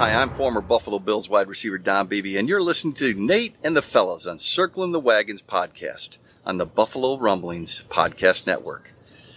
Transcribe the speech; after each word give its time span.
Hi, 0.00 0.14
I'm 0.14 0.30
former 0.30 0.62
Buffalo 0.62 0.98
Bills 0.98 1.28
wide 1.28 1.46
receiver 1.46 1.76
Don 1.76 2.06
Beebe, 2.06 2.38
and 2.38 2.48
you're 2.48 2.62
listening 2.62 2.94
to 2.94 3.12
Nate 3.12 3.54
and 3.62 3.76
the 3.76 3.82
Fellas 3.82 4.26
on 4.26 4.38
Circling 4.38 4.92
the 4.92 4.98
Wagons 4.98 5.42
podcast 5.42 6.16
on 6.46 6.56
the 6.56 6.64
Buffalo 6.64 7.18
Rumblings 7.18 7.82
Podcast 7.90 8.46
Network. 8.46 8.92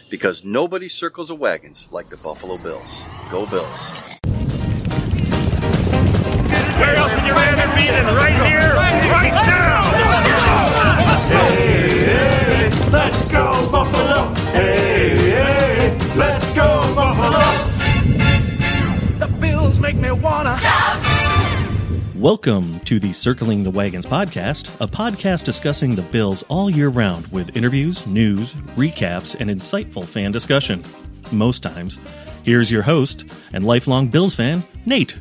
Because 0.09 0.45
nobody 0.45 0.87
circles 0.87 1.27
the 1.27 1.35
wagons 1.35 1.91
like 1.91 2.07
the 2.07 2.15
Buffalo 2.15 2.55
Bills. 2.59 3.03
Go 3.29 3.45
Bills. 3.45 4.17
Where 6.79 6.95
else 6.95 7.13
would 7.13 7.25
you 7.25 7.33
rather 7.33 7.75
be 7.75 7.87
than 7.87 8.05
right 8.15 8.47
here, 8.47 8.73
right 8.73 9.33
now? 9.33 9.83
Hey, 11.27 12.05
hey, 12.05 12.89
let's 12.89 13.29
go 13.29 13.69
Buffalo! 13.69 14.33
Hey, 14.53 14.82
make 19.93 20.01
me 20.01 20.11
wanna. 20.11 20.57
Welcome 22.15 22.79
to 22.81 22.99
the 22.99 23.13
Circling 23.13 23.63
the 23.63 23.71
Wagons 23.71 24.05
podcast, 24.05 24.69
a 24.79 24.87
podcast 24.87 25.43
discussing 25.43 25.95
the 25.95 26.01
Bills 26.03 26.43
all 26.47 26.69
year 26.69 26.89
round 26.89 27.27
with 27.27 27.55
interviews, 27.55 28.05
news, 28.07 28.53
recaps, 28.75 29.35
and 29.39 29.49
insightful 29.49 30.05
fan 30.05 30.31
discussion. 30.31 30.83
Most 31.31 31.63
times. 31.63 31.99
Here's 32.43 32.71
your 32.71 32.83
host 32.83 33.25
and 33.51 33.65
lifelong 33.65 34.07
Bills 34.07 34.35
fan, 34.35 34.63
Nate. 34.85 35.19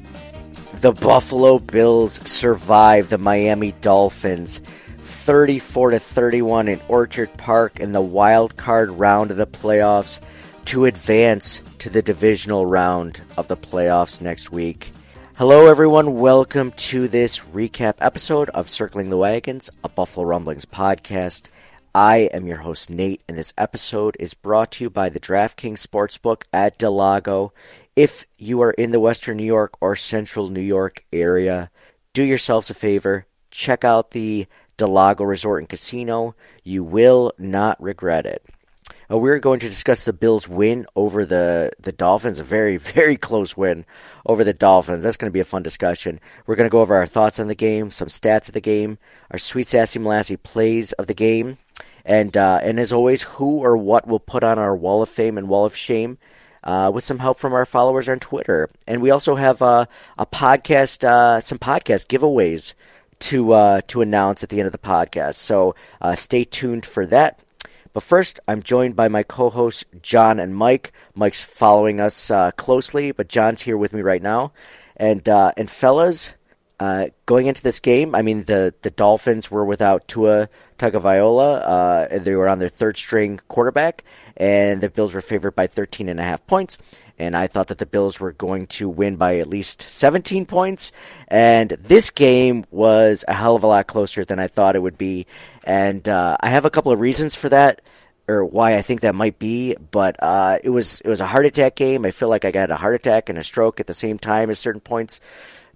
The 0.80 0.92
Buffalo 0.92 1.58
Bills 1.58 2.20
survive 2.28 3.08
the 3.08 3.18
Miami 3.18 3.72
Dolphins 3.80 4.60
34 4.98 5.90
to 5.92 5.98
31 6.00 6.68
in 6.68 6.80
Orchard 6.88 7.32
Park 7.36 7.78
in 7.78 7.92
the 7.92 8.00
wild 8.00 8.56
card 8.56 8.90
round 8.90 9.30
of 9.30 9.36
the 9.36 9.46
playoffs 9.46 10.20
to 10.66 10.84
advance 10.84 11.60
to 11.78 11.90
the 11.90 12.02
divisional 12.02 12.66
round 12.66 13.22
of 13.36 13.48
the 13.48 13.56
playoffs 13.56 14.20
next 14.20 14.52
week. 14.52 14.92
Hello, 15.34 15.66
everyone. 15.66 16.14
Welcome 16.18 16.72
to 16.72 17.08
this 17.08 17.40
recap 17.40 17.94
episode 18.00 18.48
of 18.50 18.68
Circling 18.68 19.10
the 19.10 19.16
Wagons, 19.16 19.70
a 19.82 19.88
Buffalo 19.88 20.26
Rumblings 20.26 20.66
podcast. 20.66 21.48
I 21.94 22.30
am 22.32 22.46
your 22.46 22.58
host, 22.58 22.90
Nate, 22.90 23.22
and 23.28 23.36
this 23.36 23.52
episode 23.58 24.16
is 24.18 24.34
brought 24.34 24.72
to 24.72 24.84
you 24.84 24.90
by 24.90 25.08
the 25.08 25.20
DraftKings 25.20 25.86
Sportsbook 25.86 26.44
at 26.52 26.78
del 26.78 26.94
Lago. 26.94 27.52
If 27.96 28.26
you 28.38 28.62
are 28.62 28.70
in 28.70 28.92
the 28.92 29.00
Western 29.00 29.36
New 29.36 29.44
York 29.44 29.74
or 29.80 29.96
Central 29.96 30.48
New 30.48 30.62
York 30.62 31.04
area, 31.12 31.70
do 32.12 32.22
yourselves 32.22 32.70
a 32.70 32.74
favor, 32.74 33.26
check 33.50 33.84
out 33.84 34.12
the 34.12 34.46
del 34.76 34.88
Lago 34.88 35.24
Resort 35.24 35.60
and 35.60 35.68
Casino. 35.68 36.34
You 36.64 36.82
will 36.82 37.32
not 37.38 37.82
regret 37.82 38.24
it. 38.26 38.44
Uh, 39.12 39.18
we're 39.18 39.38
going 39.38 39.60
to 39.60 39.68
discuss 39.68 40.04
the 40.04 40.12
Bills' 40.12 40.48
win 40.48 40.86
over 40.96 41.26
the, 41.26 41.70
the 41.80 41.92
Dolphins, 41.92 42.40
a 42.40 42.44
very, 42.44 42.76
very 42.78 43.16
close 43.16 43.56
win 43.56 43.84
over 44.24 44.44
the 44.44 44.54
Dolphins. 44.54 45.04
That's 45.04 45.16
going 45.16 45.30
to 45.30 45.32
be 45.32 45.40
a 45.40 45.44
fun 45.44 45.62
discussion. 45.62 46.20
We're 46.46 46.56
going 46.56 46.68
to 46.68 46.72
go 46.72 46.80
over 46.80 46.94
our 46.94 47.06
thoughts 47.06 47.38
on 47.38 47.48
the 47.48 47.54
game, 47.54 47.90
some 47.90 48.08
stats 48.08 48.48
of 48.48 48.54
the 48.54 48.60
game, 48.60 48.98
our 49.30 49.38
sweet 49.38 49.68
sassy 49.68 49.98
Molassy 49.98 50.40
plays 50.42 50.92
of 50.92 51.06
the 51.06 51.14
game, 51.14 51.58
and 52.04 52.36
uh, 52.36 52.60
and 52.62 52.80
as 52.80 52.92
always, 52.92 53.22
who 53.22 53.58
or 53.58 53.76
what 53.76 54.06
will 54.06 54.20
put 54.20 54.44
on 54.44 54.58
our 54.58 54.74
wall 54.74 55.02
of 55.02 55.08
fame 55.08 55.36
and 55.36 55.48
wall 55.48 55.64
of 55.64 55.76
shame. 55.76 56.18
Uh, 56.64 56.88
with 56.94 57.02
some 57.02 57.18
help 57.18 57.36
from 57.36 57.52
our 57.52 57.66
followers 57.66 58.08
on 58.08 58.20
Twitter, 58.20 58.70
and 58.86 59.02
we 59.02 59.10
also 59.10 59.34
have 59.34 59.60
uh, 59.62 59.84
a 60.16 60.24
podcast, 60.24 61.02
uh, 61.02 61.40
some 61.40 61.58
podcast 61.58 62.06
giveaways 62.06 62.74
to 63.18 63.52
uh, 63.52 63.80
to 63.88 64.00
announce 64.00 64.44
at 64.44 64.48
the 64.48 64.60
end 64.60 64.66
of 64.66 64.72
the 64.72 64.78
podcast. 64.78 65.34
So 65.34 65.74
stay 66.14 66.44
tuned 66.44 66.86
for 66.86 67.04
that. 67.06 67.40
But 67.92 68.02
first, 68.02 68.40
I'm 68.48 68.62
joined 68.62 68.96
by 68.96 69.08
my 69.08 69.22
co 69.22 69.50
hosts, 69.50 69.84
John 70.00 70.38
and 70.38 70.56
Mike. 70.56 70.92
Mike's 71.14 71.44
following 71.44 72.00
us 72.00 72.30
uh, 72.30 72.50
closely, 72.52 73.12
but 73.12 73.28
John's 73.28 73.62
here 73.62 73.76
with 73.76 73.92
me 73.92 74.02
right 74.02 74.22
now. 74.22 74.52
And, 74.96 75.28
uh, 75.28 75.52
and 75.56 75.70
fellas, 75.70 76.34
uh, 76.80 77.06
going 77.26 77.46
into 77.46 77.62
this 77.62 77.80
game, 77.80 78.14
I 78.14 78.22
mean, 78.22 78.44
the, 78.44 78.74
the 78.82 78.90
Dolphins 78.90 79.50
were 79.50 79.64
without 79.64 80.08
Tua 80.08 80.48
Tagovailoa, 80.78 81.62
uh, 81.62 82.08
and 82.10 82.24
they 82.24 82.34
were 82.34 82.48
on 82.48 82.58
their 82.58 82.68
third 82.68 82.96
string 82.96 83.40
quarterback, 83.48 84.04
and 84.36 84.80
the 84.80 84.88
Bills 84.88 85.14
were 85.14 85.20
favored 85.20 85.54
by 85.54 85.66
13 85.66 86.08
and 86.08 86.18
a 86.18 86.24
half 86.24 86.44
points. 86.46 86.78
And 87.18 87.36
I 87.36 87.46
thought 87.46 87.68
that 87.68 87.78
the 87.78 87.86
Bills 87.86 88.18
were 88.18 88.32
going 88.32 88.66
to 88.68 88.88
win 88.88 89.16
by 89.16 89.38
at 89.38 89.48
least 89.48 89.82
17 89.82 90.46
points. 90.46 90.92
And 91.28 91.70
this 91.70 92.10
game 92.10 92.64
was 92.70 93.24
a 93.28 93.34
hell 93.34 93.56
of 93.56 93.62
a 93.62 93.66
lot 93.66 93.86
closer 93.86 94.24
than 94.24 94.38
I 94.38 94.48
thought 94.48 94.76
it 94.76 94.82
would 94.82 94.98
be. 94.98 95.26
And 95.64 96.08
uh, 96.08 96.36
I 96.40 96.50
have 96.50 96.64
a 96.64 96.70
couple 96.70 96.92
of 96.92 97.00
reasons 97.00 97.34
for 97.34 97.48
that, 97.50 97.80
or 98.28 98.44
why 98.44 98.76
I 98.76 98.82
think 98.82 99.00
that 99.02 99.14
might 99.14 99.38
be. 99.38 99.74
But 99.74 100.16
uh, 100.22 100.58
it 100.62 100.70
was 100.70 101.00
it 101.00 101.08
was 101.08 101.20
a 101.20 101.26
heart 101.26 101.46
attack 101.46 101.76
game. 101.76 102.04
I 102.04 102.10
feel 102.10 102.28
like 102.28 102.44
I 102.44 102.50
got 102.50 102.70
a 102.70 102.76
heart 102.76 102.94
attack 102.94 103.28
and 103.28 103.38
a 103.38 103.42
stroke 103.42 103.80
at 103.80 103.86
the 103.86 103.94
same 103.94 104.18
time 104.18 104.50
at 104.50 104.56
certain 104.56 104.80
points 104.80 105.20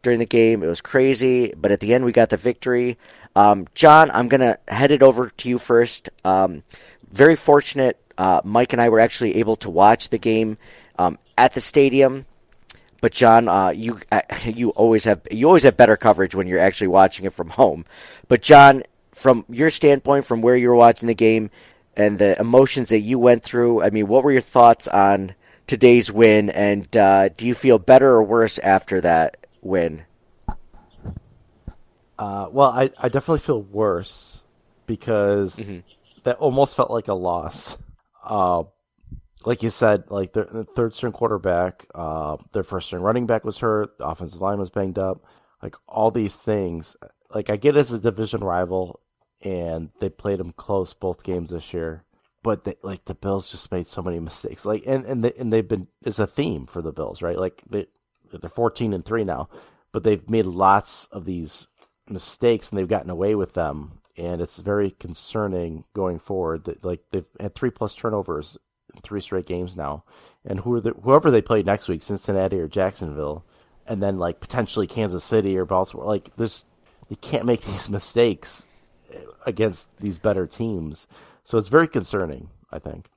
during 0.03 0.19
the 0.19 0.27
game. 0.27 0.63
It 0.63 0.69
was 0.69 0.81
crazy, 0.81 1.53
but 1.57 1.73
at 1.73 1.81
the 1.81 1.95
end 1.95 2.05
we 2.05 2.13
got 2.13 2.31
the 2.31 2.37
victory. 2.37 2.99
Um, 3.35 3.67
John, 3.75 4.11
I'm 4.11 4.29
gonna 4.29 4.59
head 4.67 4.91
it 4.91 5.03
over 5.03 5.31
to 5.31 5.49
you 5.49 5.59
first. 5.59 6.09
Um, 6.25 6.63
very 7.11 7.37
fortunate. 7.37 8.01
Uh, 8.17 8.41
Mike 8.45 8.73
and 8.73 8.81
I 8.81 8.89
were 8.89 9.01
actually 9.01 9.37
able 9.37 9.57
to 9.57 9.71
watch 9.71 10.09
the 10.09 10.19
game 10.19 10.57
um, 10.99 11.19
at 11.37 11.55
the 11.55 11.61
stadium. 11.61 12.27
But 13.01 13.13
John, 13.13 13.49
uh, 13.49 13.71
you 13.71 14.01
uh, 14.11 14.23
you 14.45 14.71
always 14.71 15.05
have 15.05 15.21
you 15.31 15.47
always 15.47 15.65
have 15.65 15.77
better 15.77 15.97
coverage 15.97 16.35
when 16.35 16.47
you're 16.47 16.59
actually 16.61 16.89
watching 16.89 17.27
it 17.27 17.33
from 17.33 17.51
home. 17.61 17.85
But 18.29 18.43
John, 18.43 18.83
from 19.13 19.45
your 19.49 19.71
standpoint, 19.71 20.25
from 20.25 20.43
where 20.43 20.57
you 20.57 20.69
were 20.69 20.77
watching 20.77 21.07
the 21.07 21.15
game 21.15 21.51
and 21.97 22.19
the 22.19 22.39
emotions 22.39 22.91
that 22.91 23.01
you 23.01 23.19
went 23.19 23.43
through, 23.43 23.83
I 23.83 23.91
mean, 23.91 24.07
what 24.07 24.25
were 24.25 24.33
your 24.33 24.41
thoughts 24.43 24.87
on 24.89 25.35
today's 25.67 26.13
win? 26.13 26.51
And 26.51 26.95
uh, 26.97 27.29
do 27.31 27.47
you 27.47 27.55
feel 27.55 27.79
better 27.79 28.09
or 28.11 28.23
worse 28.23 28.59
after 28.59 29.01
that 29.01 29.47
win? 29.63 30.05
Uh, 32.19 32.49
well, 32.51 32.71
I, 32.71 32.91
I 32.99 33.09
definitely 33.09 33.41
feel 33.41 33.63
worse 33.63 34.45
because 34.87 35.59
Mm-hmm. 35.59 35.81
that 36.25 36.37
almost 36.39 36.77
felt 36.77 36.91
like 36.91 37.09
a 37.09 37.15
loss. 37.15 37.77
Uh, 38.25 38.65
like 39.47 39.63
you 39.63 39.71
said, 39.71 40.11
like 40.11 40.33
the, 40.33 40.65
third 40.65 40.93
string 40.93 41.13
quarterback, 41.13 41.87
uh, 41.95 42.37
their 42.53 42.65
first 42.65 42.89
string 42.89 43.01
running 43.01 43.27
back 43.27 43.45
was 43.45 43.61
hurt, 43.61 43.97
the 43.97 44.07
offensive 44.07 44.41
line 44.41 44.59
was 44.59 44.71
banged 44.71 44.99
up, 44.99 45.25
like 45.63 45.77
all 45.89 46.11
these 46.11 46.37
things. 46.37 46.97
Like 47.33 47.49
I 47.49 47.57
get 47.57 47.77
as 47.77 47.93
a 47.93 48.01
division 48.01 48.43
rival, 48.43 49.01
and 49.43 49.91
they 50.01 50.09
played 50.09 50.41
them 50.41 50.53
close 50.53 50.95
both 50.95 51.23
games 51.23 51.51
this 51.51 51.73
year, 51.73 52.03
but 52.43 52.65
they, 52.65 52.75
like 52.83 53.05
the 53.05 53.15
Bills 53.15 53.51
just 53.51 53.71
made 53.71 53.87
so 53.87 54.03
many 54.03 54.19
mistakes. 54.19 54.67
Like 54.67 54.83
and 54.85 55.05
and 55.05 55.23
they, 55.23 55.33
and 55.39 55.53
they've 55.53 55.67
been 55.67 55.87
it's 56.03 56.19
a 56.19 56.27
theme 56.27 56.67
for 56.67 56.83
the 56.83 56.93
Bills, 56.93 57.23
right? 57.23 57.39
Like 57.39 57.63
they 57.71 57.87
they're 58.33 58.51
fourteen 58.51 58.93
and 58.93 59.05
three 59.05 59.23
now, 59.23 59.49
but 59.93 60.03
they've 60.03 60.29
made 60.29 60.47
lots 60.47 61.07
of 61.09 61.25
these 61.25 61.69
mistakes 62.09 62.71
and 62.71 62.79
they've 62.79 62.89
gotten 62.89 63.11
away 63.11 63.37
with 63.37 63.55
them 63.55 64.01
and 64.17 64.41
it's 64.41 64.61
very 64.61 64.91
concerning 64.93 65.85
going 65.93 66.19
forward 66.19 66.65
that 66.65 66.85
like 66.85 67.01
they've 67.11 67.27
had 67.39 67.55
three 67.55 67.71
plus 67.71 67.95
turnovers 67.95 68.57
three 69.03 69.21
straight 69.21 69.47
games 69.47 69.77
now. 69.77 70.05
And 70.45 70.61
who 70.61 70.81
the, 70.81 70.91
whoever 70.91 71.31
they 71.31 71.43
play 71.43 71.63
next 71.63 71.89
week 71.89 72.03
cincinnati 72.03 72.59
or 72.61 72.69
jacksonville 72.69 73.45
and 73.87 74.03
then 74.03 74.19
like 74.19 74.41
potentially 74.41 74.87
kansas 74.87 75.25
city 75.25 75.59
or 75.59 75.65
baltimore 75.65 76.07
like 76.07 76.35
there's 76.37 76.65
you 77.09 77.17
can't 77.17 77.45
make 77.45 77.63
these 77.65 77.89
mistakes 77.89 78.67
against 79.45 79.99
these 79.99 80.19
better 80.19 80.47
teams. 80.47 81.07
So 81.45 81.59
it's 81.59 81.69
very 81.69 81.89
concerning 81.89 82.51
i 82.73 82.79
think. 82.79 83.09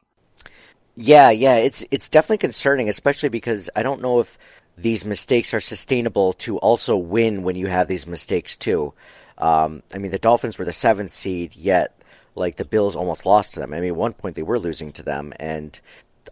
Yeah, 0.95 1.29
yeah, 1.29 1.55
it's 1.55 1.85
it's 1.91 2.09
definitely 2.09 2.39
concerning, 2.39 2.89
especially 2.89 3.29
because 3.29 3.69
I 3.75 3.83
don't 3.83 4.01
know 4.01 4.19
if 4.19 4.37
these 4.77 5.05
mistakes 5.05 5.53
are 5.53 5.59
sustainable 5.59 6.33
to 6.33 6.57
also 6.57 6.97
win 6.97 7.43
when 7.43 7.55
you 7.55 7.67
have 7.67 7.87
these 7.87 8.05
mistakes 8.05 8.57
too. 8.57 8.93
Um, 9.37 9.81
I 9.93 9.97
mean, 9.97 10.11
the 10.11 10.19
Dolphins 10.19 10.59
were 10.59 10.65
the 10.65 10.73
seventh 10.73 11.11
seed, 11.11 11.55
yet 11.55 11.98
like 12.39 12.55
the 12.55 12.65
Bills 12.65 12.95
almost 12.95 13.25
lost 13.25 13.53
to 13.53 13.59
them. 13.59 13.73
I 13.73 13.79
mean, 13.79 13.89
at 13.89 13.95
one 13.95 14.13
point 14.13 14.35
they 14.35 14.43
were 14.43 14.59
losing 14.59 14.91
to 14.93 15.03
them, 15.03 15.33
and 15.39 15.79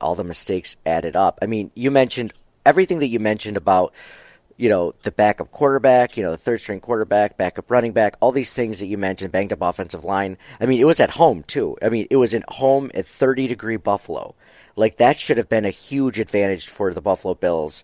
all 0.01 0.15
the 0.15 0.23
mistakes 0.23 0.77
added 0.85 1.15
up. 1.15 1.39
I 1.41 1.45
mean, 1.45 1.71
you 1.75 1.91
mentioned 1.91 2.33
everything 2.65 2.99
that 2.99 3.07
you 3.07 3.19
mentioned 3.19 3.57
about 3.57 3.93
you 4.57 4.69
know, 4.69 4.95
the 5.03 5.11
backup 5.11 5.51
quarterback, 5.51 6.17
you 6.17 6.23
know, 6.23 6.31
the 6.31 6.37
third 6.37 6.59
string 6.59 6.79
quarterback, 6.79 7.37
backup 7.37 7.69
running 7.69 7.93
back, 7.93 8.15
all 8.19 8.31
these 8.31 8.53
things 8.53 8.79
that 8.79 8.87
you 8.87 8.97
mentioned, 8.97 9.31
banged 9.31 9.53
up 9.53 9.61
offensive 9.61 10.03
line. 10.03 10.37
I 10.59 10.65
mean, 10.65 10.81
it 10.81 10.85
was 10.85 10.99
at 10.99 11.11
home 11.11 11.43
too. 11.43 11.77
I 11.81 11.89
mean, 11.89 12.07
it 12.09 12.15
was 12.15 12.33
at 12.33 12.43
home 12.49 12.89
at 12.95 13.05
30 13.05 13.47
degree 13.47 13.77
Buffalo. 13.77 14.33
Like 14.75 14.97
that 14.97 15.17
should 15.17 15.37
have 15.37 15.47
been 15.47 15.65
a 15.65 15.69
huge 15.69 16.19
advantage 16.19 16.67
for 16.67 16.91
the 16.91 17.01
Buffalo 17.01 17.35
Bills. 17.35 17.83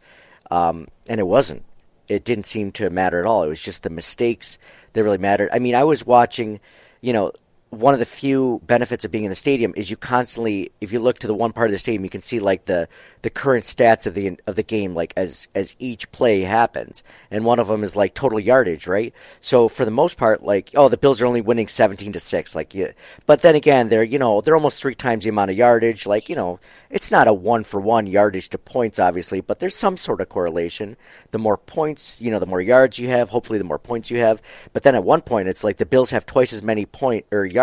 Um, 0.50 0.88
and 1.08 1.20
it 1.20 1.28
wasn't. 1.28 1.64
It 2.08 2.26
didn't 2.26 2.46
seem 2.46 2.72
to 2.74 2.90
matter 2.90 3.20
at 3.20 3.26
all. 3.26 3.44
It 3.44 3.50
was 3.50 3.62
just 3.62 3.84
the 3.84 3.90
mistakes 3.90 4.58
that 4.94 5.04
really 5.04 5.18
mattered. 5.20 5.50
I 5.54 5.60
mean, 5.60 5.76
I 5.76 5.84
was 5.84 6.06
watching, 6.06 6.60
you 7.02 7.14
know, 7.14 7.32
one 7.80 7.94
of 7.94 8.00
the 8.00 8.06
few 8.06 8.62
benefits 8.66 9.06
of 9.06 9.12
being 9.12 9.24
in 9.24 9.30
the 9.30 9.36
stadium 9.36 9.74
is 9.76 9.90
you 9.90 9.98
constantly, 9.98 10.72
if 10.82 10.92
you 10.92 11.00
look 11.00 11.20
to 11.20 11.28
the 11.28 11.34
one 11.34 11.52
part 11.52 11.68
of 11.68 11.72
the 11.72 11.80
stadium, 11.80 12.04
you 12.04 12.10
can 12.10 12.22
see 12.22 12.40
like 12.40 12.66
the 12.66 12.88
the 13.22 13.30
current 13.30 13.66
stats 13.66 14.06
of 14.06 14.14
the 14.14 14.38
of 14.48 14.56
the 14.56 14.64
game, 14.64 14.94
like 14.94 15.14
as 15.16 15.48
as 15.56 15.76
each 15.80 16.12
play 16.12 16.42
happens, 16.42 17.04
and 17.32 17.46
one 17.46 17.60
of 17.60 17.68
them 17.68 17.84
is 17.84 17.96
like 17.96 18.14
total 18.14 18.40
yardage, 18.40 18.88
right? 18.88 19.14
So 19.40 19.68
for 19.68 19.86
the 19.86 19.92
most 19.92 20.18
part, 20.18 20.44
like 20.44 20.72
oh, 20.76 20.90
the 20.90 20.98
Bills 20.98 21.22
are 21.22 21.26
only 21.26 21.42
winning 21.42 21.68
seventeen 21.68 22.12
to 22.14 22.20
six, 22.20 22.56
like 22.56 22.74
yeah. 22.74 22.92
But 23.26 23.42
then 23.42 23.56
again, 23.56 23.90
they're 23.90 24.04
you 24.04 24.20
know 24.20 24.42
they're 24.42 24.56
almost 24.56 24.82
three 24.82 24.96
times 24.96 25.24
the 25.24 25.30
amount 25.30 25.52
of 25.52 25.58
yardage, 25.58 26.06
like 26.06 26.30
you 26.30 26.36
know 26.36 26.60
it's 26.94 27.10
not 27.10 27.28
a 27.28 27.34
one 27.34 27.64
for 27.64 27.82
one 27.82 28.06
yardage 28.06 28.50
to 28.50 28.60
points, 28.60 29.00
obviously, 29.00 29.42
but 29.42 29.58
there's 29.58 29.76
some 29.76 29.98
sort 29.98 30.22
of 30.22 30.30
correlation. 30.30 30.96
The 31.32 31.40
more 31.40 31.58
points, 31.58 32.22
you 32.22 32.30
know, 32.30 32.38
the 32.38 32.46
more 32.46 32.62
yards 32.62 33.00
you 33.00 33.10
have, 33.10 33.32
hopefully 33.32 33.58
the 33.58 33.66
more 33.66 33.80
points 33.80 34.12
you 34.12 34.20
have. 34.20 34.44
But 34.74 34.84
then 34.84 34.94
at 34.94 35.04
one 35.04 35.22
point, 35.22 35.48
it's 35.48 35.64
like 35.64 35.78
the 35.78 35.88
Bills 35.88 36.12
have 36.12 36.28
twice 36.28 36.54
as 36.54 36.62
many 36.62 36.86
point 36.86 37.26
or 37.32 37.46
yards, 37.46 37.63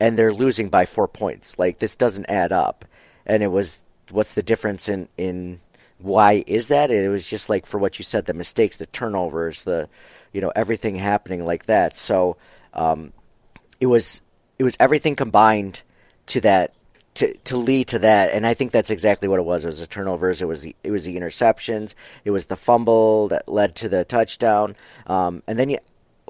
and 0.00 0.18
they're 0.18 0.32
losing 0.32 0.68
by 0.68 0.86
four 0.86 1.08
points. 1.08 1.58
Like 1.58 1.78
this 1.78 1.96
doesn't 1.96 2.26
add 2.28 2.52
up. 2.52 2.84
And 3.26 3.42
it 3.42 3.48
was 3.48 3.82
what's 4.10 4.34
the 4.34 4.42
difference 4.42 4.88
in 4.88 5.08
in 5.16 5.60
why 5.98 6.44
is 6.46 6.68
that? 6.68 6.90
It 6.90 7.08
was 7.08 7.28
just 7.28 7.48
like 7.48 7.66
for 7.66 7.78
what 7.78 7.98
you 7.98 8.04
said, 8.04 8.26
the 8.26 8.34
mistakes, 8.34 8.76
the 8.76 8.86
turnovers, 8.86 9.64
the 9.64 9.88
you 10.32 10.40
know 10.40 10.52
everything 10.54 10.96
happening 10.96 11.44
like 11.44 11.66
that. 11.66 11.96
So 11.96 12.36
um, 12.74 13.12
it 13.80 13.86
was 13.86 14.20
it 14.58 14.64
was 14.64 14.76
everything 14.78 15.16
combined 15.16 15.82
to 16.26 16.40
that 16.42 16.74
to 17.14 17.32
to 17.44 17.56
lead 17.56 17.88
to 17.88 18.00
that, 18.00 18.32
and 18.32 18.46
I 18.46 18.54
think 18.54 18.72
that's 18.72 18.90
exactly 18.90 19.28
what 19.28 19.38
it 19.38 19.44
was. 19.44 19.64
It 19.64 19.68
was 19.68 19.80
the 19.80 19.86
turnovers. 19.86 20.42
It 20.42 20.48
was 20.48 20.62
the 20.62 20.74
it 20.82 20.90
was 20.90 21.04
the 21.04 21.16
interceptions. 21.16 21.94
It 22.24 22.32
was 22.32 22.46
the 22.46 22.56
fumble 22.56 23.28
that 23.28 23.48
led 23.48 23.76
to 23.76 23.88
the 23.88 24.04
touchdown. 24.04 24.76
Um, 25.06 25.42
and 25.46 25.58
then 25.58 25.70
you, 25.70 25.78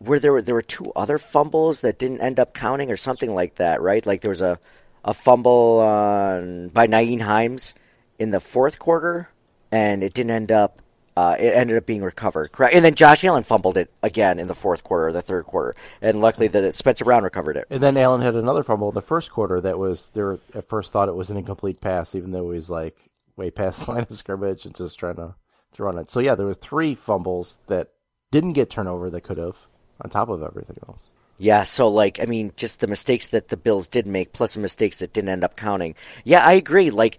were 0.00 0.18
there 0.18 0.42
there 0.42 0.54
were 0.54 0.62
two 0.62 0.92
other 0.96 1.18
fumbles 1.18 1.80
that 1.82 1.98
didn't 1.98 2.20
end 2.20 2.40
up 2.40 2.54
counting 2.54 2.90
or 2.90 2.96
something 2.96 3.34
like 3.34 3.56
that, 3.56 3.80
right? 3.80 4.04
Like 4.04 4.20
there 4.20 4.30
was 4.30 4.42
a 4.42 4.58
a 5.04 5.14
fumble 5.14 5.80
on, 5.80 6.68
by 6.68 6.86
Nyheim 6.86 7.20
Hines 7.20 7.74
in 8.18 8.30
the 8.30 8.40
fourth 8.40 8.78
quarter, 8.78 9.28
and 9.70 10.02
it 10.02 10.14
didn't 10.14 10.30
end 10.30 10.50
up. 10.52 10.80
Uh, 11.16 11.36
it 11.38 11.54
ended 11.54 11.76
up 11.76 11.86
being 11.86 12.02
recovered, 12.02 12.50
correct? 12.50 12.74
And 12.74 12.84
then 12.84 12.96
Josh 12.96 13.22
Allen 13.22 13.44
fumbled 13.44 13.76
it 13.76 13.88
again 14.02 14.40
in 14.40 14.48
the 14.48 14.54
fourth 14.54 14.82
quarter, 14.82 15.06
or 15.06 15.12
the 15.12 15.22
third 15.22 15.44
quarter, 15.44 15.76
and 16.02 16.20
luckily 16.20 16.48
the 16.48 16.72
Spencer 16.72 17.04
Brown 17.04 17.22
recovered 17.22 17.56
it. 17.56 17.68
And 17.70 17.80
then 17.80 17.96
Allen 17.96 18.20
had 18.20 18.34
another 18.34 18.64
fumble 18.64 18.88
in 18.88 18.94
the 18.94 19.00
first 19.00 19.30
quarter 19.30 19.60
that 19.60 19.78
was 19.78 20.10
there. 20.10 20.38
At 20.54 20.66
first, 20.66 20.90
thought 20.90 21.08
it 21.08 21.14
was 21.14 21.30
an 21.30 21.36
incomplete 21.36 21.80
pass, 21.80 22.16
even 22.16 22.32
though 22.32 22.50
he 22.50 22.56
was 22.56 22.68
like 22.68 22.96
way 23.36 23.50
past 23.52 23.86
the 23.86 23.92
line 23.92 24.02
of 24.02 24.12
scrimmage 24.12 24.64
and 24.64 24.74
just 24.74 24.98
trying 24.98 25.16
to 25.16 25.36
throw 25.72 25.88
on 25.88 25.98
it. 25.98 26.10
So 26.10 26.18
yeah, 26.18 26.34
there 26.34 26.46
were 26.46 26.54
three 26.54 26.96
fumbles 26.96 27.60
that 27.68 27.90
didn't 28.32 28.54
get 28.54 28.70
turnover 28.70 29.08
that 29.10 29.20
could 29.20 29.38
have, 29.38 29.68
on 30.00 30.10
top 30.10 30.28
of 30.28 30.42
everything 30.42 30.76
else. 30.88 31.12
Yeah, 31.38 31.64
so 31.64 31.88
like 31.88 32.20
I 32.20 32.26
mean, 32.26 32.52
just 32.56 32.80
the 32.80 32.86
mistakes 32.86 33.28
that 33.28 33.48
the 33.48 33.56
Bills 33.56 33.88
did 33.88 34.06
make, 34.06 34.32
plus 34.32 34.54
the 34.54 34.60
mistakes 34.60 34.98
that 34.98 35.12
didn't 35.12 35.30
end 35.30 35.44
up 35.44 35.56
counting. 35.56 35.94
Yeah, 36.24 36.44
I 36.44 36.52
agree. 36.52 36.90
Like 36.90 37.18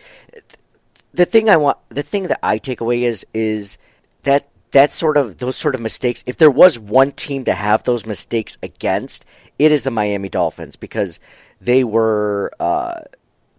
the 1.13 1.25
thing 1.25 1.49
I 1.49 1.57
want, 1.57 1.77
the 1.89 2.03
thing 2.03 2.23
that 2.23 2.39
I 2.41 2.57
take 2.57 2.81
away 2.81 3.03
is 3.03 3.25
is 3.33 3.77
that 4.23 4.47
that 4.71 4.91
sort 4.91 5.17
of 5.17 5.37
those 5.37 5.55
sort 5.57 5.75
of 5.75 5.81
mistakes. 5.81 6.23
If 6.25 6.37
there 6.37 6.51
was 6.51 6.79
one 6.79 7.11
team 7.11 7.45
to 7.45 7.53
have 7.53 7.83
those 7.83 8.05
mistakes 8.05 8.57
against, 8.63 9.25
it 9.59 9.71
is 9.71 9.83
the 9.83 9.91
Miami 9.91 10.29
Dolphins 10.29 10.75
because 10.75 11.19
they 11.59 11.83
were 11.83 12.51
uh, 12.59 13.01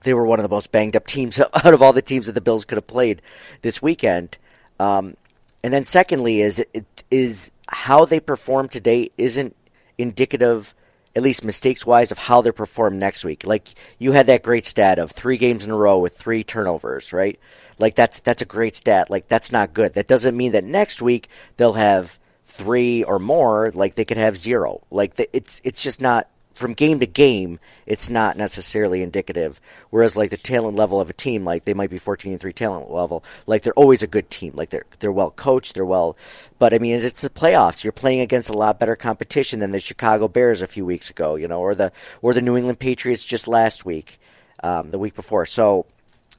they 0.01 0.15
were 0.15 0.27
one 0.27 0.39
of 0.39 0.43
the 0.43 0.55
most 0.55 0.73
banged 0.73 0.97
up 0.97 1.07
teams 1.07 1.41
out 1.41 1.75
of 1.75 1.83
all 1.83 1.93
the 1.93 2.03
teams 2.03 2.27
that 2.27 2.33
the 2.33 2.41
Bills 2.41 2.65
could 2.65 2.77
have 2.77 2.87
played 2.87 3.21
this 3.63 3.83
weekend. 3.83 4.39
Um, 4.79 5.17
and 5.63 5.73
then 5.73 5.85
secondly, 5.85 6.41
is 6.41 6.65
is 7.11 7.51
how 7.69 8.05
they 8.05 8.21
perform 8.21 8.69
today 8.69 9.11
isn't 9.17 9.57
indicative 9.99 10.75
at 11.17 11.23
least 11.23 11.45
mistakes 11.45 11.87
wise, 11.87 12.13
of 12.13 12.19
how 12.19 12.43
they 12.43 12.53
perform 12.53 12.99
next 12.99 13.25
week. 13.25 13.47
Like 13.47 13.69
you 13.99 14.13
had 14.13 14.27
that 14.27 14.43
great 14.43 14.67
stat 14.67 14.99
of 14.99 15.11
three 15.11 15.39
games 15.39 15.65
in 15.65 15.71
a 15.71 15.77
row 15.77 15.99
with 15.99 16.15
three 16.15 16.45
turnovers, 16.45 17.11
right? 17.11 17.41
Like 17.79 17.95
that's 17.95 18.21
that's 18.21 18.43
a 18.43 18.47
great 18.47 18.77
stat. 18.77 19.09
Like 19.09 19.27
that's 19.27 19.51
not 19.51 19.73
good. 19.73 19.95
That 19.95 20.09
doesn't 20.09 20.37
mean 20.37 20.53
that 20.53 20.65
next 20.65 21.01
week 21.01 21.29
they'll 21.57 21.73
have 21.73 22.19
three 22.45 23.03
or 23.03 23.19
more. 23.19 23.71
Like 23.75 23.95
they 23.95 24.05
could 24.05 24.19
have 24.19 24.37
zero. 24.37 24.83
Like 24.91 25.15
the, 25.15 25.35
it's 25.35 25.63
it's 25.65 25.83
just 25.83 26.03
not 26.03 26.29
from 26.57 26.75
game 26.75 27.01
to 27.01 27.07
game, 27.07 27.61
it's 27.87 28.11
not 28.11 28.37
necessarily 28.37 29.03
indicative. 29.03 29.61
Whereas 29.91 30.17
like 30.17 30.31
the 30.31 30.37
talent 30.37 30.77
level 30.77 31.01
of 31.01 31.11
a 31.11 31.13
team, 31.13 31.45
like 31.45 31.65
they 31.65 31.75
might 31.75 31.91
be 31.91 31.99
14 31.99 32.33
and 32.33 32.41
3 32.41 32.53
talent 32.53 32.91
level, 32.91 33.23
like 33.47 33.63
they're 33.63 33.73
always 33.75 34.03
a 34.03 34.07
good 34.07 34.31
team. 34.31 34.53
Like 34.55 34.71
they're 34.71 34.87
they're 35.01 35.13
well 35.13 35.31
coached, 35.31 35.75
they're 35.75 35.85
well 35.85 36.17
but 36.59 36.73
I 36.73 36.79
mean 36.79 36.97
it's 36.97 37.23
the 37.23 37.31
playoffs. 37.31 37.85
You're 37.85 37.93
playing 37.93 38.21
against 38.21 38.51
a 38.51 38.57
lot 38.57 38.79
better 38.79 38.97
competition 38.97 39.61
than 39.61 39.71
the 39.71 39.81
Chicago 39.81 40.29
Bears 40.29 40.63
a 40.63 40.67
few 40.67 40.85
weeks 40.85 41.11
ago, 41.11 41.37
you 41.37 41.49
know, 41.49 41.61
or 41.61 41.75
the 41.75 41.93
or 42.23 42.35
the 42.35 42.43
New 42.43 42.57
England 42.57 42.79
Patriots 42.79 43.25
just 43.25 43.49
last 43.49 43.85
week, 43.85 44.19
um, 44.63 44.91
the 44.91 44.99
week 44.99 45.15
before. 45.15 45.47
So 45.47 45.87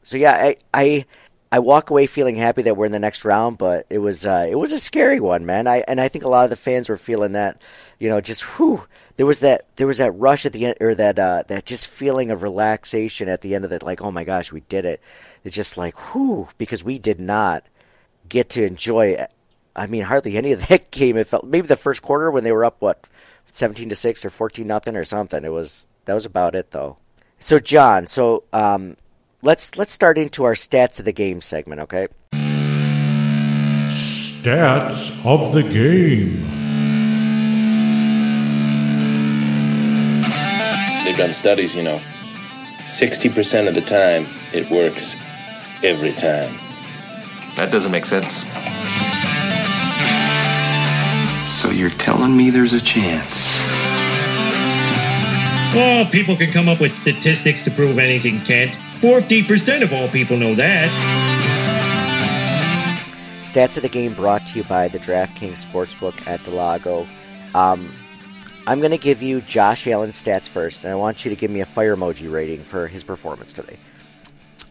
so 0.04 0.18
yeah, 0.18 0.34
I 0.34 0.58
I 0.74 1.06
I 1.52 1.60
walk 1.60 1.90
away 1.90 2.08
feeling 2.08 2.36
happy 2.36 2.64
that 2.64 2.76
we're 2.76 2.88
in 2.88 2.92
the 2.92 3.00
next 3.00 3.24
round, 3.24 3.58
but 3.58 3.86
it 3.90 4.00
was 4.00 4.26
uh, 4.26 4.48
it 4.50 4.56
was 4.56 4.74
a 4.74 4.80
scary 4.80 5.20
one, 5.20 5.46
man. 5.46 5.66
I 5.66 5.84
and 5.88 6.02
I 6.02 6.10
think 6.10 6.26
a 6.26 6.30
lot 6.30 6.44
of 6.44 6.50
the 6.50 6.58
fans 6.58 6.90
were 6.90 6.98
feeling 6.98 7.34
that, 7.34 7.62
you 8.00 8.10
know, 8.10 8.20
just 8.20 8.42
whew, 8.42 8.86
there 9.16 9.26
was 9.26 9.40
that 9.40 9.66
there 9.78 9.88
was 9.88 10.00
that 10.00 10.12
rush 10.12 10.46
at 10.46 10.52
the 10.52 10.66
end 10.66 10.76
or 10.82 10.94
that 10.96 11.18
uh, 11.18 11.44
that 11.48 11.66
just 11.66 11.88
feeling 11.88 12.32
of 12.32 12.44
relaxation 12.44 13.30
at 13.30 13.42
the 13.42 13.56
end 13.56 13.64
of 13.64 13.72
it 13.72 13.82
like 13.82 14.02
oh 14.02 14.12
my 14.12 14.26
gosh 14.26 14.52
we 14.52 14.60
did 14.62 14.86
it. 14.86 15.02
It's 15.46 15.56
just 15.56 15.78
like 15.78 15.98
whew 16.14 16.50
because 16.58 16.84
we 16.84 17.00
did 17.00 17.20
not 17.20 17.64
get 18.28 18.50
to 18.50 18.66
enjoy 18.66 19.26
I 19.74 19.88
mean 19.88 20.04
hardly 20.04 20.36
any 20.36 20.52
of 20.52 20.68
that 20.68 20.92
game. 20.92 21.16
It 21.16 21.28
felt 21.28 21.46
maybe 21.46 21.68
the 21.68 21.78
first 21.78 22.02
quarter 22.02 22.30
when 22.30 22.44
they 22.44 22.52
were 22.52 22.66
up 22.66 22.78
what 22.80 23.08
17 23.54 23.88
to 23.90 23.96
6 23.96 24.26
or 24.26 24.30
14 24.30 24.68
nothing 24.68 24.98
or 24.98 25.06
something. 25.06 25.46
It 25.46 25.54
was 25.54 25.88
that 26.06 26.14
was 26.14 26.26
about 26.26 26.56
it 26.56 26.72
though. 26.72 26.98
So 27.40 27.58
John 27.58 28.06
so 28.06 28.44
um, 28.52 28.98
let's 29.42 29.78
let's 29.78 29.92
start 29.92 30.18
into 30.18 30.44
our 30.44 30.54
stats 30.54 31.00
of 31.00 31.06
the 31.06 31.12
game 31.12 31.42
segment 31.42 31.81
okay 31.81 32.07
Stats 33.88 35.25
of 35.25 35.54
the 35.54 35.63
game. 35.63 36.42
They've 41.06 41.16
done 41.16 41.31
studies, 41.31 41.74
you 41.74 41.84
know. 41.84 42.01
60% 42.80 43.68
of 43.68 43.75
the 43.75 43.81
time, 43.81 44.28
it 44.54 44.69
works 44.69 45.16
every 45.83 46.12
time. 46.13 46.57
That 47.56 47.72
doesn't 47.72 47.92
make 47.92 48.06
sense. 48.06 48.36
So 51.50 51.69
you're 51.69 51.90
telling 51.90 52.36
me 52.36 52.50
there's 52.50 52.74
a 52.74 52.81
chance? 52.81 53.63
Oh, 55.75 56.07
people 56.12 56.36
can 56.36 56.51
come 56.51 56.68
up 56.68 56.81
with 56.81 56.95
statistics 56.98 57.63
to 57.63 57.72
prove 57.72 58.00
anything, 58.00 58.42
Kent. 58.42 58.78
40% 59.02 59.84
of 59.84 59.94
all 59.94 60.08
people 60.10 60.38
know 60.38 60.56
that. 60.56 60.90
Stats 63.42 63.78
of 63.78 63.84
the 63.84 63.90
game 63.90 64.16
brought 64.16 64.46
to 64.48 64.58
you 64.58 64.64
by 64.64 64.88
the 64.88 64.98
DraftKings 64.98 65.66
Sportsbook 65.66 66.26
at 66.28 66.44
del 66.44 66.56
Lago. 66.56 67.08
Um, 67.54 67.94
I'm 68.66 68.80
going 68.80 68.92
to 68.92 68.98
give 68.98 69.22
you 69.22 69.42
Josh 69.42 69.88
Allen's 69.88 70.22
stats 70.22 70.50
first, 70.50 70.84
and 70.84 70.92
I 70.92 70.96
want 70.96 71.24
you 71.24 71.30
to 71.30 71.36
give 71.36 71.52
me 71.52 71.62
a 71.62 71.66
fire 71.66 71.96
emoji 71.96 72.32
rating 72.32 72.64
for 72.64 72.88
his 72.88 73.04
performance 73.04 73.54
today. 73.54 73.78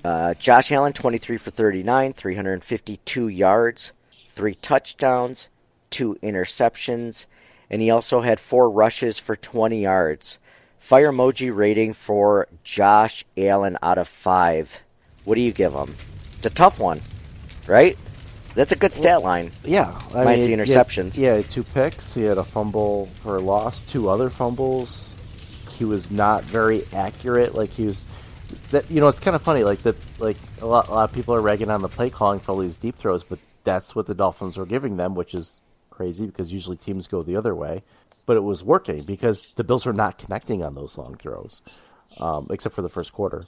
Uh, 0.04 0.34
Josh 0.34 0.72
Allen, 0.72 0.92
23 0.92 1.36
for 1.36 1.50
39, 1.50 2.12
352 2.12 3.28
yards, 3.28 3.92
three 4.28 4.56
touchdowns, 4.56 5.48
two 5.90 6.18
interceptions, 6.22 7.26
and 7.70 7.80
he 7.80 7.90
also 7.90 8.20
had 8.20 8.40
four 8.40 8.68
rushes 8.70 9.18
for 9.18 9.36
20 9.36 9.82
yards. 9.82 10.38
Fire 10.78 11.10
emoji 11.10 11.54
rating 11.54 11.92
for 11.92 12.46
Josh 12.62 13.24
Allen 13.36 13.76
out 13.82 13.98
of 13.98 14.08
five. 14.08 14.82
What 15.24 15.34
do 15.34 15.40
you 15.40 15.52
give 15.52 15.72
him? 15.72 15.94
It's 16.38 16.46
a 16.46 16.50
tough 16.50 16.78
one, 16.78 17.00
right? 17.66 17.96
That's 18.54 18.72
a 18.72 18.76
good 18.76 18.94
stat 18.94 19.22
line. 19.22 19.50
Yeah, 19.64 20.00
I 20.14 20.24
Minus 20.24 20.48
mean, 20.48 20.58
the 20.58 20.64
interceptions. 20.64 21.18
Yeah, 21.18 21.40
two 21.42 21.62
picks. 21.62 22.14
He 22.14 22.22
had 22.22 22.38
a 22.38 22.44
fumble 22.44 23.06
for 23.06 23.36
a 23.36 23.40
loss, 23.40 23.82
two 23.82 24.08
other 24.08 24.30
fumbles. 24.30 25.14
He 25.72 25.84
was 25.84 26.10
not 26.10 26.42
very 26.44 26.84
accurate. 26.92 27.54
Like 27.54 27.70
he 27.70 27.86
was, 27.86 28.06
that 28.70 28.90
you 28.90 29.00
know, 29.00 29.08
it's 29.08 29.20
kind 29.20 29.36
of 29.36 29.42
funny. 29.42 29.62
Like 29.62 29.80
that, 29.80 29.96
like 30.18 30.38
a 30.62 30.66
lot, 30.66 30.88
a 30.88 30.90
lot 30.92 31.10
of 31.10 31.14
people 31.14 31.34
are 31.34 31.42
ragging 31.42 31.68
on 31.70 31.82
the 31.82 31.88
play 31.88 32.08
calling 32.08 32.40
for 32.40 32.52
all 32.52 32.58
these 32.58 32.78
deep 32.78 32.96
throws, 32.96 33.24
but 33.24 33.38
that's 33.64 33.94
what 33.94 34.06
the 34.06 34.14
Dolphins 34.14 34.56
were 34.56 34.64
giving 34.64 34.96
them, 34.96 35.14
which 35.14 35.34
is 35.34 35.60
crazy 35.90 36.26
because 36.26 36.52
usually 36.52 36.76
teams 36.76 37.06
go 37.06 37.22
the 37.22 37.36
other 37.36 37.54
way. 37.54 37.82
But 38.26 38.36
it 38.36 38.42
was 38.42 38.62
working 38.62 39.04
because 39.04 39.46
the 39.54 39.64
Bills 39.64 39.86
were 39.86 39.92
not 39.92 40.18
connecting 40.18 40.64
on 40.64 40.74
those 40.74 40.98
long 40.98 41.14
throws, 41.14 41.62
um, 42.18 42.48
except 42.50 42.74
for 42.74 42.82
the 42.82 42.88
first 42.88 43.12
quarter. 43.12 43.46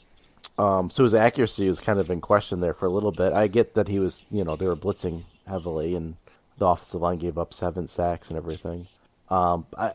Um, 0.56 0.90
so 0.90 1.04
his 1.04 1.14
accuracy 1.14 1.68
was 1.68 1.80
kind 1.80 1.98
of 2.00 2.10
in 2.10 2.20
question 2.20 2.60
there 2.60 2.74
for 2.74 2.86
a 2.86 2.90
little 2.90 3.12
bit. 3.12 3.32
I 3.32 3.46
get 3.46 3.74
that 3.74 3.88
he 3.88 3.98
was, 4.00 4.24
you 4.30 4.44
know, 4.44 4.56
they 4.56 4.66
were 4.66 4.76
blitzing 4.76 5.22
heavily, 5.46 5.94
and 5.94 6.16
the 6.58 6.66
offensive 6.66 7.00
line 7.00 7.18
gave 7.18 7.38
up 7.38 7.54
seven 7.54 7.86
sacks 7.88 8.28
and 8.28 8.36
everything. 8.36 8.88
Um, 9.30 9.66
I, 9.76 9.92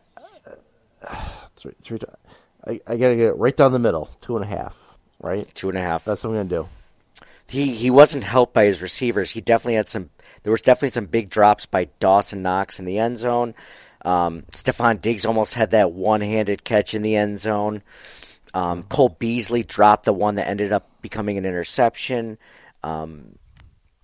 three, 1.55 1.73
three, 1.81 1.99
I, 2.65 2.79
I 2.87 2.97
gotta 2.97 3.15
get 3.15 3.27
it 3.27 3.37
right 3.37 3.55
down 3.55 3.71
the 3.73 3.79
middle, 3.79 4.09
two 4.21 4.37
and 4.37 4.45
a 4.45 4.47
half, 4.47 4.77
right? 5.21 5.53
Two 5.53 5.69
and 5.69 5.77
a 5.77 5.81
half. 5.81 6.05
That's 6.05 6.23
what 6.23 6.29
I'm 6.31 6.35
gonna 6.37 6.49
do. 6.49 6.67
he 7.47 7.73
he 7.73 7.89
wasn't 7.89 8.23
helped 8.23 8.53
by 8.53 8.65
his 8.65 8.81
receivers. 8.81 9.31
He 9.31 9.41
definitely 9.41 9.75
had 9.75 9.89
some. 9.89 10.09
There 10.43 10.51
was 10.51 10.61
definitely 10.61 10.89
some 10.89 11.05
big 11.05 11.29
drops 11.29 11.65
by 11.65 11.85
Dawson 11.99 12.41
Knox 12.41 12.79
in 12.79 12.85
the 12.85 12.99
end 12.99 13.17
zone. 13.17 13.53
Um, 14.03 14.43
Stefon 14.51 14.99
Diggs 15.01 15.25
almost 15.25 15.53
had 15.53 15.71
that 15.71 15.91
one-handed 15.91 16.63
catch 16.63 16.93
in 16.93 17.01
the 17.01 17.15
end 17.15 17.39
zone. 17.39 17.81
Um, 18.53 18.83
Cole 18.83 19.09
Beasley 19.17 19.63
dropped 19.63 20.05
the 20.05 20.13
one 20.13 20.35
that 20.35 20.47
ended 20.47 20.71
up 20.73 20.89
becoming 21.01 21.37
an 21.37 21.45
interception. 21.45 22.37
Um, 22.83 23.37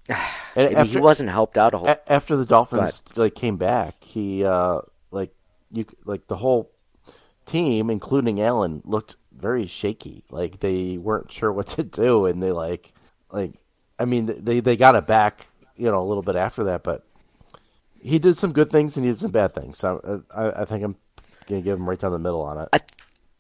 And 0.56 0.76
after- 0.76 0.92
he 0.94 0.98
wasn't 0.98 1.30
helped 1.30 1.58
out 1.58 1.74
a 1.74 1.78
whole. 1.78 1.96
After 2.08 2.36
the 2.36 2.46
Dolphins 2.46 3.04
like 3.16 3.36
came 3.36 3.58
back, 3.58 4.04
he 4.04 4.44
uh 4.44 4.82
like 5.12 5.32
you 5.72 5.86
like 6.04 6.28
the 6.28 6.38
whole 6.38 6.72
team, 7.46 7.90
including 7.92 8.42
Allen, 8.42 8.82
looked 8.84 9.16
very 9.32 9.68
shaky. 9.68 10.24
Like 10.32 10.60
they 10.60 10.98
weren't 10.98 11.32
sure 11.32 11.52
what 11.52 11.68
to 11.68 11.84
do, 11.84 12.26
and 12.26 12.42
they 12.42 12.52
like 12.52 12.92
like 13.32 13.54
I 14.00 14.06
mean 14.06 14.26
they 14.26 14.60
they 14.60 14.76
got 14.76 14.96
it 14.96 15.06
back, 15.06 15.46
you 15.78 15.92
know, 15.92 16.00
a 16.02 16.08
little 16.08 16.24
bit 16.24 16.36
after 16.36 16.64
that, 16.66 16.84
but 16.84 17.06
he 18.02 18.20
did 18.20 18.38
some 18.38 18.54
good 18.54 18.70
things 18.70 18.98
and 18.98 19.06
he 19.06 19.12
did 19.12 19.20
some 19.20 19.32
bad 19.32 19.54
things. 19.54 19.78
So 19.78 20.24
I, 20.36 20.62
I 20.62 20.66
think 20.66 20.84
I'm 20.84 20.96
gonna 21.48 21.62
give 21.62 21.78
him 21.78 21.90
right 21.90 22.00
down 22.00 22.12
the 22.12 22.20
middle 22.20 22.42
on 22.42 22.60
it. 22.60 22.70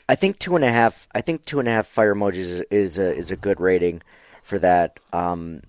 I 0.10 0.16
think 0.16 0.40
two 0.40 0.56
and 0.56 0.66
a 0.66 0.72
half. 0.72 1.08
I 1.14 1.22
think 1.22 1.46
two 1.46 1.60
and 1.60 1.68
a 1.70 1.72
half 1.72 1.86
fire 1.86 2.16
emojis 2.16 2.38
is, 2.38 2.62
is 2.72 2.98
a 2.98 3.16
is 3.16 3.30
a 3.30 3.36
good 3.36 3.62
rating 3.62 4.02
for 4.42 4.58
that. 4.58 5.00
Um, 5.14 5.62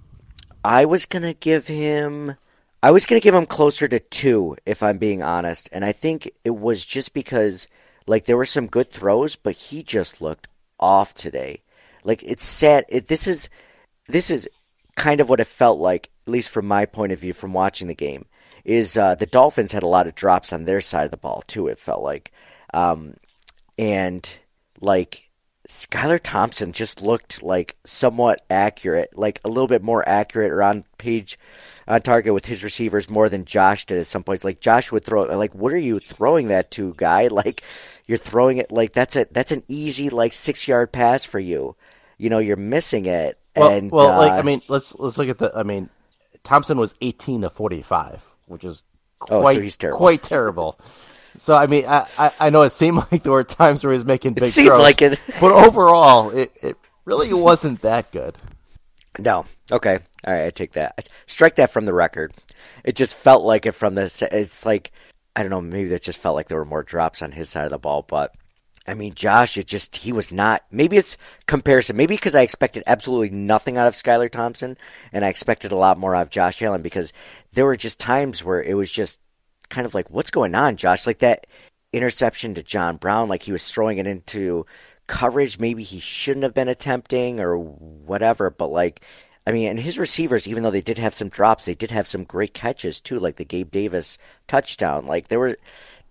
I 0.64 0.86
was 0.86 1.04
gonna 1.04 1.34
give 1.34 1.66
him. 1.66 2.36
I 2.82 2.90
was 2.90 3.04
gonna 3.04 3.20
give 3.20 3.34
him 3.34 3.44
closer 3.44 3.86
to 3.86 4.00
two, 4.00 4.56
if 4.64 4.82
I'm 4.82 4.96
being 4.96 5.22
honest, 5.22 5.68
and 5.72 5.84
I 5.84 5.92
think 5.92 6.30
it 6.42 6.56
was 6.56 6.86
just 6.86 7.12
because 7.12 7.68
like 8.06 8.24
there 8.24 8.38
were 8.38 8.46
some 8.46 8.66
good 8.66 8.88
throws, 8.88 9.36
but 9.36 9.54
he 9.54 9.82
just 9.82 10.22
looked 10.22 10.48
off 10.78 11.12
today. 11.12 11.60
Like 12.02 12.22
it's 12.22 12.46
sad. 12.46 12.86
It, 12.88 13.08
this 13.08 13.28
is 13.28 13.50
this 14.08 14.30
is 14.30 14.48
kind 14.96 15.20
of 15.20 15.28
what 15.28 15.40
it 15.40 15.48
felt 15.48 15.78
like, 15.78 16.08
at 16.26 16.32
least 16.32 16.48
from 16.48 16.66
my 16.66 16.86
point 16.86 17.12
of 17.12 17.20
view 17.20 17.34
from 17.34 17.52
watching 17.52 17.88
the 17.88 17.94
game. 17.94 18.24
Is 18.64 18.96
uh, 18.96 19.14
the 19.14 19.26
Dolphins 19.26 19.72
had 19.72 19.82
a 19.82 19.88
lot 19.88 20.06
of 20.06 20.14
drops 20.14 20.52
on 20.52 20.64
their 20.64 20.80
side 20.80 21.04
of 21.04 21.10
the 21.10 21.16
ball 21.16 21.42
too? 21.46 21.68
It 21.68 21.78
felt 21.78 22.02
like. 22.02 22.32
Um, 22.72 23.14
and 23.78 24.36
like 24.80 25.30
Skylar 25.68 26.20
Thompson 26.22 26.72
just 26.72 27.00
looked 27.00 27.42
like 27.42 27.76
somewhat 27.84 28.44
accurate, 28.50 29.16
like 29.16 29.40
a 29.44 29.48
little 29.48 29.68
bit 29.68 29.82
more 29.82 30.06
accurate 30.08 30.52
or 30.52 30.62
on 30.62 30.82
page 30.98 31.38
on 31.86 32.02
target 32.02 32.34
with 32.34 32.46
his 32.46 32.62
receivers 32.62 33.10
more 33.10 33.28
than 33.28 33.44
Josh 33.44 33.86
did 33.86 33.98
at 33.98 34.06
some 34.06 34.22
points. 34.22 34.44
Like 34.44 34.60
Josh 34.60 34.92
would 34.92 35.04
throw 35.04 35.22
like 35.22 35.54
what 35.54 35.72
are 35.72 35.78
you 35.78 35.98
throwing 35.98 36.48
that 36.48 36.70
to, 36.72 36.94
guy? 36.96 37.28
Like 37.40 37.62
you're 38.06 38.18
throwing 38.18 38.58
it 38.58 38.72
like 38.72 38.92
that's 38.92 39.16
a 39.16 39.26
that's 39.30 39.52
an 39.52 39.62
easy 39.68 40.10
like 40.10 40.32
six 40.32 40.66
yard 40.66 40.92
pass 40.92 41.24
for 41.24 41.38
you. 41.38 41.76
You 42.18 42.28
know, 42.28 42.38
you're 42.38 42.56
missing 42.56 43.06
it. 43.06 43.38
Well, 43.56 43.70
and 43.70 43.90
well, 43.90 44.18
like 44.18 44.32
uh, 44.32 44.36
I 44.36 44.42
mean, 44.42 44.60
let's 44.68 44.94
let's 44.96 45.16
look 45.16 45.28
at 45.28 45.38
the. 45.38 45.52
I 45.56 45.62
mean, 45.62 45.88
Thompson 46.42 46.78
was 46.78 46.94
18 47.00 47.42
to 47.42 47.50
45, 47.50 48.29
which 48.50 48.64
is 48.64 48.82
Oh, 49.22 49.26
so 49.26 49.40
quite 49.42 49.78
terrible. 49.78 49.98
quite 49.98 50.22
terrible. 50.22 50.80
So 51.36 51.54
I 51.54 51.66
mean, 51.66 51.84
I, 51.86 52.32
I 52.40 52.50
know 52.50 52.62
it 52.62 52.70
seemed 52.70 52.96
like 53.12 53.22
there 53.22 53.32
were 53.32 53.44
times 53.44 53.84
where 53.84 53.92
he 53.92 53.96
was 53.96 54.04
making 54.04 54.32
big 54.34 54.48
seemed 54.48 54.68
throws, 54.68 54.80
like 54.82 55.02
it. 55.02 55.20
but 55.40 55.52
overall, 55.52 56.30
it 56.30 56.50
it 56.62 56.76
really 57.04 57.32
wasn't 57.32 57.82
that 57.82 58.10
good. 58.12 58.36
No. 59.18 59.44
Okay. 59.70 59.98
All 60.26 60.32
right. 60.32 60.46
I 60.46 60.50
take 60.50 60.72
that. 60.72 61.08
Strike 61.26 61.56
that 61.56 61.70
from 61.70 61.84
the 61.84 61.92
record. 61.92 62.32
It 62.82 62.96
just 62.96 63.14
felt 63.14 63.44
like 63.44 63.66
it 63.66 63.72
from 63.72 63.94
the. 63.94 64.28
It's 64.32 64.64
like 64.64 64.90
I 65.36 65.42
don't 65.42 65.50
know. 65.50 65.60
Maybe 65.60 65.90
that 65.90 66.02
just 66.02 66.18
felt 66.18 66.34
like 66.36 66.48
there 66.48 66.58
were 66.58 66.64
more 66.64 66.82
drops 66.82 67.20
on 67.20 67.30
his 67.32 67.48
side 67.50 67.64
of 67.64 67.70
the 67.70 67.78
ball, 67.78 68.02
but 68.08 68.32
I 68.86 68.94
mean, 68.94 69.14
Josh, 69.14 69.56
it 69.56 69.66
just 69.66 69.96
he 69.96 70.12
was 70.12 70.32
not. 70.32 70.64
Maybe 70.70 70.96
it's 70.96 71.18
comparison. 71.46 71.96
Maybe 71.96 72.16
because 72.16 72.34
I 72.34 72.42
expected 72.42 72.82
absolutely 72.86 73.30
nothing 73.30 73.76
out 73.76 73.86
of 73.86 73.94
Skylar 73.94 74.30
Thompson, 74.30 74.76
and 75.12 75.24
I 75.24 75.28
expected 75.28 75.72
a 75.72 75.76
lot 75.76 75.98
more 75.98 76.16
out 76.16 76.22
of 76.22 76.30
Josh 76.30 76.62
Allen 76.62 76.82
because 76.82 77.12
there 77.52 77.66
were 77.66 77.76
just 77.76 78.00
times 78.00 78.44
where 78.44 78.62
it 78.62 78.74
was 78.74 78.90
just 78.90 79.20
kind 79.68 79.86
of 79.86 79.94
like, 79.94 80.10
what's 80.10 80.30
going 80.30 80.54
on, 80.54 80.76
Josh? 80.76 81.06
Like 81.06 81.18
that 81.18 81.46
interception 81.92 82.54
to 82.54 82.62
John 82.62 82.96
Brown, 82.96 83.28
like 83.28 83.42
he 83.42 83.52
was 83.52 83.70
throwing 83.70 83.98
it 83.98 84.06
into 84.06 84.66
coverage 85.10 85.58
maybe 85.58 85.82
he 85.82 85.98
shouldn't 85.98 86.44
have 86.44 86.54
been 86.54 86.68
attempting 86.68 87.40
or 87.40 87.58
whatever, 87.58 88.48
but 88.48 88.68
like 88.68 89.02
I 89.46 89.52
mean, 89.52 89.68
and 89.68 89.80
his 89.80 89.98
receivers, 89.98 90.46
even 90.46 90.62
though 90.62 90.70
they 90.70 90.80
did 90.80 90.98
have 90.98 91.14
some 91.14 91.28
drops, 91.28 91.64
they 91.64 91.74
did 91.74 91.90
have 91.90 92.06
some 92.06 92.24
great 92.24 92.54
catches 92.54 93.00
too, 93.00 93.18
like 93.18 93.36
the 93.36 93.44
Gabe 93.44 93.70
Davis 93.70 94.18
touchdown. 94.46 95.06
Like 95.06 95.28
there 95.28 95.40
were 95.40 95.58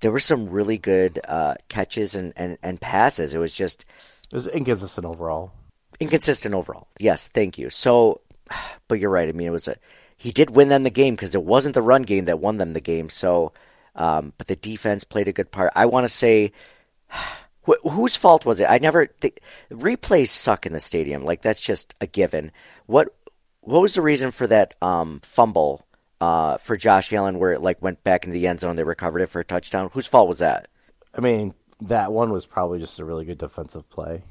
there 0.02 0.12
were 0.12 0.20
some 0.20 0.50
really 0.50 0.78
good 0.78 1.20
uh, 1.28 1.56
catches 1.68 2.16
and, 2.16 2.34
and, 2.36 2.58
and 2.64 2.80
passes. 2.80 3.34
It 3.34 3.38
was 3.38 3.54
just 3.54 3.86
It 4.32 4.36
was 4.36 4.48
inconsistent 4.48 5.06
overall. 5.06 5.52
inconsistent 6.00 6.56
overall. 6.56 6.88
Yes, 7.00 7.28
thank 7.28 7.58
you. 7.58 7.70
So, 7.70 8.22
but 8.88 9.00
you're 9.00 9.10
right. 9.10 9.30
I 9.30 9.32
mean, 9.34 9.48
it 9.48 9.52
was 9.52 9.68
a 9.68 9.76
he 10.18 10.32
did 10.32 10.50
win 10.50 10.68
them 10.68 10.84
the 10.84 10.90
game 10.90 11.16
because 11.16 11.34
it 11.34 11.44
wasn't 11.44 11.76
the 11.76 11.82
run 11.82 12.02
game 12.02 12.26
that 12.26 12.40
won 12.40 12.58
them 12.58 12.74
the 12.74 12.82
game. 12.82 13.08
So, 13.10 13.54
um, 13.96 14.34
but 14.38 14.48
the 14.48 14.56
defense 14.58 15.06
played 15.06 15.30
a 15.30 15.34
good 15.34 15.50
part. 15.50 15.72
I 15.76 15.86
want 15.86 16.04
to 16.04 16.10
say, 16.10 16.52
wh- 17.68 17.82
whose 17.90 18.16
fault 18.18 18.46
was 18.46 18.60
it? 18.60 18.70
I 18.70 18.80
never 18.80 19.10
the, 19.22 19.34
replays 19.72 20.28
suck 20.28 20.66
in 20.66 20.74
the 20.74 20.80
stadium. 20.80 21.24
Like 21.24 21.42
that's 21.42 21.62
just 21.62 21.96
a 22.02 22.08
given. 22.08 22.52
What 22.86 23.16
what 23.62 23.82
was 23.82 23.94
the 23.94 24.02
reason 24.02 24.32
for 24.32 24.48
that 24.48 24.74
um, 24.82 25.20
fumble 25.24 25.86
uh, 26.22 26.58
for 26.58 26.76
Josh 26.78 27.12
Allen 27.14 27.40
where 27.40 27.54
it 27.54 27.62
like 27.62 27.82
went 27.82 28.04
back 28.04 28.26
into 28.26 28.34
the 28.34 28.48
end 28.48 28.60
zone? 28.60 28.76
They 28.76 28.84
recovered 28.84 29.20
it 29.22 29.30
for 29.30 29.40
a 29.40 29.46
touchdown. 29.46 29.90
Whose 29.94 30.08
fault 30.08 30.28
was 30.28 30.40
that? 30.40 30.68
I 31.18 31.22
mean, 31.22 31.54
that 31.82 32.12
one 32.12 32.32
was 32.32 32.46
probably 32.46 32.80
just 32.80 33.00
a 33.00 33.06
really 33.06 33.26
good 33.26 33.38
defensive 33.38 33.90
play. 33.90 34.24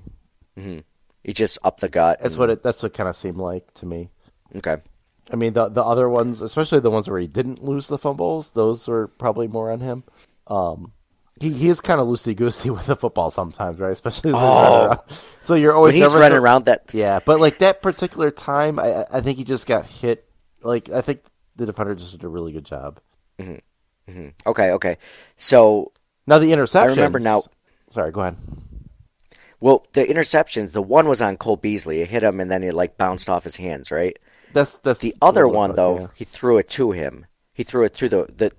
Mm-hmm. 0.59 0.80
He 1.25 1.33
just 1.33 1.59
up 1.64 1.80
the 1.80 1.88
gut. 1.88 2.18
That's 2.21 2.35
and- 2.35 2.40
what 2.40 2.50
it. 2.50 2.62
That's 2.62 2.83
what 2.83 2.95
kind 2.95 3.09
of 3.09 3.16
seemed 3.16 3.38
like 3.38 3.73
to 3.75 3.87
me. 3.87 4.11
Okay. 4.57 4.76
I 5.30 5.37
mean, 5.37 5.52
the 5.52 5.68
the 5.68 5.83
other 5.85 6.09
ones, 6.09 6.40
especially 6.40 6.80
the 6.80 6.90
ones 6.90 7.09
where 7.11 7.21
he 7.21 7.26
didn't 7.26 7.62
lose 7.62 7.88
the 7.88 7.99
fumbles, 7.99 8.52
those 8.52 8.88
were 8.88 9.09
probably 9.09 9.47
more 9.47 9.71
on 9.71 9.80
him. 9.80 10.04
Um, 10.47 10.92
he 11.40 11.52
he 11.52 11.68
is 11.68 11.80
kind 11.83 12.00
of 12.00 12.07
loosey 12.09 12.35
goosey 12.35 12.71
with 12.76 12.87
the 12.87 12.97
football 12.97 13.30
sometimes, 13.30 13.78
right? 13.78 13.92
Especially 13.92 14.33
Oh. 14.35 14.97
so 15.42 15.54
you're 15.54 15.75
always 15.75 15.95
When 15.95 16.02
he's 16.04 16.14
running 16.14 16.37
of- 16.38 16.42
around 16.42 16.64
that- 16.64 16.95
Yeah, 16.95 17.21
but 17.25 17.40
like 17.40 17.59
that 17.59 17.83
particular 17.83 18.30
time, 18.30 18.78
I 18.78 19.04
I 19.12 19.21
think 19.21 19.37
he 19.38 19.45
just 19.45 19.66
got 19.66 19.85
hit. 19.87 20.25
Like 20.62 20.88
I 20.90 21.02
think 21.02 21.21
the 21.59 21.67
defender 21.67 21.95
just 21.95 22.12
did 22.12 22.25
a 22.25 22.29
really 22.29 22.53
good 22.53 22.65
job. 22.65 23.00
Mm-hmm. 23.38 24.12
hmm 24.12 24.29
Okay, 24.47 24.71
okay. 24.73 24.97
So 25.37 25.93
Now 26.27 26.38
the 26.38 26.50
interceptions. 26.53 26.81
I 26.81 26.87
remember 26.87 27.19
now. 27.19 27.43
Sorry, 27.91 28.11
go 28.11 28.23
ahead. 28.23 28.37
Well, 29.61 29.87
the 29.93 30.05
interceptions. 30.07 30.73
The 30.73 30.83
one 30.83 31.09
was 31.09 31.21
on 31.21 31.37
Cole 31.37 31.57
Beasley. 31.57 32.00
It 32.00 32.11
hit 32.11 32.23
him, 32.23 32.41
and 32.41 32.50
then 32.50 32.62
it 32.62 32.75
like 32.75 32.97
bounced 32.97 33.29
off 33.29 33.45
his 33.45 33.57
hands. 33.57 33.91
Right. 33.91 34.17
That's 34.53 34.79
that's 34.79 35.00
the 35.00 35.15
other 35.21 35.47
one 35.47 35.75
though. 35.75 35.99
yeah. 36.00 36.07
He 36.15 36.25
threw 36.25 36.59
it 36.59 36.69
to 36.71 36.93
him. 36.93 37.27
He 37.53 37.65
threw 37.65 37.85
it 37.85 37.95
to 37.95 38.09
the 38.09 38.27
the. 38.35 38.53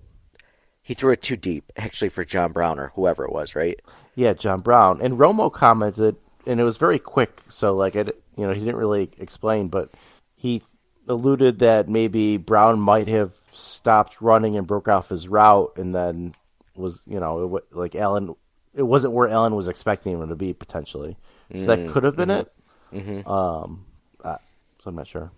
He 0.81 0.93
threw 0.95 1.11
it 1.11 1.21
too 1.21 1.35
deep, 1.37 1.71
actually, 1.77 2.09
for 2.09 2.25
John 2.25 2.51
Brown 2.51 2.79
or 2.79 2.87
whoever 2.95 3.23
it 3.23 3.31
was. 3.31 3.55
Right. 3.55 3.79
Yeah, 4.15 4.33
John 4.33 4.61
Brown 4.61 5.01
and 5.01 5.17
Romo 5.19 5.51
commented, 5.53 6.15
and 6.47 6.59
it 6.59 6.63
was 6.63 6.77
very 6.77 6.99
quick. 6.99 7.41
So 7.47 7.75
like, 7.75 7.95
it, 7.95 8.21
you 8.35 8.45
know, 8.47 8.53
he 8.53 8.59
didn't 8.59 8.77
really 8.77 9.09
explain, 9.19 9.67
but 9.67 9.91
he 10.35 10.63
alluded 11.09 11.59
that 11.59 11.89
maybe 11.89 12.37
Brown 12.37 12.79
might 12.79 13.07
have 13.09 13.33
stopped 13.51 14.21
running 14.21 14.57
and 14.57 14.67
broke 14.67 14.87
off 14.87 15.09
his 15.09 15.27
route, 15.27 15.73
and 15.77 15.93
then 15.95 16.35
was 16.75 17.03
you 17.07 17.19
know 17.19 17.57
it, 17.57 17.75
like 17.75 17.95
Allen. 17.95 18.35
It 18.75 18.83
wasn't 18.83 19.13
where 19.13 19.27
Allen 19.27 19.55
was 19.55 19.67
expecting 19.67 20.19
him 20.19 20.29
to 20.29 20.35
be 20.35 20.53
potentially. 20.53 21.17
So 21.57 21.71
that 21.71 21.85
Mm, 21.85 21.87
could 21.87 22.03
have 22.03 22.15
been 22.15 22.29
mhm, 22.29 22.31
it. 22.31 22.51
mhm. 22.93 23.25
Um, 23.25 23.85
uh, 24.23 24.37
so 24.79 24.89
I'm 24.89 24.95
not 24.95 25.07
sure. 25.07 25.31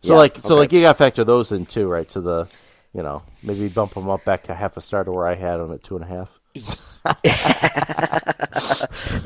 So 0.00 0.14
Yeah, 0.14 0.16
like, 0.16 0.36
so 0.38 0.54
okay. 0.54 0.56
like 0.56 0.72
you 0.72 0.80
got 0.80 0.92
to 0.92 0.98
factor 0.98 1.24
those 1.24 1.52
in 1.52 1.66
too, 1.66 1.88
right? 1.88 2.08
To 2.10 2.20
the, 2.20 2.48
you 2.94 3.02
know, 3.02 3.22
maybe 3.42 3.68
bump 3.68 3.94
him 3.94 4.08
up 4.08 4.24
back 4.24 4.44
to 4.44 4.54
half 4.54 4.76
a 4.76 4.80
star 4.80 5.04
to 5.04 5.12
where 5.12 5.26
I 5.26 5.34
had 5.34 5.60
him 5.60 5.72
at 5.72 5.82
two 5.82 5.96
and 5.96 6.04
a 6.04 6.08
half. 6.08 6.40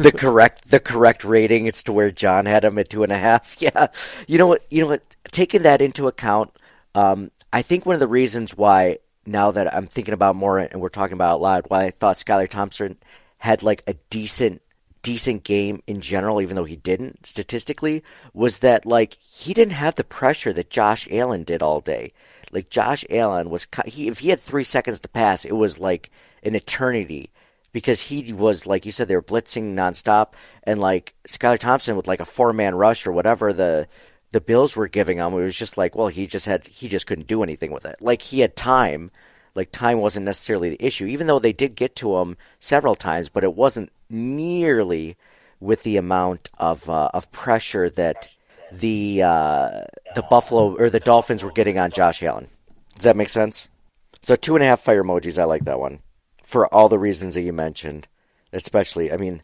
the 0.03 0.13
correct 0.13 0.71
the 0.71 0.81
correct 0.81 1.25
rating 1.25 1.67
it's 1.67 1.83
to 1.85 1.93
where 1.93 2.11
John 2.11 2.47
had 2.47 2.65
him 2.65 2.79
at 2.79 2.89
two 2.89 3.03
and 3.03 3.13
a 3.13 3.19
half. 3.19 3.57
Yeah, 3.63 3.89
you 4.27 4.39
know 4.39 4.47
what? 4.47 4.65
You 4.71 4.83
know 4.83 4.89
what? 4.89 5.17
Taking 5.31 5.63
that 5.63 5.81
into 5.81 6.09
account, 6.09 6.51
um, 6.95 7.31
I 7.53 7.63
think 7.63 7.87
one 7.87 7.95
of 7.95 8.01
the 8.01 8.09
reasons 8.09 8.57
why 8.57 8.99
now 9.25 9.51
that 9.53 9.73
I'm 9.73 9.87
thinking 9.87 10.15
about 10.15 10.35
more 10.37 10.59
and 10.59 10.81
we're 10.81 10.89
talking 10.89 11.15
about 11.15 11.37
it 11.37 11.43
loud, 11.43 11.65
why 11.69 11.85
I 11.85 11.91
thought 11.91 12.17
Skylar 12.17 12.49
Thompson 12.49 12.99
had 13.39 13.63
like 13.63 13.83
a 13.87 13.95
decent 14.11 14.63
decent 15.03 15.45
game 15.45 15.83
in 15.87 16.01
general, 16.01 16.41
even 16.41 16.57
though 16.57 16.65
he 16.65 16.77
didn't 16.77 17.27
statistically, 17.27 18.03
was 18.33 18.61
that 18.61 18.87
like 18.87 19.15
he 19.15 19.53
didn't 19.53 19.75
have 19.75 19.97
the 19.97 20.05
pressure 20.05 20.53
that 20.53 20.71
Josh 20.71 21.09
Allen 21.11 21.45
did 21.45 21.63
all 21.63 21.81
day. 21.81 22.13
Like 22.53 22.69
Josh 22.69 23.05
Allen 23.11 23.51
was, 23.51 23.67
he 23.87 24.09
if 24.09 24.21
he 24.21 24.29
had 24.29 24.41
three 24.41 24.65
seconds 24.65 25.01
to 25.01 25.09
pass, 25.09 25.45
it 25.45 25.57
was 25.57 25.79
like 25.79 26.11
an 26.43 26.55
eternity 26.55 27.31
because 27.73 28.03
he 28.03 28.33
was 28.33 28.67
like 28.67 28.87
you 28.87 28.93
said 28.93 29.09
they 29.09 29.17
were 29.17 29.23
blitzing 29.23 29.75
nonstop. 29.75 30.33
And 30.63 30.81
like 30.81 31.15
Skylar 31.27 31.59
Thompson 31.59 31.97
with 31.97 32.07
like 32.07 32.21
a 32.21 32.25
four 32.25 32.53
man 32.53 32.75
rush 32.75 33.07
or 33.07 33.13
whatever 33.13 33.53
the 33.53 33.89
the 34.31 34.41
Bills 34.41 34.77
were 34.77 34.89
giving 34.89 35.19
him 35.19 35.33
it 35.35 35.37
was 35.37 35.57
just 35.57 35.77
like 35.77 35.95
well 35.95 36.09
he 36.09 36.27
just 36.27 36.47
had 36.47 36.67
he 36.67 36.89
just 36.89 37.07
couldn't 37.07 37.27
do 37.27 37.43
anything 37.43 37.73
with 37.73 37.87
it. 37.87 37.97
Like 38.01 38.23
he 38.23 38.41
had 38.41 38.57
time. 38.57 39.11
Like 39.55 39.71
time 39.71 39.99
wasn't 39.99 40.25
necessarily 40.27 40.71
the 40.71 40.85
issue 40.85 41.07
even 41.07 41.27
though 41.27 41.39
they 41.39 41.53
did 41.53 41.75
get 41.75 41.97
to 41.97 42.17
him 42.17 42.37
several 42.61 42.95
times 42.95 43.29
but 43.29 43.45
it 43.45 43.55
wasn't 43.55 43.93
nearly 44.09 45.17
with 45.61 45.83
the 45.83 45.97
amount 45.97 46.51
of 46.59 46.89
uh, 46.89 47.11
of 47.13 47.31
pressure 47.33 47.91
that 47.91 48.29
the 48.71 49.23
uh, 49.23 49.83
the 50.15 50.23
Buffalo 50.23 50.75
or 50.77 50.89
the 50.89 51.01
Dolphins 51.01 51.45
were 51.45 51.53
getting 51.53 51.79
on 51.79 51.91
Josh 51.91 52.23
Allen. 52.23 52.49
Does 52.95 53.05
that 53.05 53.17
make 53.17 53.29
sense? 53.29 53.69
So 54.23 54.35
two 54.35 54.55
and 54.57 54.65
a 54.65 54.67
half 54.67 54.81
fire 54.81 55.05
emojis. 55.05 55.39
I 55.39 55.45
like 55.45 55.65
that 55.67 55.79
one 55.79 56.01
for 56.53 56.73
all 56.73 56.91
the 56.91 56.99
reasons 56.99 57.35
that 57.35 57.43
you 57.43 57.53
mentioned. 57.53 58.07
Especially, 58.53 59.11
I 59.11 59.17
mean, 59.17 59.43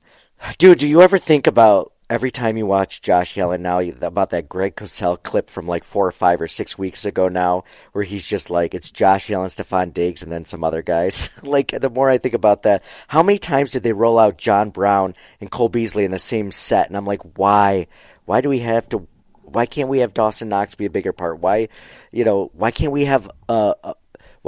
dude, 0.59 0.79
do 0.79 0.87
you 0.87 1.01
ever 1.01 1.19
think 1.19 1.47
about 1.47 1.95
every 2.11 2.31
time 2.31 2.59
you 2.59 2.67
watch 2.67 3.01
Josh 3.01 3.37
Allen 3.39 3.63
now 3.63 3.81
about 3.81 4.29
that 4.31 4.51
Greg 4.51 4.77
Cosell 4.77 5.23
clip 5.23 5.49
from 5.49 5.67
like 5.67 5.83
four 5.85 6.07
or 6.07 6.13
five 6.13 6.43
or 6.43 6.49
six 6.49 6.77
weeks 6.77 7.07
ago 7.07 7.27
now, 7.27 7.65
where 7.93 8.05
he's 8.05 8.27
just 8.27 8.51
like 8.51 8.75
it's 8.75 8.91
Josh 8.91 9.31
Allen, 9.31 9.49
Stefon 9.49 9.95
Diggs, 9.95 10.23
and 10.23 10.31
then 10.31 10.45
some 10.45 10.63
other 10.63 10.83
guys. 10.83 11.31
like 11.43 11.69
the 11.69 11.89
more 11.89 12.11
I 12.11 12.19
think 12.19 12.35
about 12.35 12.65
that, 12.65 12.85
how 13.09 13.23
many 13.23 13.39
times 13.39 13.73
did 13.73 13.83
they 13.83 13.95
roll 13.95 14.19
out 14.19 14.37
John 14.37 14.69
Brown 14.69 15.15
and 15.41 15.51
Cole 15.51 15.71
Beasley 15.71 16.05
in 16.05 16.11
the 16.11 16.19
same 16.19 16.51
set? 16.51 16.89
And 16.89 16.97
I'm 16.97 17.07
like, 17.07 17.23
why? 17.39 17.87
Why 18.27 18.43
do 18.43 18.51
we 18.51 18.59
have 18.59 18.87
to? 18.91 19.09
Why 19.43 19.65
can't 19.65 19.89
we 19.89 20.01
have 20.01 20.13
Dawson 20.13 20.51
Knox 20.51 20.75
be 20.75 20.85
a 20.85 20.91
bigger 20.91 21.15
part? 21.15 21.41
Why, 21.41 21.69
you 22.13 22.27
know, 22.27 22.51
why 22.53 22.71
can't 22.71 22.93
we 22.93 23.07
have 23.07 23.31
a, 23.49 23.75
uh 23.83 23.95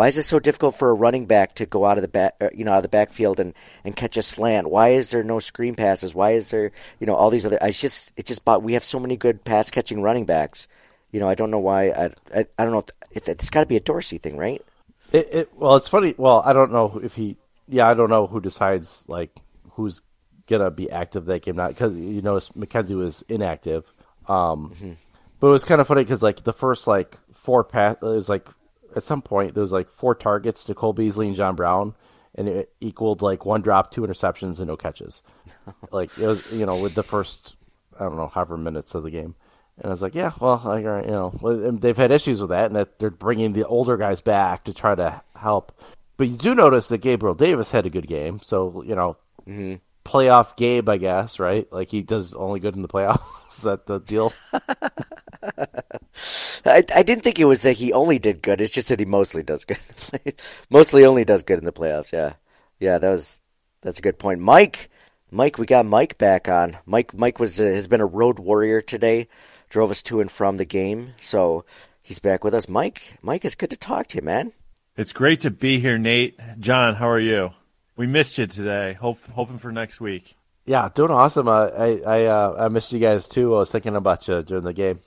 why 0.01 0.09
is 0.09 0.17
it 0.17 0.23
so 0.23 0.39
difficult 0.39 0.75
for 0.75 0.89
a 0.89 0.95
running 0.95 1.27
back 1.27 1.53
to 1.57 1.67
go 1.67 1.85
out 1.85 1.99
of 1.99 2.03
the 2.03 2.09
back, 2.09 2.35
uh, 2.41 2.49
you 2.55 2.65
know, 2.65 2.73
out 2.73 2.79
of 2.79 2.83
the 2.85 2.89
backfield 2.89 3.39
and, 3.39 3.53
and 3.85 3.95
catch 3.95 4.17
a 4.17 4.23
slant? 4.23 4.71
Why 4.71 4.93
is 4.93 5.11
there 5.11 5.23
no 5.23 5.41
screen 5.41 5.75
passes? 5.75 6.15
Why 6.15 6.31
is 6.31 6.51
there, 6.51 6.73
you 7.01 7.07
know, 7.07 7.15
all 7.15 7.29
these 7.29 7.45
other? 7.45 7.63
I 7.63 7.71
just, 7.71 8.11
it 8.17 8.25
just, 8.25 8.41
we 8.63 8.73
have 8.73 8.83
so 8.83 8.99
many 8.99 9.19
good 9.19 9.45
pass 9.45 9.71
catching 9.71 10.01
running 10.01 10.25
backs. 10.25 10.69
You 11.13 11.21
know, 11.21 11.29
I 11.29 11.35
don't 11.35 11.51
know 11.51 11.59
why. 11.59 11.91
I, 11.91 12.05
I, 12.35 12.47
I 12.59 12.65
don't 12.65 12.73
know. 12.73 12.85
If, 13.11 13.29
it's 13.29 13.51
got 13.51 13.61
to 13.61 13.67
be 13.67 13.77
a 13.77 13.81
Dorsey 13.81 14.17
thing, 14.17 14.39
right? 14.39 14.65
It, 15.13 15.29
it, 15.35 15.55
well, 15.55 15.77
it's 15.77 15.89
funny. 15.91 16.15
Well, 16.17 16.41
I 16.47 16.55
don't 16.55 16.73
know 16.73 16.99
if 17.05 17.15
he. 17.15 17.37
Yeah, 17.69 17.87
I 17.87 17.93
don't 17.93 18.09
know 18.09 18.27
who 18.27 18.41
decides 18.41 19.07
like 19.07 19.33
who's 19.73 20.01
gonna 20.47 20.71
be 20.71 20.91
active 20.91 21.27
that 21.27 21.43
game. 21.43 21.57
Not 21.57 21.75
because 21.75 21.95
you 21.95 22.23
notice 22.23 22.49
McKenzie 22.51 22.97
was 22.97 23.23
inactive. 23.29 23.93
Um, 24.27 24.73
mm-hmm. 24.75 24.93
But 25.41 25.49
it 25.49 25.51
was 25.51 25.67
kind 25.67 25.83
of 25.83 25.87
funny 25.87 26.05
because 26.05 26.23
like 26.23 26.43
the 26.43 26.55
first 26.55 26.87
like 26.87 27.19
four 27.35 27.65
pass, 27.65 27.97
it 27.97 28.03
was 28.03 28.31
like 28.31 28.49
at 28.97 29.03
some 29.03 29.23
point 29.23 29.55
there 29.55 29.63
was 29.63 29.73
like 29.73 29.89
four 29.89 30.15
targets 30.15 30.65
to 30.65 30.75
Cole 30.75 30.93
Beasley 30.93 31.27
and 31.27 31.37
John 31.37 31.55
Brown, 31.55 31.95
and 32.35 32.49
it 32.49 32.73
equaled 32.81 33.23
like 33.23 33.45
one 33.45 33.61
drop, 33.61 33.91
two 33.91 34.03
interceptions, 34.03 34.59
and 34.59 34.69
no 34.69 34.77
catches. 34.77 35.23
like 35.91 36.17
it 36.19 36.27
was, 36.27 36.53
you 36.53 36.67
know, 36.67 36.81
with 36.81 36.95
the 36.95 37.03
first 37.03 37.57
I 37.99 38.05
don't 38.05 38.17
know 38.17 38.29
however 38.29 38.57
minutes 38.57 38.95
of 38.95 39.03
the 39.03 39.11
game. 39.11 39.35
And 39.77 39.87
I 39.87 39.91
was 39.91 40.03
like, 40.03 40.15
yeah, 40.15 40.33
well, 40.39 40.61
like, 40.63 40.85
you 40.85 41.11
know, 41.11 41.31
they've 41.73 41.97
had 41.97 42.11
issues 42.11 42.41
with 42.41 42.51
that, 42.51 42.67
and 42.67 42.77
that 42.77 42.99
they're 42.99 43.09
bringing 43.09 43.55
the 43.55 43.67
older 43.67 43.97
guys 43.97 44.21
back 44.21 44.65
to 44.65 44.75
try 44.75 44.95
to 44.95 45.23
help. 45.35 45.73
But 46.19 46.29
you 46.29 46.37
do 46.37 46.55
notice 46.55 46.89
that 46.89 46.99
Gabriel 46.99 47.35
Davis 47.35 47.71
had 47.71 47.87
a 47.87 47.91
good 47.91 48.07
game, 48.07 48.41
so 48.41 48.83
you 48.83 48.95
know, 48.95 49.17
mm-hmm. 49.47 49.77
playoff 50.05 50.55
Gabe, 50.57 50.87
I 50.89 50.99
guess, 50.99 51.39
right? 51.39 51.71
Like 51.73 51.89
he 51.89 52.03
does 52.03 52.35
only 52.35 52.61
good 52.61 52.77
in 52.77 52.83
the 52.83 52.89
playoffs. 52.89 53.49
Is 53.49 53.63
that 53.63 53.87
the 53.87 54.01
deal? 54.01 54.35
I, 56.65 56.85
I 56.95 57.03
didn't 57.03 57.23
think 57.23 57.39
it 57.39 57.45
was 57.45 57.63
that 57.63 57.75
he 57.77 57.93
only 57.93 58.19
did 58.19 58.43
good. 58.43 58.61
It's 58.61 58.73
just 58.73 58.89
that 58.89 58.99
he 58.99 59.07
mostly 59.07 59.43
does 59.43 59.65
good. 59.65 59.79
mostly 60.71 61.05
only 61.05 61.25
does 61.25 61.43
good 61.43 61.59
in 61.59 61.65
the 61.65 61.73
playoffs. 61.73 62.13
Yeah, 62.13 62.35
yeah. 62.79 62.99
That 62.99 63.11
was 63.11 63.41
that's 63.81 63.99
a 63.99 64.03
good 64.03 64.19
point. 64.19 64.41
Mike, 64.41 64.91
Mike, 65.31 65.59
we 65.59 65.67
got 65.67 65.87
Mike 65.87 66.19
back 66.19 66.49
on. 66.49 66.77
Mike, 66.87 67.15
Mike 67.15 67.39
was 67.39 67.61
uh, 67.61 67.65
has 67.65 67.89
been 67.89 68.01
a 68.01 68.07
road 68.07 68.39
warrior 68.39 68.81
today. 68.81 69.29
Drove 69.69 69.91
us 69.91 70.03
to 70.05 70.21
and 70.21 70.31
from 70.31 70.57
the 70.57 70.65
game, 70.65 71.15
so 71.21 71.65
he's 72.03 72.19
back 72.19 72.43
with 72.45 72.55
us. 72.55 72.69
Mike, 72.69 73.19
Mike, 73.23 73.45
it's 73.45 73.55
good 73.55 73.71
to 73.71 73.77
talk 73.77 74.09
to 74.09 74.19
you, 74.19 74.23
man. 74.23 74.53
It's 74.97 75.13
great 75.13 75.41
to 75.41 75.51
be 75.51 75.79
here, 75.79 75.97
Nate. 75.97 76.39
John, 76.59 76.97
how 76.97 77.09
are 77.09 77.21
you? 77.21 77.53
We 77.97 78.07
missed 78.07 78.37
you 78.39 78.47
today. 78.47 78.95
Hope, 78.95 79.19
hoping 79.33 79.59
for 79.59 79.71
next 79.71 80.01
week. 80.01 80.35
Yeah, 80.67 80.89
doing 80.95 81.11
awesome. 81.11 81.49
Uh, 81.49 81.71
I 81.77 82.01
I 82.07 82.25
uh, 82.27 82.57
I 82.59 82.69
missed 82.69 82.93
you 82.93 82.99
guys 82.99 83.27
too. 83.27 83.55
I 83.55 83.59
was 83.59 83.73
thinking 83.73 83.97
about 83.97 84.29
you 84.29 84.43
during 84.43 84.65
the 84.65 84.73
game. 84.73 84.99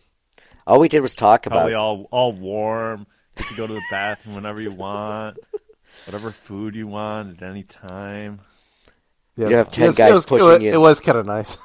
All 0.65 0.79
we 0.79 0.87
did 0.87 1.01
was 1.01 1.15
talk 1.15 1.45
about 1.45 1.57
probably 1.57 1.73
all 1.73 2.07
all 2.11 2.31
warm. 2.31 3.05
You 3.37 3.45
can 3.45 3.57
go 3.57 3.67
to 3.67 3.73
the 3.73 3.81
bathroom 3.91 4.35
whenever 4.35 4.61
you 4.61 4.71
want, 4.71 5.37
whatever 6.05 6.31
food 6.31 6.75
you 6.75 6.87
want 6.87 7.41
at 7.41 7.49
any 7.49 7.63
time. 7.63 8.41
you 9.35 9.47
have 9.47 9.71
ten 9.71 9.87
was, 9.87 9.97
guys 9.97 10.13
was, 10.13 10.25
pushing 10.25 10.47
it 10.47 10.51
was, 10.51 10.61
you. 10.61 10.73
It 10.73 10.79
was 10.79 11.01
kind 11.01 11.17
of 11.17 11.25
nice. 11.25 11.57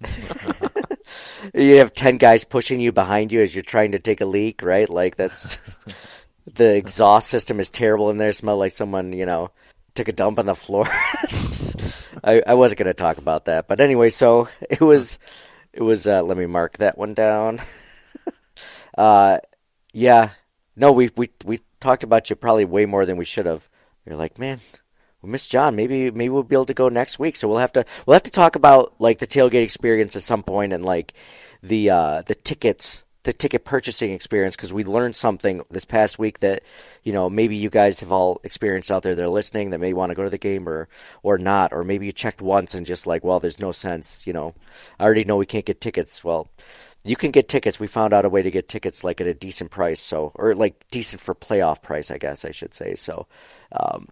you 1.54 1.76
have 1.76 1.92
ten 1.92 2.16
guys 2.16 2.44
pushing 2.44 2.80
you 2.80 2.92
behind 2.92 3.32
you 3.32 3.40
as 3.40 3.54
you're 3.54 3.62
trying 3.62 3.92
to 3.92 3.98
take 3.98 4.20
a 4.20 4.26
leak, 4.26 4.62
right? 4.62 4.88
Like 4.88 5.16
that's 5.16 5.58
the 6.52 6.74
exhaust 6.74 7.28
system 7.28 7.60
is 7.60 7.70
terrible 7.70 8.10
in 8.10 8.18
there. 8.18 8.32
Smell 8.32 8.58
like 8.58 8.72
someone 8.72 9.12
you 9.12 9.26
know 9.26 9.50
took 9.94 10.08
a 10.08 10.12
dump 10.12 10.38
on 10.38 10.46
the 10.46 10.54
floor. 10.54 10.86
I, 12.24 12.42
I 12.46 12.54
wasn't 12.54 12.78
going 12.78 12.86
to 12.86 12.94
talk 12.94 13.18
about 13.18 13.44
that, 13.44 13.68
but 13.68 13.80
anyway, 13.80 14.08
so 14.08 14.48
it 14.68 14.80
was 14.80 15.18
it 15.72 15.82
was. 15.82 16.08
Uh, 16.08 16.22
let 16.22 16.36
me 16.36 16.46
mark 16.46 16.78
that 16.78 16.98
one 16.98 17.14
down. 17.14 17.60
Uh, 18.96 19.38
yeah, 19.92 20.30
no, 20.74 20.92
we 20.92 21.10
we 21.16 21.30
we 21.44 21.60
talked 21.80 22.04
about 22.04 22.30
you 22.30 22.36
probably 22.36 22.64
way 22.64 22.86
more 22.86 23.06
than 23.06 23.16
we 23.16 23.24
should 23.24 23.46
have. 23.46 23.68
You're 24.04 24.16
like, 24.16 24.38
man, 24.38 24.60
miss 25.22 25.46
John. 25.46 25.76
Maybe 25.76 26.10
maybe 26.10 26.28
we'll 26.28 26.42
be 26.42 26.56
able 26.56 26.64
to 26.66 26.74
go 26.74 26.88
next 26.88 27.18
week. 27.18 27.36
So 27.36 27.48
we'll 27.48 27.58
have 27.58 27.72
to 27.72 27.84
we'll 28.06 28.14
have 28.14 28.22
to 28.24 28.30
talk 28.30 28.56
about 28.56 28.94
like 28.98 29.18
the 29.18 29.26
tailgate 29.26 29.62
experience 29.62 30.16
at 30.16 30.22
some 30.22 30.42
point 30.42 30.72
and 30.72 30.84
like 30.84 31.14
the 31.62 31.90
uh, 31.90 32.22
the 32.22 32.34
tickets 32.34 33.04
the 33.26 33.32
ticket 33.32 33.64
purchasing 33.64 34.12
experience 34.12 34.54
because 34.54 34.72
we 34.72 34.84
learned 34.84 35.16
something 35.16 35.60
this 35.68 35.84
past 35.84 36.16
week 36.16 36.38
that 36.38 36.62
you 37.02 37.12
know 37.12 37.28
maybe 37.28 37.56
you 37.56 37.68
guys 37.68 37.98
have 37.98 38.12
all 38.12 38.40
experienced 38.44 38.92
out 38.92 39.02
there 39.02 39.16
that 39.16 39.24
are 39.24 39.28
listening 39.28 39.70
that 39.70 39.80
may 39.80 39.92
want 39.92 40.10
to 40.10 40.14
go 40.14 40.22
to 40.22 40.30
the 40.30 40.38
game 40.38 40.68
or 40.68 40.88
or 41.24 41.36
not 41.36 41.72
or 41.72 41.82
maybe 41.82 42.06
you 42.06 42.12
checked 42.12 42.40
once 42.40 42.72
and 42.72 42.86
just 42.86 43.04
like 43.04 43.24
well 43.24 43.40
there's 43.40 43.58
no 43.58 43.72
sense 43.72 44.28
you 44.28 44.32
know 44.32 44.54
I 45.00 45.04
already 45.04 45.24
know 45.24 45.36
we 45.36 45.44
can't 45.44 45.66
get 45.66 45.80
tickets 45.80 46.22
well 46.22 46.48
you 47.06 47.16
can 47.16 47.30
get 47.30 47.48
tickets. 47.48 47.78
We 47.78 47.86
found 47.86 48.12
out 48.12 48.24
a 48.24 48.28
way 48.28 48.42
to 48.42 48.50
get 48.50 48.68
tickets 48.68 49.04
like 49.04 49.20
at 49.20 49.26
a 49.26 49.34
decent 49.34 49.70
price, 49.70 50.00
so 50.00 50.32
or 50.34 50.54
like 50.54 50.86
decent 50.90 51.22
for 51.22 51.34
playoff 51.34 51.82
price, 51.82 52.10
I 52.10 52.18
guess 52.18 52.44
I 52.44 52.50
should 52.50 52.74
say. 52.74 52.94
So, 52.94 53.26
um, 53.72 54.08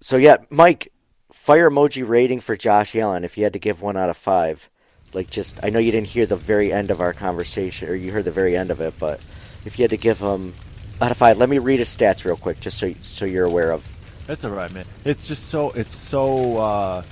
so 0.00 0.16
yeah, 0.16 0.38
Mike, 0.50 0.92
fire 1.32 1.70
emoji 1.70 2.06
rating 2.06 2.40
for 2.40 2.56
Josh 2.56 2.94
Allen 2.94 3.24
if 3.24 3.36
you 3.38 3.44
had 3.44 3.54
to 3.54 3.58
give 3.58 3.82
one 3.82 3.96
out 3.96 4.10
of 4.10 4.16
five. 4.16 4.68
Like, 5.12 5.30
just 5.30 5.64
I 5.64 5.70
know 5.70 5.78
you 5.78 5.92
didn't 5.92 6.08
hear 6.08 6.26
the 6.26 6.36
very 6.36 6.72
end 6.72 6.90
of 6.90 7.00
our 7.00 7.12
conversation, 7.12 7.88
or 7.88 7.94
you 7.94 8.12
heard 8.12 8.24
the 8.24 8.30
very 8.30 8.56
end 8.56 8.70
of 8.70 8.80
it, 8.80 8.94
but 8.98 9.24
if 9.64 9.78
you 9.78 9.84
had 9.84 9.90
to 9.90 9.96
give 9.96 10.18
him 10.18 10.52
out 11.00 11.10
of 11.10 11.16
five, 11.16 11.38
let 11.38 11.48
me 11.48 11.58
read 11.58 11.78
his 11.78 11.88
stats 11.88 12.24
real 12.24 12.36
quick, 12.36 12.60
just 12.60 12.78
so 12.78 12.92
so 13.02 13.24
you're 13.24 13.46
aware 13.46 13.70
of. 13.72 13.88
That's 14.26 14.44
all 14.44 14.50
right, 14.50 14.72
man. 14.72 14.84
It's 15.04 15.28
just 15.28 15.48
so 15.48 15.70
it's 15.70 15.94
so 15.94 16.58
uh, 16.58 17.02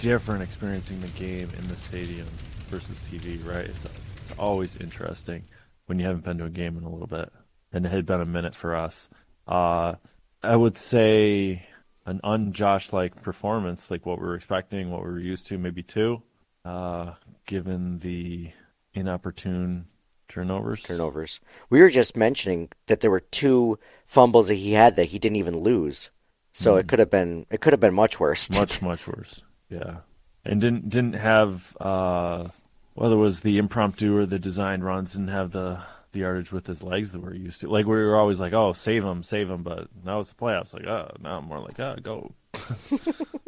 different 0.00 0.42
experiencing 0.42 1.00
the 1.00 1.08
game 1.08 1.48
in 1.56 1.68
the 1.68 1.76
stadium 1.76 2.26
versus 2.68 2.98
TV, 3.10 3.46
right? 3.46 3.66
It's, 3.66 4.01
always 4.38 4.76
interesting 4.76 5.44
when 5.86 5.98
you 5.98 6.06
haven't 6.06 6.24
been 6.24 6.38
to 6.38 6.44
a 6.44 6.50
game 6.50 6.76
in 6.76 6.84
a 6.84 6.90
little 6.90 7.06
bit, 7.06 7.30
and 7.72 7.86
it 7.86 7.92
had 7.92 8.06
been 8.06 8.20
a 8.20 8.26
minute 8.26 8.54
for 8.54 8.74
us. 8.74 9.10
Uh, 9.46 9.94
I 10.42 10.56
would 10.56 10.76
say 10.76 11.66
an 12.06 12.20
unJosh 12.24 12.92
like 12.92 13.22
performance, 13.22 13.90
like 13.90 14.06
what 14.06 14.18
we 14.18 14.26
were 14.26 14.34
expecting, 14.34 14.90
what 14.90 15.02
we 15.02 15.10
were 15.10 15.20
used 15.20 15.46
to, 15.48 15.58
maybe 15.58 15.82
two, 15.82 16.22
uh, 16.64 17.12
given 17.46 17.98
the 18.00 18.50
inopportune 18.94 19.86
turnovers. 20.28 20.82
Turnovers. 20.82 21.40
We 21.70 21.80
were 21.80 21.90
just 21.90 22.16
mentioning 22.16 22.70
that 22.86 23.00
there 23.00 23.10
were 23.10 23.20
two 23.20 23.78
fumbles 24.04 24.48
that 24.48 24.54
he 24.54 24.72
had 24.72 24.96
that 24.96 25.06
he 25.06 25.18
didn't 25.18 25.36
even 25.36 25.58
lose. 25.58 26.10
So 26.52 26.74
mm. 26.74 26.80
it 26.80 26.88
could 26.88 26.98
have 26.98 27.10
been 27.10 27.46
it 27.50 27.60
could 27.60 27.72
have 27.72 27.80
been 27.80 27.94
much 27.94 28.18
worse. 28.20 28.50
Much 28.58 28.82
much 28.82 29.06
worse. 29.06 29.42
Yeah, 29.68 29.98
and 30.44 30.60
didn't 30.60 30.88
didn't 30.88 31.14
have 31.14 31.76
uh, 31.80 32.48
whether 32.94 33.14
it 33.14 33.18
was 33.18 33.40
the 33.40 33.58
impromptu 33.58 34.16
or 34.16 34.26
the 34.26 34.38
designed 34.38 34.84
runs 34.84 35.12
didn't 35.12 35.28
have 35.28 35.50
the 35.52 35.80
the 36.12 36.20
yardage 36.20 36.52
with 36.52 36.66
his 36.66 36.82
legs 36.82 37.12
that 37.12 37.22
we're 37.22 37.34
used 37.34 37.60
to. 37.62 37.68
Like 37.68 37.86
we 37.86 37.96
were 37.96 38.16
always 38.16 38.38
like, 38.38 38.52
oh, 38.52 38.72
save 38.72 39.04
him, 39.04 39.22
save 39.22 39.50
him. 39.50 39.62
But 39.62 39.88
now 40.04 40.20
it's 40.20 40.32
the 40.32 40.36
playoffs. 40.36 40.74
Like, 40.74 40.86
oh, 40.86 41.10
now 41.20 41.38
I'm 41.38 41.46
more 41.46 41.58
like, 41.58 41.80
oh, 41.80 41.96
go. 42.02 42.32
Expo- 42.52 43.38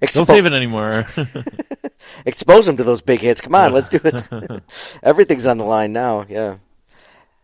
Don't 0.14 0.26
save 0.26 0.46
it 0.46 0.52
anymore. 0.52 1.06
Expose 2.26 2.68
him 2.68 2.76
to 2.78 2.84
those 2.84 3.02
big 3.02 3.20
hits. 3.20 3.40
Come 3.40 3.54
on, 3.54 3.72
let's 3.72 3.88
do 3.88 4.00
it. 4.02 4.62
Everything's 5.02 5.46
on 5.46 5.58
the 5.58 5.64
line 5.64 5.92
now. 5.92 6.24
Yeah, 6.28 6.56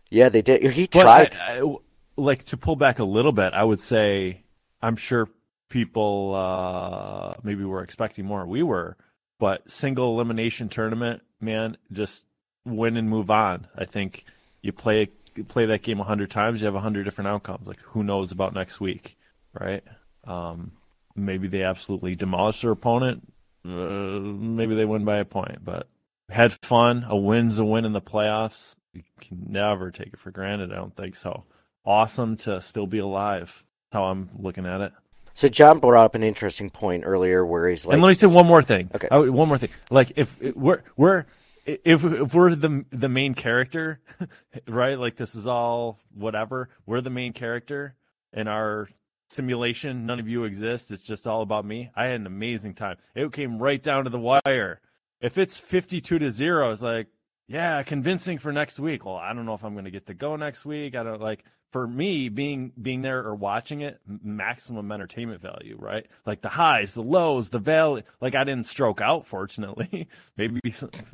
yeah, 0.09 0.29
they 0.29 0.41
did. 0.41 0.71
He 0.71 0.87
tried. 0.87 1.35
I, 1.35 1.59
I, 1.59 1.75
like 2.17 2.43
to 2.45 2.57
pull 2.57 2.75
back 2.75 2.99
a 2.99 3.03
little 3.03 3.31
bit. 3.31 3.53
I 3.53 3.63
would 3.63 3.79
say 3.79 4.43
I'm 4.81 4.97
sure 4.97 5.29
people 5.69 6.35
uh, 6.35 7.35
maybe 7.43 7.63
were 7.63 7.81
expecting 7.81 8.25
more. 8.25 8.45
We 8.45 8.63
were 8.63 8.97
but 9.39 9.69
single 9.69 10.13
elimination 10.13 10.69
tournament, 10.69 11.23
man, 11.41 11.77
just 11.91 12.25
win 12.65 12.97
and 12.97 13.09
move 13.09 13.31
on. 13.31 13.67
I 13.75 13.85
think 13.85 14.25
you 14.61 14.71
play 14.71 15.09
you 15.35 15.43
play 15.43 15.65
that 15.65 15.81
game 15.81 15.99
hundred 15.99 16.29
times, 16.29 16.61
you 16.61 16.65
have 16.65 16.75
hundred 16.75 17.05
different 17.05 17.29
outcomes. 17.29 17.67
Like 17.67 17.81
who 17.81 18.03
knows 18.03 18.31
about 18.31 18.53
next 18.53 18.79
week, 18.79 19.17
right? 19.59 19.83
Um, 20.25 20.73
maybe 21.15 21.47
they 21.47 21.63
absolutely 21.63 22.15
demolish 22.15 22.61
their 22.61 22.71
opponent. 22.71 23.31
Uh, 23.65 24.19
maybe 24.19 24.75
they 24.75 24.85
win 24.85 25.05
by 25.05 25.17
a 25.17 25.25
point, 25.25 25.63
but 25.63 25.87
had 26.29 26.53
fun. 26.53 27.05
A 27.07 27.17
win's 27.17 27.59
a 27.59 27.65
win 27.65 27.85
in 27.85 27.93
the 27.93 28.01
playoffs. 28.01 28.75
You 28.93 29.03
can 29.21 29.45
never 29.49 29.91
take 29.91 30.13
it 30.13 30.19
for 30.19 30.31
granted. 30.31 30.71
I 30.71 30.75
don't 30.75 30.95
think 30.95 31.15
so. 31.15 31.45
Awesome 31.85 32.35
to 32.37 32.61
still 32.61 32.87
be 32.87 32.99
alive. 32.99 33.63
How 33.91 34.05
I'm 34.05 34.29
looking 34.37 34.65
at 34.65 34.81
it. 34.81 34.93
So 35.39 35.47
John 35.47 35.79
brought 35.79 36.03
up 36.03 36.15
an 36.15 36.23
interesting 36.23 36.69
point 36.69 37.03
earlier 37.05 37.45
where 37.45 37.69
he's 37.69 37.85
like, 37.85 37.93
and 37.93 38.01
let 38.01 38.09
me 38.09 38.13
say 38.13 38.27
one 38.27 38.45
more 38.45 38.61
thing. 38.61 38.91
Okay, 38.93 39.07
I, 39.09 39.19
one 39.19 39.47
more 39.47 39.57
thing. 39.57 39.69
Like 39.89 40.11
if 40.17 40.37
we're 40.41 40.83
we're 40.97 41.27
if 41.65 42.03
if 42.03 42.33
we're 42.33 42.55
the 42.55 42.83
the 42.91 43.07
main 43.07 43.35
character, 43.35 44.01
right? 44.67 44.99
Like 44.99 45.15
this 45.15 45.35
is 45.35 45.47
all 45.47 45.97
whatever. 46.13 46.67
We're 46.85 46.99
the 46.99 47.09
main 47.09 47.31
character, 47.31 47.95
in 48.33 48.49
our 48.49 48.89
simulation. 49.29 50.05
None 50.05 50.19
of 50.19 50.27
you 50.27 50.43
exist. 50.43 50.91
It's 50.91 51.01
just 51.01 51.25
all 51.25 51.41
about 51.41 51.63
me. 51.63 51.89
I 51.95 52.07
had 52.07 52.19
an 52.19 52.27
amazing 52.27 52.73
time. 52.73 52.97
It 53.15 53.31
came 53.31 53.59
right 53.59 53.81
down 53.81 54.03
to 54.03 54.09
the 54.09 54.19
wire. 54.19 54.81
If 55.21 55.37
it's 55.37 55.57
52 55.57 56.19
to 56.19 56.31
0, 56.31 56.69
it's 56.69 56.81
like, 56.81 57.07
yeah, 57.47 57.81
convincing 57.83 58.39
for 58.39 58.51
next 58.51 58.77
week. 58.77 59.05
Well, 59.05 59.15
I 59.15 59.31
don't 59.31 59.45
know 59.45 59.53
if 59.53 59.63
I'm 59.63 59.73
going 59.73 59.85
to 59.85 59.91
get 59.91 60.07
to 60.07 60.13
go 60.13 60.35
next 60.35 60.65
week. 60.65 60.95
I 60.95 61.03
don't 61.03 61.21
like 61.21 61.45
for 61.71 61.87
me 61.87 62.29
being 62.29 62.71
being 62.81 63.01
there 63.01 63.19
or 63.19 63.35
watching 63.35 63.81
it 63.81 63.99
maximum 64.23 64.91
entertainment 64.91 65.41
value 65.41 65.77
right? 65.79 66.05
Like 66.25 66.41
the 66.41 66.49
highs 66.49 66.93
the 66.93 67.03
lows 67.03 67.49
the 67.49 67.59
valley 67.59 68.03
like 68.21 68.35
i 68.35 68.43
didn't 68.43 68.65
stroke 68.65 69.01
out 69.01 69.25
fortunately. 69.25 70.07
Maybe 70.37 70.59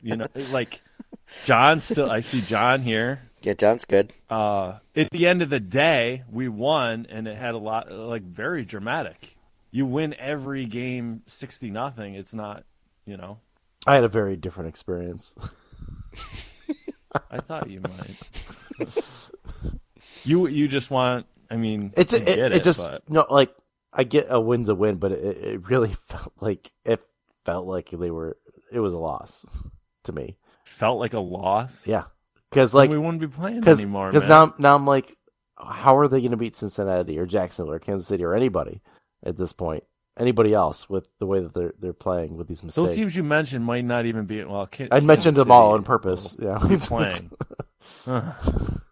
you 0.01 0.15
know 0.15 0.27
like 0.51 0.81
john 1.43 1.79
still 1.81 2.09
i 2.09 2.19
see 2.21 2.41
john 2.41 2.81
here. 2.81 3.21
Yeah 3.41 3.53
john's 3.53 3.85
good. 3.85 4.13
Uh 4.29 4.79
at 4.95 5.09
the 5.11 5.27
end 5.27 5.41
of 5.41 5.49
the 5.49 5.59
day 5.59 6.23
we 6.29 6.47
won 6.47 7.05
and 7.09 7.27
it 7.27 7.37
had 7.37 7.53
a 7.53 7.59
lot 7.59 7.91
like 7.91 8.23
very 8.23 8.63
dramatic. 8.63 9.35
You 9.71 9.85
win 9.85 10.15
every 10.17 10.65
game 10.65 11.23
60 11.27 11.69
nothing 11.71 12.15
it's 12.15 12.33
not 12.33 12.63
you 13.05 13.17
know. 13.17 13.39
I 13.87 13.95
had 13.95 14.03
a 14.03 14.09
very 14.09 14.35
different 14.35 14.69
experience. 14.69 15.35
I 17.31 17.37
thought 17.37 17.69
you 17.69 17.81
might 17.81 18.89
you 20.25 20.47
you 20.47 20.67
just 20.67 20.91
want. 20.91 21.25
I 21.49 21.57
mean, 21.57 21.93
it's 21.95 22.13
it, 22.13 22.27
it, 22.27 22.53
it, 22.53 22.63
just 22.63 22.83
but... 22.83 23.09
no 23.09 23.25
like 23.29 23.55
I 23.93 24.03
get 24.03 24.27
a 24.29 24.39
win's 24.39 24.69
a 24.69 24.75
win, 24.75 24.97
but 24.97 25.11
it, 25.11 25.38
it 25.38 25.69
really 25.69 25.93
felt 26.07 26.33
like 26.39 26.71
it 26.83 27.03
felt 27.43 27.65
like 27.65 27.89
they 27.89 28.11
were. 28.11 28.38
It 28.71 28.79
was 28.79 28.93
a 28.93 28.97
loss 28.97 29.63
to 30.03 30.11
me. 30.11 30.38
Felt 30.65 30.99
like 30.99 31.13
a 31.13 31.19
loss. 31.19 31.88
Yeah, 31.88 32.05
because 32.49 32.73
like 32.73 32.89
we 32.89 32.97
wouldn't 32.97 33.21
be 33.21 33.27
playing 33.27 33.61
cause, 33.61 33.79
anymore. 33.79 34.07
Because 34.07 34.27
now 34.27 34.53
now 34.57 34.75
I'm 34.75 34.85
like, 34.85 35.15
how 35.57 35.97
are 35.97 36.07
they 36.07 36.19
going 36.19 36.31
to 36.31 36.38
beat 36.38 36.55
Cincinnati 36.55 37.17
or 37.19 37.25
Jacksonville 37.25 37.73
or 37.73 37.79
Kansas 37.79 38.07
City 38.07 38.23
or 38.23 38.33
anybody 38.33 38.81
at 39.23 39.38
this 39.38 39.53
point? 39.53 39.83
Anybody 40.17 40.53
else 40.53 40.89
with 40.89 41.09
the 41.19 41.25
way 41.25 41.41
that 41.41 41.53
they're 41.53 41.73
they're 41.77 41.93
playing 41.93 42.38
with 42.38 42.47
these 42.47 42.63
mistakes? 42.63 42.88
Those 42.88 42.95
teams 42.95 43.15
you 43.15 43.23
mentioned 43.23 43.65
might 43.65 43.83
not 43.83 44.05
even 44.05 44.25
be 44.25 44.43
well. 44.43 44.69
I 44.89 45.01
mentioned 45.01 45.35
them 45.35 45.51
all 45.51 45.73
on 45.73 45.83
purpose. 45.83 46.35
Yeah, 46.39 46.57
playing. 46.81 47.31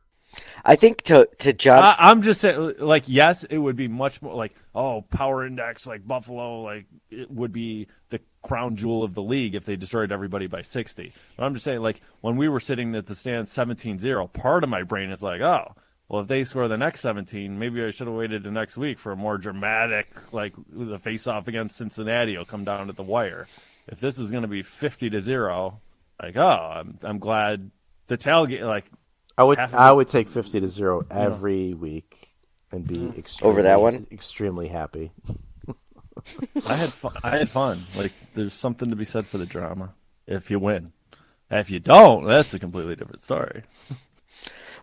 I 0.66 0.76
think 0.76 1.02
to 1.04 1.28
to 1.40 1.52
John, 1.52 1.84
I, 1.84 2.12
am 2.12 2.22
just 2.22 2.40
saying, 2.42 2.76
like, 2.80 3.04
yes, 3.08 3.44
it 3.44 3.58
would 3.58 3.76
be 3.76 3.90
much 3.90 4.22
more 4.22 4.34
like, 4.34 4.56
oh, 4.74 5.02
power 5.02 5.46
index, 5.46 5.86
like 5.86 6.08
Buffalo, 6.08 6.62
like 6.62 6.86
it 7.10 7.30
would 7.30 7.52
be 7.52 7.88
the 8.10 8.22
crown 8.44 8.76
jewel 8.76 9.04
of 9.04 9.14
the 9.14 9.24
league 9.24 9.56
if 9.56 9.66
they 9.66 9.76
destroyed 9.76 10.12
everybody 10.12 10.48
by 10.48 10.62
60. 10.62 11.14
But 11.36 11.44
I'm 11.44 11.54
just 11.54 11.66
saying, 11.66 11.82
like, 11.82 12.02
when 12.22 12.38
we 12.38 12.48
were 12.48 12.60
sitting 12.60 12.96
at 12.96 13.08
the 13.08 13.16
stand 13.16 13.48
17-0, 13.48 14.32
part 14.34 14.64
of 14.64 14.70
my 14.70 14.84
brain 14.84 15.12
is 15.12 15.22
like, 15.22 15.42
oh, 15.42 15.76
well, 16.08 16.22
if 16.22 16.28
they 16.28 16.44
score 16.44 16.68
the 16.68 16.78
next 16.78 17.02
17, 17.02 17.58
maybe 17.58 17.84
I 17.84 17.92
should 17.92 18.08
have 18.08 18.16
waited 18.16 18.44
the 18.44 18.52
next 18.52 18.78
week 18.78 19.00
for 19.00 19.12
a 19.12 19.18
more 19.18 19.38
dramatic, 19.38 20.08
like 20.32 20.54
the 20.70 21.00
face-off 21.00 21.48
against 21.48 21.78
Cincinnati 21.78 22.38
will 22.38 22.46
come 22.46 22.64
down 22.64 22.88
to 22.88 22.94
the 22.94 23.04
wire. 23.04 23.48
If 23.88 24.00
this 24.00 24.18
is 24.18 24.32
going 24.32 24.44
to 24.44 24.48
be 24.48 24.64
50 24.64 25.10
to 25.10 25.22
zero, 25.22 25.82
like, 26.22 26.38
oh, 26.38 26.72
I'm 26.76 27.00
I'm 27.04 27.20
glad 27.20 27.72
the 28.08 28.18
tailgate, 28.18 28.66
like 28.66 28.86
I 29.38 29.44
would 29.44 29.60
I 29.60 29.92
would 29.92 30.08
take 30.08 30.30
fifty 30.30 30.60
to 30.60 30.68
zero 30.68 31.06
every 31.10 31.70
yeah. 31.70 31.76
week 31.76 32.34
and 32.72 32.88
be 32.88 32.98
mm. 32.98 33.18
extremely, 33.18 33.52
over 33.52 33.62
that 33.64 33.82
one. 33.82 34.08
Extremely 34.12 34.68
happy. 34.68 35.12
I 36.68 36.74
had 36.74 36.90
fun. 36.90 37.14
I 37.24 37.38
had 37.38 37.50
fun. 37.50 37.84
Like 37.96 38.12
there's 38.36 38.54
something 38.54 38.90
to 38.90 38.96
be 38.96 39.06
said 39.06 39.26
for 39.26 39.38
the 39.38 39.46
drama 39.46 39.94
if 40.28 40.52
you 40.52 40.60
win. 40.60 40.94
If 41.50 41.70
you 41.70 41.80
don't, 41.80 42.26
that's 42.26 42.54
a 42.54 42.60
completely 42.60 42.96
different 42.96 43.22
story. 43.22 43.64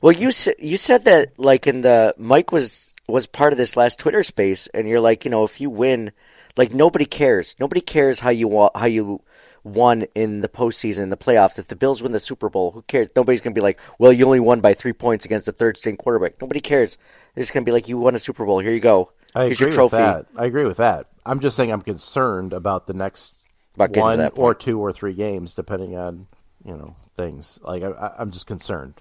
Well, 0.03 0.13
you 0.13 0.31
you 0.59 0.77
said 0.77 1.05
that 1.05 1.39
like 1.39 1.67
in 1.67 1.83
the 1.83 2.15
Mike 2.17 2.53
was 2.53 2.95
was 3.07 3.27
part 3.27 3.53
of 3.53 3.59
this 3.59 3.77
last 3.77 3.99
Twitter 3.99 4.23
space, 4.23 4.67
and 4.69 4.89
you're 4.89 5.01
like, 5.01 5.25
you 5.25 5.31
know, 5.31 5.45
if 5.45 5.61
you 5.61 5.69
win, 5.69 6.13
like 6.57 6.73
nobody 6.73 7.05
cares. 7.05 7.57
Nobody 7.61 7.81
cares 7.81 8.21
how 8.21 8.31
you 8.31 8.71
how 8.75 8.87
you 8.87 9.21
won 9.65 10.03
in 10.15 10.41
the 10.41 10.49
postseason, 10.49 11.11
the 11.11 11.17
playoffs. 11.17 11.59
If 11.59 11.69
the 11.69 11.77
Bills 11.77 12.03
win 12.03 12.13
the 12.13 12.19
Super 12.19 12.49
Bowl, 12.49 12.73
who 12.73 12.83
cares? 12.83 13.11
Nobody's 13.15 13.41
going 13.41 13.55
to 13.55 13.59
be 13.59 13.63
like, 13.63 13.79
well, 13.99 14.13
you 14.13 14.25
only 14.25 14.41
won 14.41 14.61
by 14.61 14.75
three 14.75 14.93
points 14.93 15.25
against 15.25 15.49
a 15.49 15.53
third 15.53 15.77
string 15.77 15.97
quarterback. 15.97 16.41
Nobody 16.41 16.61
cares. 16.61 16.99
They're 17.35 17.43
just 17.43 17.53
going 17.53 17.65
to 17.65 17.69
be 17.69 17.73
like, 17.73 17.89
you 17.89 17.99
won 17.99 18.15
a 18.15 18.19
Super 18.19 18.45
Bowl. 18.45 18.61
Here 18.61 18.73
you 18.73 18.81
go. 18.81 19.13
I 19.35 19.45
Here's 19.45 19.57
agree 19.57 19.67
your 19.67 19.75
trophy. 19.75 19.97
with 19.97 20.03
that. 20.03 20.27
I 20.37 20.47
agree 20.47 20.65
with 20.65 20.79
that. 20.79 21.07
I'm 21.25 21.41
just 21.41 21.57
saying 21.57 21.71
I'm 21.71 21.83
concerned 21.83 22.53
about 22.53 22.87
the 22.87 22.95
next 22.95 23.37
about 23.75 23.97
one 23.97 24.21
or 24.37 24.55
two 24.55 24.81
or 24.81 24.93
three 24.93 25.15
games, 25.15 25.55
depending 25.55 25.97
on 25.97 26.27
you 26.65 26.73
know 26.73 26.97
things. 27.17 27.61
Like 27.63 27.83
I, 27.83 28.15
I'm 28.19 28.31
just 28.31 28.47
concerned. 28.47 28.95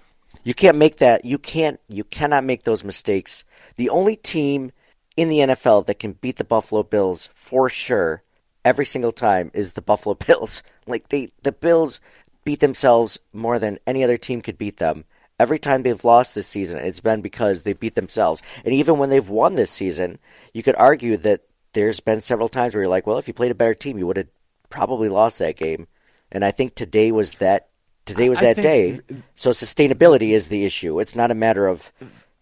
You 0.44 0.54
can't 0.54 0.76
make 0.76 0.98
that. 0.98 1.24
You 1.24 1.38
can't. 1.38 1.80
You 1.88 2.04
cannot 2.04 2.44
make 2.44 2.62
those 2.62 2.84
mistakes. 2.84 3.44
The 3.76 3.90
only 3.90 4.16
team 4.16 4.72
in 5.16 5.28
the 5.28 5.38
NFL 5.38 5.86
that 5.86 5.98
can 5.98 6.12
beat 6.12 6.36
the 6.36 6.44
Buffalo 6.44 6.82
Bills 6.82 7.28
for 7.34 7.68
sure 7.68 8.22
every 8.64 8.86
single 8.86 9.12
time 9.12 9.50
is 9.54 9.72
the 9.72 9.82
Buffalo 9.82 10.14
Bills. 10.26 10.62
Like 10.86 11.08
they 11.08 11.28
the 11.42 11.52
Bills 11.52 12.00
beat 12.44 12.60
themselves 12.60 13.18
more 13.32 13.58
than 13.58 13.78
any 13.86 14.02
other 14.02 14.16
team 14.16 14.40
could 14.40 14.58
beat 14.58 14.78
them. 14.78 15.04
Every 15.38 15.58
time 15.58 15.82
they've 15.82 16.04
lost 16.04 16.34
this 16.34 16.46
season, 16.46 16.80
it's 16.80 17.00
been 17.00 17.22
because 17.22 17.62
they 17.62 17.72
beat 17.72 17.94
themselves. 17.94 18.42
And 18.64 18.74
even 18.74 18.98
when 18.98 19.08
they've 19.08 19.28
won 19.28 19.54
this 19.54 19.70
season, 19.70 20.18
you 20.52 20.62
could 20.62 20.74
argue 20.76 21.16
that 21.18 21.42
there's 21.72 22.00
been 22.00 22.20
several 22.20 22.48
times 22.48 22.74
where 22.74 22.82
you're 22.82 22.90
like, 22.90 23.06
well, 23.06 23.16
if 23.16 23.26
you 23.26 23.32
played 23.32 23.50
a 23.50 23.54
better 23.54 23.72
team, 23.72 23.96
you 23.96 24.06
would 24.06 24.18
have 24.18 24.28
probably 24.68 25.08
lost 25.08 25.38
that 25.38 25.56
game. 25.56 25.86
And 26.30 26.44
I 26.44 26.50
think 26.50 26.74
today 26.74 27.10
was 27.10 27.34
that 27.34 27.68
today 28.04 28.28
was 28.28 28.40
that 28.40 28.56
day. 28.56 29.00
So 29.34 29.50
sustainability 29.50 30.30
is 30.30 30.48
the 30.48 30.64
issue. 30.64 31.00
It's 31.00 31.16
not 31.16 31.30
a 31.30 31.34
matter 31.34 31.66
of 31.66 31.92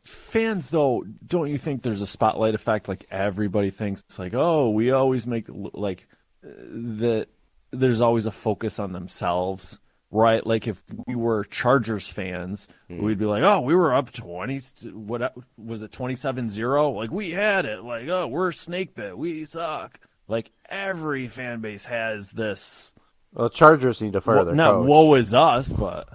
fans 0.05 0.71
though 0.71 1.05
don't 1.27 1.51
you 1.51 1.59
think 1.59 1.83
there's 1.83 2.01
a 2.01 2.07
spotlight 2.07 2.55
effect 2.55 2.89
like 2.89 3.07
everybody 3.11 3.69
thinks 3.69 4.03
it's 4.09 4.19
like 4.19 4.33
oh 4.33 4.71
we 4.71 4.91
always 4.91 5.27
make 5.27 5.45
like 5.51 6.08
that 6.43 7.27
there's 7.71 8.01
always 8.01 8.27
a 8.27 8.33
focus 8.33 8.79
on 8.79 8.93
themselves 8.93 9.79
right? 10.11 10.47
Like 10.47 10.67
if 10.67 10.83
we 11.07 11.15
were 11.15 11.45
chargers 11.45 12.11
fans 12.11 12.69
mm. 12.91 13.01
we'd 13.01 13.19
be 13.19 13.25
like 13.25 13.43
oh 13.43 13.61
we 13.61 13.75
were 13.75 13.95
up 13.95 14.13
20 14.13 14.59
what 14.93 15.35
was 15.57 15.83
it 15.83 15.91
27-0 15.91 16.95
like 16.95 17.11
we 17.11 17.31
had 17.31 17.65
it. 17.67 17.85
Like 17.85 18.09
oh 18.09 18.27
we're 18.27 18.53
snake 18.53 18.95
bit. 18.95 19.17
We 19.17 19.45
suck. 19.45 20.01
Like 20.27 20.51
every 20.69 21.29
fan 21.29 21.61
base 21.61 21.87
has 21.87 22.33
this. 22.33 22.95
Well 23.33 23.51
chargers 23.51 24.01
need 24.01 24.15
to 24.15 24.21
fire 24.21 24.37
well, 24.37 24.45
their 24.47 24.55
not 24.55 24.73
coach. 24.73 24.89
woe 24.89 25.15
is 25.15 25.35
us 25.35 25.73
but 25.73 26.09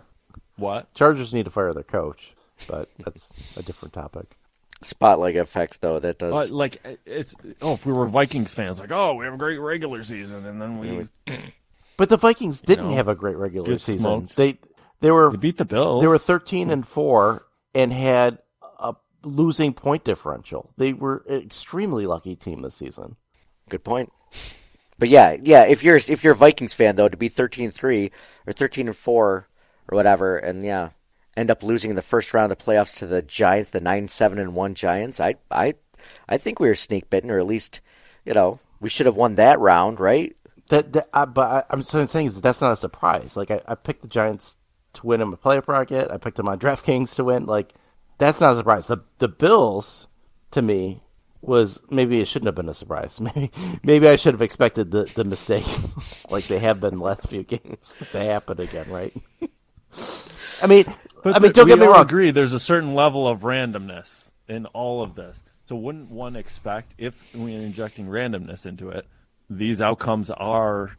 what? 0.56 0.94
Chargers 0.94 1.34
need 1.34 1.46
to 1.46 1.52
fire 1.52 1.74
their 1.74 1.84
coach 1.84 2.34
but 2.68 2.90
that's 3.00 3.32
a 3.58 3.64
different 3.64 3.94
topic. 3.94 4.38
Spotlight 4.86 5.36
effects, 5.36 5.78
though, 5.78 6.00
that 6.00 6.20
does. 6.20 6.50
But 6.50 6.56
like, 6.56 7.00
it's 7.06 7.36
oh, 7.62 7.74
if 7.74 7.86
we 7.86 7.94
were 7.94 8.08
Vikings 8.08 8.54
fans, 8.54 8.80
like, 8.80 8.92
oh, 8.92 9.16
we 9.16 9.26
have 9.26 9.34
a 9.34 9.38
great 9.38 9.58
regular 9.58 10.04
season, 10.04 10.46
and 10.46 10.62
then 10.62 10.80
we. 10.80 11.08
But 11.96 12.10
the 12.10 12.18
Vikings 12.18 12.60
didn't 12.60 12.86
you 12.86 12.90
know, 12.92 12.96
have 12.98 13.08
a 13.08 13.16
great 13.16 13.38
regular 13.38 13.78
season. 13.78 14.00
Smoked. 14.00 14.36
They 14.36 14.58
they 15.00 15.12
were 15.12 15.30
they 15.32 15.38
beat 15.38 15.58
the 15.58 15.66
Bills. 15.66 16.02
They 16.02 16.08
were 16.08 16.18
thirteen 16.18 16.72
and 16.72 16.88
four 16.88 17.46
and 17.76 17.94
had 17.94 18.40
a 18.80 18.96
losing 19.24 19.74
point 19.74 20.04
differential. 20.04 20.72
They 20.76 20.94
were 20.94 21.24
an 21.30 21.42
extremely 21.42 22.08
lucky 22.08 22.36
team 22.36 22.62
this 22.64 22.76
season. 22.76 23.16
Good 23.70 23.84
point. 23.84 24.12
But 24.98 25.10
yeah, 25.10 25.38
yeah, 25.42 25.66
if 25.66 25.84
you're 25.84 25.98
if 25.98 26.24
you're 26.24 26.34
a 26.34 26.36
Vikings 26.38 26.74
fan 26.74 26.96
though, 26.96 27.10
to 27.10 27.18
be 27.18 27.30
13-3 27.30 28.12
or 28.48 28.54
thirteen 28.54 28.88
and 28.88 28.96
four 28.96 29.48
or 29.88 29.96
whatever, 29.96 30.38
and 30.38 30.64
yeah, 30.64 30.90
end 31.36 31.52
up 31.52 31.64
losing 31.64 31.90
in 31.90 31.96
the 31.96 32.02
first 32.02 32.34
round 32.34 32.52
of 32.52 32.58
the 32.58 32.64
playoffs 32.64 32.98
to 32.98 33.08
the 33.08 33.22
Giants, 33.22 33.72
the 33.72 33.82
nine 33.82 34.08
seven 34.08 34.40
and 34.40 34.56
one 34.56 34.76
Giants, 34.76 35.20
I 35.20 35.36
I 35.50 35.76
I 36.28 36.38
think 36.38 36.60
we 36.60 36.68
were 36.68 36.76
sneak 36.76 37.10
bitten, 37.10 37.32
or 37.32 37.40
at 37.40 37.48
least 37.48 37.82
you 38.26 38.34
know 38.34 38.60
we 38.80 38.90
should 38.90 39.06
have 39.06 39.16
won 39.16 39.36
that 39.36 39.60
round, 39.60 40.00
right? 40.00 40.36
That, 40.70 40.94
that 40.94 41.10
I, 41.14 41.26
but 41.26 41.66
I, 41.70 41.74
am 41.74 41.84
saying 41.84 42.26
is 42.26 42.36
that 42.36 42.42
that's 42.42 42.62
not 42.62 42.72
a 42.72 42.78
surprise. 42.78 43.36
Like 43.36 43.52
I, 43.52 43.62
I 43.68 43.76
picked 43.76 44.02
the 44.02 44.08
Giants 44.08 44.58
to 44.94 45.06
win 45.06 45.22
in 45.22 45.30
my 45.30 45.36
playoff 45.36 45.66
bracket. 45.66 46.12
I 46.12 46.18
picked 46.18 46.38
them 46.38 46.48
on 46.50 46.60
DraftKings 46.60 47.16
to 47.16 47.24
win. 47.24 47.46
Like 47.46 47.74
that's 48.18 48.42
not 48.42 48.54
a 48.54 48.58
surprise. 48.58 48.88
The 48.88 48.98
the 49.18 49.28
Bills 49.28 50.08
to 50.52 50.62
me 50.62 51.02
was 51.42 51.82
maybe 51.90 52.22
it 52.22 52.28
shouldn't 52.28 52.48
have 52.48 52.56
been 52.56 52.70
a 52.70 52.74
surprise. 52.74 53.20
Maybe 53.36 53.52
maybe 53.84 54.08
I 54.08 54.16
should 54.16 54.34
have 54.34 54.42
expected 54.42 54.92
the, 54.92 55.04
the 55.14 55.26
mistakes 55.26 55.94
like 56.30 56.46
they 56.46 56.60
have 56.60 56.80
been 56.80 56.98
the 56.98 57.04
last 57.04 57.28
few 57.28 57.44
games 57.56 58.00
to 58.12 58.20
happen 58.20 58.62
again, 58.62 58.90
right? 58.90 59.14
I 60.62 60.68
mean, 60.68 60.86
but 61.24 61.36
I 61.36 61.40
mean, 61.40 61.52
don't 61.52 61.68
get 61.68 61.80
me 61.80 61.86
wrong. 61.86 62.02
Agree. 62.02 62.32
There's 62.32 62.54
a 62.54 62.60
certain 62.60 62.94
level 62.94 63.28
of 63.28 63.42
randomness 63.42 64.32
in 64.48 64.66
all 64.68 65.02
of 65.02 65.16
this. 65.16 65.44
So 65.66 65.76
wouldn't 65.76 66.12
one 66.12 66.36
expect 66.36 66.94
if 66.98 67.24
we're 67.34 67.62
injecting 67.62 68.08
randomness 68.08 68.66
into 68.66 68.90
it, 68.90 69.08
these 69.50 69.82
outcomes 69.82 70.30
are 70.30 70.98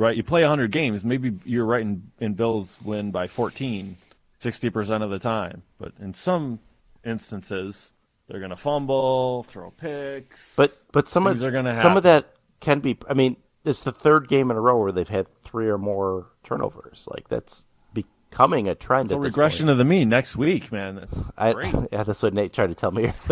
right? 0.00 0.16
You 0.16 0.22
play 0.22 0.42
100 0.42 0.70
games, 0.70 1.04
maybe 1.04 1.34
you're 1.44 1.64
right 1.64 1.82
in, 1.82 2.10
in 2.18 2.34
Bills 2.34 2.78
win 2.82 3.10
by 3.10 3.26
14, 3.26 3.96
60% 4.40 5.02
of 5.02 5.10
the 5.10 5.18
time. 5.18 5.62
But 5.78 5.92
in 6.00 6.14
some 6.14 6.58
instances, 7.04 7.92
they're 8.26 8.40
going 8.40 8.50
to 8.50 8.56
fumble, 8.56 9.42
throw 9.44 9.70
picks. 9.70 10.56
But 10.56 10.72
but 10.92 11.08
some 11.08 11.26
of 11.26 11.42
are 11.42 11.50
gonna 11.50 11.74
some 11.74 11.96
of 11.96 12.04
that 12.04 12.32
can 12.60 12.80
be. 12.80 12.96
I 13.08 13.14
mean, 13.14 13.36
it's 13.64 13.84
the 13.84 13.92
third 13.92 14.28
game 14.28 14.50
in 14.50 14.56
a 14.56 14.60
row 14.60 14.78
where 14.78 14.92
they've 14.92 15.08
had 15.08 15.28
three 15.28 15.68
or 15.68 15.78
more 15.78 16.28
turnovers. 16.44 17.06
Like 17.10 17.28
that's 17.28 17.66
becoming 18.30 18.68
a 18.68 18.74
trend. 18.74 19.08
The 19.08 19.18
regression 19.18 19.68
of 19.68 19.76
the 19.78 19.84
mean 19.84 20.08
next 20.08 20.36
week, 20.36 20.70
man. 20.72 20.96
That's 20.96 21.32
I, 21.36 21.52
great. 21.52 21.74
Yeah, 21.92 22.04
that's 22.04 22.22
what 22.22 22.32
Nate 22.34 22.52
tried 22.52 22.68
to 22.68 22.74
tell 22.74 22.90
me. 22.92 23.12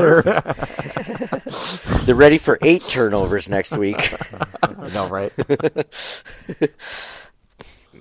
They're 2.04 2.14
ready 2.14 2.38
for 2.38 2.58
eight 2.62 2.82
turnovers 2.82 3.48
next 3.48 3.72
week. 3.76 4.12
no, 4.94 5.08
right? 5.08 5.32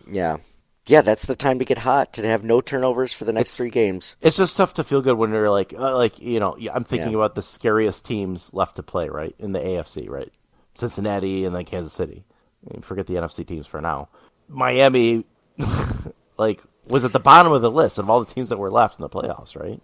yeah. 0.09 0.37
Yeah, 0.87 1.01
that's 1.01 1.25
the 1.25 1.35
time 1.35 1.59
to 1.59 1.65
get 1.65 1.79
hot 1.79 2.13
to 2.13 2.25
have 2.25 2.45
no 2.45 2.61
turnovers 2.61 3.11
for 3.11 3.25
the 3.25 3.33
next 3.33 3.49
It's- 3.49 3.57
three 3.57 3.69
games. 3.69 4.15
It's 4.21 4.37
just 4.37 4.55
tough 4.55 4.73
to 4.75 4.83
feel 4.85 5.01
good 5.01 5.17
when 5.17 5.31
you're 5.31 5.51
like, 5.51 5.73
uh, 5.73 5.95
like 5.97 6.17
you 6.19 6.39
know, 6.39 6.55
yeah, 6.57 6.71
I'm 6.73 6.85
thinking 6.85 7.11
Yeah. 7.11 7.17
about 7.17 7.35
the 7.35 7.41
scariest 7.41 8.05
teams 8.05 8.53
left 8.53 8.77
to 8.77 8.83
play, 8.83 9.09
right, 9.09 9.35
in 9.37 9.51
the 9.51 9.59
AFC, 9.59 10.07
right? 10.09 10.31
Cincinnati 10.75 11.43
and 11.43 11.53
then 11.53 11.65
Kansas 11.65 11.91
City. 11.93 12.23
I 12.65 12.73
mean, 12.73 12.81
forget 12.83 13.05
the 13.07 13.15
NFC 13.15 13.45
teams 13.45 13.67
for 13.67 13.81
now. 13.81 14.07
Miami, 14.47 15.25
like, 16.37 16.63
was 16.87 17.05
at 17.05 17.13
the 17.13 17.19
bottom 17.19 17.51
of 17.51 17.61
the 17.61 17.71
list 17.71 17.99
of 17.99 18.09
all 18.09 18.19
the 18.19 18.33
teams 18.33 18.49
that 18.49 18.57
were 18.57 18.71
left 18.71 18.99
in 18.99 19.03
the 19.03 19.09
playoffs, 19.09 19.59
right? 19.59 19.81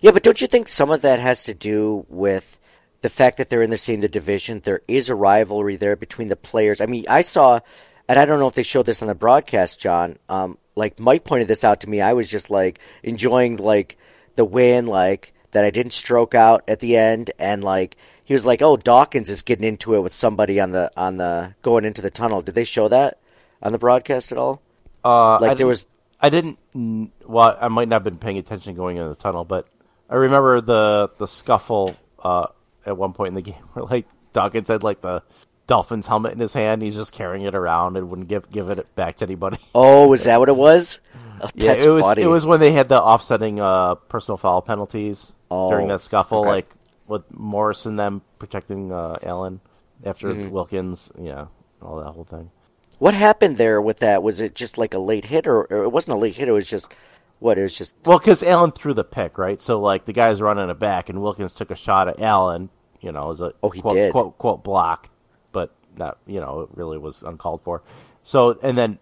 Yeah, 0.00 0.10
but 0.10 0.22
don't 0.22 0.40
you 0.40 0.46
think 0.46 0.68
some 0.68 0.90
of 0.90 1.02
that 1.02 1.18
has 1.20 1.44
to 1.44 1.54
do 1.54 2.04
with 2.08 2.58
the 3.00 3.08
fact 3.08 3.36
that 3.38 3.48
they're 3.48 3.62
in 3.62 3.70
the 3.70 3.78
same 3.78 4.00
division? 4.00 4.60
There 4.64 4.82
is 4.88 5.08
a 5.08 5.14
rivalry 5.14 5.76
there 5.76 5.96
between 5.96 6.28
the 6.28 6.36
players. 6.36 6.80
I 6.80 6.86
mean, 6.86 7.04
I 7.08 7.22
saw, 7.22 7.60
and 8.08 8.18
I 8.18 8.24
don't 8.24 8.38
know 8.38 8.46
if 8.46 8.54
they 8.54 8.62
showed 8.62 8.86
this 8.86 9.02
on 9.02 9.08
the 9.08 9.14
broadcast, 9.14 9.80
John. 9.80 10.18
Um, 10.28 10.58
like 10.76 10.98
Mike 10.98 11.24
pointed 11.24 11.48
this 11.48 11.64
out 11.64 11.80
to 11.82 11.88
me. 11.88 12.00
I 12.00 12.12
was 12.12 12.28
just 12.28 12.50
like 12.50 12.78
enjoying 13.02 13.56
like 13.56 13.96
the 14.36 14.44
win, 14.44 14.86
like 14.86 15.32
that 15.52 15.64
I 15.64 15.70
didn't 15.70 15.92
stroke 15.92 16.34
out 16.34 16.64
at 16.66 16.80
the 16.80 16.96
end, 16.96 17.30
and 17.38 17.62
like 17.62 17.96
he 18.24 18.34
was 18.34 18.44
like, 18.44 18.60
"Oh, 18.60 18.76
Dawkins 18.76 19.30
is 19.30 19.42
getting 19.42 19.64
into 19.64 19.94
it 19.94 20.00
with 20.00 20.12
somebody 20.12 20.60
on 20.60 20.72
the 20.72 20.90
on 20.96 21.16
the 21.16 21.54
going 21.62 21.84
into 21.84 22.02
the 22.02 22.10
tunnel." 22.10 22.40
Did 22.40 22.54
they 22.56 22.64
show 22.64 22.88
that 22.88 23.18
on 23.62 23.72
the 23.72 23.78
broadcast 23.78 24.32
at 24.32 24.38
all? 24.38 24.60
Uh, 25.04 25.38
Like 25.40 25.52
I 25.52 25.54
there 25.54 25.66
was 25.66 25.86
I 26.20 26.28
didn't. 26.30 26.58
Well, 27.26 27.56
I 27.60 27.68
might 27.68 27.88
not 27.88 27.96
have 27.96 28.04
been 28.04 28.18
paying 28.18 28.38
attention 28.38 28.74
going 28.74 28.96
into 28.96 29.08
the 29.08 29.14
tunnel, 29.16 29.44
but 29.44 29.66
I 30.08 30.14
remember 30.16 30.60
the 30.60 31.10
the 31.18 31.26
scuffle 31.26 31.96
uh, 32.22 32.46
at 32.86 32.96
one 32.96 33.12
point 33.12 33.28
in 33.28 33.34
the 33.34 33.42
game 33.50 33.62
where 33.74 33.84
like 33.84 34.06
Dawkins 34.32 34.68
had 34.68 34.82
like 34.82 35.00
the 35.00 35.22
Dolphins 35.66 36.06
helmet 36.06 36.32
in 36.32 36.38
his 36.40 36.52
hand. 36.54 36.82
He's 36.82 36.96
just 36.96 37.12
carrying 37.12 37.44
it 37.44 37.54
around 37.54 37.96
and 37.96 38.08
wouldn't 38.10 38.28
give 38.28 38.50
give 38.50 38.70
it 38.70 38.94
back 38.96 39.16
to 39.16 39.24
anybody. 39.26 39.58
Oh, 39.74 40.08
was 40.08 40.24
that 40.24 40.38
what 40.40 40.48
it 40.48 40.56
was? 40.56 41.00
Oh, 41.42 41.48
yeah, 41.56 41.72
it 41.72 41.88
was. 41.88 42.04
funny. 42.04 42.22
It 42.22 42.26
was 42.28 42.46
when 42.46 42.60
they 42.60 42.70
had 42.70 42.88
the 42.88 43.02
offsetting 43.02 43.58
uh, 43.58 43.96
personal 43.96 44.36
foul 44.36 44.62
penalties 44.62 45.34
during 45.50 45.86
Oh, 45.86 45.94
that 45.94 46.00
scuffle, 46.00 46.38
okay. 46.42 46.48
like 46.48 46.70
with 47.08 47.22
Morse 47.34 47.86
and 47.86 47.98
them 47.98 48.22
protecting 48.38 48.92
uh, 48.92 49.16
Allen 49.20 49.60
after 50.06 50.28
Mhm. 50.32 50.50
Wilkins. 50.50 51.10
Yeah, 51.18 51.46
all 51.82 51.96
that 51.96 52.12
whole 52.12 52.22
thing. 52.22 52.50
What 52.98 53.14
happened 53.14 53.56
there 53.56 53.80
with 53.80 53.98
that? 53.98 54.22
Was 54.22 54.40
it 54.40 54.54
just 54.54 54.78
like 54.78 54.94
a 54.94 54.98
late 54.98 55.26
hit, 55.26 55.46
or, 55.46 55.62
or 55.64 55.84
it 55.84 55.90
wasn't 55.90 56.16
a 56.16 56.20
late 56.20 56.36
hit? 56.36 56.48
It 56.48 56.52
was 56.52 56.66
just 56.66 56.94
what? 57.40 57.58
It 57.58 57.62
was 57.62 57.76
just 57.76 57.96
Well, 58.04 58.18
because 58.18 58.42
Allen 58.42 58.70
threw 58.70 58.94
the 58.94 59.04
pick, 59.04 59.36
right? 59.38 59.60
So 59.60 59.80
like 59.80 60.04
the 60.04 60.12
guy's 60.12 60.40
running 60.40 60.70
it 60.70 60.78
back, 60.78 61.08
and 61.08 61.20
Wilkins 61.22 61.54
took 61.54 61.70
a 61.70 61.76
shot 61.76 62.08
at 62.08 62.20
Allen. 62.20 62.70
You 63.00 63.12
know, 63.12 63.30
as 63.30 63.40
a 63.40 63.52
Oh, 63.62 63.70
he 63.70 63.80
quote, 63.82 63.94
did. 63.94 64.12
quote 64.12 64.38
quote 64.38 64.64
block, 64.64 65.10
but 65.52 65.74
not. 65.96 66.18
You 66.26 66.40
know, 66.40 66.60
it 66.62 66.68
really 66.74 66.98
was 66.98 67.22
uncalled 67.22 67.62
for. 67.62 67.82
So 68.22 68.58
and 68.62 68.78
then 68.78 68.98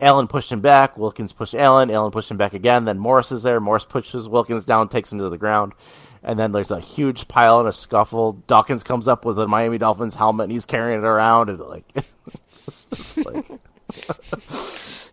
Allen 0.00 0.26
pushed 0.26 0.50
him 0.50 0.60
back. 0.60 0.98
Wilkins 0.98 1.32
pushed 1.32 1.54
Allen. 1.54 1.90
Allen 1.90 2.10
pushed 2.10 2.30
him 2.30 2.36
back 2.36 2.52
again. 2.54 2.84
Then 2.84 2.98
Morse 2.98 3.30
is 3.30 3.44
there. 3.44 3.60
Morse 3.60 3.84
pushes 3.84 4.28
Wilkins 4.28 4.64
down, 4.64 4.88
takes 4.88 5.12
him 5.12 5.18
to 5.20 5.28
the 5.28 5.38
ground. 5.38 5.72
And 6.24 6.38
then 6.38 6.52
there's 6.52 6.70
a 6.72 6.80
huge 6.80 7.28
pile 7.28 7.60
and 7.60 7.68
a 7.68 7.72
scuffle. 7.72 8.32
Dawkins 8.48 8.82
comes 8.82 9.06
up 9.06 9.24
with 9.24 9.38
a 9.38 9.46
Miami 9.46 9.76
Dolphins 9.78 10.14
helmet 10.14 10.44
and 10.44 10.52
he's 10.52 10.64
carrying 10.66 11.00
it 11.00 11.04
around 11.04 11.50
and 11.50 11.60
like, 11.60 11.84
it's 12.66 12.84
just 12.86 13.16
like 13.18 13.44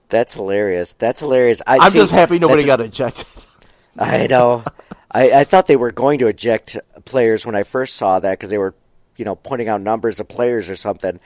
that's 0.10 0.36
hilarious. 0.36 0.94
That's 0.94 1.22
hilarious. 1.22 1.62
I, 1.66 1.78
I'm 1.78 1.92
see, 1.92 2.00
just 2.00 2.12
happy 2.12 2.38
nobody 2.38 2.66
got 2.66 2.82
ejected. 2.82 3.26
I 3.98 4.28
know. 4.28 4.64
I, 5.10 5.32
I 5.32 5.44
thought 5.44 5.68
they 5.68 5.76
were 5.76 5.92
going 5.92 6.20
to 6.20 6.28
eject 6.28 6.78
players 7.06 7.46
when 7.46 7.56
I 7.56 7.64
first 7.64 7.96
saw 7.96 8.20
that 8.20 8.32
because 8.32 8.50
they 8.50 8.58
were, 8.58 8.76
you 9.18 9.26
know, 9.26 9.36
pointing 9.36 9.68
out 9.68 9.82
numbers 9.82 10.20
of 10.20 10.28
players 10.28 10.70
or 10.70 10.76
something. 10.76 11.20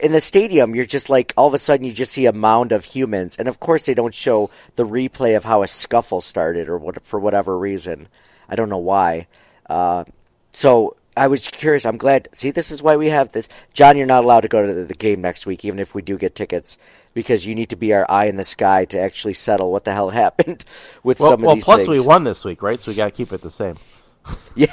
In 0.00 0.12
the 0.12 0.20
stadium, 0.20 0.74
you're 0.74 0.84
just 0.84 1.10
like 1.10 1.32
all 1.36 1.48
of 1.48 1.54
a 1.54 1.58
sudden 1.58 1.84
you 1.84 1.92
just 1.92 2.12
see 2.12 2.26
a 2.26 2.32
mound 2.32 2.72
of 2.72 2.84
humans, 2.84 3.36
and 3.36 3.48
of 3.48 3.58
course 3.60 3.86
they 3.86 3.94
don't 3.94 4.14
show 4.14 4.50
the 4.76 4.86
replay 4.86 5.36
of 5.36 5.44
how 5.44 5.62
a 5.62 5.68
scuffle 5.68 6.20
started 6.20 6.68
or 6.68 6.78
what 6.78 7.04
for 7.04 7.18
whatever 7.18 7.58
reason. 7.58 8.08
I 8.48 8.56
don't 8.56 8.68
know 8.68 8.78
why. 8.78 9.26
Uh, 9.68 10.04
so 10.52 10.96
I 11.16 11.28
was 11.28 11.48
curious. 11.48 11.86
I'm 11.86 11.96
glad. 11.96 12.28
See, 12.32 12.50
this 12.50 12.70
is 12.70 12.82
why 12.82 12.96
we 12.96 13.08
have 13.08 13.32
this. 13.32 13.48
John, 13.72 13.96
you're 13.96 14.06
not 14.06 14.24
allowed 14.24 14.40
to 14.40 14.48
go 14.48 14.66
to 14.66 14.72
the, 14.72 14.84
the 14.84 14.94
game 14.94 15.20
next 15.20 15.46
week, 15.46 15.64
even 15.64 15.78
if 15.78 15.94
we 15.94 16.02
do 16.02 16.18
get 16.18 16.34
tickets, 16.34 16.78
because 17.12 17.46
you 17.46 17.54
need 17.54 17.70
to 17.70 17.76
be 17.76 17.92
our 17.94 18.10
eye 18.10 18.26
in 18.26 18.36
the 18.36 18.44
sky 18.44 18.84
to 18.86 18.98
actually 18.98 19.34
settle 19.34 19.70
what 19.70 19.84
the 19.84 19.92
hell 19.92 20.10
happened 20.24 20.64
with 21.02 21.20
well, 21.20 21.30
some 21.30 21.40
of 21.40 21.46
well 21.46 21.54
these 21.54 21.64
plus 21.64 21.84
things. 21.84 21.98
we 21.98 22.04
won 22.04 22.24
this 22.24 22.44
week, 22.44 22.62
right? 22.62 22.80
So 22.80 22.90
we 22.90 22.96
got 22.96 23.06
to 23.06 23.10
keep 23.10 23.32
it 23.32 23.42
the 23.42 23.50
same. 23.50 23.76
yeah. 24.54 24.72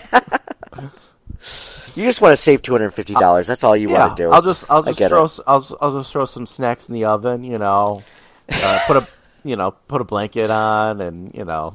You 1.96 2.06
just 2.06 2.22
want 2.22 2.32
to 2.32 2.38
save 2.38 2.62
two 2.62 2.72
hundred 2.72 2.92
fifty 2.92 3.14
dollars. 3.14 3.48
That's 3.48 3.64
all 3.64 3.76
you 3.76 3.90
yeah, 3.90 4.00
want 4.00 4.18
to 4.18 4.24
do. 4.24 4.32
I'll 4.32 4.42
just 4.42 4.70
I'll 4.70 4.84
just 4.84 5.00
throw 5.00 5.28
I'll 5.46 5.78
I'll 5.82 6.00
just 6.00 6.12
throw 6.12 6.26
some 6.26 6.46
snacks 6.46 6.88
in 6.88 6.94
the 6.94 7.06
oven, 7.06 7.44
you 7.44 7.58
know. 7.58 8.04
Uh, 8.50 8.80
put 8.88 8.98
a 8.98 9.08
you 9.44 9.56
know 9.56 9.72
put 9.72 10.02
a 10.02 10.04
blanket 10.04 10.50
on 10.50 11.02
and 11.02 11.34
you 11.34 11.44
know 11.44 11.74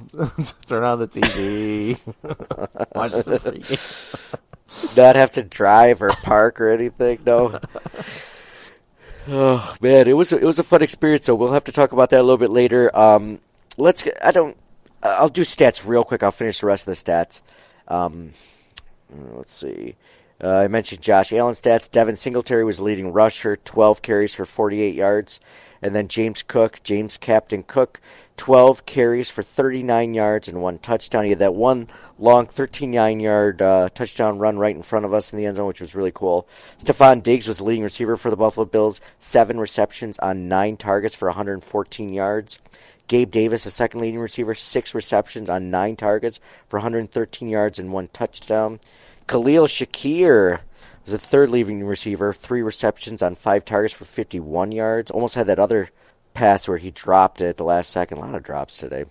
turn 0.67 0.85
on 0.85 0.99
the 1.01 1.09
TV, 1.09 1.99
watch 2.95 3.13
some 3.13 3.39
free. 3.39 4.39
Not 4.97 5.17
have 5.17 5.33
to 5.33 5.43
drive 5.43 6.03
or 6.03 6.11
park 6.23 6.61
or 6.61 6.71
anything. 6.71 7.19
No. 7.27 7.61
Oh 9.29 9.75
man, 9.81 10.07
it 10.09 10.13
was 10.13 10.33
it 10.33 10.43
was 10.43 10.59
a 10.59 10.63
fun 10.63 10.83
experience. 10.83 11.27
So 11.27 11.35
we'll 11.35 11.53
have 11.53 11.65
to 11.65 11.73
talk 11.73 11.93
about 11.93 12.11
that 12.11 12.21
a 12.21 12.23
little 12.23 12.37
bit 12.37 12.51
later. 12.51 12.97
Um, 12.97 13.41
let's. 13.77 14.07
I 14.23 14.31
don't. 14.31 14.57
I'll 15.03 15.29
do 15.29 15.43
stats 15.43 15.87
real 15.87 16.05
quick. 16.05 16.23
I'll 16.23 16.31
finish 16.31 16.61
the 16.61 16.67
rest 16.67 16.87
of 16.87 16.95
the 16.95 17.13
stats. 17.13 17.43
Um, 17.89 18.33
let's 19.35 19.55
see. 19.55 19.97
Uh, 20.43 20.51
I 20.51 20.69
mentioned 20.69 21.01
Josh 21.01 21.33
Allen 21.33 21.55
stats. 21.55 21.91
Devin 21.91 22.17
Singletary 22.17 22.65
was 22.65 22.81
leading 22.81 23.13
rusher, 23.13 23.57
12 23.57 24.03
carries 24.03 24.35
for 24.35 24.45
48 24.45 24.95
yards. 24.95 25.41
And 25.83 25.95
then 25.95 26.09
James 26.09 26.43
Cook, 26.43 26.83
James 26.83 27.19
Captain 27.19 27.63
Cook, 27.63 28.01
12 28.37 28.87
carries 28.87 29.31
for 29.31 29.43
39 29.43 30.15
yards 30.15 30.49
and 30.49 30.61
one 30.63 30.79
touchdown. 30.79 31.25
He 31.25 31.31
had 31.31 31.39
that 31.39 31.55
one 31.55 31.89
long 32.19 32.47
13 32.47 32.93
yard 33.21 33.61
uh, 33.63 33.89
touchdown 33.91 34.39
run 34.39 34.59
right 34.59 34.75
in 34.75 34.83
front 34.83 35.05
of 35.05 35.15
us 35.15 35.33
in 35.33 35.39
the 35.39 35.47
end 35.47 35.57
zone, 35.57 35.67
which 35.67 35.81
was 35.81 35.95
really 35.95 36.13
cool. 36.13 36.49
Stefon 36.79 37.23
Diggs 37.23 37.47
was 37.47 37.59
the 37.59 37.65
leading 37.65 37.85
receiver 37.85 38.17
for 38.17 38.31
the 38.31 38.37
Buffalo 38.37 38.65
Bills, 38.65 39.01
seven 39.19 39.61
receptions 39.61 40.19
on 40.19 40.49
nine 40.49 40.77
targets 40.77 41.15
for 41.15 41.29
114 41.29 42.13
yards. 42.13 42.59
Gabe 43.09 43.31
Davis, 43.31 43.65
the 43.65 43.71
second 43.71 44.01
leading 44.01 44.19
receiver, 44.19 44.55
six 44.55 44.95
receptions 44.95 45.49
on 45.49 45.71
nine 45.71 45.95
targets 45.95 46.41
for 46.67 46.79
113 46.79 47.49
yards 47.49 47.79
and 47.79 47.93
one 47.93 48.09
touchdown. 48.09 48.81
Khalil 49.27 49.67
Shakir 49.67 50.61
was 51.03 51.13
the 51.13 51.19
third 51.19 51.51
leading 51.51 51.85
receiver, 51.85 52.33
three 52.33 52.63
receptions 52.63 53.23
on 53.23 53.35
five 53.35 53.65
targets 53.65 53.95
for 53.95 54.05
51 54.05 54.73
yards. 54.73 55.11
Almost 55.11 55.35
had 55.35 55.47
that 55.49 55.59
other 55.59 55.91
pass 56.35 56.69
where 56.69 56.79
he 56.79 56.91
dropped 56.91 57.41
it 57.41 57.49
at 57.49 57.57
the 57.57 57.65
last 57.65 57.91
second. 57.91 58.19
A 58.19 58.21
lot 58.21 58.35
of 58.35 58.43
drops 58.43 58.79
today. 58.79 59.05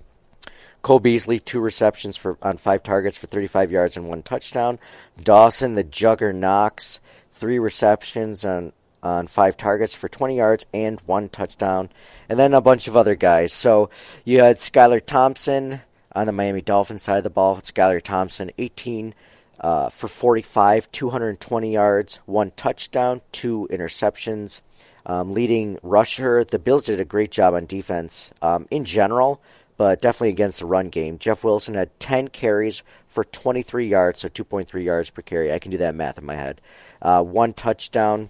Cole 0.82 1.00
Beasley, 1.00 1.40
two 1.40 1.60
receptions 1.60 2.16
for 2.16 2.38
on 2.44 2.58
five 2.58 2.84
targets 2.84 3.18
for 3.18 3.26
35 3.26 3.72
yards 3.72 3.98
and 3.98 4.08
one 4.08 4.22
touchdown. 4.22 4.78
Dawson, 5.22 5.74
the 5.74 5.84
Jugger 5.84 6.34
Knox, 6.34 7.02
three 7.32 7.58
receptions 7.58 8.46
on 8.46 8.72
on 9.02 9.28
five 9.28 9.56
targets 9.56 9.94
for 9.94 10.10
20 10.10 10.36
yards 10.36 10.66
and 10.74 11.00
one 11.02 11.30
touchdown, 11.30 11.90
and 12.28 12.40
then 12.40 12.54
a 12.54 12.62
bunch 12.62 12.88
of 12.88 12.98
other 12.98 13.16
guys. 13.16 13.54
So 13.54 13.90
you 14.24 14.40
had 14.40 14.58
Skylar 14.58 15.04
Thompson 15.04 15.82
on 16.16 16.26
the 16.26 16.32
Miami 16.32 16.62
Dolphins 16.62 17.04
side 17.04 17.18
of 17.18 17.24
the 17.24 17.30
ball. 17.30 17.58
Skylar 17.58 18.02
Thompson, 18.02 18.52
18 18.58 19.14
uh, 19.60 19.90
for 19.90 20.08
45, 20.08 20.92
220 20.92 21.74
yards, 21.74 22.20
one 22.26 22.52
touchdown, 22.52 23.22
two 23.32 23.68
interceptions. 23.72 24.62
Um, 25.06 25.32
leading 25.32 25.78
rusher, 25.84 26.44
the 26.44 26.58
Bills 26.58 26.86
did 26.86 27.00
a 27.00 27.06
great 27.06 27.32
job 27.32 27.54
on 27.54 27.66
defense 27.66 28.32
um, 28.42 28.68
in 28.72 28.86
general, 28.86 29.42
but 29.78 30.02
definitely 30.02 30.30
against 30.30 30.60
the 30.60 30.66
run 30.66 30.90
game. 30.90 31.20
Jeff 31.20 31.44
Wilson 31.44 31.76
had 31.76 31.98
10 32.00 32.30
carries 32.30 32.82
for 33.08 33.24
23 33.24 33.88
yards, 33.88 34.22
so 34.22 34.28
2.3 34.28 34.84
yards 34.84 35.12
per 35.12 35.22
carry. 35.22 35.54
I 35.54 35.60
can 35.60 35.72
do 35.72 35.78
that 35.78 35.96
math 35.96 36.18
in 36.18 36.26
my 36.26 36.36
head. 36.36 36.60
Uh, 37.02 37.22
one 37.22 37.54
touchdown, 37.54 38.30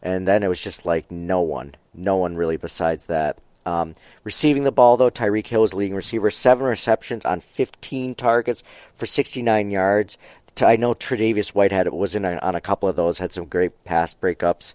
and 0.00 0.28
then 0.28 0.42
it 0.42 0.48
was 0.48 0.62
just 0.62 0.86
like 0.86 1.10
no 1.10 1.40
one, 1.40 1.74
no 1.92 2.16
one 2.16 2.36
really 2.36 2.56
besides 2.56 3.06
that. 3.06 3.38
Um, 3.64 3.94
receiving 4.24 4.64
the 4.64 4.72
ball 4.72 4.96
though, 4.96 5.10
Tyreek 5.10 5.46
Hill 5.46 5.66
the 5.66 5.76
leading 5.76 5.94
receiver, 5.94 6.30
seven 6.30 6.66
receptions 6.66 7.24
on 7.24 7.40
15 7.40 8.14
targets 8.14 8.64
for 8.94 9.06
69 9.06 9.70
yards. 9.70 10.18
I 10.60 10.76
know 10.76 10.92
Tre'Davious 10.92 11.54
White 11.54 11.72
Whitehead 11.72 11.92
was 11.92 12.14
in 12.14 12.24
a, 12.24 12.36
on 12.38 12.54
a 12.54 12.60
couple 12.60 12.88
of 12.88 12.96
those, 12.96 13.18
had 13.18 13.32
some 13.32 13.46
great 13.46 13.84
pass 13.84 14.14
breakups. 14.14 14.74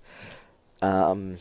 Um, 0.81 1.37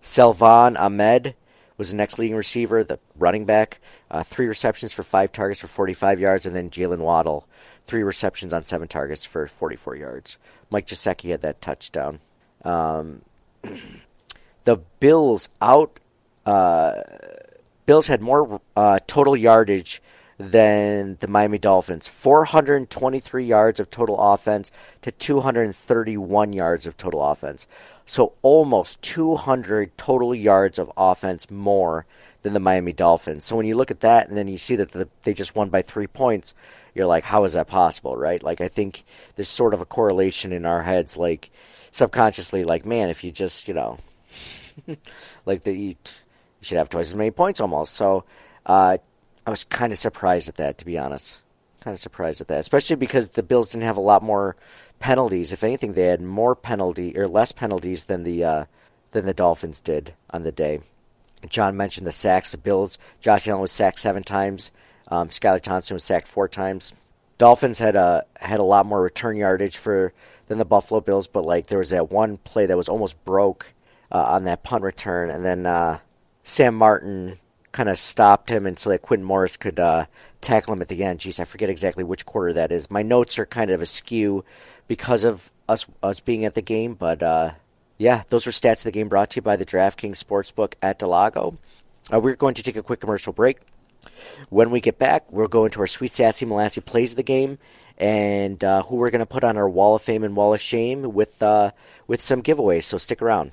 Salvon 0.00 0.76
Ahmed 0.76 1.34
was 1.78 1.90
the 1.90 1.96
next 1.96 2.18
leading 2.18 2.36
receiver, 2.36 2.82
the 2.82 2.98
running 3.16 3.44
back. 3.44 3.80
Uh, 4.10 4.22
three 4.22 4.46
receptions 4.46 4.92
for 4.92 5.02
five 5.02 5.32
targets 5.32 5.60
for 5.60 5.66
45 5.66 6.20
yards, 6.20 6.46
and 6.46 6.56
then 6.56 6.70
Jaylen 6.70 6.98
Waddle, 6.98 7.46
three 7.84 8.02
receptions 8.02 8.54
on 8.54 8.64
seven 8.64 8.88
targets 8.88 9.24
for 9.24 9.46
44 9.46 9.96
yards. 9.96 10.38
Mike 10.70 10.86
Gesicki 10.86 11.30
had 11.30 11.42
that 11.42 11.60
touchdown. 11.60 12.20
Um, 12.64 13.22
the 14.64 14.76
Bills 15.00 15.48
out. 15.60 16.00
Uh, 16.44 17.02
Bills 17.84 18.06
had 18.06 18.20
more 18.20 18.60
uh, 18.76 18.98
total 19.06 19.36
yardage 19.36 20.02
than 20.38 21.16
the 21.20 21.28
Miami 21.28 21.58
Dolphins. 21.58 22.06
423 22.06 23.44
yards 23.44 23.80
of 23.80 23.90
total 23.90 24.18
offense 24.20 24.70
to 25.02 25.10
231 25.10 26.52
yards 26.52 26.86
of 26.86 26.96
total 26.96 27.22
offense. 27.22 27.66
So 28.04 28.34
almost 28.42 29.02
200 29.02 29.96
total 29.96 30.34
yards 30.34 30.78
of 30.78 30.92
offense 30.96 31.50
more 31.50 32.06
than 32.42 32.52
the 32.52 32.60
Miami 32.60 32.92
Dolphins. 32.92 33.44
So 33.44 33.56
when 33.56 33.66
you 33.66 33.76
look 33.76 33.90
at 33.90 34.00
that 34.00 34.28
and 34.28 34.36
then 34.36 34.46
you 34.46 34.58
see 34.58 34.76
that 34.76 34.92
the, 34.92 35.08
they 35.22 35.34
just 35.34 35.56
won 35.56 35.68
by 35.68 35.82
three 35.82 36.06
points, 36.06 36.54
you're 36.94 37.06
like, 37.06 37.24
how 37.24 37.44
is 37.44 37.54
that 37.54 37.66
possible, 37.66 38.16
right? 38.16 38.42
Like, 38.42 38.60
I 38.60 38.68
think 38.68 39.04
there's 39.34 39.48
sort 39.48 39.74
of 39.74 39.80
a 39.80 39.84
correlation 39.84 40.52
in 40.52 40.64
our 40.64 40.82
heads, 40.82 41.16
like 41.16 41.50
subconsciously, 41.90 42.64
like, 42.64 42.86
man, 42.86 43.10
if 43.10 43.24
you 43.24 43.32
just, 43.32 43.68
you 43.68 43.74
know, 43.74 43.98
like 45.46 45.64
the 45.64 45.72
you 45.72 45.94
should 46.60 46.78
have 46.78 46.88
twice 46.88 47.08
as 47.08 47.14
many 47.14 47.30
points 47.30 47.60
almost. 47.60 47.94
So 47.94 48.24
uh, 48.64 48.98
I 49.46 49.50
was 49.50 49.64
kind 49.64 49.92
of 49.92 49.98
surprised 49.98 50.48
at 50.48 50.56
that, 50.56 50.76
to 50.78 50.84
be 50.84 50.98
honest. 50.98 51.42
Kind 51.80 51.94
of 51.94 52.00
surprised 52.00 52.40
at 52.40 52.48
that, 52.48 52.58
especially 52.58 52.96
because 52.96 53.28
the 53.28 53.44
Bills 53.44 53.70
didn't 53.70 53.84
have 53.84 53.96
a 53.96 54.00
lot 54.00 54.22
more 54.22 54.56
penalties. 54.98 55.52
If 55.52 55.62
anything, 55.62 55.92
they 55.92 56.06
had 56.06 56.20
more 56.20 56.56
penalty 56.56 57.16
or 57.16 57.28
less 57.28 57.52
penalties 57.52 58.04
than 58.04 58.24
the 58.24 58.44
uh, 58.44 58.64
than 59.12 59.24
the 59.24 59.32
Dolphins 59.32 59.80
did 59.80 60.14
on 60.30 60.42
the 60.42 60.50
day. 60.50 60.80
John 61.48 61.76
mentioned 61.76 62.06
the 62.06 62.12
sacks. 62.12 62.50
The 62.50 62.58
Bills, 62.58 62.98
Josh 63.20 63.46
Allen 63.46 63.60
was 63.60 63.70
sacked 63.70 64.00
seven 64.00 64.24
times. 64.24 64.72
Um, 65.08 65.28
Skylar 65.28 65.62
Thompson 65.62 65.94
was 65.94 66.02
sacked 66.02 66.26
four 66.26 66.48
times. 66.48 66.92
Dolphins 67.38 67.78
had 67.78 67.94
a 67.94 68.24
had 68.36 68.58
a 68.58 68.64
lot 68.64 68.86
more 68.86 69.02
return 69.02 69.36
yardage 69.36 69.76
for 69.76 70.12
than 70.48 70.58
the 70.58 70.64
Buffalo 70.64 71.00
Bills, 71.00 71.28
but 71.28 71.44
like 71.44 71.68
there 71.68 71.78
was 71.78 71.90
that 71.90 72.10
one 72.10 72.38
play 72.38 72.66
that 72.66 72.76
was 72.76 72.88
almost 72.88 73.22
broke 73.24 73.74
uh, 74.10 74.22
on 74.22 74.44
that 74.44 74.64
punt 74.64 74.82
return, 74.82 75.30
and 75.30 75.44
then 75.44 75.66
uh, 75.66 76.00
Sam 76.42 76.74
Martin 76.74 77.38
kind 77.76 77.88
of 77.90 77.98
stopped 77.98 78.48
him, 78.50 78.66
and 78.66 78.78
so 78.78 78.88
that 78.88 79.02
Quintin 79.02 79.26
Morris 79.26 79.58
could 79.58 79.78
uh, 79.78 80.06
tackle 80.40 80.72
him 80.72 80.80
at 80.80 80.88
the 80.88 81.04
end. 81.04 81.20
Geez, 81.20 81.38
I 81.38 81.44
forget 81.44 81.68
exactly 81.68 82.02
which 82.02 82.24
quarter 82.24 82.54
that 82.54 82.72
is. 82.72 82.90
My 82.90 83.02
notes 83.02 83.38
are 83.38 83.44
kind 83.44 83.70
of 83.70 83.82
askew 83.82 84.44
because 84.88 85.24
of 85.24 85.52
us 85.68 85.86
us 86.02 86.18
being 86.18 86.46
at 86.46 86.54
the 86.54 86.62
game, 86.62 86.94
but 86.94 87.22
uh, 87.22 87.50
yeah, 87.98 88.22
those 88.30 88.46
were 88.46 88.52
stats 88.52 88.78
of 88.78 88.84
the 88.84 88.90
game 88.92 89.08
brought 89.08 89.30
to 89.30 89.36
you 89.36 89.42
by 89.42 89.56
the 89.56 89.66
DraftKings 89.66 90.22
Sportsbook 90.22 90.72
at 90.80 90.98
del 90.98 91.10
Lago. 91.10 91.58
Uh, 92.10 92.18
we're 92.18 92.34
going 92.34 92.54
to 92.54 92.62
take 92.62 92.76
a 92.76 92.82
quick 92.82 93.00
commercial 93.00 93.34
break. 93.34 93.58
When 94.48 94.70
we 94.70 94.80
get 94.80 94.98
back, 94.98 95.30
we'll 95.30 95.48
go 95.48 95.66
into 95.66 95.80
our 95.80 95.86
Sweet 95.86 96.14
Sassy 96.14 96.46
Molassy 96.46 96.82
plays 96.82 97.12
of 97.12 97.16
the 97.16 97.22
game 97.22 97.58
and 97.98 98.62
uh, 98.62 98.84
who 98.84 98.96
we're 98.96 99.10
going 99.10 99.20
to 99.20 99.26
put 99.26 99.44
on 99.44 99.56
our 99.56 99.68
Wall 99.68 99.96
of 99.96 100.02
Fame 100.02 100.24
and 100.24 100.34
Wall 100.34 100.54
of 100.54 100.60
Shame 100.60 101.02
with 101.14 101.42
uh, 101.42 101.72
with 102.06 102.22
some 102.22 102.42
giveaways. 102.42 102.84
So 102.84 102.96
stick 102.96 103.20
around. 103.20 103.52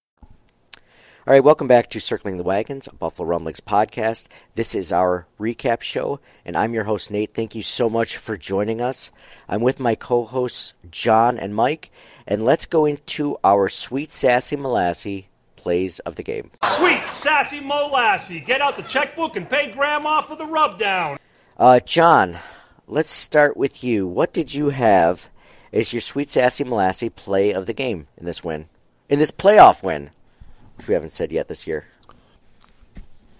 All 1.27 1.33
right, 1.35 1.43
welcome 1.43 1.67
back 1.67 1.87
to 1.91 1.99
Circling 1.99 2.37
the 2.37 2.43
Wagons, 2.43 2.87
a 2.87 2.95
Buffalo 2.95 3.27
Rumblings 3.27 3.59
podcast. 3.59 4.27
This 4.55 4.73
is 4.73 4.91
our 4.91 5.27
recap 5.39 5.81
show, 5.81 6.19
and 6.43 6.55
I'm 6.57 6.73
your 6.73 6.85
host, 6.85 7.11
Nate. 7.11 7.31
Thank 7.31 7.53
you 7.53 7.61
so 7.61 7.91
much 7.91 8.17
for 8.17 8.37
joining 8.37 8.81
us. 8.81 9.11
I'm 9.47 9.61
with 9.61 9.79
my 9.79 9.93
co 9.93 10.25
hosts, 10.25 10.73
John 10.89 11.37
and 11.37 11.53
Mike, 11.53 11.91
and 12.25 12.43
let's 12.43 12.65
go 12.65 12.85
into 12.85 13.37
our 13.43 13.69
sweet, 13.69 14.11
sassy 14.11 14.57
Molassy 14.57 15.25
plays 15.57 15.99
of 15.99 16.15
the 16.15 16.23
game. 16.23 16.49
Sweet, 16.65 17.05
sassy 17.05 17.59
Molassy. 17.59 18.43
Get 18.43 18.61
out 18.61 18.75
the 18.75 18.81
checkbook 18.81 19.35
and 19.35 19.47
pay 19.47 19.71
Grandma 19.71 20.21
for 20.21 20.35
the 20.35 20.47
rubdown. 20.47 21.19
Uh, 21.55 21.81
John, 21.81 22.39
let's 22.87 23.11
start 23.11 23.55
with 23.55 23.83
you. 23.83 24.07
What 24.07 24.33
did 24.33 24.55
you 24.55 24.69
have 24.69 25.29
as 25.71 25.93
your 25.93 26.01
sweet, 26.01 26.31
sassy 26.31 26.63
Molassy 26.63 27.13
play 27.13 27.53
of 27.53 27.67
the 27.67 27.73
game 27.73 28.07
in 28.17 28.25
this 28.25 28.43
win? 28.43 28.69
In 29.07 29.19
this 29.19 29.29
playoff 29.29 29.83
win? 29.83 30.09
We 30.87 30.93
haven't 30.93 31.11
said 31.11 31.31
yet 31.31 31.47
this 31.47 31.67
year. 31.67 31.85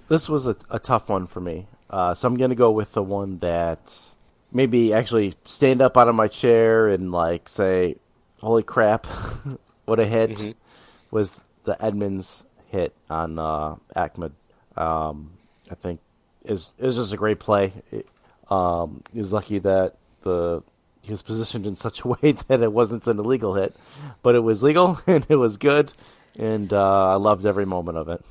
This 0.08 0.28
was 0.28 0.48
a, 0.48 0.56
a 0.70 0.80
tough 0.80 1.10
one 1.10 1.28
for 1.28 1.40
me. 1.40 1.68
Uh, 1.90 2.14
so 2.14 2.28
I'm 2.28 2.38
going 2.38 2.50
to 2.50 2.56
go 2.56 2.72
with 2.72 2.94
the 2.94 3.04
one 3.04 3.38
that 3.40 4.14
maybe 4.52 4.94
actually 4.94 5.36
stand 5.46 5.82
up 5.82 5.98
out 5.98 6.08
of 6.08 6.16
my 6.16 6.28
chair 6.28 6.88
and 6.88 7.12
like 7.12 7.48
say, 7.48 7.96
holy 8.40 8.64
crap, 8.64 9.06
what 9.86 10.00
a 10.00 10.06
hit 10.06 10.32
mm-hmm. 10.32 10.52
was 11.12 11.40
the 11.64 11.82
Edmunds 11.84 12.44
hit 12.70 12.94
on 13.10 13.38
uh, 13.40 13.76
Ahmed. 13.96 14.34
Um, 14.78 15.32
I 15.70 15.76
think 15.76 16.00
is 16.44 16.72
it 16.78 16.86
was 16.86 16.96
just 16.96 17.14
a 17.14 17.18
great 17.18 17.40
play. 17.40 17.74
It, 17.92 18.08
um, 18.50 19.04
he 19.14 19.20
was 19.20 19.32
lucky 19.32 19.60
that 19.60 19.96
the 20.24 20.64
he 21.02 21.12
was 21.12 21.22
positioned 21.22 21.66
in 21.66 21.76
such 21.76 22.02
a 22.02 22.08
way 22.10 22.34
that 22.48 22.62
it 22.62 22.72
wasn't 22.72 23.08
an 23.08 23.20
illegal 23.20 23.56
hit, 23.56 23.76
but 24.24 24.36
it 24.36 24.40
was 24.40 24.64
legal 24.64 25.00
and 25.08 25.26
it 25.30 25.36
was 25.36 25.58
good 25.58 25.94
and 26.38 26.72
uh, 26.72 27.14
I 27.14 27.16
loved 27.16 27.46
every 27.46 27.66
moment 27.66 27.98
of 27.98 28.10
it. 28.10 28.24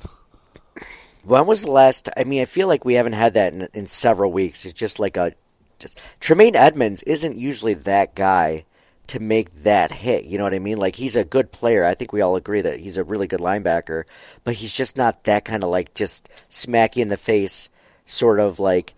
When 1.23 1.45
was 1.45 1.63
the 1.63 1.71
last? 1.71 2.09
I 2.17 2.23
mean, 2.23 2.41
I 2.41 2.45
feel 2.45 2.67
like 2.67 2.83
we 2.83 2.95
haven't 2.95 3.13
had 3.13 3.35
that 3.35 3.53
in, 3.53 3.69
in 3.73 3.85
several 3.87 4.31
weeks. 4.31 4.65
It's 4.65 4.73
just 4.73 4.99
like 4.99 5.17
a 5.17 5.33
just 5.77 6.01
Tremaine 6.19 6.55
Edmunds 6.55 7.03
isn't 7.03 7.37
usually 7.37 7.73
that 7.73 8.15
guy 8.15 8.65
to 9.07 9.19
make 9.19 9.63
that 9.63 9.91
hit. 9.91 10.25
You 10.25 10.37
know 10.37 10.45
what 10.45 10.53
I 10.53 10.59
mean? 10.59 10.77
Like 10.77 10.95
he's 10.95 11.15
a 11.15 11.23
good 11.23 11.51
player. 11.51 11.85
I 11.85 11.93
think 11.93 12.13
we 12.13 12.21
all 12.21 12.35
agree 12.35 12.61
that 12.61 12.79
he's 12.79 12.97
a 12.97 13.03
really 13.03 13.27
good 13.27 13.39
linebacker, 13.39 14.05
but 14.43 14.55
he's 14.55 14.73
just 14.73 14.95
not 14.95 15.25
that 15.25 15.45
kind 15.45 15.63
of 15.63 15.69
like 15.69 15.93
just 15.93 16.29
smack 16.49 16.95
you 16.95 17.01
in 17.01 17.09
the 17.09 17.17
face, 17.17 17.69
sort 18.05 18.39
of 18.39 18.59
like. 18.59 18.93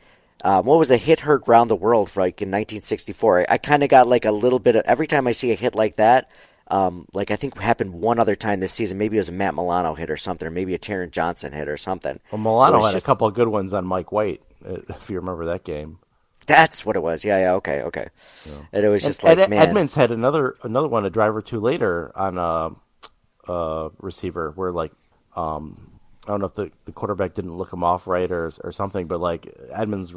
Um, 0.45 0.65
what 0.65 0.77
was 0.77 0.91
a 0.91 0.97
hit 0.97 1.21
hurt 1.21 1.47
round 1.47 1.69
the 1.69 1.75
world 1.75 2.09
for 2.09 2.19
like 2.19 2.41
in 2.41 2.49
1964? 2.49 3.39
I, 3.39 3.45
I 3.53 3.57
kind 3.57 3.81
of 3.81 3.87
got 3.87 4.09
like 4.09 4.25
a 4.25 4.31
little 4.31 4.59
bit 4.59 4.75
of 4.75 4.83
every 4.83 5.07
time 5.07 5.25
I 5.25 5.31
see 5.31 5.51
a 5.51 5.55
hit 5.55 5.73
like 5.73 5.95
that, 5.95 6.29
um, 6.67 7.07
like 7.13 7.31
I 7.31 7.35
think 7.35 7.57
happened 7.57 7.93
one 7.93 8.19
other 8.19 8.35
time 8.35 8.59
this 8.59 8.73
season. 8.73 8.97
Maybe 8.97 9.17
it 9.17 9.19
was 9.19 9.29
a 9.29 9.33
Matt 9.33 9.55
Milano 9.55 9.95
hit 9.95 10.09
or 10.09 10.17
something, 10.17 10.47
or 10.47 10.51
maybe 10.51 10.73
a 10.73 10.79
Taron 10.79 11.11
Johnson 11.11 11.51
hit 11.51 11.67
or 11.67 11.77
something. 11.77 12.19
Well, 12.31 12.41
Milano 12.41 12.81
had 12.83 12.93
just... 12.93 13.05
a 13.05 13.07
couple 13.07 13.27
of 13.27 13.33
good 13.33 13.47
ones 13.47 13.73
on 13.73 13.85
Mike 13.85 14.11
White, 14.11 14.41
uh, 14.65 14.77
if 14.89 15.09
you 15.09 15.17
remember 15.17 15.45
that 15.45 15.63
game. 15.63 15.99
That's 16.45 16.85
what 16.85 16.95
it 16.95 17.01
was. 17.01 17.23
Yeah, 17.23 17.39
yeah, 17.39 17.53
okay, 17.53 17.81
okay. 17.83 18.07
Yeah. 18.45 18.53
And 18.73 18.85
it 18.85 18.89
was 18.89 19.03
just 19.03 19.23
and, 19.23 19.39
like 19.39 19.49
man. 19.49 19.59
Edmunds 19.59 19.95
had 19.95 20.11
another 20.11 20.55
another 20.63 20.87
one, 20.87 21.05
a 21.05 21.09
drive 21.09 21.35
or 21.35 21.41
two 21.41 21.59
later 21.59 22.11
on 22.15 22.37
a, 22.37 23.51
a 23.51 23.91
receiver 23.99 24.51
where 24.51 24.71
like 24.71 24.91
um, 25.35 25.99
I 26.25 26.31
don't 26.31 26.39
know 26.39 26.47
if 26.47 26.55
the, 26.55 26.71
the 26.85 26.91
quarterback 26.91 27.33
didn't 27.33 27.57
look 27.57 27.71
him 27.71 27.83
off 27.83 28.07
right 28.07 28.31
or 28.31 28.51
or 28.63 28.71
something, 28.71 29.07
but 29.07 29.19
like 29.19 29.47
Edmunds 29.71 30.13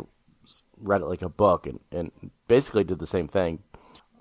read 0.80 1.00
it 1.00 1.06
like 1.06 1.22
a 1.22 1.28
book 1.28 1.66
and, 1.66 1.80
and 1.90 2.12
basically 2.48 2.84
did 2.84 2.98
the 2.98 3.06
same 3.06 3.28
thing. 3.28 3.60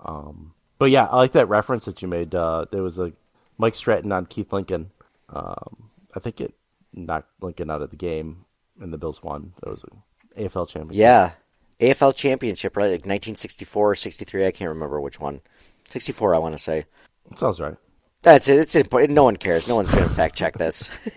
Um, 0.04 0.54
but 0.78 0.90
yeah, 0.90 1.06
I 1.06 1.16
like 1.16 1.32
that 1.32 1.48
reference 1.48 1.84
that 1.86 2.02
you 2.02 2.08
made. 2.08 2.34
Uh, 2.34 2.66
there 2.70 2.82
was 2.82 2.98
a 2.98 3.12
Mike 3.58 3.74
Stratton 3.74 4.12
on 4.12 4.26
Keith 4.26 4.52
Lincoln. 4.52 4.90
Um, 5.28 5.90
I 6.14 6.20
think 6.20 6.40
it 6.40 6.54
knocked 6.92 7.30
Lincoln 7.40 7.70
out 7.70 7.82
of 7.82 7.90
the 7.90 7.96
game, 7.96 8.44
and 8.80 8.92
the 8.92 8.98
Bills 8.98 9.22
won. 9.22 9.52
It 9.62 9.68
was 9.68 9.84
an 9.84 10.02
AFL 10.38 10.68
championship. 10.68 10.96
Yeah, 10.96 11.30
AFL 11.80 12.14
championship, 12.14 12.76
right? 12.76 12.86
Like 12.86 13.06
1964 13.06 13.90
or 13.90 13.94
63. 13.94 14.46
I 14.46 14.50
can't 14.50 14.68
remember 14.68 15.00
which 15.00 15.20
one. 15.20 15.40
64, 15.88 16.34
I 16.34 16.38
want 16.38 16.56
to 16.56 16.62
say. 16.62 16.84
That 17.28 17.38
sounds 17.38 17.60
right. 17.60 17.76
That's 18.22 18.48
it. 18.48 18.58
It's 18.58 18.74
important. 18.74 19.12
No 19.12 19.24
one 19.24 19.36
cares. 19.36 19.68
No 19.68 19.76
one's 19.76 19.94
going 19.94 20.08
to 20.08 20.14
fact 20.14 20.36
check 20.36 20.58
this. 20.58 20.90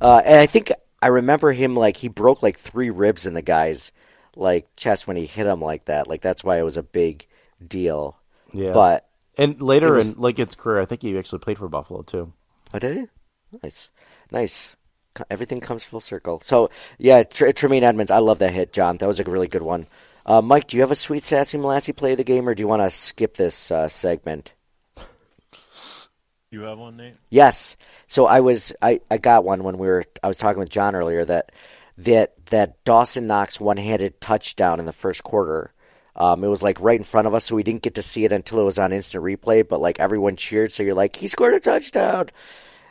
uh, 0.00 0.22
and 0.24 0.40
I 0.40 0.46
think 0.46 0.70
I 1.00 1.06
remember 1.06 1.52
him 1.52 1.74
like 1.74 1.96
he 1.96 2.08
broke 2.08 2.42
like 2.42 2.58
three 2.58 2.90
ribs 2.90 3.26
in 3.26 3.34
the 3.34 3.42
guy's 3.42 3.92
like 4.36 4.68
chest 4.76 5.06
when 5.06 5.16
he 5.16 5.26
hit 5.26 5.46
him 5.46 5.62
like 5.62 5.86
that. 5.86 6.06
Like 6.06 6.20
that's 6.20 6.44
why 6.44 6.58
it 6.58 6.62
was 6.62 6.76
a 6.76 6.82
big 6.82 7.26
deal. 7.66 8.17
Yeah. 8.52 8.72
But 8.72 9.08
and 9.36 9.60
later 9.60 9.92
was, 9.92 10.12
in 10.12 10.20
Lincoln's 10.20 10.54
career, 10.54 10.80
I 10.80 10.84
think 10.84 11.02
he 11.02 11.16
actually 11.18 11.38
played 11.40 11.58
for 11.58 11.68
Buffalo 11.68 12.02
too. 12.02 12.32
Oh, 12.74 12.78
did 12.78 12.96
he? 12.96 13.06
Nice, 13.62 13.90
nice. 14.30 14.76
Everything 15.30 15.60
comes 15.60 15.84
full 15.84 16.00
circle. 16.00 16.40
So 16.40 16.70
yeah, 16.98 17.22
Tr- 17.24 17.50
Tremaine 17.50 17.84
Edmunds, 17.84 18.10
I 18.10 18.18
love 18.18 18.38
that 18.38 18.52
hit, 18.52 18.72
John. 18.72 18.98
That 18.98 19.06
was 19.06 19.20
a 19.20 19.24
really 19.24 19.48
good 19.48 19.62
one. 19.62 19.86
Uh, 20.24 20.42
Mike, 20.42 20.66
do 20.66 20.76
you 20.76 20.82
have 20.82 20.90
a 20.90 20.96
sweet 20.96 21.24
sassy 21.24 21.56
Molassy 21.56 21.96
play 21.96 22.12
of 22.12 22.18
the 22.18 22.24
game, 22.24 22.48
or 22.48 22.54
do 22.54 22.60
you 22.60 22.68
want 22.68 22.82
to 22.82 22.90
skip 22.90 23.36
this 23.36 23.70
uh, 23.70 23.88
segment? 23.88 24.52
You 26.50 26.62
have 26.62 26.78
one, 26.78 26.96
Nate? 26.96 27.14
Yes. 27.30 27.76
So 28.06 28.26
I 28.26 28.40
was 28.40 28.74
I, 28.80 29.00
I 29.10 29.18
got 29.18 29.44
one 29.44 29.64
when 29.64 29.78
we 29.78 29.86
were 29.86 30.04
I 30.22 30.28
was 30.28 30.38
talking 30.38 30.60
with 30.60 30.70
John 30.70 30.94
earlier 30.94 31.24
that 31.24 31.52
that 31.98 32.46
that 32.46 32.82
Dawson 32.84 33.26
Knox 33.26 33.60
one 33.60 33.76
handed 33.76 34.20
touchdown 34.20 34.80
in 34.80 34.86
the 34.86 34.92
first 34.92 35.22
quarter 35.24 35.72
um, 36.18 36.42
it 36.42 36.48
was 36.48 36.62
like 36.62 36.80
right 36.80 36.98
in 36.98 37.04
front 37.04 37.28
of 37.28 37.34
us, 37.34 37.44
so 37.44 37.54
we 37.54 37.62
didn't 37.62 37.82
get 37.82 37.94
to 37.94 38.02
see 38.02 38.24
it 38.24 38.32
until 38.32 38.60
it 38.60 38.64
was 38.64 38.78
on 38.78 38.92
instant 38.92 39.24
replay. 39.24 39.66
But 39.66 39.80
like 39.80 40.00
everyone 40.00 40.36
cheered, 40.36 40.72
so 40.72 40.82
you're 40.82 40.94
like, 40.94 41.16
he 41.16 41.28
scored 41.28 41.54
a 41.54 41.60
touchdown, 41.60 42.30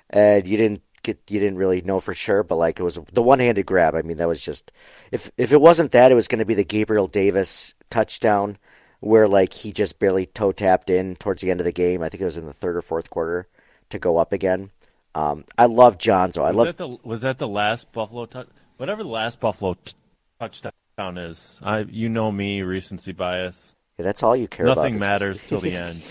and 0.09 0.47
you 0.47 0.57
didn't 0.57 0.82
get, 1.03 1.19
you 1.30 1.39
didn't 1.39 1.57
really 1.57 1.82
know 1.82 1.99
for 1.99 2.13
sure, 2.13 2.41
but 2.41 2.55
like 2.55 2.80
it 2.80 2.84
was 2.84 2.97
the 3.11 3.21
one-handed 3.21 3.65
grab. 3.65 3.95
I 3.95 4.01
mean, 4.01 4.17
that 4.17 4.30
was 4.30 4.41
just 4.41 4.71
if 5.11 5.30
if 5.38 5.51
it 5.51 5.59
wasn't 5.59 5.91
that, 5.91 6.11
it 6.11 6.15
was 6.15 6.30
going 6.30 6.39
to 6.39 6.45
be 6.45 6.53
the 6.53 6.63
Gabriel 6.63 7.07
Davis 7.07 7.75
touchdown 7.89 8.57
where 9.01 9.28
like 9.28 9.53
he 9.53 9.73
just 9.73 9.99
barely 9.99 10.25
toe 10.25 10.53
tapped 10.53 10.89
in 10.89 11.15
towards 11.17 11.41
the 11.41 11.51
end 11.51 11.59
of 11.59 11.65
the 11.65 11.71
game. 11.73 12.01
I 12.01 12.09
think 12.09 12.21
it 12.21 12.25
was 12.25 12.38
in 12.38 12.45
the 12.45 12.53
third 12.53 12.78
or 12.78 12.82
fourth 12.82 13.09
quarter 13.09 13.47
to 13.89 13.99
go 13.99 14.17
up 14.17 14.32
again. 14.32 14.71
Um, 15.15 15.43
I 15.57 15.65
love 15.65 15.97
Jonzo. 15.97 16.43
I 16.43 16.51
was 16.51 16.55
love 16.55 16.67
that 16.67 16.78
the 16.78 16.97
was 17.03 17.21
that 17.21 17.39
the 17.39 17.47
last 17.47 17.91
Buffalo 17.91 18.25
touch? 18.25 18.47
Whatever 18.78 19.03
the 19.03 19.09
last 19.09 19.41
Buffalo 19.41 19.73
t- 19.73 19.93
touchdown 20.39 20.71
is, 20.99 21.59
I 21.61 21.79
you 21.81 22.09
know 22.09 22.31
me, 22.31 22.63
recency 22.63 23.11
bias. 23.11 23.75
Yeah, 23.97 24.03
that's 24.05 24.23
all 24.23 24.35
you 24.35 24.47
care 24.47 24.65
Nothing 24.65 24.95
about. 24.95 24.99
Nothing 24.99 24.99
matters 24.99 25.43
till 25.47 25.59
the 25.59 25.75
end. 25.75 26.01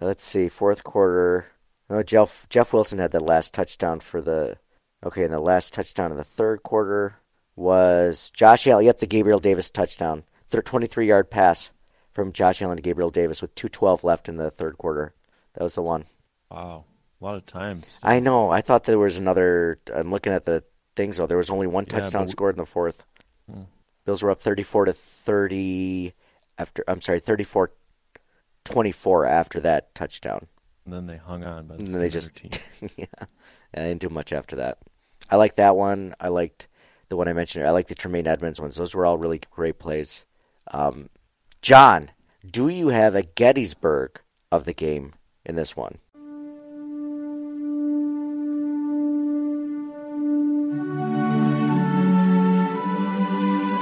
Let's 0.00 0.24
see, 0.24 0.48
fourth 0.48 0.82
quarter. 0.82 1.46
Oh, 1.90 2.02
Jeff 2.02 2.48
Jeff 2.48 2.72
Wilson 2.72 2.98
had 2.98 3.10
the 3.12 3.20
last 3.20 3.52
touchdown 3.54 4.00
for 4.00 4.20
the. 4.22 4.56
Okay, 5.04 5.24
and 5.24 5.32
the 5.32 5.38
last 5.40 5.74
touchdown 5.74 6.10
in 6.10 6.16
the 6.16 6.24
third 6.24 6.62
quarter 6.62 7.16
was 7.54 8.30
Josh 8.30 8.66
Allen. 8.66 8.86
Yep, 8.86 8.98
the 8.98 9.06
Gabriel 9.06 9.38
Davis 9.38 9.70
touchdown. 9.70 10.24
23 10.50 11.08
yard 11.08 11.30
pass 11.32 11.72
from 12.12 12.32
Josh 12.32 12.62
Allen 12.62 12.76
to 12.76 12.82
Gabriel 12.82 13.10
Davis 13.10 13.42
with 13.42 13.54
2:12 13.56 14.04
left 14.04 14.28
in 14.28 14.36
the 14.36 14.50
third 14.50 14.78
quarter. 14.78 15.14
That 15.54 15.64
was 15.64 15.74
the 15.74 15.82
one. 15.82 16.04
Wow, 16.50 16.84
a 17.20 17.24
lot 17.24 17.34
of 17.34 17.44
times. 17.44 17.98
I 18.04 18.20
know. 18.20 18.50
I 18.50 18.60
thought 18.62 18.84
there 18.84 18.98
was 18.98 19.18
another. 19.18 19.78
I'm 19.94 20.10
looking 20.12 20.32
at 20.32 20.44
the 20.46 20.62
things 20.96 21.16
though. 21.18 21.26
There 21.26 21.36
was 21.36 21.50
only 21.50 21.66
one 21.66 21.84
Yeah, 21.90 21.98
touchdown 21.98 22.22
but- 22.22 22.30
scored 22.30 22.54
in 22.54 22.58
the 22.60 22.66
fourth. 22.66 23.04
Hmm. 23.50 23.62
Bills 24.04 24.22
were 24.22 24.30
up 24.30 24.38
34 24.38 24.86
to 24.86 24.92
30 24.92 26.12
after. 26.58 26.84
I'm 26.86 27.00
sorry, 27.00 27.20
34 27.20 27.72
24 28.64 29.26
after 29.26 29.60
that 29.60 29.94
touchdown. 29.94 30.46
And 30.84 30.92
then 30.92 31.06
they 31.06 31.16
hung 31.16 31.44
on, 31.44 31.66
but 31.66 31.78
then 31.78 32.00
they 32.00 32.08
just 32.08 32.32
yeah, 32.96 33.06
and 33.72 33.84
I 33.84 33.88
didn't 33.88 34.02
do 34.02 34.08
much 34.08 34.32
after 34.32 34.56
that. 34.56 34.78
I 35.30 35.36
liked 35.36 35.56
that 35.56 35.76
one. 35.76 36.14
I 36.20 36.28
liked 36.28 36.68
the 37.08 37.16
one 37.16 37.28
I 37.28 37.32
mentioned. 37.32 37.66
I 37.66 37.70
liked 37.70 37.88
the 37.88 37.94
Tremaine 37.94 38.26
Edmunds 38.26 38.60
ones. 38.60 38.76
Those 38.76 38.94
were 38.94 39.06
all 39.06 39.16
really 39.16 39.40
great 39.50 39.78
plays. 39.78 40.24
Um, 40.70 41.08
John, 41.62 42.10
do 42.44 42.68
you 42.68 42.88
have 42.88 43.14
a 43.14 43.22
Gettysburg 43.22 44.20
of 44.52 44.66
the 44.66 44.74
game 44.74 45.14
in 45.44 45.56
this 45.56 45.74
one? 45.74 45.98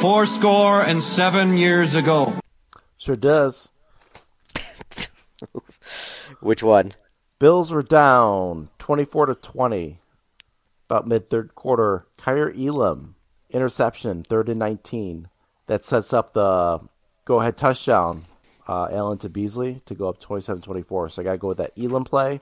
Four 0.03 0.27
score 0.27 0.83
and 0.83 1.01
seven 1.01 1.57
years 1.57 1.95
ago. 1.95 2.35
Sure 2.99 3.15
does. 3.15 3.69
Which 6.41 6.61
one? 6.61 6.95
Bills 7.39 7.71
were 7.71 7.85
down 7.85 8.71
24 8.81 9.27
to 9.27 9.37
20 9.37 10.01
about 10.91 11.07
mid 11.07 11.29
third 11.29 11.55
quarter. 11.55 12.05
Kaiir 12.19 12.51
Elam 12.51 13.15
interception, 13.51 14.25
third 14.25 14.49
and 14.49 14.59
19. 14.59 15.29
That 15.69 15.85
sets 15.85 16.13
up 16.13 16.33
the 16.33 16.81
go 17.25 17.39
ahead 17.39 17.57
touchdown. 17.57 18.25
Uh, 18.67 18.89
Allen 18.91 19.19
to 19.19 19.29
Beasley 19.29 19.83
to 19.87 19.95
go 19.95 20.09
up 20.09 20.19
27 20.19 20.63
24. 20.63 21.11
So 21.11 21.23
I 21.23 21.25
got 21.25 21.33
to 21.33 21.39
go 21.39 21.47
with 21.47 21.59
that 21.59 21.79
Elam 21.81 22.03
play. 22.03 22.41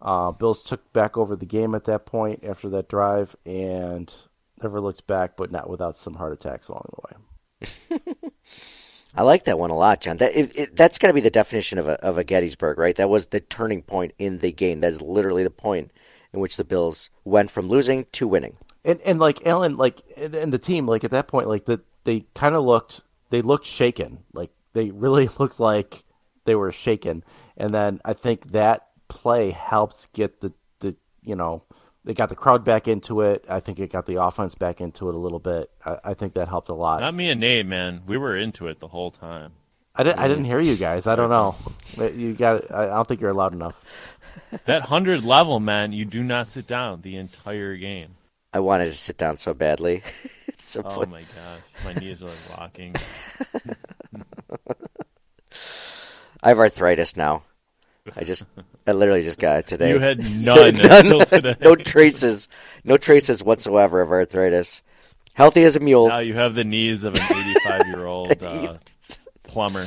Uh, 0.00 0.30
Bills 0.32 0.62
took 0.62 0.90
back 0.94 1.18
over 1.18 1.36
the 1.36 1.44
game 1.44 1.74
at 1.74 1.84
that 1.84 2.06
point 2.06 2.42
after 2.42 2.70
that 2.70 2.88
drive 2.88 3.36
and 3.44 4.10
never 4.62 4.80
looked 4.80 5.06
back, 5.06 5.36
but 5.36 5.50
not 5.50 5.68
without 5.68 5.96
some 5.96 6.14
heart 6.14 6.32
attacks 6.32 6.68
along 6.68 6.86
the 6.90 7.02
way. 7.02 8.30
I 9.14 9.22
like 9.22 9.44
that 9.44 9.58
one 9.58 9.70
a 9.70 9.76
lot, 9.76 10.00
John. 10.00 10.16
That 10.16 10.34
it, 10.34 10.56
it, 10.56 10.76
that's 10.76 10.98
got 10.98 11.08
to 11.08 11.14
be 11.14 11.20
the 11.20 11.30
definition 11.30 11.78
of 11.78 11.88
a 11.88 11.92
of 12.02 12.16
a 12.18 12.24
Gettysburg, 12.24 12.78
right? 12.78 12.96
That 12.96 13.10
was 13.10 13.26
the 13.26 13.40
turning 13.40 13.82
point 13.82 14.14
in 14.18 14.38
the 14.38 14.52
game. 14.52 14.80
That 14.80 14.88
is 14.88 15.02
literally 15.02 15.44
the 15.44 15.50
point 15.50 15.90
in 16.32 16.40
which 16.40 16.56
the 16.56 16.64
Bills 16.64 17.10
went 17.24 17.50
from 17.50 17.68
losing 17.68 18.06
to 18.12 18.26
winning. 18.26 18.56
And 18.84 19.00
and 19.02 19.18
like 19.18 19.46
Allen, 19.46 19.76
like 19.76 20.02
and, 20.16 20.34
and 20.34 20.52
the 20.52 20.58
team, 20.58 20.86
like 20.86 21.04
at 21.04 21.10
that 21.10 21.28
point, 21.28 21.48
like 21.48 21.66
that 21.66 21.84
they 22.04 22.24
kind 22.34 22.54
of 22.54 22.64
looked 22.64 23.02
they 23.30 23.42
looked 23.42 23.66
shaken. 23.66 24.24
Like 24.32 24.50
they 24.72 24.90
really 24.90 25.28
looked 25.38 25.60
like 25.60 26.04
they 26.44 26.54
were 26.54 26.72
shaken. 26.72 27.22
And 27.56 27.74
then 27.74 28.00
I 28.04 28.14
think 28.14 28.52
that 28.52 28.88
play 29.08 29.50
helped 29.50 30.12
get 30.14 30.40
the 30.40 30.54
the 30.80 30.96
you 31.22 31.36
know 31.36 31.64
they 32.04 32.14
got 32.14 32.28
the 32.28 32.34
crowd 32.34 32.64
back 32.64 32.88
into 32.88 33.20
it. 33.20 33.44
I 33.48 33.60
think 33.60 33.78
it 33.78 33.92
got 33.92 34.06
the 34.06 34.22
offense 34.22 34.54
back 34.54 34.80
into 34.80 35.08
it 35.08 35.14
a 35.14 35.18
little 35.18 35.38
bit. 35.38 35.70
I, 35.86 35.98
I 36.04 36.14
think 36.14 36.34
that 36.34 36.48
helped 36.48 36.68
a 36.68 36.74
lot. 36.74 37.00
Not 37.00 37.14
me 37.14 37.30
and 37.30 37.40
Nate, 37.40 37.66
man. 37.66 38.02
We 38.06 38.16
were 38.18 38.36
into 38.36 38.66
it 38.68 38.80
the 38.80 38.88
whole 38.88 39.10
time. 39.10 39.52
I 39.94 40.02
didn't 40.04 40.18
I 40.18 40.26
didn't 40.28 40.46
hear 40.46 40.58
you 40.58 40.76
guys. 40.76 41.06
I 41.06 41.16
don't 41.16 41.28
know. 41.30 41.54
You 42.14 42.32
got. 42.32 42.70
I 42.70 42.86
don't 42.86 43.06
think 43.06 43.20
you're 43.20 43.32
loud 43.34 43.52
enough. 43.52 43.84
That 44.64 44.82
hundred 44.82 45.24
level, 45.24 45.60
man, 45.60 45.92
you 45.92 46.06
do 46.06 46.22
not 46.22 46.48
sit 46.48 46.66
down 46.66 47.02
the 47.02 47.16
entire 47.16 47.76
game. 47.76 48.14
I 48.54 48.60
wanted 48.60 48.86
to 48.86 48.94
sit 48.94 49.18
down 49.18 49.36
so 49.36 49.52
badly. 49.52 50.02
so 50.58 50.80
Oh 50.84 50.90
funny. 50.90 51.10
my 51.12 51.20
gosh, 51.20 51.84
my 51.84 51.92
knees 51.94 52.22
are 52.22 52.26
like 52.26 52.58
locking. 52.58 52.94
I 56.42 56.48
have 56.48 56.58
arthritis 56.58 57.16
now. 57.16 57.42
I 58.16 58.24
just, 58.24 58.44
I 58.86 58.92
literally 58.92 59.22
just 59.22 59.38
got 59.38 59.60
it 59.60 59.66
today. 59.66 59.90
You 59.90 59.98
had 59.98 60.18
none 60.44 60.80
until 60.80 61.20
today. 61.20 61.56
no 61.60 61.74
traces, 61.76 62.48
no 62.84 62.96
traces 62.96 63.42
whatsoever 63.42 64.00
of 64.00 64.10
arthritis. 64.10 64.82
Healthy 65.34 65.64
as 65.64 65.76
a 65.76 65.80
mule. 65.80 66.08
Now 66.08 66.18
you 66.18 66.34
have 66.34 66.54
the 66.54 66.64
knees 66.64 67.04
of 67.04 67.14
an 67.14 67.22
85 67.22 67.86
year 67.86 68.04
old 68.04 68.42
uh, 68.42 68.76
plumber. 69.44 69.86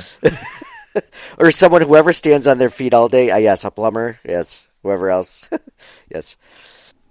or 1.38 1.50
someone 1.50 1.82
whoever 1.82 2.12
stands 2.12 2.48
on 2.48 2.58
their 2.58 2.70
feet 2.70 2.94
all 2.94 3.08
day. 3.08 3.30
Uh, 3.30 3.36
yes, 3.36 3.64
a 3.64 3.70
plumber. 3.70 4.18
Yes, 4.24 4.66
whoever 4.82 5.10
else. 5.10 5.48
yes. 6.12 6.36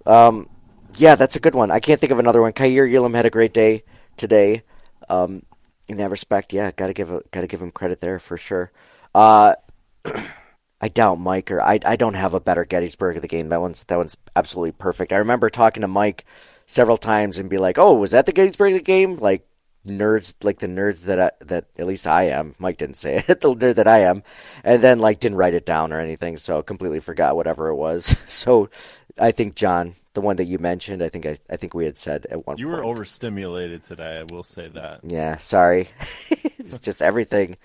Um, 0.04 0.48
yeah, 0.96 1.14
that's 1.14 1.36
a 1.36 1.40
good 1.40 1.54
one. 1.54 1.70
I 1.70 1.80
can't 1.80 2.00
think 2.00 2.12
of 2.12 2.18
another 2.18 2.42
one. 2.42 2.52
Kaiir 2.52 2.86
Elam 2.92 3.14
had 3.14 3.26
a 3.26 3.30
great 3.30 3.54
day 3.54 3.84
today. 4.16 4.62
Um, 5.08 5.42
in 5.88 5.98
that 5.98 6.10
respect, 6.10 6.52
yeah, 6.52 6.70
gotta 6.72 6.92
give 6.92 7.12
a, 7.12 7.22
gotta 7.30 7.46
give 7.46 7.62
him 7.62 7.70
credit 7.70 8.00
there 8.00 8.18
for 8.18 8.36
sure. 8.36 8.72
Uh, 9.14 9.54
I 10.86 10.88
doubt 10.88 11.18
Mike 11.18 11.50
or 11.50 11.60
I 11.60 11.80
I 11.84 11.96
don't 11.96 12.14
have 12.14 12.32
a 12.32 12.38
better 12.38 12.64
Gettysburg 12.64 13.16
of 13.16 13.22
the 13.22 13.26
game. 13.26 13.48
That 13.48 13.60
one's 13.60 13.82
that 13.84 13.98
one's 13.98 14.16
absolutely 14.36 14.70
perfect. 14.70 15.12
I 15.12 15.16
remember 15.16 15.50
talking 15.50 15.80
to 15.80 15.88
Mike 15.88 16.24
several 16.66 16.96
times 16.96 17.38
and 17.38 17.50
be 17.50 17.58
like, 17.58 17.76
"Oh, 17.76 17.94
was 17.94 18.12
that 18.12 18.24
the 18.24 18.32
Gettysburg 18.32 18.72
of 18.72 18.78
the 18.78 18.84
game?" 18.84 19.16
Like 19.16 19.44
nerds, 19.84 20.32
like 20.44 20.60
the 20.60 20.68
nerds 20.68 21.02
that 21.02 21.18
I, 21.18 21.30
that 21.44 21.64
at 21.76 21.88
least 21.88 22.06
I 22.06 22.24
am. 22.24 22.54
Mike 22.60 22.76
didn't 22.76 22.98
say 22.98 23.24
it, 23.26 23.26
the 23.40 23.52
nerd 23.52 23.74
that 23.74 23.88
I 23.88 24.02
am, 24.02 24.22
and 24.62 24.80
then 24.80 25.00
like 25.00 25.18
didn't 25.18 25.38
write 25.38 25.54
it 25.54 25.66
down 25.66 25.92
or 25.92 25.98
anything, 25.98 26.36
so 26.36 26.62
completely 26.62 27.00
forgot 27.00 27.34
whatever 27.34 27.68
it 27.68 27.76
was. 27.76 28.16
So 28.28 28.70
I 29.18 29.32
think 29.32 29.56
John, 29.56 29.96
the 30.14 30.20
one 30.20 30.36
that 30.36 30.44
you 30.44 30.60
mentioned, 30.60 31.02
I 31.02 31.08
think 31.08 31.26
I 31.26 31.36
I 31.50 31.56
think 31.56 31.74
we 31.74 31.84
had 31.84 31.96
said 31.96 32.26
at 32.30 32.46
one 32.46 32.54
point. 32.54 32.58
You 32.60 32.66
point. 32.66 32.76
were 32.76 32.84
overstimulated 32.84 33.82
today. 33.82 34.18
I 34.20 34.32
will 34.32 34.44
say 34.44 34.68
that. 34.68 35.00
Yeah, 35.02 35.36
sorry. 35.36 35.88
it's 36.30 36.78
just 36.78 37.02
everything, 37.02 37.56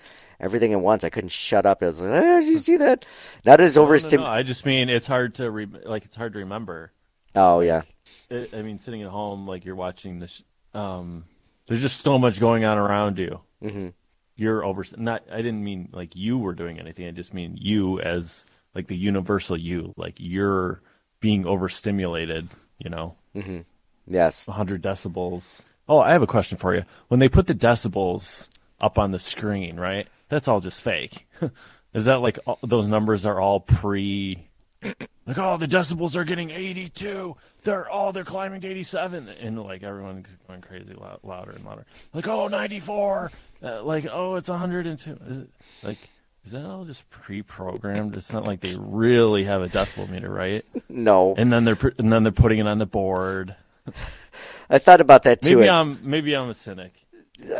everything 0.42 0.72
at 0.72 0.80
once. 0.80 1.04
I 1.04 1.10
couldn't 1.10 1.30
shut 1.30 1.64
up. 1.64 1.82
I 1.82 1.86
was 1.86 2.02
like, 2.02 2.12
ah, 2.12 2.40
did 2.40 2.48
you 2.48 2.58
see 2.58 2.76
that? 2.76 3.06
Not 3.46 3.60
as 3.60 3.76
No, 3.76 3.82
no, 3.82 3.84
no, 3.84 3.88
overstimulated. 3.88 4.34
I 4.34 4.42
just 4.42 4.66
mean 4.66 4.90
it's 4.90 5.06
hard 5.06 5.36
to 5.36 5.50
re- 5.50 5.66
like 5.84 6.04
it's 6.04 6.16
hard 6.16 6.34
to 6.34 6.40
remember. 6.40 6.92
Oh 7.34 7.60
yeah. 7.60 7.82
I 8.30 8.48
I 8.52 8.62
mean, 8.62 8.78
sitting 8.78 9.02
at 9.02 9.08
home, 9.08 9.46
like 9.46 9.64
you're 9.64 9.76
watching 9.76 10.18
this. 10.18 10.42
Um, 10.74 11.24
there's 11.66 11.80
just 11.80 12.00
so 12.02 12.18
much 12.18 12.40
going 12.40 12.64
on 12.64 12.76
around 12.76 13.18
you. 13.18 13.40
Mm-hmm. 13.62 13.88
You're 14.36 14.64
over. 14.64 14.84
Not. 14.96 15.22
I 15.30 15.36
didn't 15.36 15.62
mean 15.64 15.88
like 15.92 16.16
you 16.16 16.38
were 16.38 16.54
doing 16.54 16.78
anything. 16.78 17.06
I 17.06 17.12
just 17.12 17.32
mean 17.32 17.56
you 17.58 18.00
as 18.00 18.44
like 18.74 18.88
the 18.88 18.96
universal 18.96 19.56
you. 19.56 19.94
Like 19.96 20.16
you're 20.18 20.82
being 21.20 21.46
overstimulated. 21.46 22.48
You 22.78 22.90
know. 22.90 23.14
Mm-hmm. 23.36 23.60
Yes. 24.06 24.48
100 24.48 24.82
decibels. 24.82 25.62
Oh, 25.88 26.00
I 26.00 26.12
have 26.12 26.22
a 26.22 26.26
question 26.26 26.58
for 26.58 26.74
you. 26.74 26.84
When 27.08 27.20
they 27.20 27.28
put 27.28 27.46
the 27.46 27.54
decibels 27.54 28.48
up 28.80 28.98
on 28.98 29.12
the 29.12 29.18
screen, 29.18 29.78
right? 29.78 30.08
That's 30.32 30.48
all 30.48 30.62
just 30.62 30.80
fake. 30.80 31.28
Is 31.92 32.06
that 32.06 32.22
like 32.22 32.38
all, 32.46 32.58
those 32.62 32.88
numbers 32.88 33.26
are 33.26 33.38
all 33.38 33.60
pre? 33.60 34.48
Like, 34.82 35.36
oh, 35.36 35.58
the 35.58 35.66
decibels 35.66 36.16
are 36.16 36.24
getting 36.24 36.50
82. 36.50 37.36
They're 37.64 37.86
all 37.86 38.12
they're 38.12 38.24
climbing 38.24 38.62
to 38.62 38.68
87, 38.68 39.28
and 39.28 39.62
like 39.62 39.82
everyone's 39.82 40.34
going 40.48 40.62
crazy, 40.62 40.94
loud, 40.94 41.18
louder 41.22 41.50
and 41.50 41.62
louder. 41.66 41.84
Like, 42.14 42.26
oh, 42.28 42.48
94. 42.48 43.30
Uh, 43.62 43.82
like, 43.82 44.06
oh, 44.10 44.36
it's 44.36 44.48
102. 44.48 45.18
Is 45.28 45.38
it 45.40 45.50
like? 45.82 45.98
Is 46.46 46.52
that 46.52 46.64
all 46.64 46.86
just 46.86 47.10
pre-programmed? 47.10 48.16
It's 48.16 48.32
not 48.32 48.46
like 48.46 48.60
they 48.60 48.74
really 48.78 49.44
have 49.44 49.60
a 49.60 49.68
decibel 49.68 50.08
meter, 50.08 50.30
right? 50.30 50.64
No. 50.88 51.34
And 51.36 51.52
then 51.52 51.64
they're 51.64 51.92
and 51.98 52.10
then 52.10 52.22
they're 52.22 52.32
putting 52.32 52.58
it 52.58 52.66
on 52.66 52.78
the 52.78 52.86
board. 52.86 53.54
I 54.70 54.78
thought 54.78 55.02
about 55.02 55.24
that 55.24 55.42
too. 55.42 55.56
Maybe 55.56 55.68
I'm 55.68 55.98
maybe 56.02 56.34
I'm 56.34 56.48
a 56.48 56.54
cynic. 56.54 56.94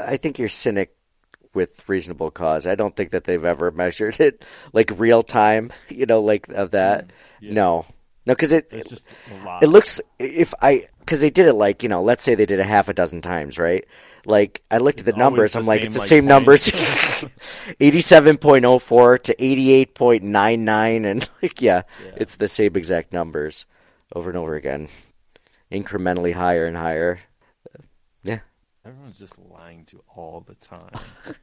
I 0.01 0.17
think 0.17 0.39
you're 0.39 0.49
cynic 0.49 0.97
with 1.55 1.89
reasonable 1.89 2.31
cause. 2.31 2.67
I 2.67 2.75
don't 2.75 2.97
think 2.97 3.11
that 3.11 3.25
they've 3.25 3.45
ever 3.45 3.71
measured 3.71 4.21
it 4.21 4.45
like 4.73 4.91
real 4.99 5.23
time, 5.23 5.73
you 5.89 6.07
know, 6.07 6.21
like 6.21 6.49
of 6.49 6.71
that. 6.73 7.11
No, 7.49 7.87
no, 8.27 8.35
because 8.35 8.53
it 8.53 8.69
It's 8.73 8.93
a 8.93 8.99
it 9.61 9.69
looks 9.69 10.01
if 10.19 10.55
I 10.63 10.87
because 11.01 11.21
they 11.21 11.31
did 11.31 11.47
it 11.49 11.55
like 11.55 11.83
you 11.83 11.89
know, 11.89 12.03
let's 12.03 12.23
say 12.23 12.35
they 12.35 12.47
did 12.47 12.61
it 12.61 12.67
half 12.67 12.89
a 12.89 12.95
dozen 12.95 13.21
times, 13.23 13.59
right? 13.59 13.85
Like 14.25 14.63
I 14.71 14.79
looked 14.79 15.01
at 15.01 15.07
the 15.07 15.13
numbers, 15.15 15.55
the 15.55 15.59
I'm 15.59 15.67
like, 15.67 15.83
it's 15.83 15.97
the 15.97 16.01
like, 16.01 16.09
same 16.09 16.25
point. 16.25 16.29
numbers, 16.29 16.73
eighty-seven 17.81 18.39
point 18.39 18.65
oh 18.65 18.79
four 18.79 19.19
to 19.19 19.45
eighty-eight 19.45 19.95
point 19.95 20.23
nine 20.23 20.65
nine, 20.65 21.05
and 21.05 21.29
like 21.43 21.61
yeah, 21.61 21.83
it's 22.17 22.37
the 22.37 22.49
same 22.49 22.77
exact 22.77 23.13
numbers. 23.13 23.67
over 24.15 24.31
and 24.31 24.39
over 24.39 24.55
again, 24.55 24.89
incrementally 25.73 26.35
higher 26.35 26.67
and 26.67 26.77
higher. 26.77 27.21
Yeah. 28.23 28.41
Everyone's 28.85 29.19
just 29.19 29.39
lying 29.39 29.85
to 29.87 30.03
all 30.15 30.41
the 30.41 30.55
time. 30.55 30.91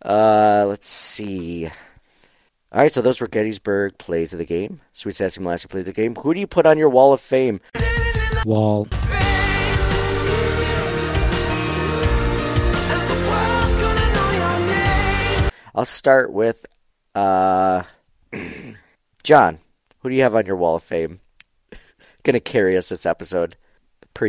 Uh, 0.00 0.64
let's 0.68 0.86
see. 0.86 1.66
All 1.66 2.80
right, 2.80 2.92
so 2.92 3.02
those 3.02 3.20
were 3.20 3.26
Gettysburg 3.26 3.98
plays 3.98 4.32
of 4.32 4.38
the 4.38 4.44
game. 4.44 4.80
Sweet 4.92 5.16
Sassy 5.16 5.40
Molasses 5.40 5.66
plays 5.66 5.82
of 5.82 5.86
the 5.86 5.92
game. 5.92 6.14
Who 6.14 6.32
do 6.32 6.40
you 6.40 6.46
put 6.46 6.66
on 6.66 6.78
your 6.78 6.88
wall 6.88 7.12
of 7.12 7.20
fame? 7.20 7.60
Wall. 8.44 8.86
I'll 15.74 15.84
start 15.84 16.32
with 16.32 16.64
uh, 17.14 17.82
John. 19.24 19.58
Who 20.00 20.10
do 20.10 20.14
you 20.14 20.22
have 20.22 20.36
on 20.36 20.46
your 20.46 20.56
wall 20.56 20.76
of 20.76 20.82
fame? 20.82 21.20
Gonna 22.22 22.40
carry 22.40 22.76
us 22.76 22.88
this 22.88 23.06
episode, 23.06 23.56
per 24.14 24.26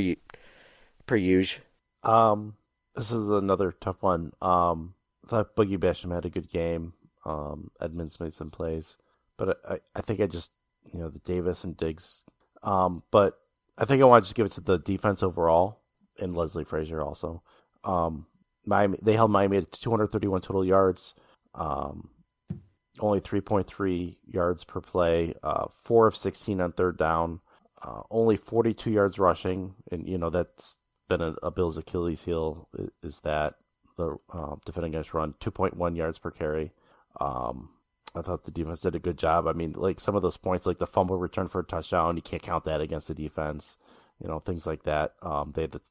per 1.10 1.16
usual. 1.16 1.64
Um, 2.04 2.56
this 2.96 3.12
is 3.12 3.30
another 3.30 3.72
tough 3.72 4.04
one. 4.04 4.32
Um, 4.42 4.94
I 5.26 5.30
thought 5.30 5.56
Boogie 5.56 5.80
Basham 5.80 6.14
had 6.14 6.26
a 6.26 6.30
good 6.30 6.50
game. 6.50 6.94
Um, 7.26 7.72
Edmunds 7.82 8.20
made 8.20 8.34
some 8.34 8.52
plays, 8.52 8.96
but 9.36 9.60
I, 9.68 9.80
I 9.96 10.02
think 10.02 10.22
I 10.22 10.28
just 10.28 10.52
you 10.94 11.00
know 11.00 11.10
the 11.10 11.20
Davis 11.20 11.64
and 11.64 11.76
Diggs. 11.76 12.26
Um, 12.62 13.04
but 13.12 13.40
I 13.78 13.86
think 13.86 14.02
I 14.02 14.06
want 14.06 14.24
to 14.24 14.28
just 14.28 14.36
give 14.36 14.46
it 14.46 14.52
to 14.54 14.62
the 14.62 14.78
defense 14.78 15.24
overall 15.24 15.82
and 16.20 16.38
Leslie 16.38 16.64
Frazier 16.64 17.02
also. 17.02 17.42
Um, 17.84 18.28
Miami 18.66 19.00
they 19.02 19.14
held 19.14 19.32
Miami 19.32 19.58
at 19.58 19.72
231 19.72 20.42
total 20.42 20.64
yards. 20.64 21.16
Um, 21.56 22.10
only 23.00 23.20
3.3 23.20 24.18
yards 24.28 24.64
per 24.64 24.82
play. 24.82 25.34
Uh, 25.42 25.68
four 25.74 26.06
of 26.06 26.16
16 26.16 26.62
on 26.62 26.72
third 26.74 26.98
down. 26.98 27.40
Uh, 27.82 28.02
only 28.12 28.36
42 28.36 28.92
yards 28.92 29.18
rushing, 29.18 29.76
and 29.90 30.08
you 30.08 30.18
know 30.18 30.30
that's 30.30 30.76
been 31.10 31.22
a, 31.22 31.36
a 31.44 31.52
Bills' 31.52 31.78
Achilles 31.78 32.24
heel 32.24 32.70
is 33.04 33.20
that 33.22 33.56
the 33.98 34.18
uh, 34.32 34.56
defending 34.66 34.94
against 34.94 35.14
run 35.14 35.34
2.1 35.42 35.98
yards 35.98 36.18
per 36.20 36.32
carry. 36.32 36.72
Um, 37.20 37.70
I 38.16 38.22
thought 38.22 38.46
the 38.46 38.52
defense 38.52 38.80
did 38.80 38.96
a 38.96 39.00
good 39.00 39.18
job. 39.18 39.46
I 39.46 39.54
mean, 39.54 39.74
like 39.76 40.00
some 40.00 40.16
of 40.16 40.22
those 40.22 40.38
points, 40.38 40.66
like 40.66 40.80
the 40.80 40.88
fumble 40.88 41.18
return 41.18 41.48
for 41.48 41.60
a 41.60 41.66
touchdown, 41.66 42.16
you 42.16 42.22
can't 42.22 42.42
count 42.42 42.64
that 42.64 42.82
against 42.82 43.10
the 43.10 43.14
defense. 43.14 43.78
You 44.22 44.30
know, 44.30 44.40
things 44.40 44.66
like 44.66 44.84
that. 44.84 45.14
Um, 45.22 45.52
they 45.56 45.66
the, 45.68 45.82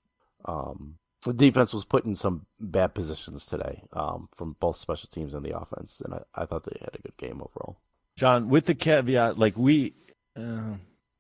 um, 0.45 0.97
the 1.25 1.33
defense 1.33 1.73
was 1.73 1.85
put 1.85 2.05
in 2.05 2.15
some 2.15 2.47
bad 2.61 2.95
positions 2.95 3.47
today 3.47 3.83
um, 3.93 4.29
from 4.35 4.57
both 4.61 4.77
special 4.77 5.09
teams 5.13 5.35
and 5.35 5.45
the 5.45 5.59
offense, 5.59 6.01
and 6.05 6.15
I, 6.15 6.23
I 6.35 6.45
thought 6.47 6.65
they 6.65 6.79
had 6.81 6.95
a 6.95 7.03
good 7.03 7.17
game 7.17 7.43
overall. 7.43 7.79
John, 8.17 8.49
with 8.49 8.67
the 8.67 8.75
caveat, 8.75 9.39
like 9.39 9.57
we, 9.57 9.95
uh, 10.37 10.75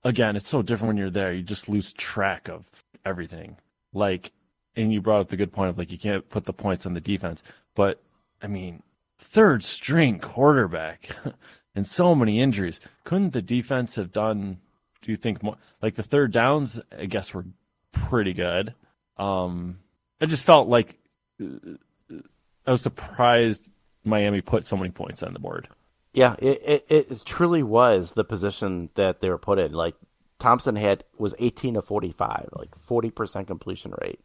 again, 0.04 0.36
it's 0.36 0.48
so 0.48 0.62
different 0.62 0.88
when 0.88 0.96
you're 0.96 1.10
there. 1.10 1.32
You 1.32 1.42
just 1.42 1.68
lose 1.68 1.92
track 1.92 2.48
of 2.48 2.84
everything. 3.04 3.56
Like, 3.92 4.32
and 4.76 4.92
you 4.92 5.00
brought 5.00 5.20
up 5.20 5.28
the 5.28 5.36
good 5.36 5.52
point 5.52 5.70
of 5.70 5.78
like 5.78 5.90
you 5.90 5.98
can't 5.98 6.28
put 6.28 6.44
the 6.44 6.52
points 6.52 6.86
on 6.86 6.94
the 6.94 7.00
defense, 7.00 7.42
but 7.74 8.00
I 8.42 8.46
mean, 8.46 8.82
third 9.18 9.64
string 9.64 10.18
quarterback 10.18 11.10
and 11.74 11.86
so 11.86 12.14
many 12.14 12.40
injuries. 12.40 12.80
Couldn't 13.04 13.32
the 13.32 13.42
defense 13.42 13.96
have 13.96 14.12
done? 14.12 14.58
Do 15.02 15.10
you 15.10 15.16
think 15.16 15.42
more 15.42 15.56
like 15.82 15.94
the 15.94 16.02
third 16.02 16.32
downs? 16.32 16.80
I 16.96 17.06
guess 17.06 17.34
were 17.34 17.46
pretty 17.92 18.32
good. 18.32 18.74
Um, 19.16 19.78
I 20.20 20.26
just 20.26 20.46
felt 20.46 20.68
like 20.68 20.96
I 21.40 22.70
was 22.70 22.82
surprised 22.82 23.70
Miami 24.04 24.40
put 24.40 24.66
so 24.66 24.76
many 24.76 24.90
points 24.90 25.22
on 25.22 25.32
the 25.32 25.38
board. 25.38 25.68
Yeah, 26.12 26.36
it, 26.38 26.84
it, 26.88 27.10
it 27.10 27.22
truly 27.24 27.62
was 27.62 28.14
the 28.14 28.24
position 28.24 28.90
that 28.94 29.20
they 29.20 29.28
were 29.28 29.38
put 29.38 29.58
in. 29.58 29.72
Like 29.72 29.94
Thompson 30.38 30.76
had 30.76 31.04
was 31.18 31.34
18 31.38 31.74
to 31.74 31.82
45, 31.82 32.50
like 32.52 32.70
40% 32.88 33.46
completion 33.46 33.92
rate, 34.00 34.20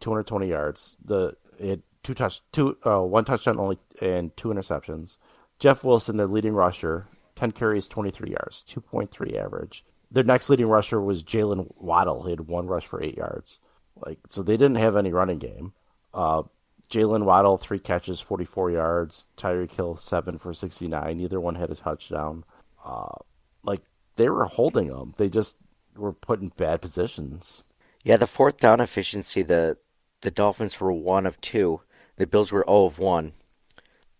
220 0.00 0.48
yards. 0.48 0.96
The 1.04 1.36
it 1.58 1.82
two 2.02 2.14
touch 2.14 2.40
two 2.52 2.76
uh, 2.84 3.00
one 3.00 3.24
touchdown 3.24 3.58
only 3.58 3.78
and 4.00 4.36
two 4.36 4.48
interceptions. 4.48 5.18
Jeff 5.58 5.84
Wilson, 5.84 6.16
their 6.16 6.26
leading 6.26 6.54
rusher, 6.54 7.06
10 7.36 7.52
carries, 7.52 7.86
23 7.86 8.30
yards, 8.30 8.64
2.3 8.68 9.36
average. 9.36 9.84
Their 10.10 10.24
next 10.24 10.50
leading 10.50 10.66
rusher 10.66 11.00
was 11.00 11.22
Jaylen 11.22 11.72
Waddle. 11.78 12.24
He 12.24 12.30
had 12.30 12.48
one 12.48 12.66
rush 12.66 12.86
for 12.86 13.02
eight 13.02 13.16
yards. 13.16 13.60
Like 14.04 14.18
so, 14.28 14.42
they 14.42 14.56
didn't 14.56 14.76
have 14.76 14.96
any 14.96 15.12
running 15.12 15.38
game. 15.38 15.72
Uh, 16.12 16.42
Jaylen 16.90 17.24
Waddle 17.24 17.56
three 17.56 17.78
catches, 17.78 18.20
44 18.20 18.72
yards. 18.72 19.28
Tyreek 19.38 19.70
Hill 19.70 19.96
seven 19.96 20.38
for 20.38 20.52
69. 20.52 21.16
Neither 21.16 21.40
one 21.40 21.54
had 21.54 21.70
a 21.70 21.74
touchdown. 21.76 22.44
Uh, 22.84 23.14
like 23.62 23.82
they 24.22 24.28
were 24.28 24.44
holding 24.44 24.86
them. 24.86 25.14
They 25.18 25.28
just 25.28 25.56
were 25.96 26.12
put 26.12 26.40
in 26.40 26.52
bad 26.56 26.80
positions. 26.80 27.64
Yeah, 28.04 28.16
the 28.16 28.28
fourth 28.28 28.58
down 28.58 28.80
efficiency, 28.80 29.42
the 29.42 29.78
the 30.20 30.30
Dolphins 30.30 30.80
were 30.80 30.92
one 30.92 31.26
of 31.26 31.40
two. 31.40 31.80
The 32.16 32.26
Bills 32.28 32.52
were 32.52 32.64
0 32.68 32.84
of 32.84 33.00
one. 33.00 33.32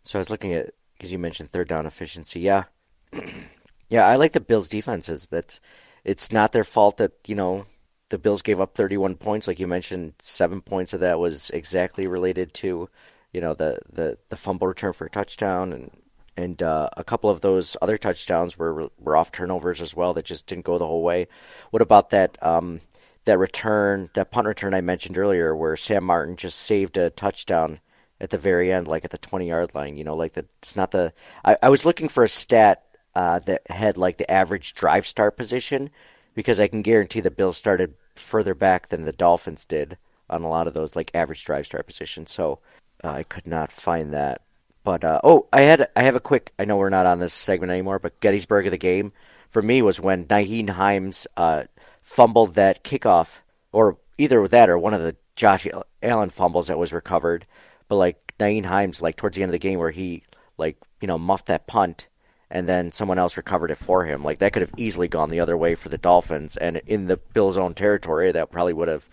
So 0.03 0.19
I 0.19 0.21
was 0.21 0.29
looking 0.29 0.53
at 0.53 0.75
because 0.97 1.13
you 1.13 1.21
mentioned 1.21 1.51
third 1.51 1.69
down 1.69 1.87
efficiency. 1.87 2.41
Yeah, 2.41 2.65
yeah, 3.89 4.05
I 4.09 4.17
like 4.17 4.33
the 4.33 4.41
Bills' 4.41 4.69
defenses. 4.69 5.29
That's 5.29 5.61
it's 6.03 6.33
not 6.33 6.51
their 6.51 6.65
fault 6.65 6.97
that 6.97 7.13
you 7.29 7.37
know 7.37 7.67
the 8.09 8.19
Bills 8.19 8.43
gave 8.43 8.61
up 8.61 8.75
31 8.75 9.15
points, 9.15 9.47
like 9.47 9.61
you 9.61 9.69
mentioned. 9.69 10.15
Seven 10.21 10.61
points 10.63 10.93
of 10.93 11.01
that 11.01 11.21
was 11.21 11.51
exactly 11.51 12.09
related 12.09 12.55
to 12.55 12.89
you 13.33 13.41
know 13.41 13.55
the 13.55 13.79
the, 13.93 14.19
the 14.31 14.37
fumble 14.37 14.67
return 14.67 14.93
for 14.93 15.07
a 15.07 15.11
touchdown 15.11 15.73
and 15.73 15.93
and 16.37 16.63
uh, 16.63 16.89
a 16.97 17.05
couple 17.05 17.31
of 17.31 17.41
those 17.41 17.77
other 17.83 17.97
touchdowns 17.97 18.59
were 18.59 18.89
were 18.99 19.17
off 19.17 19.33
turnovers 19.33 19.81
as 19.81 19.95
well 19.95 20.15
that 20.15 20.25
just 20.25 20.47
didn't 20.47 20.65
go 20.65 20.79
the 20.79 20.87
whole 20.87 21.03
way. 21.03 21.29
What 21.71 21.83
about 21.83 22.11
that 22.11 22.39
um, 22.43 22.81
that 23.25 23.39
return, 23.39 24.11
that 24.15 24.31
punt 24.31 24.47
return 24.47 24.75
I 24.75 24.81
mentioned 24.81 25.19
earlier, 25.19 25.55
where 25.55 25.77
Sam 25.77 26.05
Martin 26.05 26.37
just 26.37 26.59
saved 26.59 26.97
a 26.97 27.11
touchdown 27.11 27.81
at 28.21 28.31
the 28.31 28.39
very 28.39 28.73
end, 28.73 28.89
like 28.89 29.05
at 29.05 29.11
the 29.11 29.19
twenty 29.19 29.49
yard 29.49 29.75
line? 29.75 29.97
You 29.97 30.05
know, 30.05 30.17
like 30.17 30.33
the, 30.35 30.47
it's 30.59 30.77
not 30.77 30.91
the. 30.91 31.13
I, 31.45 31.57
I 31.63 31.69
was 31.69 31.85
looking 31.85 32.09
for 32.09 32.25
a 32.25 32.29
stat 32.29 32.85
uh, 33.15 33.39
that 33.41 33.71
had 33.71 33.97
like 33.97 34.17
the 34.17 34.31
average 34.31 34.75
drive 34.75 35.07
start 35.07 35.37
position 35.37 35.91
because 36.35 36.59
I 36.59 36.69
can 36.69 36.83
guarantee 36.83 37.21
the 37.21 37.31
Bills 37.31 37.57
started 37.57 37.95
further 38.17 38.55
back 38.55 38.89
than 38.89 39.05
the 39.05 39.13
Dolphins 39.13 39.65
did 39.65 39.99
on 40.29 40.43
a 40.43 40.49
lot 40.49 40.67
of 40.67 40.75
those 40.75 40.97
like 40.97 41.11
average 41.15 41.45
drive 41.45 41.67
start 41.67 41.87
positions. 41.87 42.33
So 42.33 42.59
uh, 43.05 43.09
I 43.09 43.23
could 43.23 43.47
not 43.47 43.71
find 43.71 44.13
that. 44.13 44.43
But 44.85 45.05
uh, 45.05 45.21
oh, 45.23 45.47
I 45.53 45.63
had 45.63 45.89
I 45.95 46.03
have 46.03 46.17
a 46.17 46.21
quick. 46.21 46.53
I 46.59 46.65
know 46.65 46.77
we're 46.77 46.91
not 46.91 47.07
on 47.07 47.21
this 47.21 47.33
segment 47.33 47.71
anymore, 47.71 47.99
but 47.99 48.21
Gettysburg 48.21 48.67
of 48.67 48.73
the 48.73 48.79
game 48.79 49.13
for 49.49 49.63
me 49.63 49.83
was 49.83 50.01
when 50.01 50.25
Nyheim 50.25 50.71
Hines 50.71 51.27
uh, 51.37 51.65
fumbled 52.01 52.55
that 52.55 52.83
kickoff, 52.83 53.41
or 53.71 53.99
either 54.19 54.47
that 54.49 54.69
or 54.69 54.79
one 54.79 54.95
of 54.95 55.03
the 55.03 55.15
Josh 55.37 55.67
Allen 56.03 56.31
fumbles 56.31 56.69
that 56.69 56.79
was 56.79 56.93
recovered. 56.93 57.47
But 57.87 57.97
like 57.97 58.35
Nyheim 58.39 58.65
Hines, 58.65 59.03
like 59.03 59.17
towards 59.17 59.37
the 59.37 59.43
end 59.43 59.51
of 59.51 59.53
the 59.53 59.59
game, 59.59 59.79
where 59.79 59.91
he 59.91 60.25
like 60.59 60.77
you 61.01 61.07
know 61.07 61.19
muffed 61.19 61.47
that 61.47 61.67
punt, 61.67 62.09
and 62.51 62.69
then 62.69 62.91
someone 62.91 63.19
else 63.19 63.37
recovered 63.37 63.71
it 63.71 63.79
for 63.79 64.05
him. 64.05 64.25
Like 64.25 64.41
that 64.41 64.53
could 64.53 64.63
have 64.63 64.73
easily 64.77 65.07
gone 65.07 65.29
the 65.29 65.41
other 65.41 65.57
way 65.57 65.77
for 65.77 65.91
the 65.91 65.99
Dolphins, 65.99 66.57
and 66.57 66.79
in 66.87 67.07
the 67.07 67.19
Bills' 67.19 67.59
own 67.59 67.75
territory, 67.75 68.33
that 68.33 68.51
probably 68.51 68.73
would 68.73 68.89
have, 68.89 69.09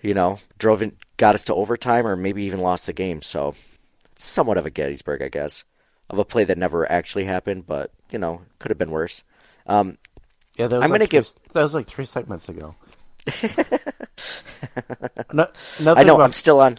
you 0.00 0.14
know, 0.14 0.38
drove 0.58 0.80
in, 0.80 0.96
got 1.18 1.34
us 1.34 1.44
to 1.44 1.54
overtime, 1.54 2.06
or 2.06 2.16
maybe 2.16 2.44
even 2.44 2.60
lost 2.60 2.86
the 2.86 2.94
game. 2.94 3.20
So 3.20 3.54
somewhat 4.18 4.58
of 4.58 4.66
a 4.66 4.70
Gettysburg, 4.70 5.22
I 5.22 5.28
guess, 5.28 5.64
of 6.10 6.18
a 6.18 6.24
play 6.24 6.44
that 6.44 6.58
never 6.58 6.90
actually 6.90 7.24
happened, 7.24 7.66
but 7.66 7.92
you 8.10 8.18
know, 8.18 8.42
could 8.58 8.70
have 8.70 8.78
been 8.78 8.90
worse. 8.90 9.22
Um, 9.66 9.98
yeah, 10.56 10.66
that 10.66 10.76
was 10.76 10.84
I'm 10.84 10.90
like 10.90 10.98
going 10.98 11.08
to 11.08 11.10
give. 11.10 11.28
that 11.52 11.62
was 11.62 11.74
like 11.74 11.86
three 11.86 12.04
segments 12.04 12.48
ago. 12.48 12.74
no, 15.32 15.48
I 15.94 16.02
know. 16.02 16.14
About, 16.14 16.20
I'm 16.20 16.32
still 16.32 16.60
on. 16.60 16.78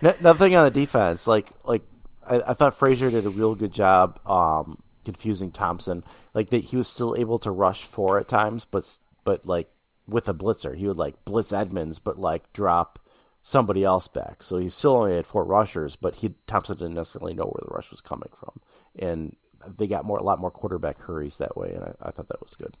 Nothing 0.00 0.56
on 0.56 0.64
the 0.64 0.70
defense. 0.70 1.26
Like, 1.26 1.48
like 1.64 1.82
I, 2.26 2.40
I, 2.48 2.54
thought 2.54 2.76
Frazier 2.76 3.10
did 3.10 3.24
a 3.24 3.30
real 3.30 3.54
good 3.54 3.72
job 3.72 4.18
um, 4.28 4.82
confusing 5.04 5.52
Thompson. 5.52 6.02
Like 6.34 6.50
that, 6.50 6.64
he 6.64 6.76
was 6.76 6.88
still 6.88 7.14
able 7.16 7.38
to 7.40 7.50
rush 7.50 7.84
four 7.84 8.18
at 8.18 8.28
times, 8.28 8.64
but 8.64 8.98
but 9.24 9.46
like 9.46 9.70
with 10.08 10.28
a 10.28 10.34
blitzer, 10.34 10.76
he 10.76 10.88
would 10.88 10.96
like 10.96 11.24
blitz 11.24 11.52
Edmunds, 11.52 12.00
but 12.00 12.18
like 12.18 12.52
drop 12.52 12.98
somebody 13.42 13.84
else 13.84 14.08
back. 14.08 14.42
So 14.42 14.58
he 14.58 14.68
still 14.68 14.96
only 14.96 15.16
had 15.16 15.26
four 15.26 15.44
rushers, 15.44 15.96
but 15.96 16.16
he 16.16 16.34
Thompson 16.46 16.76
didn't 16.76 16.94
necessarily 16.94 17.34
know 17.34 17.44
where 17.44 17.64
the 17.66 17.74
rush 17.74 17.90
was 17.90 18.00
coming 18.00 18.30
from, 18.34 18.60
and 18.98 19.36
they 19.78 19.86
got 19.86 20.04
more 20.04 20.18
a 20.18 20.22
lot 20.22 20.40
more 20.40 20.50
quarterback 20.50 20.98
hurries 20.98 21.38
that 21.38 21.56
way, 21.56 21.72
and 21.72 21.84
I, 21.84 21.94
I 22.02 22.10
thought 22.10 22.28
that 22.28 22.42
was 22.42 22.56
good. 22.56 22.76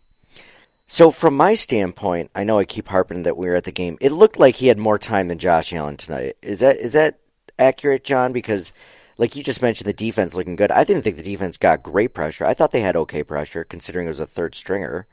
So 0.86 1.10
from 1.10 1.36
my 1.36 1.54
standpoint, 1.54 2.30
I 2.34 2.44
know 2.44 2.58
I 2.58 2.64
keep 2.64 2.88
harping 2.88 3.22
that 3.22 3.36
we 3.36 3.46
were 3.46 3.54
at 3.54 3.64
the 3.64 3.72
game. 3.72 3.96
It 4.00 4.12
looked 4.12 4.38
like 4.38 4.56
he 4.56 4.66
had 4.66 4.78
more 4.78 4.98
time 4.98 5.28
than 5.28 5.38
Josh 5.38 5.72
Allen 5.72 5.96
tonight. 5.96 6.36
Is 6.42 6.60
that 6.60 6.76
is 6.76 6.92
that 6.92 7.18
accurate, 7.58 8.04
John? 8.04 8.32
Because 8.32 8.72
like 9.18 9.36
you 9.36 9.42
just 9.42 9.62
mentioned, 9.62 9.88
the 9.88 9.92
defense 9.92 10.34
looking 10.34 10.56
good. 10.56 10.70
I 10.70 10.84
didn't 10.84 11.02
think 11.02 11.16
the 11.16 11.22
defense 11.22 11.56
got 11.56 11.82
great 11.82 12.14
pressure. 12.14 12.44
I 12.44 12.54
thought 12.54 12.72
they 12.72 12.80
had 12.80 12.96
okay 12.96 13.22
pressure 13.22 13.64
considering 13.64 14.06
it 14.06 14.10
was 14.10 14.20
a 14.20 14.26
third 14.26 14.54
stringer. 14.54 15.06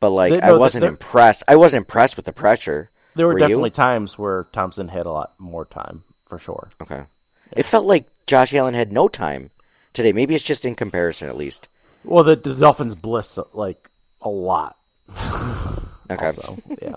But 0.00 0.10
like, 0.10 0.32
they, 0.32 0.40
no, 0.40 0.56
I 0.56 0.58
wasn't 0.58 0.84
impressed. 0.84 1.44
I 1.46 1.56
wasn't 1.56 1.82
impressed 1.82 2.16
with 2.16 2.26
the 2.26 2.32
pressure. 2.32 2.90
There 3.14 3.26
were, 3.26 3.34
were 3.34 3.38
definitely 3.38 3.70
you? 3.70 3.74
times 3.74 4.18
where 4.18 4.44
Thompson 4.52 4.88
had 4.88 5.06
a 5.06 5.10
lot 5.12 5.32
more 5.38 5.64
time 5.64 6.02
for 6.26 6.38
sure. 6.38 6.70
Okay, 6.80 6.96
yeah. 6.96 7.04
it 7.52 7.66
felt 7.66 7.86
like 7.86 8.06
Josh 8.26 8.54
Allen 8.54 8.74
had 8.74 8.92
no 8.92 9.08
time 9.08 9.50
today. 9.92 10.12
Maybe 10.12 10.34
it's 10.34 10.44
just 10.44 10.64
in 10.64 10.74
comparison, 10.74 11.28
at 11.28 11.36
least. 11.36 11.68
Well, 12.04 12.24
the, 12.24 12.36
the 12.36 12.54
Dolphins 12.54 12.94
bliss 12.94 13.38
like 13.52 13.88
a 14.20 14.28
lot. 14.28 14.76
Okay. 16.10 16.26
Also, 16.26 16.58
yeah. 16.82 16.96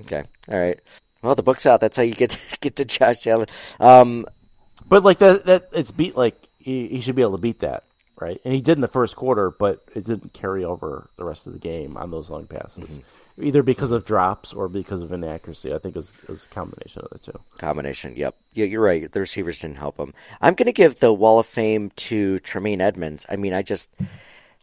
Okay. 0.00 0.22
All 0.50 0.58
right. 0.58 0.78
Well, 1.20 1.34
the 1.34 1.42
book's 1.42 1.66
out. 1.66 1.80
That's 1.80 1.96
how 1.96 2.04
you 2.04 2.14
get 2.14 2.30
to, 2.30 2.58
get 2.60 2.76
to 2.76 2.84
Josh 2.86 3.26
Allen. 3.26 3.48
Um, 3.78 4.24
But 4.88 5.02
like 5.02 5.18
that, 5.18 5.44
that 5.44 5.68
it's 5.72 5.92
beat 5.92 6.16
like 6.16 6.36
he, 6.58 6.86
he 6.88 7.00
should 7.02 7.16
be 7.16 7.22
able 7.22 7.32
to 7.36 7.42
beat 7.42 7.58
that, 7.60 7.84
right? 8.20 8.40
And 8.44 8.54
he 8.54 8.60
did 8.60 8.78
in 8.78 8.80
the 8.80 8.88
first 8.88 9.16
quarter, 9.16 9.50
but 9.50 9.82
it 9.94 10.04
didn't 10.04 10.32
carry 10.32 10.64
over 10.64 11.10
the 11.16 11.24
rest 11.24 11.46
of 11.46 11.52
the 11.52 11.58
game 11.58 11.96
on 11.96 12.10
those 12.10 12.30
long 12.30 12.46
passes, 12.46 12.98
mm-hmm. 12.98 13.44
either 13.44 13.62
because 13.62 13.92
of 13.92 14.04
drops 14.04 14.52
or 14.52 14.68
because 14.68 15.02
of 15.02 15.12
inaccuracy. 15.12 15.74
I 15.74 15.78
think 15.78 15.96
it 15.96 15.98
was, 15.98 16.12
it 16.22 16.28
was 16.28 16.44
a 16.44 16.48
combination 16.48 17.02
of 17.02 17.10
the 17.10 17.18
two. 17.18 17.38
Combination. 17.58 18.16
Yep. 18.16 18.34
Yeah, 18.54 18.64
you're 18.66 18.82
right. 18.82 19.10
The 19.10 19.20
receivers 19.20 19.60
didn't 19.60 19.78
help 19.78 19.98
him. 19.98 20.14
I'm 20.40 20.54
going 20.54 20.66
to 20.66 20.72
give 20.72 21.00
the 21.00 21.12
Wall 21.12 21.38
of 21.38 21.46
Fame 21.46 21.90
to 21.96 22.38
Tremaine 22.40 22.80
Edmunds. 22.80 23.26
I 23.28 23.36
mean, 23.36 23.52
I 23.52 23.62
just, 23.62 23.90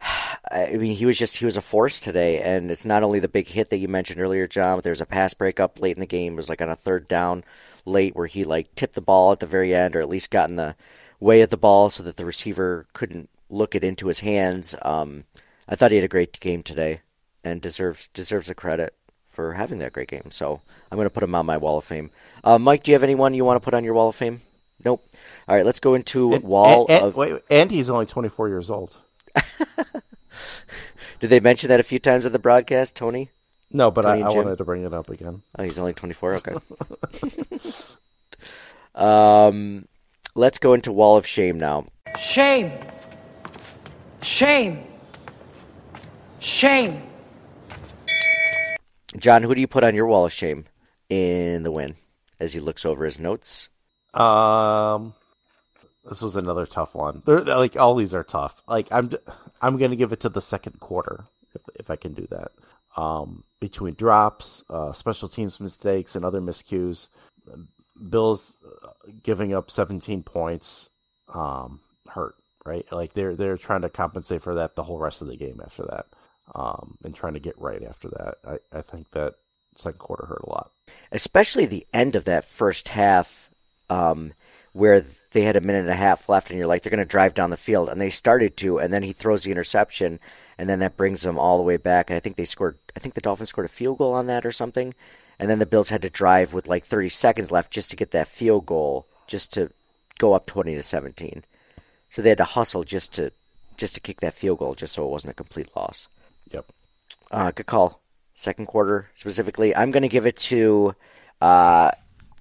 I 0.50 0.76
mean, 0.76 0.96
he 0.96 1.06
was 1.06 1.18
just 1.18 1.36
he 1.36 1.44
was 1.44 1.56
a 1.56 1.62
force 1.62 2.00
today, 2.00 2.42
and 2.42 2.70
it's 2.70 2.84
not 2.84 3.02
only 3.02 3.20
the 3.20 3.28
big 3.28 3.46
hit 3.46 3.70
that 3.70 3.78
you 3.78 3.88
mentioned 3.88 4.20
earlier, 4.20 4.48
John. 4.48 4.76
But 4.76 4.84
there's 4.84 5.00
a 5.00 5.06
pass 5.06 5.32
breakup 5.32 5.80
late 5.80 5.96
in 5.96 6.00
the 6.00 6.06
game. 6.06 6.32
It 6.32 6.36
was 6.36 6.50
like 6.50 6.60
on 6.60 6.68
a 6.68 6.76
third 6.76 7.06
down 7.06 7.44
late 7.86 8.16
where 8.16 8.26
he 8.26 8.44
like 8.44 8.74
tipped 8.74 8.94
the 8.94 9.00
ball 9.00 9.32
at 9.32 9.40
the 9.40 9.46
very 9.46 9.74
end, 9.74 9.94
or 9.94 10.00
at 10.00 10.08
least 10.08 10.30
got 10.30 10.50
in 10.50 10.56
the 10.56 10.74
way 11.20 11.40
of 11.40 11.50
the 11.50 11.56
ball 11.56 11.88
so 11.88 12.02
that 12.02 12.16
the 12.16 12.24
receiver 12.24 12.86
couldn't 12.92 13.30
look 13.54 13.74
it 13.74 13.84
into 13.84 14.08
his 14.08 14.20
hands. 14.20 14.74
Um, 14.82 15.24
I 15.68 15.74
thought 15.76 15.90
he 15.90 15.96
had 15.96 16.04
a 16.04 16.08
great 16.08 16.38
game 16.40 16.62
today, 16.62 17.00
and 17.42 17.60
deserves 17.60 18.08
deserves 18.08 18.48
the 18.48 18.54
credit 18.54 18.94
for 19.30 19.54
having 19.54 19.78
that 19.78 19.92
great 19.92 20.08
game. 20.08 20.30
So 20.30 20.60
I'm 20.90 20.96
going 20.96 21.06
to 21.06 21.10
put 21.10 21.22
him 21.22 21.34
on 21.34 21.46
my 21.46 21.56
Wall 21.56 21.78
of 21.78 21.84
Fame. 21.84 22.10
Uh, 22.42 22.58
Mike, 22.58 22.82
do 22.82 22.90
you 22.90 22.94
have 22.94 23.02
anyone 23.02 23.34
you 23.34 23.44
want 23.44 23.56
to 23.56 23.64
put 23.64 23.74
on 23.74 23.84
your 23.84 23.94
Wall 23.94 24.08
of 24.08 24.14
Fame? 24.16 24.42
Nope. 24.84 25.02
All 25.48 25.56
right, 25.56 25.64
let's 25.64 25.80
go 25.80 25.94
into 25.94 26.34
And, 26.34 26.44
Wall 26.44 26.86
and, 26.88 26.98
and, 26.98 27.08
of. 27.08 27.16
wait, 27.16 27.42
and 27.50 27.70
he's 27.70 27.88
only 27.90 28.06
24 28.06 28.48
years 28.48 28.70
old. 28.70 28.98
Did 31.20 31.28
they 31.30 31.40
mention 31.40 31.68
that 31.68 31.80
a 31.80 31.84
few 31.84 31.98
times 31.98 32.26
in 32.26 32.32
the 32.32 32.38
broadcast, 32.38 32.96
Tony? 32.96 33.30
No, 33.72 33.90
but 33.90 34.04
I, 34.04 34.10
Tony 34.10 34.22
I 34.22 34.26
and 34.26 34.32
Jim? 34.34 34.44
wanted 34.44 34.58
to 34.58 34.64
bring 34.64 34.84
it 34.84 34.92
up 34.92 35.08
again. 35.10 35.42
Oh, 35.58 35.62
he's 35.62 35.78
only 35.78 35.94
24. 35.94 36.34
Okay. 36.36 36.54
um, 38.94 39.88
let's 40.34 40.58
go 40.58 40.74
into 40.74 40.92
Wall 40.92 41.16
of 41.16 41.26
Shame 41.26 41.58
now. 41.58 41.86
Shame. 42.18 42.72
Shame. 44.24 44.82
Shame. 46.40 47.02
John, 49.18 49.42
who 49.42 49.54
do 49.54 49.60
you 49.60 49.66
put 49.68 49.84
on 49.84 49.94
your 49.94 50.06
Wall 50.06 50.24
of 50.24 50.32
Shame 50.32 50.64
in 51.08 51.62
the 51.62 51.70
win 51.70 51.94
as 52.40 52.52
he 52.54 52.60
looks 52.60 52.84
over 52.86 53.04
his 53.04 53.20
notes? 53.20 53.68
Um, 54.14 55.12
this 56.08 56.22
was 56.22 56.36
another 56.36 56.64
tough 56.66 56.94
one. 56.94 57.22
They're, 57.26 57.42
they're- 57.42 57.56
like 57.56 57.76
all 57.76 57.94
these 57.94 58.14
are 58.14 58.24
tough. 58.24 58.62
Like 58.66 58.88
I'm, 58.90 59.10
I'm 59.60 59.76
gonna 59.76 59.94
give 59.96 60.12
it 60.12 60.20
to 60.20 60.28
the 60.30 60.40
second 60.40 60.80
quarter 60.80 61.24
if 61.54 61.62
if 61.78 61.90
I 61.90 61.96
can 61.96 62.14
do 62.14 62.26
that. 62.30 62.50
Um, 62.96 63.44
between 63.60 63.94
drops, 63.94 64.64
uh, 64.70 64.92
special 64.92 65.28
teams 65.28 65.60
mistakes, 65.60 66.14
and 66.16 66.24
other 66.24 66.40
miscues, 66.40 67.08
Bills 68.08 68.56
uh, 68.82 68.88
giving 69.22 69.52
up 69.52 69.70
17 69.70 70.22
points, 70.22 70.90
um, 71.32 71.80
hurt. 72.08 72.36
Right, 72.66 72.90
like 72.90 73.12
they're 73.12 73.34
they're 73.36 73.58
trying 73.58 73.82
to 73.82 73.90
compensate 73.90 74.40
for 74.42 74.54
that 74.54 74.74
the 74.74 74.84
whole 74.84 74.98
rest 74.98 75.20
of 75.20 75.28
the 75.28 75.36
game 75.36 75.60
after 75.62 75.82
that, 75.82 76.06
um, 76.54 76.96
and 77.04 77.14
trying 77.14 77.34
to 77.34 77.40
get 77.40 77.60
right 77.60 77.82
after 77.82 78.08
that. 78.08 78.36
I 78.46 78.78
I 78.78 78.80
think 78.80 79.10
that 79.10 79.34
second 79.76 79.98
quarter 79.98 80.24
hurt 80.26 80.42
a 80.44 80.48
lot. 80.50 80.70
especially 81.12 81.66
the 81.66 81.86
end 81.92 82.16
of 82.16 82.24
that 82.24 82.44
first 82.44 82.88
half, 82.88 83.50
um, 83.90 84.32
where 84.72 85.04
they 85.32 85.42
had 85.42 85.56
a 85.56 85.60
minute 85.60 85.80
and 85.82 85.90
a 85.90 85.94
half 85.94 86.28
left, 86.28 86.48
and 86.50 86.58
you're 86.58 86.66
like, 86.68 86.82
they're 86.82 86.90
going 86.90 86.98
to 86.98 87.04
drive 87.04 87.34
down 87.34 87.50
the 87.50 87.56
field, 87.56 87.88
and 87.88 88.00
they 88.00 88.10
started 88.10 88.56
to, 88.58 88.78
and 88.78 88.92
then 88.94 89.02
he 89.02 89.12
throws 89.12 89.42
the 89.44 89.50
interception, 89.50 90.18
and 90.56 90.68
then 90.68 90.78
that 90.78 90.96
brings 90.96 91.22
them 91.22 91.38
all 91.38 91.58
the 91.58 91.62
way 91.64 91.76
back. 91.76 92.08
And 92.08 92.16
I 92.16 92.20
think 92.20 92.36
they 92.36 92.44
scored. 92.46 92.78
I 92.96 93.00
think 93.00 93.14
the 93.14 93.20
Dolphins 93.20 93.50
scored 93.50 93.66
a 93.66 93.68
field 93.68 93.98
goal 93.98 94.14
on 94.14 94.26
that 94.28 94.46
or 94.46 94.52
something, 94.52 94.94
and 95.38 95.50
then 95.50 95.58
the 95.58 95.66
Bills 95.66 95.90
had 95.90 96.02
to 96.02 96.10
drive 96.10 96.54
with 96.54 96.66
like 96.66 96.84
30 96.84 97.10
seconds 97.10 97.50
left 97.52 97.70
just 97.72 97.90
to 97.90 97.96
get 97.96 98.12
that 98.12 98.28
field 98.28 98.64
goal, 98.64 99.06
just 99.26 99.52
to 99.54 99.70
go 100.18 100.32
up 100.32 100.46
20 100.46 100.74
to 100.74 100.82
17. 100.82 101.44
So 102.14 102.22
they 102.22 102.28
had 102.28 102.38
to 102.38 102.44
hustle 102.44 102.84
just 102.84 103.12
to 103.14 103.32
just 103.76 103.96
to 103.96 104.00
kick 104.00 104.20
that 104.20 104.34
field 104.34 104.60
goal, 104.60 104.76
just 104.76 104.92
so 104.92 105.04
it 105.04 105.10
wasn't 105.10 105.32
a 105.32 105.34
complete 105.34 105.74
loss. 105.74 106.06
Yep. 106.52 106.66
Uh, 107.32 107.50
good 107.50 107.66
call. 107.66 108.00
Second 108.34 108.66
quarter 108.66 109.10
specifically. 109.16 109.74
I'm 109.74 109.90
going 109.90 110.04
to 110.04 110.08
give 110.08 110.24
it 110.24 110.36
to 110.36 110.94
uh, 111.40 111.90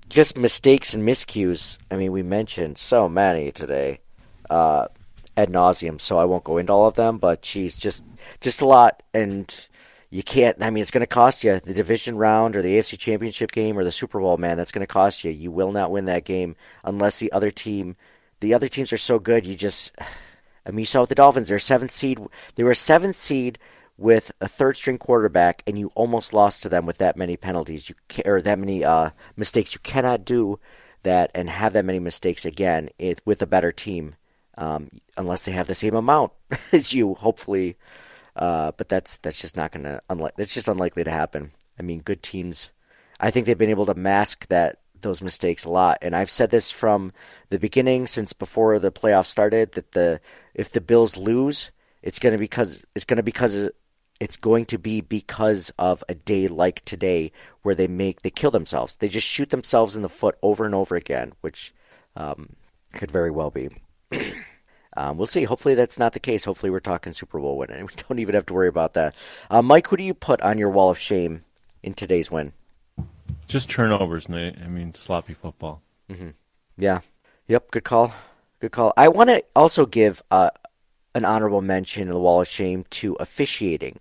just 0.10 0.38
mistakes 0.38 0.94
and 0.94 1.02
miscues. 1.04 1.80
I 1.90 1.96
mean, 1.96 2.12
we 2.12 2.22
mentioned 2.22 2.78
so 2.78 3.10
many 3.10 3.52
today 3.52 4.02
uh, 4.48 4.90
ad 5.36 5.50
nauseum, 5.50 6.00
so 6.00 6.20
I 6.20 6.26
won't 6.26 6.44
go 6.44 6.60
into 6.60 6.72
all 6.72 6.86
of 6.86 6.94
them. 6.94 7.18
But 7.18 7.42
geez, 7.42 7.80
just 7.80 8.06
just 8.42 8.62
a 8.62 8.68
lot, 8.68 9.02
and 9.12 9.52
you 10.12 10.22
can't. 10.22 10.62
I 10.62 10.70
mean, 10.70 10.84
it's 10.84 10.92
going 10.92 11.02
to 11.02 11.08
cost 11.08 11.44
you 11.44 11.60
the 11.60 11.74
division 11.74 12.16
round 12.16 12.56
or 12.56 12.62
the 12.62 12.78
AFC 12.78 13.00
Championship 13.00 13.52
game 13.52 13.76
or 13.80 13.84
the 13.84 13.92
Super 13.92 14.20
Bowl. 14.20 14.38
Man, 14.38 14.56
that's 14.56 14.72
going 14.72 14.86
to 14.86 14.94
cost 14.94 15.24
you. 15.24 15.32
You 15.32 15.50
will 15.50 15.72
not 15.72 15.90
win 15.90 16.06
that 16.06 16.26
game 16.26 16.58
unless 16.84 17.18
the 17.18 17.32
other 17.32 17.50
team. 17.50 17.96
The 18.44 18.54
other 18.54 18.68
teams 18.68 18.92
are 18.92 18.98
so 18.98 19.20
good. 19.20 19.48
You 19.48 19.56
just. 19.56 19.94
I 20.66 20.72
mean, 20.72 20.80
you 20.80 20.86
saw 20.86 21.02
with 21.02 21.10
the 21.10 21.16
Dolphins, 21.16 21.50
they're 21.50 21.60
seventh 21.60 21.92
seed. 21.92 22.20
They 22.56 22.64
were 22.64 22.74
seventh 22.74 23.18
seed 23.18 23.60
with 23.98 24.32
a 24.40 24.48
third 24.48 24.78
string 24.78 24.98
quarterback, 24.98 25.62
and 25.68 25.78
you 25.78 25.92
almost 25.94 26.32
lost 26.32 26.64
to 26.64 26.70
them 26.70 26.86
with 26.86 27.00
that 27.00 27.18
many 27.18 27.36
penalties. 27.36 27.90
You 27.90 27.96
ca- 28.08 28.24
or 28.26 28.42
that 28.42 28.60
many 28.60 28.84
uh, 28.84 29.10
mistakes. 29.36 29.74
You 29.74 29.80
cannot 29.82 30.24
do 30.24 30.60
that 31.04 31.32
and 31.36 31.50
have 31.50 31.74
that 31.74 31.84
many 31.84 32.00
mistakes 32.00 32.46
again 32.46 32.90
it, 32.98 33.22
with 33.26 33.42
a 33.42 33.48
better 33.48 33.74
team, 33.74 34.16
um, 34.58 34.90
unless 35.18 35.44
they 35.44 35.52
have 35.52 35.68
the 35.68 35.76
same 35.76 35.96
amount 35.96 36.32
as 36.72 36.94
you. 36.94 37.14
Hopefully, 37.16 37.76
uh, 38.38 38.72
but 38.78 38.88
that's 38.88 39.18
that's 39.18 39.42
just 39.42 39.58
not 39.58 39.72
going 39.72 39.84
to 39.84 40.02
unlike. 40.10 40.36
That's 40.38 40.54
just 40.54 40.70
unlikely 40.70 41.04
to 41.04 41.12
happen. 41.12 41.52
I 41.78 41.82
mean, 41.82 42.00
good 42.00 42.24
teams. 42.24 42.72
I 43.20 43.32
think 43.32 43.46
they've 43.46 43.58
been 43.58 43.70
able 43.70 43.86
to 43.88 43.96
mask 43.96 44.48
that 44.48 44.80
those 45.04 45.22
mistakes 45.22 45.66
a 45.66 45.70
lot. 45.70 46.00
And 46.02 46.16
I've 46.16 46.30
said 46.30 46.50
this 46.50 46.72
from 46.72 47.14
the 47.50 47.60
beginning, 47.60 48.08
since 48.08 48.34
before 48.34 48.80
the 48.80 48.92
playoffs 48.92 49.28
started, 49.28 49.74
that 49.74 49.92
the 49.92 50.20
if 50.54 50.72
the 50.72 50.82
Bills 50.82 51.18
lose, 51.18 51.72
it's 52.02 52.20
going 52.20 52.34
to 52.34 52.40
because 52.40 52.82
it's 52.96 53.06
going 53.06 53.18
to 53.18 53.24
because 53.24 53.70
it's 54.20 54.38
going 54.38 54.66
to 54.66 54.78
be 54.78 55.02
because 55.02 55.72
of 55.78 56.04
a 56.10 56.16
day 56.16 56.48
like 56.48 56.84
today 56.86 57.32
where 57.62 57.76
they 57.76 57.88
make 57.88 58.22
they 58.22 58.30
kill 58.30 58.52
themselves. 58.52 58.96
They 58.96 59.08
just 59.08 59.28
shoot 59.28 59.50
themselves 59.50 59.96
in 59.96 60.02
the 60.02 60.10
foot 60.10 60.38
over 60.42 60.66
and 60.66 60.76
over 60.76 60.96
again, 60.96 61.34
which 61.42 61.74
um, 62.16 62.56
could 62.94 63.12
very 63.12 63.32
well 63.32 63.52
be. 63.52 63.70
Um, 64.96 65.18
we'll 65.18 65.28
see. 65.28 65.44
Hopefully 65.44 65.76
that's 65.76 65.98
not 65.98 66.14
the 66.14 66.20
case. 66.20 66.46
Hopefully 66.46 66.70
we're 66.70 66.80
talking 66.80 67.14
Super 67.14 67.40
Bowl 67.40 67.58
win, 67.58 67.72
and 67.72 67.82
we 67.90 67.96
don't 67.96 68.20
even 68.20 68.36
have 68.36 68.46
to 68.48 68.54
worry 68.54 68.68
about 68.68 68.94
that. 68.94 69.16
Uh, 69.50 69.62
Mike, 69.62 69.88
who 69.88 69.98
do 69.98 70.04
you 70.04 70.14
put 70.14 70.42
on 70.42 70.58
your 70.58 70.70
wall 70.70 70.90
of 70.90 71.00
shame 71.00 71.44
in 71.82 71.94
today's 71.94 72.30
win? 72.30 72.54
Just 73.48 73.70
turnovers. 73.70 74.30
I 74.30 74.52
mean, 74.68 74.94
sloppy 74.94 75.34
football. 75.34 75.82
Mm-hmm. 76.10 76.30
Yeah. 76.78 77.02
Yep. 77.48 77.72
Good 77.72 77.84
call. 77.84 78.14
Good 78.60 78.72
call. 78.72 78.94
I 78.98 79.08
want 79.10 79.30
to 79.30 79.44
also 79.56 79.86
give 79.86 80.22
uh, 80.32 80.50
an 81.14 81.26
honorable 81.26 81.62
mention 81.62 82.04
in 82.04 82.10
the 82.14 82.20
wall 82.20 82.42
of 82.42 82.48
shame 82.48 82.86
to 82.92 83.16
officiating. 83.16 84.00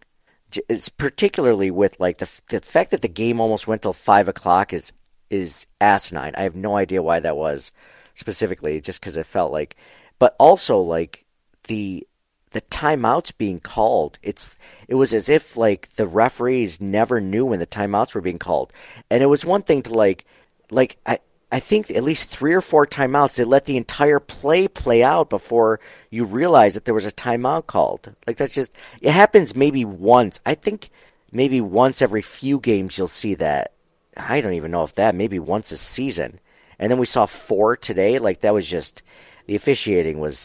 It's 0.69 0.89
particularly 0.89 1.71
with 1.71 1.99
like 1.99 2.19
the 2.19 2.29
the 2.49 2.61
fact 2.61 2.91
that 2.91 3.01
the 3.01 3.09
game 3.09 3.41
almost 3.41 3.67
went 3.67 3.83
till 3.83 3.95
five 3.95 4.29
o'clock 4.29 4.73
is 4.73 4.93
is 5.31 5.67
asinine. 5.81 6.35
I 6.37 6.43
have 6.43 6.55
no 6.55 6.77
idea 6.77 7.03
why 7.03 7.21
that 7.21 7.37
was 7.37 7.73
specifically, 8.15 8.81
just 8.81 9.01
because 9.01 9.17
it 9.17 9.25
felt 9.27 9.51
like, 9.51 9.77
but 10.19 10.37
also 10.39 10.79
like 10.79 11.25
the 11.65 12.07
the 12.53 12.61
timeouts 12.63 13.37
being 13.37 13.61
called. 13.61 14.19
It's 14.23 14.59
it 14.89 14.95
was 14.95 15.13
as 15.13 15.29
if 15.29 15.57
like 15.57 15.89
the 15.91 16.07
referees 16.07 16.81
never 16.81 17.21
knew 17.21 17.45
when 17.47 17.59
the 17.59 17.67
timeouts 17.67 18.15
were 18.15 18.21
being 18.21 18.39
called, 18.39 18.73
and 19.11 19.23
it 19.23 19.27
was 19.27 19.45
one 19.45 19.63
thing 19.63 19.83
to 19.83 19.95
like 19.95 20.25
like 20.71 20.97
I. 21.07 21.19
I 21.55 21.61
think 21.61 21.91
at 21.91 22.03
least 22.03 22.31
three 22.31 22.55
or 22.55 22.63
four 22.63 22.87
timeouts. 22.87 23.37
They 23.37 23.45
let 23.45 23.67
the 23.67 23.77
entire 23.77 24.19
play 24.19 24.69
play 24.69 25.03
out 25.03 25.29
before 25.29 25.81
you 26.09 26.25
realize 26.25 26.73
that 26.73 26.87
there 26.87 26.95
was 26.95 27.05
a 27.05 27.13
timeout 27.13 27.67
called. 27.67 28.11
Like 28.27 28.39
that's 28.39 28.55
just 28.55 28.75
it 29.03 29.11
happens 29.11 29.55
maybe 29.55 29.85
once. 29.85 30.41
I 30.47 30.55
think 30.55 30.89
maybe 31.31 31.61
once 31.61 32.01
every 32.01 32.23
few 32.23 32.59
games 32.59 32.97
you'll 32.97 33.07
see 33.07 33.35
that. 33.35 33.73
I 34.17 34.41
don't 34.41 34.55
even 34.55 34.71
know 34.71 34.83
if 34.83 34.95
that 34.95 35.15
maybe 35.15 35.39
once 35.39 35.73
a 35.73 35.77
season. 35.77 36.41
And 36.79 36.91
then 36.91 36.99
we 36.99 37.05
saw 37.05 37.27
four 37.27 37.77
today. 37.77 38.19
Like 38.19 38.41
that 38.41 38.55
was 38.55 38.67
just 38.67 39.03
the 39.47 39.55
officiating 39.55 40.21
was 40.21 40.39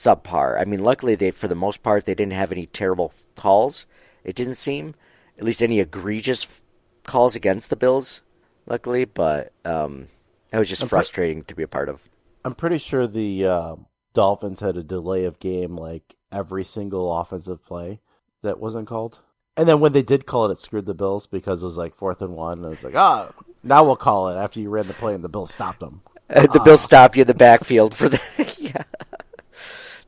subpar. 0.00 0.60
I 0.60 0.64
mean, 0.64 0.80
luckily 0.80 1.14
they 1.14 1.30
for 1.30 1.48
the 1.48 1.54
most 1.54 1.82
part 1.82 2.04
they 2.04 2.14
didn't 2.14 2.32
have 2.32 2.52
any 2.52 2.66
terrible 2.66 3.12
calls. 3.36 3.86
It 4.24 4.34
didn't 4.34 4.54
seem 4.56 4.94
at 5.38 5.44
least 5.44 5.62
any 5.62 5.78
egregious 5.80 6.62
calls 7.04 7.36
against 7.36 7.70
the 7.70 7.76
Bills. 7.76 8.22
Luckily, 8.66 9.04
but 9.04 9.52
um, 9.64 10.08
that 10.50 10.58
was 10.58 10.68
just 10.68 10.82
I'm 10.82 10.88
pre- 10.88 10.96
frustrating 10.98 11.42
to 11.44 11.54
be 11.54 11.62
a 11.62 11.68
part 11.68 11.88
of. 11.88 12.08
I'm 12.44 12.54
pretty 12.54 12.78
sure 12.78 13.06
the 13.06 13.46
uh, 13.46 13.76
Dolphins 14.14 14.60
had 14.60 14.76
a 14.76 14.82
delay 14.82 15.24
of 15.24 15.38
game 15.38 15.76
like 15.76 16.16
every 16.30 16.64
single 16.64 17.18
offensive 17.18 17.64
play 17.66 18.00
that 18.42 18.60
wasn't 18.60 18.86
called. 18.86 19.20
And 19.56 19.68
then 19.68 19.80
when 19.80 19.92
they 19.92 20.02
did 20.02 20.24
call 20.26 20.46
it, 20.48 20.52
it 20.52 20.60
screwed 20.60 20.86
the 20.86 20.94
Bills 20.94 21.26
because 21.26 21.60
it 21.62 21.64
was 21.64 21.76
like 21.76 21.94
fourth 21.94 22.22
and 22.22 22.34
one. 22.34 22.58
And 22.58 22.66
it 22.66 22.70
was 22.70 22.84
like, 22.84 22.94
ah, 22.94 23.30
now 23.62 23.84
we'll 23.84 23.96
call 23.96 24.28
it 24.28 24.36
after 24.36 24.60
you 24.60 24.70
ran 24.70 24.86
the 24.86 24.94
play 24.94 25.14
and 25.14 25.24
the 25.24 25.28
Bills 25.28 25.52
stopped 25.52 25.80
them. 25.80 26.02
Uh, 26.30 26.42
the 26.52 26.60
Ah. 26.60 26.64
Bills 26.64 26.80
stopped 26.80 27.16
you 27.16 27.22
in 27.22 27.26
the 27.26 27.34
backfield 27.34 27.94
for 27.94 28.08
the. 28.08 28.20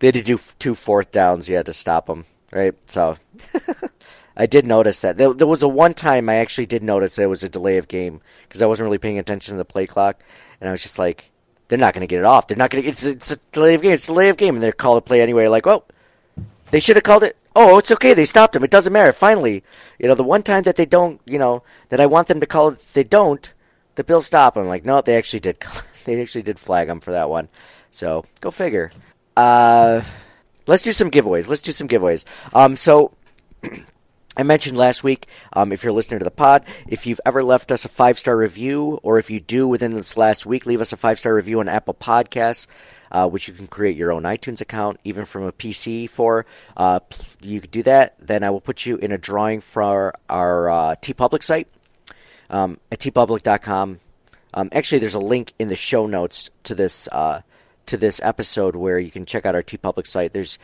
They 0.02 0.08
had 0.08 0.14
to 0.14 0.22
do 0.24 0.38
two 0.58 0.74
fourth 0.74 1.12
downs. 1.12 1.48
You 1.48 1.54
had 1.54 1.66
to 1.66 1.72
stop 1.72 2.06
them, 2.06 2.24
right? 2.50 2.74
So, 2.90 3.18
I 4.36 4.46
did 4.46 4.66
notice 4.66 5.00
that. 5.02 5.16
There, 5.16 5.32
there 5.32 5.46
was 5.46 5.62
a 5.62 5.68
one 5.68 5.94
time 5.94 6.28
I 6.28 6.34
actually 6.34 6.66
did 6.66 6.82
notice 6.82 7.14
there 7.14 7.28
was 7.28 7.44
a 7.44 7.48
delay 7.48 7.76
of 7.76 7.86
game 7.86 8.20
because 8.42 8.62
I 8.62 8.66
wasn't 8.66 8.86
really 8.86 8.98
paying 8.98 9.20
attention 9.20 9.54
to 9.54 9.58
the 9.58 9.64
play 9.64 9.86
clock, 9.86 10.20
and 10.60 10.68
I 10.68 10.72
was 10.72 10.82
just 10.82 10.98
like, 10.98 11.30
they're 11.68 11.78
not 11.78 11.94
going 11.94 12.00
to 12.00 12.08
get 12.08 12.18
it 12.18 12.24
off. 12.24 12.48
They're 12.48 12.56
not 12.56 12.70
going 12.70 12.82
to. 12.82 12.88
It's 12.90 13.04
it's 13.04 13.30
a 13.30 13.36
delay 13.52 13.74
of 13.74 13.82
game. 13.82 13.92
It's 13.92 14.08
a 14.08 14.12
delay 14.12 14.28
of 14.28 14.36
game, 14.36 14.56
and 14.56 14.62
they're 14.62 14.72
called 14.72 14.98
a 14.98 15.02
play 15.02 15.22
anyway. 15.22 15.46
Like, 15.46 15.66
well, 15.66 15.84
they 16.72 16.80
should 16.80 16.96
have 16.96 17.04
called 17.04 17.22
it. 17.22 17.36
Oh, 17.54 17.78
it's 17.78 17.92
okay. 17.92 18.12
They 18.12 18.24
stopped 18.24 18.56
him. 18.56 18.64
It 18.64 18.72
doesn't 18.72 18.92
matter. 18.92 19.12
Finally, 19.12 19.62
you 20.00 20.08
know, 20.08 20.16
the 20.16 20.24
one 20.24 20.42
time 20.42 20.64
that 20.64 20.74
they 20.74 20.84
don't, 20.84 21.20
you 21.26 21.38
know, 21.38 21.62
that 21.90 22.00
I 22.00 22.06
want 22.06 22.26
them 22.26 22.40
to 22.40 22.46
call 22.46 22.70
it, 22.70 22.84
they 22.92 23.04
don't. 23.04 23.52
The 23.94 24.02
Bills 24.02 24.26
stop 24.26 24.56
him. 24.56 24.66
Like, 24.66 24.84
no, 24.84 25.00
they 25.00 25.16
actually 25.16 25.38
did. 25.38 25.58
they 26.06 26.20
actually 26.20 26.42
did 26.42 26.58
flag 26.58 26.88
him 26.88 26.98
for 26.98 27.12
that 27.12 27.30
one. 27.30 27.48
So 27.92 28.24
go 28.40 28.50
figure. 28.50 28.90
Uh, 29.36 30.02
let's 30.66 30.82
do 30.82 30.92
some 30.92 31.10
giveaways. 31.10 31.48
Let's 31.48 31.62
do 31.62 31.72
some 31.72 31.88
giveaways. 31.88 32.24
Um, 32.54 32.76
so. 32.76 33.12
I 34.34 34.44
mentioned 34.44 34.78
last 34.78 35.04
week, 35.04 35.26
um, 35.52 35.72
if 35.72 35.84
you're 35.84 35.92
listening 35.92 36.20
to 36.20 36.24
the 36.24 36.30
pod, 36.30 36.64
if 36.88 37.06
you've 37.06 37.20
ever 37.26 37.42
left 37.42 37.70
us 37.70 37.84
a 37.84 37.88
five 37.88 38.18
star 38.18 38.34
review, 38.34 38.98
or 39.02 39.18
if 39.18 39.30
you 39.30 39.40
do 39.40 39.68
within 39.68 39.90
this 39.90 40.16
last 40.16 40.46
week, 40.46 40.64
leave 40.64 40.80
us 40.80 40.90
a 40.90 40.96
five 40.96 41.18
star 41.18 41.34
review 41.34 41.60
on 41.60 41.68
Apple 41.68 41.92
Podcasts, 41.92 42.66
uh, 43.10 43.28
which 43.28 43.46
you 43.46 43.52
can 43.52 43.66
create 43.66 43.94
your 43.94 44.10
own 44.10 44.22
iTunes 44.22 44.62
account, 44.62 44.98
even 45.04 45.26
from 45.26 45.42
a 45.42 45.52
PC 45.52 46.08
for. 46.08 46.46
Uh, 46.74 47.00
you 47.42 47.60
could 47.60 47.70
do 47.70 47.82
that. 47.82 48.14
Then 48.18 48.42
I 48.42 48.48
will 48.48 48.62
put 48.62 48.86
you 48.86 48.96
in 48.96 49.12
a 49.12 49.18
drawing 49.18 49.60
for 49.60 50.14
our 50.30 50.70
uh, 50.70 50.94
TeePublic 50.94 51.42
site 51.42 51.68
um, 52.48 52.78
at 52.90 53.00
teepublic.com. 53.00 54.00
Um, 54.54 54.68
actually, 54.72 54.98
there's 55.00 55.14
a 55.14 55.20
link 55.20 55.52
in 55.58 55.68
the 55.68 55.76
show 55.76 56.06
notes 56.06 56.50
to 56.64 56.74
this 56.74 57.06
uh, 57.08 57.42
to 57.86 57.96
this 57.96 58.20
episode 58.22 58.76
where 58.76 58.98
you 58.98 59.10
can 59.10 59.26
check 59.26 59.46
out 59.46 59.54
our 59.54 59.62
TeePublic 59.62 60.06
site. 60.06 60.32
There's 60.32 60.58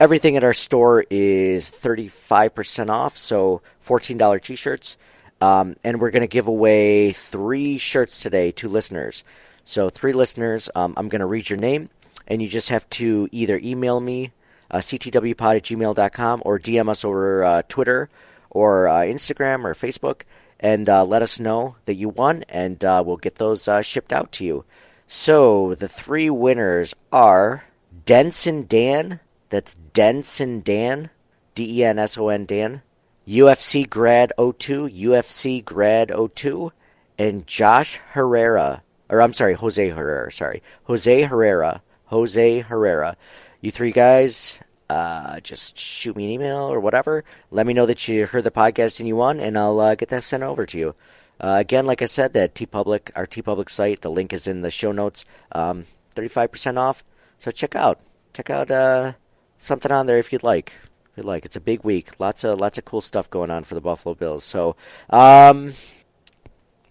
everything 0.00 0.36
at 0.36 0.44
our 0.44 0.52
store 0.52 1.04
is 1.10 1.70
35% 1.70 2.90
off, 2.90 3.16
so 3.16 3.62
$14 3.82 4.42
t 4.42 4.56
shirts. 4.56 4.96
Um, 5.40 5.76
and 5.84 6.00
we're 6.00 6.10
going 6.10 6.22
to 6.22 6.26
give 6.26 6.48
away 6.48 7.12
three 7.12 7.78
shirts 7.78 8.22
today 8.22 8.52
to 8.52 8.68
listeners. 8.68 9.24
So, 9.64 9.90
three 9.90 10.12
listeners, 10.12 10.70
um, 10.74 10.94
I'm 10.96 11.08
going 11.08 11.20
to 11.20 11.26
read 11.26 11.48
your 11.48 11.58
name, 11.58 11.90
and 12.26 12.40
you 12.40 12.48
just 12.48 12.68
have 12.68 12.88
to 12.90 13.28
either 13.32 13.58
email 13.62 14.00
me, 14.00 14.32
uh, 14.70 14.78
ctwpod 14.78 15.56
at 15.56 15.62
gmail.com, 15.62 16.42
or 16.44 16.58
DM 16.58 16.88
us 16.88 17.04
over 17.04 17.44
uh, 17.44 17.62
Twitter 17.68 18.08
or 18.50 18.88
uh, 18.88 19.00
Instagram 19.00 19.64
or 19.64 19.74
Facebook, 19.74 20.22
and 20.60 20.88
uh, 20.88 21.04
let 21.04 21.22
us 21.22 21.40
know 21.40 21.76
that 21.86 21.94
you 21.94 22.08
won, 22.08 22.44
and 22.48 22.84
uh, 22.84 23.02
we'll 23.04 23.16
get 23.16 23.36
those 23.36 23.66
uh, 23.68 23.82
shipped 23.82 24.12
out 24.12 24.32
to 24.32 24.44
you. 24.44 24.64
So, 25.06 25.74
the 25.74 25.88
three 25.88 26.30
winners 26.30 26.94
are 27.12 27.64
Denson 28.04 28.66
Dan. 28.66 29.20
That's 29.50 29.74
Denson 29.74 30.60
Dan, 30.60 31.10
D 31.54 31.80
E 31.80 31.84
N 31.84 31.98
S 31.98 32.18
O 32.18 32.28
N 32.28 32.44
Dan, 32.44 32.82
UFC 33.26 33.88
Grad 33.88 34.32
02, 34.38 34.88
UFC 34.88 35.64
Grad 35.64 36.12
02, 36.34 36.72
and 37.18 37.46
Josh 37.46 38.00
Herrera, 38.12 38.82
or 39.08 39.22
I'm 39.22 39.32
sorry, 39.32 39.54
Jose 39.54 39.88
Herrera, 39.88 40.32
sorry, 40.32 40.62
Jose 40.84 41.22
Herrera, 41.22 41.82
Jose 42.06 42.60
Herrera. 42.60 43.16
You 43.60 43.70
three 43.70 43.92
guys, 43.92 44.60
uh, 44.90 45.40
just 45.40 45.78
shoot 45.78 46.16
me 46.16 46.24
an 46.24 46.30
email 46.30 46.58
or 46.58 46.80
whatever. 46.80 47.24
Let 47.50 47.66
me 47.66 47.72
know 47.72 47.86
that 47.86 48.06
you 48.08 48.26
heard 48.26 48.44
the 48.44 48.50
podcast 48.50 48.98
and 49.00 49.08
you 49.08 49.16
won, 49.16 49.40
and 49.40 49.56
I'll 49.56 49.78
uh, 49.80 49.94
get 49.94 50.08
that 50.08 50.22
sent 50.22 50.42
over 50.42 50.66
to 50.66 50.78
you. 50.78 50.94
Uh, 51.40 51.56
again, 51.58 51.86
like 51.86 52.02
I 52.02 52.06
said, 52.06 52.32
that 52.34 52.54
TeePublic, 52.54 53.10
our 53.14 53.26
TeePublic 53.26 53.68
site, 53.68 54.00
the 54.00 54.10
link 54.10 54.32
is 54.32 54.46
in 54.46 54.62
the 54.62 54.70
show 54.70 54.92
notes. 54.92 55.24
Um, 55.52 55.86
35% 56.14 56.78
off. 56.78 57.04
So 57.38 57.50
check 57.50 57.74
out, 57.74 58.00
check 58.32 58.50
out 58.50 58.70
uh, 58.70 59.12
something 59.58 59.92
on 59.92 60.06
there 60.06 60.18
if 60.18 60.32
you'd 60.32 60.42
like. 60.42 60.72
If 61.10 61.18
you'd 61.18 61.26
like, 61.26 61.44
it's 61.44 61.56
a 61.56 61.60
big 61.60 61.84
week. 61.84 62.18
Lots 62.18 62.44
of 62.44 62.60
lots 62.60 62.78
of 62.78 62.84
cool 62.84 63.00
stuff 63.00 63.30
going 63.30 63.50
on 63.50 63.64
for 63.64 63.74
the 63.74 63.80
Buffalo 63.80 64.14
Bills. 64.14 64.44
So, 64.44 64.76
um, 65.10 65.74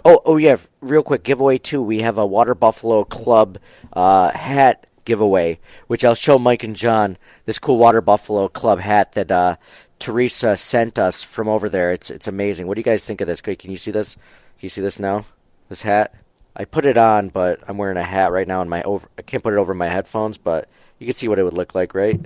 oh 0.05 0.21
oh 0.25 0.37
yeah, 0.37 0.57
real 0.81 1.03
quick 1.03 1.23
giveaway 1.23 1.57
too. 1.57 1.81
We 1.81 2.01
have 2.01 2.17
a 2.17 2.25
Water 2.25 2.55
Buffalo 2.55 3.03
Club 3.03 3.57
uh, 3.93 4.31
hat 4.31 4.87
giveaway, 5.05 5.59
which 5.87 6.05
I'll 6.05 6.15
show 6.15 6.39
Mike 6.39 6.63
and 6.63 6.75
John 6.75 7.17
this 7.45 7.59
cool 7.59 7.77
Water 7.77 8.01
Buffalo 8.01 8.47
Club 8.47 8.79
hat 8.79 9.13
that 9.13 9.31
uh, 9.31 9.55
Teresa 10.04 10.58
sent 10.58 10.99
us 10.99 11.24
from 11.24 11.47
over 11.47 11.70
there. 11.70 11.93
It's 11.93 12.12
it's 12.12 12.28
amazing. 12.28 12.68
What 12.68 12.76
do 12.76 12.80
you 12.82 12.84
guys 12.84 13.06
think 13.06 13.22
of 13.22 13.28
this? 13.28 13.41
Can 13.41 13.72
you 13.72 13.78
see 13.78 13.89
this? 13.89 14.16
Can 14.16 14.66
you 14.66 14.70
see 14.70 14.82
this 14.82 14.99
now? 14.99 15.24
This 15.70 15.84
hat. 15.84 16.14
I 16.58 16.66
put 16.66 16.84
it 16.84 16.97
on, 16.97 17.30
but 17.30 17.62
I'm 17.70 17.78
wearing 17.78 17.95
a 17.95 18.04
hat 18.04 18.34
right 18.34 18.45
now, 18.45 18.60
and 18.60 18.70
my 18.70 18.84
over. 18.84 19.08
I 19.18 19.22
can't 19.22 19.41
put 19.41 19.54
it 19.54 19.58
over 19.60 19.74
my 19.74 19.88
headphones, 19.88 20.38
but 20.38 20.68
you 20.99 21.08
can 21.08 21.16
see 21.16 21.30
what 21.30 21.39
it 21.39 21.43
would 21.43 21.54
look 21.54 21.74
like, 21.74 21.95
right? 21.95 22.20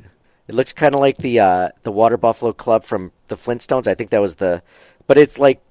It 0.47 0.55
looks 0.55 0.73
kind 0.73 0.95
of 0.95 1.01
like 1.01 1.17
the 1.17 1.39
uh, 1.39 1.69
the 1.83 1.91
Water 1.91 2.17
Buffalo 2.17 2.51
Club 2.51 2.83
from 2.83 3.11
the 3.27 3.35
Flintstones. 3.35 3.87
I 3.87 3.93
think 3.93 4.09
that 4.09 4.21
was 4.21 4.37
the, 4.37 4.63
but 5.05 5.19
it's 5.19 5.37
like, 5.37 5.61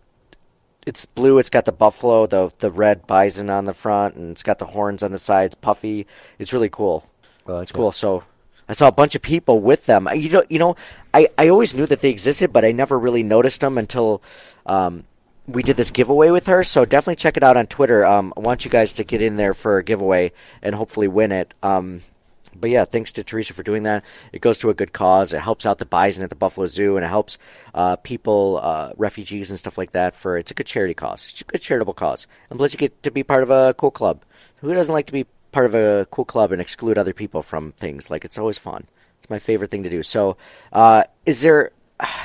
it's 0.87 1.07
blue. 1.07 1.39
It's 1.39 1.51
got 1.51 1.65
the 1.65 1.73
buffalo, 1.73 2.29
the 2.29 2.53
the 2.61 2.71
red 2.71 3.09
bison 3.09 3.51
on 3.51 3.65
the 3.65 3.75
front, 3.75 4.15
and 4.15 4.31
it's 4.31 4.45
got 4.45 4.59
the 4.59 4.67
horns 4.67 5.03
on 5.03 5.11
the 5.11 5.19
sides. 5.19 5.57
Puffy. 5.57 6.07
It's 6.39 6.53
really 6.53 6.71
cool. 6.71 7.05
like 7.47 7.65
it's 7.65 7.73
cool. 7.73 7.91
So 7.91 8.23
I 8.69 8.73
saw 8.73 8.89
a 8.89 8.93
bunch 8.93 9.15
of 9.15 9.23
people 9.23 9.61
with 9.61 9.87
them. 9.87 10.09
You 10.15 10.31
know, 10.31 10.45
you 10.49 10.59
know, 10.59 10.77
I 11.17 11.29
I 11.39 11.49
always 11.49 11.75
knew 11.75 11.87
that 11.87 12.03
they 12.03 12.11
existed, 12.11 12.53
but 12.53 12.65
I 12.65 12.73
never 12.73 12.99
really 12.99 13.23
noticed 13.23 13.63
them 13.63 13.79
until. 13.79 14.23
Um, 14.67 15.05
we 15.49 15.63
did 15.63 15.77
this 15.77 15.93
giveaway 15.93 16.31
with 16.31 16.47
her, 16.47 16.65
so 16.65 16.85
definitely 16.85 17.15
check 17.15 17.37
it 17.37 17.45
out 17.45 17.57
on 17.57 17.69
Twitter. 17.69 18.05
Um, 18.05 18.35
I 18.37 18.41
want 18.41 18.65
you 18.65 18.71
guys 18.71 18.93
to 18.95 19.05
get 19.05 19.23
in 19.23 19.37
there 19.37 19.55
for 19.55 19.79
a 19.79 19.85
giveaway 19.85 20.33
and 20.61 20.75
hopefully 20.75 21.07
win 21.07 21.31
it. 21.31 21.55
Um, 21.63 22.03
but 22.53 22.69
yeah, 22.69 22.85
thanks 22.85 23.13
to 23.13 23.23
Teresa 23.23 23.55
for 23.55 23.63
doing 23.63 23.85
that. 23.85 24.05
It 24.33 24.41
goes 24.41 24.59
to 24.59 24.71
a 24.71 24.75
good 24.75 24.93
cause. 24.93 25.33
It 25.33 25.39
helps 25.39 25.65
out 25.65 25.79
the 25.79 25.87
bison 25.87 26.25
at 26.25 26.31
the 26.31 26.37
Buffalo 26.37 26.67
Zoo, 26.67 26.97
and 26.97 27.07
it 27.07 27.09
helps 27.09 27.39
uh, 27.75 27.95
people, 27.95 28.59
uh, 28.61 28.91
refugees, 28.97 29.49
and 29.49 29.59
stuff 29.59 29.79
like 29.79 29.93
that. 29.93 30.17
For 30.17 30.37
it's 30.37 30.51
a 30.51 30.55
good 30.55 30.67
charity 30.67 30.95
cause. 30.95 31.25
It's 31.25 31.41
a 31.43 31.45
good 31.45 31.63
charitable 31.63 31.95
cause, 31.95 32.27
and 32.51 32.59
plus 32.59 32.73
you 32.73 32.79
get 32.79 33.01
to 33.05 33.13
be 33.13 33.23
part 33.23 33.45
of 33.45 33.51
a 33.51 33.73
cool 33.75 33.93
club. 33.93 34.25
Who 34.57 34.75
doesn't 34.75 34.93
like 34.93 35.07
to 35.07 35.13
be 35.13 35.27
part 35.53 35.67
of 35.67 35.77
a 35.77 36.09
cool 36.11 36.25
club 36.25 36.51
and 36.51 36.61
exclude 36.61 36.99
other 36.99 37.13
people 37.13 37.43
from 37.43 37.71
things? 37.73 38.11
Like 38.11 38.25
it's 38.25 38.39
always 38.39 38.59
fun. 38.59 38.89
It's 39.27 39.31
my 39.33 39.41
favorite 39.41 39.73
thing 39.73 39.83
to 39.83 39.91
do. 39.91 40.05
So, 40.05 40.37
uh, 40.73 41.03
is 41.25 41.41
there? 41.41 41.73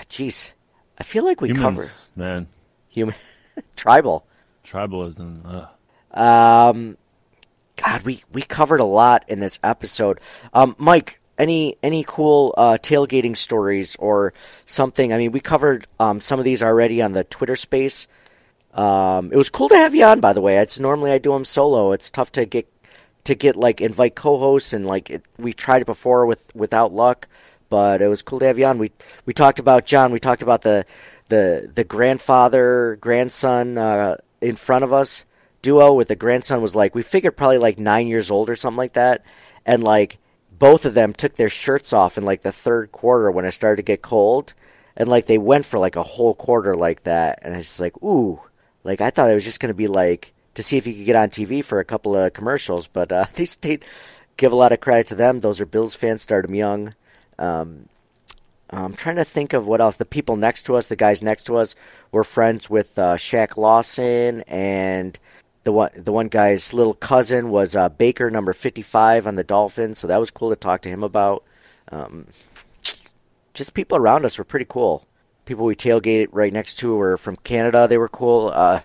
Jeez, 0.08 0.52
I 1.00 1.04
feel 1.04 1.26
like 1.26 1.42
we 1.42 1.50
Humans, 1.50 2.12
cover 2.16 2.24
man. 2.24 2.48
human 2.90 3.16
tribal. 3.76 4.28
Tribalism. 4.64 5.42
Ugh. 5.44 5.68
Um, 6.76 6.98
God, 7.84 8.04
we 8.04 8.24
we 8.32 8.44
covered 8.44 8.82
a 8.82 8.86
lot 8.86 9.26
in 9.28 9.40
this 9.40 9.58
episode. 9.64 10.20
Um, 10.54 10.76
Mike, 10.78 11.20
any 11.40 11.76
any 11.82 12.04
cool 12.08 12.54
uh, 12.56 12.78
tailgating 12.80 13.36
stories 13.36 13.96
or 13.96 14.32
something? 14.66 15.12
I 15.12 15.18
mean, 15.18 15.32
we 15.32 15.40
covered 15.40 15.88
um, 16.00 16.20
some 16.20 16.38
of 16.38 16.46
these 16.46 16.62
already 16.62 17.02
on 17.02 17.14
the 17.14 17.24
Twitter 17.24 17.56
space. 17.56 18.08
Um, 18.76 19.32
it 19.34 19.38
was 19.38 19.50
cool 19.50 19.70
to 19.70 19.76
have 19.76 19.96
you 19.96 20.04
on, 20.06 20.20
by 20.20 20.34
the 20.34 20.42
way. 20.42 20.60
It's 20.60 20.80
normally 20.80 21.12
I 21.12 21.18
do 21.18 21.32
them 21.32 21.46
solo. 21.46 21.94
It's 21.94 22.12
tough 22.12 22.32
to 22.34 22.46
get 22.46 22.72
to 23.24 23.36
get 23.36 23.56
like 23.56 23.82
invite 23.82 24.16
co-hosts 24.16 24.74
and 24.74 24.86
like 24.86 25.10
it, 25.10 25.26
we 25.38 25.54
tried 25.54 25.82
it 25.82 25.86
before 25.86 26.26
with 26.26 26.54
without 26.56 26.94
luck, 26.94 27.28
but 27.70 28.02
it 28.02 28.08
was 28.08 28.22
cool 28.22 28.40
to 28.40 28.46
have 28.46 28.60
you 28.60 28.66
on. 28.66 28.78
We 28.78 28.92
we 29.26 29.34
talked 29.34 29.60
about 29.60 29.86
John. 29.86 30.12
We 30.12 30.20
talked 30.20 30.44
about 30.44 30.62
the 30.62 30.86
the 31.30 31.70
the 31.74 31.84
grandfather 31.84 32.98
grandson 33.00 33.78
uh, 33.78 34.18
in 34.42 34.56
front 34.56 34.84
of 34.84 34.94
us 34.94 35.26
duo 35.62 35.94
with 35.94 36.08
the 36.08 36.16
grandson 36.16 36.62
was 36.62 36.76
like 36.76 36.96
we 36.96 37.02
figured 37.02 37.38
probably 37.38 37.58
like 37.58 37.78
nine 37.80 38.08
years 38.08 38.32
old 38.32 38.50
or 38.50 38.56
something 38.56 38.78
like 38.78 38.94
that, 38.94 39.24
and 39.66 39.84
like 39.84 40.18
both 40.52 40.86
of 40.86 40.94
them 40.94 41.14
took 41.14 41.36
their 41.36 41.50
shirts 41.50 41.94
off 41.94 42.18
in 42.18 42.24
like 42.24 42.42
the 42.42 42.52
third 42.52 42.92
quarter 42.92 43.32
when 43.32 43.46
it 43.46 43.52
started 43.52 43.78
to 43.78 43.84
get 43.84 44.02
cold, 44.02 44.54
and 44.96 45.10
like 45.10 45.26
they 45.26 45.38
went 45.38 45.66
for 45.66 45.80
like 45.80 45.96
a 45.96 46.04
whole 46.04 46.34
quarter 46.34 46.76
like 46.76 47.04
that, 47.04 47.40
and 47.42 47.56
it's 47.56 47.68
just 47.68 47.80
like 47.80 48.02
ooh, 48.04 48.42
like 48.84 49.02
I 49.02 49.10
thought 49.10 49.30
it 49.30 49.36
was 49.36 49.46
just 49.46 49.60
gonna 49.60 49.74
be 49.74 49.88
like 49.88 50.34
to 50.56 50.64
see 50.64 50.78
if 50.78 50.86
you 50.86 50.94
could 50.94 51.06
get 51.06 51.16
on 51.16 51.30
TV 51.30 51.64
for 51.64 51.80
a 51.80 51.86
couple 51.86 52.16
of 52.16 52.34
commercials, 52.34 52.88
but 52.88 53.12
uh, 53.12 53.26
they. 53.62 53.80
Give 54.38 54.52
a 54.52 54.56
lot 54.56 54.72
of 54.72 54.80
credit 54.80 55.06
to 55.08 55.16
them. 55.16 55.42
Those 55.42 55.62
are 55.62 55.68
Bills 55.68 55.94
fans. 55.94 56.24
Started 56.24 56.48
them 56.48 56.56
young. 56.56 56.96
Um, 57.38 57.90
I'm 58.72 58.94
trying 58.94 59.18
to 59.18 59.26
think 59.26 59.54
of 59.54 59.68
what 59.68 59.82
else. 59.82 59.98
The 59.98 60.06
people 60.06 60.36
next 60.36 60.64
to 60.64 60.76
us, 60.76 60.88
the 60.88 60.96
guys 60.96 61.22
next 61.22 61.44
to 61.44 61.58
us, 61.58 61.76
were 62.12 62.24
friends 62.24 62.70
with 62.70 62.98
uh, 62.98 63.18
Shaq 63.18 63.58
Lawson, 63.58 64.42
and 64.48 65.20
the 65.64 65.72
one 65.72 65.92
the 65.96 66.12
one 66.12 66.28
guy's 66.28 66.74
little 66.74 66.94
cousin 66.94 67.50
was 67.50 67.76
uh, 67.76 67.90
Baker, 67.90 68.32
number 68.32 68.54
55 68.54 69.28
on 69.28 69.36
the 69.36 69.44
Dolphins. 69.44 70.00
So 70.00 70.08
that 70.08 70.20
was 70.20 70.32
cool 70.32 70.50
to 70.50 70.56
talk 70.56 70.82
to 70.82 70.90
him 70.90 71.04
about. 71.04 71.44
Um, 71.92 72.28
just 73.54 73.74
people 73.74 73.98
around 73.98 74.26
us 74.26 74.38
were 74.38 74.44
pretty 74.44 74.66
cool. 74.68 75.06
People 75.46 75.66
we 75.66 75.76
tailgated 75.76 76.30
right 76.32 76.54
next 76.54 76.76
to 76.80 76.96
were 76.96 77.18
from 77.18 77.36
Canada. 77.36 77.88
They 77.88 77.98
were 77.98 78.08
cool. 78.08 78.52
Uh, 78.54 78.82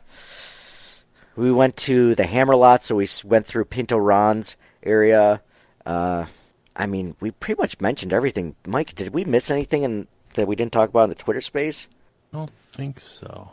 we 1.37 1.53
went 1.53 1.76
to 1.78 2.14
the 2.14 2.26
Hammer 2.26 2.57
lot, 2.57 2.82
so 2.82 2.97
we 2.97 3.07
went 3.24 3.47
through 3.47 3.66
Pinto 3.66 3.97
Ron's 3.97 4.57
area. 4.82 5.43
Uh, 5.84 6.26
I 6.74 6.87
mean, 6.87 7.16
we 7.20 7.30
pretty 7.30 7.61
much 7.61 7.80
mentioned 7.80 8.12
everything. 8.12 8.57
Mike, 8.66 8.95
did 8.95 9.12
we 9.12 9.24
miss 9.24 9.51
anything 9.51 9.82
in, 9.82 10.07
that 10.34 10.47
we 10.47 10.57
didn't 10.57 10.72
talk 10.72 10.89
about 10.89 11.05
in 11.05 11.11
the 11.11 11.14
Twitter 11.14 11.41
space? 11.41 11.89
I 12.32 12.39
don't 12.39 12.53
think 12.72 13.01
so. 13.01 13.51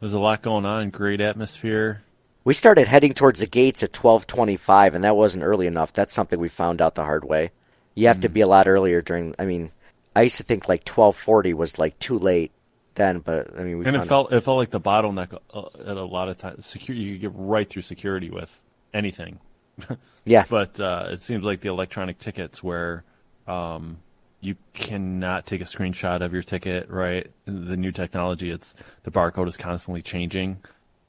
There's 0.00 0.14
a 0.14 0.18
lot 0.18 0.42
going 0.42 0.64
on. 0.64 0.90
Great 0.90 1.20
atmosphere. 1.20 2.02
We 2.42 2.54
started 2.54 2.88
heading 2.88 3.12
towards 3.12 3.40
the 3.40 3.46
gates 3.46 3.82
at 3.82 3.92
12:25 3.92 4.94
and 4.94 5.04
that 5.04 5.16
wasn't 5.16 5.44
early 5.44 5.66
enough. 5.66 5.92
That's 5.92 6.14
something 6.14 6.38
we 6.38 6.48
found 6.48 6.80
out 6.80 6.94
the 6.94 7.04
hard 7.04 7.24
way. 7.24 7.50
You 7.94 8.06
have 8.06 8.18
mm. 8.18 8.22
to 8.22 8.28
be 8.30 8.40
a 8.40 8.46
lot 8.46 8.66
earlier 8.66 9.02
during 9.02 9.34
I 9.38 9.44
mean, 9.44 9.72
I 10.16 10.22
used 10.22 10.38
to 10.38 10.42
think 10.42 10.66
like 10.68 10.84
12:40 10.84 11.52
was 11.52 11.78
like 11.78 11.98
too 11.98 12.18
late. 12.18 12.52
Then, 13.00 13.20
but 13.20 13.58
I 13.58 13.62
mean, 13.62 13.78
we 13.78 13.86
and 13.86 13.96
it 13.96 14.04
felt 14.04 14.30
it 14.30 14.42
felt 14.42 14.58
like 14.58 14.70
the 14.70 14.80
bottleneck 14.80 15.36
uh, 15.54 15.90
at 15.90 15.96
a 15.96 16.04
lot 16.04 16.28
of 16.28 16.36
times. 16.36 16.66
Security, 16.66 17.02
you 17.02 17.12
could 17.14 17.20
get 17.22 17.32
right 17.34 17.68
through 17.68 17.82
security 17.82 18.30
with 18.30 18.60
anything. 18.94 19.40
Yeah. 20.26 20.44
but 20.50 20.78
uh, 20.78 21.08
it 21.12 21.22
seems 21.22 21.42
like 21.42 21.62
the 21.62 21.70
electronic 21.70 22.18
tickets 22.18 22.62
where 22.62 23.04
um, 23.48 23.96
you 24.42 24.54
cannot 24.74 25.46
take 25.46 25.62
a 25.62 25.64
screenshot 25.64 26.20
of 26.20 26.34
your 26.34 26.42
ticket. 26.42 26.90
Right, 26.90 27.30
the 27.46 27.76
new 27.76 27.90
technology, 27.90 28.50
it's 28.50 28.76
the 29.04 29.10
barcode 29.10 29.48
is 29.48 29.56
constantly 29.56 30.02
changing 30.02 30.58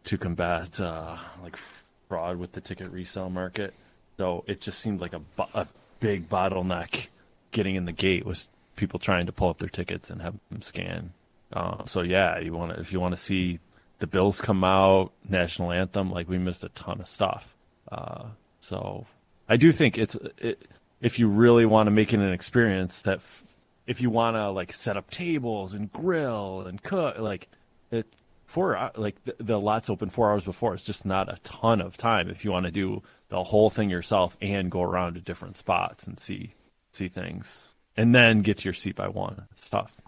to 0.05 0.17
combat 0.17 0.79
uh, 0.79 1.17
like 1.43 1.57
fraud 2.07 2.37
with 2.37 2.53
the 2.53 2.61
ticket 2.61 2.89
resale 2.89 3.29
market. 3.29 3.73
So 4.15 4.45
it 4.47 4.61
just 4.61 4.79
seemed 4.79 5.01
like 5.01 5.13
a, 5.13 5.21
a 5.53 5.67
big 5.99 6.29
bottleneck 6.29 7.09
getting 7.51 7.75
in 7.75 7.83
the 7.83 7.91
gate 7.91 8.25
was 8.25 8.47
people 8.77 8.97
trying 8.97 9.25
to 9.25 9.33
pull 9.33 9.49
up 9.49 9.59
their 9.59 9.69
tickets 9.69 10.09
and 10.09 10.21
have 10.21 10.35
them 10.49 10.61
scan. 10.61 11.11
Uh, 11.52 11.86
so 11.86 12.02
yeah, 12.02 12.39
you 12.39 12.54
want 12.54 12.78
if 12.80 12.93
you 12.93 12.99
want 12.99 13.16
to 13.16 13.22
see 13.22 13.60
the 13.99 14.08
Bills 14.08 14.41
come 14.41 14.64
out, 14.64 15.12
national 15.28 15.72
anthem, 15.72 16.12
like 16.12 16.28
we 16.28 16.38
missed 16.38 16.64
a 16.64 16.70
ton 16.70 16.99
of 17.02 17.08
stuff. 17.08 17.56
Uh, 17.91 18.26
so 18.60 19.06
I 19.47 19.58
do 19.58 19.72
think 19.72 19.97
it's 19.97 20.16
it, 20.38 20.68
if 21.02 21.20
you 21.20 21.28
really 21.28 21.66
want 21.66 21.88
to 21.88 21.91
make 21.91 22.14
it 22.14 22.20
an 22.20 22.32
experience 22.32 23.02
that 23.02 23.18
f- 23.18 23.56
if 23.86 24.02
you 24.02 24.10
want 24.10 24.36
to 24.36 24.49
like 24.49 24.72
set 24.72 24.97
up 24.97 25.10
tables 25.10 25.74
and 25.74 25.91
grill 25.91 26.62
and 26.62 26.82
cook, 26.82 27.18
like 27.20 27.47
it 27.91 28.08
four 28.45 28.91
like 28.95 29.24
the, 29.24 29.36
the 29.39 29.60
lots 29.60 29.89
open 29.89 30.10
four 30.10 30.32
hours 30.32 30.43
before. 30.43 30.74
It's 30.74 30.86
just 30.86 31.06
not 31.06 31.32
a 31.32 31.38
ton 31.43 31.82
of 31.82 31.97
time 31.97 32.30
if 32.30 32.45
you 32.45 32.52
want 32.52 32.66
to 32.66 32.72
do 32.72 33.02
the 33.30 33.43
whole 33.43 33.70
thing 33.70 33.89
yourself 33.89 34.38
and 34.41 34.70
go 34.70 34.82
around 34.84 35.16
to 35.16 35.22
different 35.22 35.58
spots 35.58 36.06
and 36.06 36.20
see 36.20 36.54
see 36.91 37.08
things 37.08 37.76
and 37.95 38.14
then 38.14 38.39
get 38.39 38.58
to 38.60 38.66
your 38.66 38.74
seat 38.74 38.95
by 38.95 39.08
one. 39.08 39.47
It's 39.52 39.70
tough. 39.70 39.99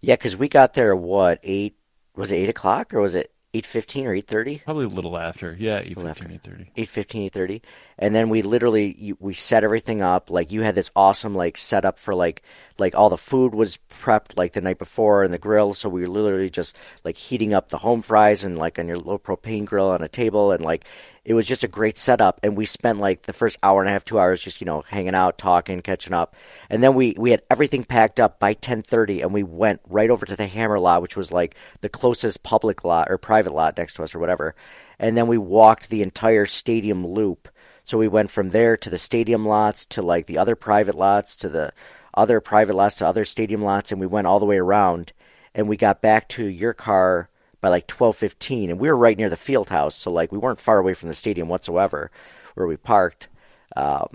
Yeah, 0.00 0.14
because 0.14 0.36
we 0.36 0.48
got 0.48 0.74
there 0.74 0.94
what 0.94 1.40
eight? 1.42 1.76
Was 2.14 2.32
it 2.32 2.36
eight 2.36 2.48
o'clock 2.48 2.94
or 2.94 3.00
was 3.00 3.14
it 3.14 3.32
eight 3.54 3.66
fifteen 3.66 4.06
or 4.06 4.14
eight 4.14 4.26
thirty? 4.26 4.58
Probably 4.58 4.84
a 4.84 4.88
little 4.88 5.16
after. 5.18 5.56
Yeah, 5.58 5.78
eight 5.78 5.96
Little 5.96 6.12
fifteen, 6.12 6.32
eight 6.32 6.42
thirty. 6.42 6.70
Eight 6.76 6.88
fifteen, 6.88 7.22
eight 7.22 7.32
thirty, 7.32 7.62
and 7.98 8.14
then 8.14 8.28
we 8.28 8.42
literally 8.42 9.14
we 9.18 9.34
set 9.34 9.64
everything 9.64 10.02
up. 10.02 10.30
Like 10.30 10.50
you 10.52 10.62
had 10.62 10.74
this 10.74 10.90
awesome 10.96 11.34
like 11.34 11.56
setup 11.56 11.98
for 11.98 12.14
like 12.14 12.42
like 12.78 12.94
all 12.94 13.10
the 13.10 13.16
food 13.18 13.54
was 13.54 13.78
prepped 13.90 14.36
like 14.36 14.52
the 14.52 14.60
night 14.60 14.78
before 14.78 15.22
and 15.22 15.32
the 15.32 15.38
grill. 15.38 15.74
So 15.74 15.88
we 15.88 16.02
were 16.02 16.08
literally 16.08 16.50
just 16.50 16.78
like 17.04 17.16
heating 17.16 17.54
up 17.54 17.68
the 17.68 17.78
home 17.78 18.02
fries 18.02 18.44
and 18.44 18.58
like 18.58 18.78
on 18.78 18.88
your 18.88 18.98
low 18.98 19.18
propane 19.18 19.64
grill 19.64 19.88
on 19.88 20.02
a 20.02 20.08
table 20.08 20.52
and 20.52 20.64
like 20.64 20.86
it 21.26 21.34
was 21.34 21.44
just 21.44 21.64
a 21.64 21.68
great 21.68 21.98
setup. 21.98 22.38
And 22.44 22.56
we 22.56 22.64
spent 22.64 23.00
like 23.00 23.22
the 23.22 23.32
first 23.32 23.58
hour 23.60 23.82
and 23.82 23.88
a 23.88 23.92
half, 23.92 24.04
two 24.04 24.18
hours 24.18 24.40
just 24.40 24.60
you 24.60 24.64
know 24.64 24.82
hanging 24.82 25.14
out, 25.14 25.38
talking, 25.38 25.82
catching 25.82 26.14
up, 26.14 26.36
and 26.70 26.82
then 26.82 26.94
we 26.94 27.14
we 27.18 27.32
had 27.32 27.42
everything 27.50 27.84
packed 27.84 28.20
up 28.20 28.38
by 28.38 28.54
ten 28.54 28.80
thirty, 28.80 29.20
and 29.20 29.34
we 29.34 29.42
went 29.42 29.80
right 29.88 30.08
over 30.08 30.24
to 30.24 30.36
the 30.36 30.46
Hammer 30.46 30.78
lot, 30.78 31.02
which 31.02 31.16
was 31.16 31.32
like 31.32 31.56
the 31.80 31.88
closest 31.88 32.44
public 32.44 32.84
lot 32.84 33.08
or 33.10 33.18
private 33.18 33.52
lot 33.52 33.76
next 33.76 33.94
to 33.94 34.04
us 34.04 34.14
or 34.14 34.20
whatever. 34.20 34.54
And 35.00 35.18
then 35.18 35.26
we 35.26 35.36
walked 35.36 35.88
the 35.88 36.02
entire 36.02 36.46
stadium 36.46 37.04
loop. 37.04 37.48
So 37.84 37.98
we 37.98 38.08
went 38.08 38.30
from 38.30 38.50
there 38.50 38.76
to 38.76 38.88
the 38.88 38.98
stadium 38.98 39.46
lots 39.46 39.84
to 39.86 40.02
like 40.02 40.26
the 40.26 40.38
other 40.38 40.56
private 40.56 40.94
lots 40.94 41.36
to 41.36 41.48
the 41.48 41.72
other 42.14 42.40
private 42.40 42.74
lots 42.76 42.96
to 42.96 43.06
other 43.06 43.24
stadium 43.24 43.62
lots, 43.62 43.90
and 43.90 44.00
we 44.00 44.06
went 44.06 44.28
all 44.28 44.38
the 44.38 44.46
way 44.46 44.58
around. 44.58 45.12
And 45.56 45.68
we 45.68 45.76
got 45.76 46.02
back 46.02 46.28
to 46.30 46.46
your 46.46 46.74
car 46.74 47.30
by 47.66 47.70
like 47.70 47.88
twelve 47.88 48.14
fifteen, 48.16 48.70
and 48.70 48.78
we 48.78 48.88
were 48.88 48.96
right 48.96 49.18
near 49.18 49.28
the 49.28 49.36
field 49.36 49.70
house, 49.70 49.96
so 49.96 50.12
like 50.12 50.30
we 50.30 50.38
weren't 50.38 50.60
far 50.60 50.78
away 50.78 50.94
from 50.94 51.08
the 51.08 51.14
stadium 51.16 51.48
whatsoever, 51.48 52.12
where 52.54 52.68
we 52.68 52.76
parked. 52.76 53.26
Um, 53.74 54.06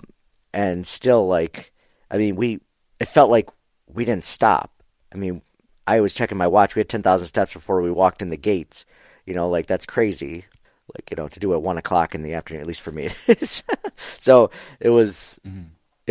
and 0.54 0.86
still, 0.86 1.26
like, 1.28 1.70
I 2.10 2.16
mean, 2.16 2.36
we 2.36 2.60
it 2.98 3.08
felt 3.08 3.30
like 3.30 3.50
we 3.86 4.06
didn't 4.06 4.24
stop. 4.24 4.82
I 5.14 5.18
mean, 5.18 5.42
I 5.86 6.00
was 6.00 6.14
checking 6.14 6.38
my 6.38 6.46
watch. 6.46 6.74
We 6.74 6.80
had 6.80 6.88
ten 6.88 7.02
thousand 7.02 7.26
steps 7.26 7.52
before 7.52 7.82
we 7.82 7.90
walked 7.90 8.22
in 8.22 8.30
the 8.30 8.38
gates. 8.38 8.86
You 9.26 9.34
know, 9.34 9.50
like 9.50 9.66
that's 9.66 9.84
crazy. 9.84 10.46
Like 10.94 11.10
you 11.10 11.16
know, 11.18 11.28
to 11.28 11.38
do 11.38 11.52
it 11.52 11.60
one 11.60 11.76
o'clock 11.76 12.14
in 12.14 12.22
the 12.22 12.32
afternoon, 12.32 12.62
at 12.62 12.66
least 12.66 12.80
for 12.80 12.92
me 12.92 13.10
it 13.26 13.42
is. 13.42 13.62
so 14.18 14.50
it 14.80 14.88
was, 14.88 15.38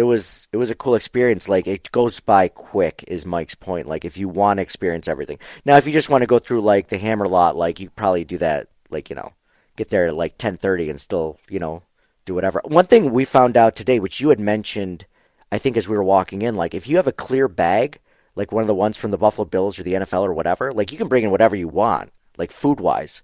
it 0.01 0.05
was, 0.05 0.47
it 0.51 0.57
was 0.57 0.71
a 0.71 0.75
cool 0.75 0.95
experience. 0.95 1.47
Like 1.47 1.67
it 1.67 1.91
goes 1.91 2.19
by 2.19 2.47
quick, 2.47 3.03
is 3.07 3.25
Mike's 3.25 3.53
point. 3.53 3.87
Like 3.87 4.03
if 4.03 4.17
you 4.17 4.27
want 4.27 4.57
to 4.57 4.63
experience 4.63 5.07
everything. 5.07 5.37
Now, 5.63 5.77
if 5.77 5.85
you 5.85 5.93
just 5.93 6.09
want 6.09 6.23
to 6.23 6.27
go 6.27 6.39
through 6.39 6.61
like 6.61 6.87
the 6.87 6.97
Hammer 6.97 7.27
lot, 7.27 7.55
like 7.55 7.79
you 7.79 7.89
probably 7.91 8.23
do 8.23 8.39
that. 8.39 8.67
Like 8.89 9.09
you 9.09 9.15
know, 9.15 9.33
get 9.75 9.89
there 9.89 10.07
at 10.07 10.17
like 10.17 10.37
ten 10.37 10.57
thirty 10.57 10.89
and 10.89 10.99
still 10.99 11.39
you 11.49 11.59
know 11.59 11.83
do 12.25 12.33
whatever. 12.33 12.61
One 12.65 12.87
thing 12.87 13.11
we 13.11 13.25
found 13.25 13.55
out 13.55 13.75
today, 13.75 13.99
which 13.99 14.19
you 14.19 14.29
had 14.29 14.39
mentioned, 14.39 15.05
I 15.51 15.59
think 15.59 15.77
as 15.77 15.87
we 15.87 15.95
were 15.95 16.03
walking 16.03 16.41
in, 16.41 16.55
like 16.55 16.73
if 16.73 16.87
you 16.87 16.97
have 16.97 17.07
a 17.07 17.13
clear 17.13 17.47
bag, 17.47 17.99
like 18.35 18.51
one 18.51 18.63
of 18.63 18.67
the 18.67 18.73
ones 18.73 18.97
from 18.97 19.11
the 19.11 19.17
Buffalo 19.17 19.45
Bills 19.45 19.79
or 19.79 19.83
the 19.83 19.93
NFL 19.93 20.23
or 20.23 20.33
whatever, 20.33 20.73
like 20.73 20.91
you 20.91 20.97
can 20.97 21.07
bring 21.07 21.23
in 21.23 21.31
whatever 21.31 21.55
you 21.55 21.67
want, 21.67 22.11
like 22.37 22.51
food 22.51 22.79
wise, 22.79 23.21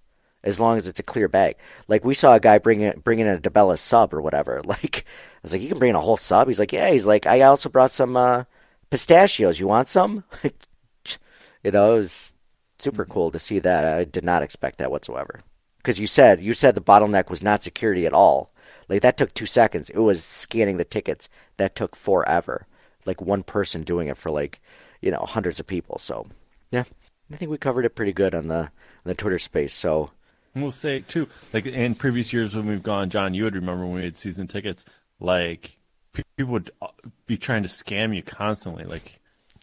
as 0.48 0.62
long 0.62 0.78
as 0.78 0.88
it's 0.88 1.00
a 1.00 1.04
clear 1.04 1.28
bag. 1.28 1.58
Like 1.90 2.06
we 2.06 2.14
saw 2.14 2.34
a 2.34 2.40
guy 2.40 2.58
bring 2.58 2.80
in 2.82 3.00
bring 3.02 3.20
in 3.20 3.28
a 3.28 3.38
DiBella 3.38 3.78
sub 3.78 4.14
or 4.14 4.22
whatever. 4.22 4.62
Like 4.68 5.06
I 5.06 5.40
was 5.44 5.52
like, 5.54 5.62
you 5.62 5.70
can 5.70 5.80
bring 5.80 5.92
in 5.92 5.96
a 5.96 6.02
whole 6.02 6.18
sub. 6.18 6.48
He's 6.48 6.60
like, 6.60 6.74
yeah. 6.74 6.90
He's 6.90 7.08
like, 7.08 7.26
I 7.26 7.42
also 7.42 7.70
brought 7.70 7.92
some 7.92 8.18
uh, 8.18 8.44
pistachios. 8.90 9.60
You 9.60 9.68
want 9.68 9.90
some? 9.90 10.24
you 10.44 11.72
know, 11.72 11.94
it 11.94 11.98
was 11.98 12.34
super 12.80 13.06
cool 13.06 13.32
to 13.32 13.40
see 13.40 13.60
that. 13.60 13.86
I 13.86 14.04
did 14.04 14.24
not 14.24 14.44
expect 14.44 14.78
that 14.78 14.92
whatsoever. 14.92 15.42
Because 15.78 16.00
you 16.00 16.08
said 16.08 16.42
you 16.42 16.54
said 16.54 16.76
the 16.76 16.82
bottleneck 16.82 17.30
was 17.30 17.44
not 17.44 17.64
security 17.64 18.06
at 18.06 18.14
all. 18.14 18.54
Like 18.90 19.02
that 19.02 19.18
took 19.18 19.34
two 19.34 19.46
seconds. 19.46 19.90
It 19.90 20.00
was 20.00 20.24
scanning 20.24 20.78
the 20.78 20.86
tickets. 20.86 21.30
That 21.58 21.76
took 21.76 21.96
forever. 21.96 22.68
Like 23.06 23.22
one 23.22 23.44
person 23.44 23.84
doing 23.84 24.08
it 24.08 24.18
for 24.18 24.32
like, 24.32 24.62
you 25.02 25.12
know, 25.12 25.26
hundreds 25.28 25.60
of 25.60 25.68
people. 25.68 25.98
So 25.98 26.28
yeah, 26.72 26.84
I 27.32 27.36
think 27.36 27.52
we 27.52 27.58
covered 27.58 27.86
it 27.86 27.96
pretty 27.96 28.14
good 28.14 28.34
on 28.34 28.48
the 28.48 28.60
on 28.60 29.06
the 29.06 29.16
Twitter 29.16 29.40
space. 29.40 29.74
So 29.74 30.12
And 30.58 30.64
we'll 30.64 30.72
say 30.72 31.02
too, 31.02 31.28
like 31.54 31.68
in 31.68 31.94
previous 31.94 32.34
years 32.34 32.56
when 32.56 32.66
we've 32.66 32.82
gone, 32.82 33.12
John, 33.12 33.36
you 33.36 33.44
would 33.44 33.54
remember 33.54 33.86
when 33.86 33.98
we 33.98 34.04
had 34.06 34.16
season 34.16 34.48
tickets. 34.48 34.86
Like 35.20 35.78
people 36.14 36.52
would 36.52 36.72
uh, 36.82 36.88
be 37.28 37.38
trying 37.38 37.62
to 37.62 37.70
scam 37.70 38.16
you 38.16 38.24
constantly. 38.24 38.84
Like, 38.84 39.20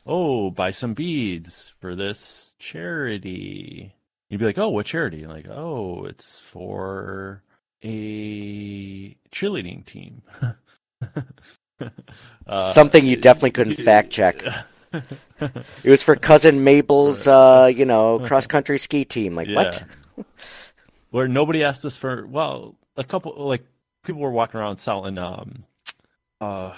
oh, 0.07 0.53
buy 0.53 0.71
some 0.71 0.95
beads 0.95 1.75
for 1.81 1.97
this 1.97 2.55
charity. 2.61 3.97
You'd 4.29 4.39
be 4.39 4.45
like, 4.45 4.57
oh, 4.57 4.69
what 4.69 4.87
charity? 4.87 5.25
And 5.25 5.33
like, 5.33 5.49
oh, 5.49 6.05
it's 6.05 6.39
for 6.39 7.43
a 7.83 9.17
cheerleading 9.33 9.85
team. 9.85 10.23
Uh, 12.47 12.71
something 12.71 13.05
you 13.05 13.17
definitely 13.17 13.51
couldn't 13.51 13.75
fact 13.85 14.09
check. 14.09 14.43
It 14.93 15.91
was 15.91 16.03
for 16.05 16.15
cousin 16.15 16.63
Mabel's, 16.63 17.27
uh, 17.27 17.71
you 17.75 17.85
know, 17.85 18.19
cross 18.27 18.47
country 18.47 18.79
ski 18.79 19.05
team. 19.05 19.35
Like 19.35 19.49
what? 19.49 19.83
Where 21.15 21.29
nobody 21.29 21.63
asked 21.63 21.85
us 21.85 21.97
for 21.97 22.27
well, 22.27 22.75
a 22.97 23.05
couple 23.05 23.35
like 23.37 23.65
people 24.03 24.21
were 24.21 24.33
walking 24.33 24.59
around 24.59 24.79
selling 24.79 25.17
um 25.17 25.63
uh 26.41 26.73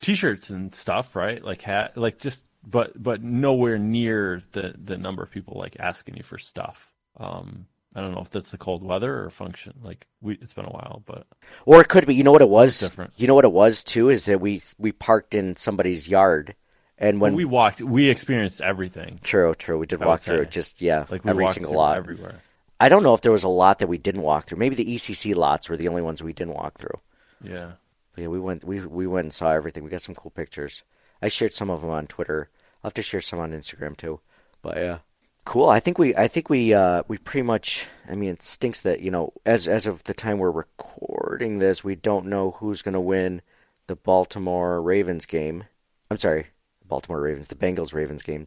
t-shirts 0.00 0.50
and 0.50 0.74
stuff, 0.74 1.14
right? 1.14 1.40
Like 1.44 1.62
hat 1.62 1.96
like 1.96 2.18
just 2.18 2.48
but 2.66 3.00
but 3.00 3.22
nowhere 3.22 3.78
near 3.78 4.42
the 4.50 4.74
the 4.76 4.98
number 4.98 5.22
of 5.22 5.30
people 5.30 5.56
like 5.56 5.76
asking 5.78 6.16
you 6.16 6.24
for 6.24 6.38
stuff. 6.38 6.90
Um 7.20 7.66
I 7.94 8.00
don't 8.00 8.12
know 8.16 8.20
if 8.20 8.30
that's 8.30 8.50
the 8.50 8.58
cold 8.58 8.82
weather 8.82 9.22
or 9.22 9.30
function. 9.30 9.74
Like 9.80 10.08
we 10.20 10.34
it's 10.34 10.54
been 10.54 10.64
a 10.64 10.70
while, 10.70 11.04
but 11.06 11.28
Or 11.64 11.80
it 11.80 11.88
could 11.88 12.04
be. 12.04 12.16
You 12.16 12.24
know 12.24 12.32
what 12.32 12.42
it 12.42 12.48
was? 12.48 12.80
different. 12.80 13.12
You 13.16 13.28
know 13.28 13.36
what 13.36 13.44
it 13.44 13.52
was 13.52 13.84
too 13.84 14.10
is 14.10 14.24
that 14.24 14.40
we 14.40 14.60
we 14.76 14.90
parked 14.90 15.36
in 15.36 15.54
somebody's 15.54 16.08
yard, 16.08 16.56
and 16.98 17.20
when 17.20 17.30
when 17.32 17.36
we 17.36 17.44
walked 17.44 17.80
we 17.80 18.08
experienced 18.10 18.60
everything. 18.60 19.20
true, 19.22 19.54
true, 19.54 19.78
we 19.78 19.86
did 19.86 20.02
I 20.02 20.06
walk 20.06 20.18
through. 20.18 20.46
Just 20.46 20.82
yeah, 20.82 21.06
Like 21.08 21.24
we 21.24 21.30
every 21.30 21.44
walked 21.44 21.54
single 21.54 21.74
lot. 21.74 21.96
everywhere. 21.96 22.40
I 22.80 22.88
don't 22.88 23.02
know 23.02 23.14
if 23.14 23.22
there 23.22 23.32
was 23.32 23.44
a 23.44 23.48
lot 23.48 23.80
that 23.80 23.88
we 23.88 23.98
didn't 23.98 24.22
walk 24.22 24.46
through. 24.46 24.58
Maybe 24.58 24.76
the 24.76 24.94
ECC 24.94 25.34
lots 25.34 25.68
were 25.68 25.76
the 25.76 25.88
only 25.88 26.02
ones 26.02 26.22
we 26.22 26.32
didn't 26.32 26.54
walk 26.54 26.78
through. 26.78 27.00
Yeah. 27.42 27.72
But 28.14 28.22
yeah, 28.22 28.28
we 28.28 28.40
went 28.40 28.64
we 28.64 28.80
we 28.80 29.06
went 29.06 29.26
and 29.26 29.32
saw 29.32 29.52
everything. 29.52 29.84
We 29.84 29.90
got 29.90 30.02
some 30.02 30.14
cool 30.14 30.30
pictures. 30.30 30.82
I 31.20 31.28
shared 31.28 31.54
some 31.54 31.70
of 31.70 31.80
them 31.80 31.90
on 31.90 32.06
Twitter. 32.06 32.50
I'll 32.82 32.88
have 32.88 32.94
to 32.94 33.02
share 33.02 33.20
some 33.20 33.40
on 33.40 33.52
Instagram 33.52 33.96
too. 33.96 34.20
But 34.62 34.76
yeah, 34.76 34.98
cool. 35.44 35.68
I 35.68 35.80
think 35.80 35.98
we 35.98 36.14
I 36.14 36.28
think 36.28 36.48
we 36.48 36.74
uh 36.74 37.02
we 37.08 37.18
pretty 37.18 37.42
much. 37.42 37.88
I 38.08 38.14
mean, 38.14 38.30
it 38.30 38.42
stinks 38.42 38.82
that 38.82 39.00
you 39.00 39.10
know 39.10 39.32
as 39.44 39.66
as 39.66 39.86
of 39.86 40.04
the 40.04 40.14
time 40.14 40.38
we're 40.38 40.50
recording 40.50 41.58
this, 41.58 41.82
we 41.82 41.94
don't 41.96 42.26
know 42.26 42.52
who's 42.52 42.82
gonna 42.82 43.00
win 43.00 43.42
the 43.88 43.96
Baltimore 43.96 44.80
Ravens 44.80 45.26
game. 45.26 45.64
I'm 46.10 46.18
sorry, 46.18 46.46
Baltimore 46.86 47.20
Ravens, 47.20 47.48
the 47.48 47.54
Bengals 47.54 47.92
Ravens 47.92 48.22
game. 48.22 48.46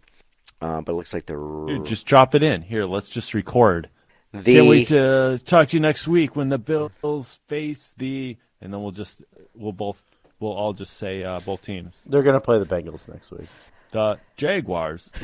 Uh, 0.61 0.82
but 0.82 0.93
it 0.93 0.95
looks 0.95 1.13
like 1.13 1.25
the 1.25 1.34
Dude, 1.67 1.86
just 1.86 2.05
drop 2.05 2.36
it 2.36 2.43
in. 2.43 2.61
Here, 2.61 2.86
let's 2.86 3.09
just 3.09 3.34
record. 3.34 3.89
The- 4.34 4.55
Can't 4.55 4.67
wait 4.69 4.88
to 4.89 5.39
talk 5.45 5.67
to 5.69 5.77
you 5.77 5.82
next 5.82 6.07
week 6.07 6.36
when 6.36 6.49
the 6.49 6.57
Bills 6.57 7.39
face 7.47 7.93
the, 7.97 8.38
and 8.61 8.73
then 8.73 8.82
we'll 8.82 8.91
just 8.91 9.21
we'll 9.53 9.73
both 9.73 10.01
we'll 10.39 10.53
all 10.53 10.73
just 10.73 10.95
say 10.97 11.23
uh, 11.23 11.39
both 11.41 11.61
teams. 11.61 12.01
They're 12.05 12.23
gonna 12.23 12.39
play 12.41 12.57
the 12.59 12.65
Bengals 12.65 13.07
next 13.09 13.32
week. 13.32 13.47
The 13.91 14.19
Jaguars. 14.38 15.11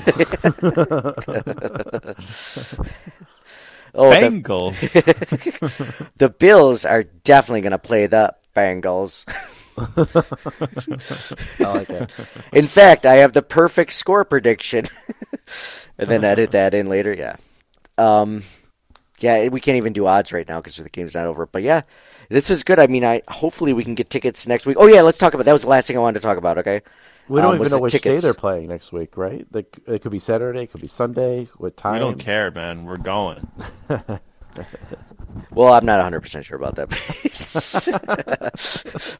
Oh, 3.95 4.10
the- 4.10 4.18
Bengals. 4.41 4.76
The, 6.18 6.30
Bills 6.30 6.86
are 6.86 7.03
definitely 7.03 7.62
going 7.62 7.72
to 7.72 7.78
play 7.80 8.05
the 8.08 8.36
Bengals. 8.55 9.24
I 11.66 11.74
like 11.74 11.89
it. 11.89 12.12
In 12.51 12.68
fact, 12.68 13.05
I 13.05 13.18
have 13.18 13.34
the 13.34 13.41
perfect 13.41 13.93
score 13.93 14.26
prediction. 14.26 14.86
and 15.97 16.10
then 16.10 16.24
edit 16.24 16.51
that 16.51 16.74
in 16.74 16.89
later. 16.89 17.14
Yeah. 17.14 17.38
Um, 17.97 18.43
yeah, 19.20 19.47
we 19.47 19.59
can't 19.59 19.78
even 19.78 19.93
do 19.93 20.05
odds 20.07 20.32
right 20.32 20.47
now 20.47 20.59
because 20.59 20.76
the 20.78 20.89
game's 20.89 21.15
not 21.15 21.26
over. 21.26 21.45
But 21.45 21.63
yeah, 21.63 21.82
this 22.30 22.49
is 22.49 22.63
good. 22.63 22.80
I 22.80 22.88
mean, 22.88 23.03
I 23.05 23.22
hopefully 23.28 23.74
we 23.74 23.84
can 23.84 23.95
get 23.95 24.09
tickets 24.09 24.47
next 24.47 24.65
week. 24.65 24.78
Oh 24.80 24.88
yeah, 24.88 25.01
let's 25.01 25.18
talk 25.18 25.34
about 25.34 25.45
that. 25.45 25.53
Was 25.53 25.63
the 25.63 25.70
last 25.70 25.88
thing 25.88 25.97
I 25.97 25.99
wanted 26.01 26.20
to 26.22 26.26
talk 26.28 26.38
about. 26.38 26.57
Okay. 26.59 26.82
We 27.30 27.41
don't 27.41 27.55
Um, 27.55 27.59
even 27.59 27.72
know 27.72 27.80
which 27.82 27.91
tickets. 27.91 28.22
day 28.22 28.26
they're 28.26 28.34
playing 28.34 28.70
next 28.70 28.93
week, 28.93 29.18
right? 29.18 29.45
Like, 29.51 29.78
it 29.86 30.01
could 30.01 30.13
be 30.13 30.20
Saturday, 30.20 30.61
it 30.61 30.72
could 30.72 30.80
be 30.80 30.88
Sunday. 30.88 31.49
What 31.57 31.76
time? 31.76 31.95
We 31.95 31.99
don't 31.99 32.20
care, 32.20 32.51
man. 32.51 32.86
We're 32.86 32.95
going. 32.97 33.45
Well, 35.51 35.72
I'm 35.74 35.86
not 35.86 35.97
100 35.97 36.22
percent 36.22 36.45
sure 36.45 36.57
about 36.57 36.76
that. 36.78 36.89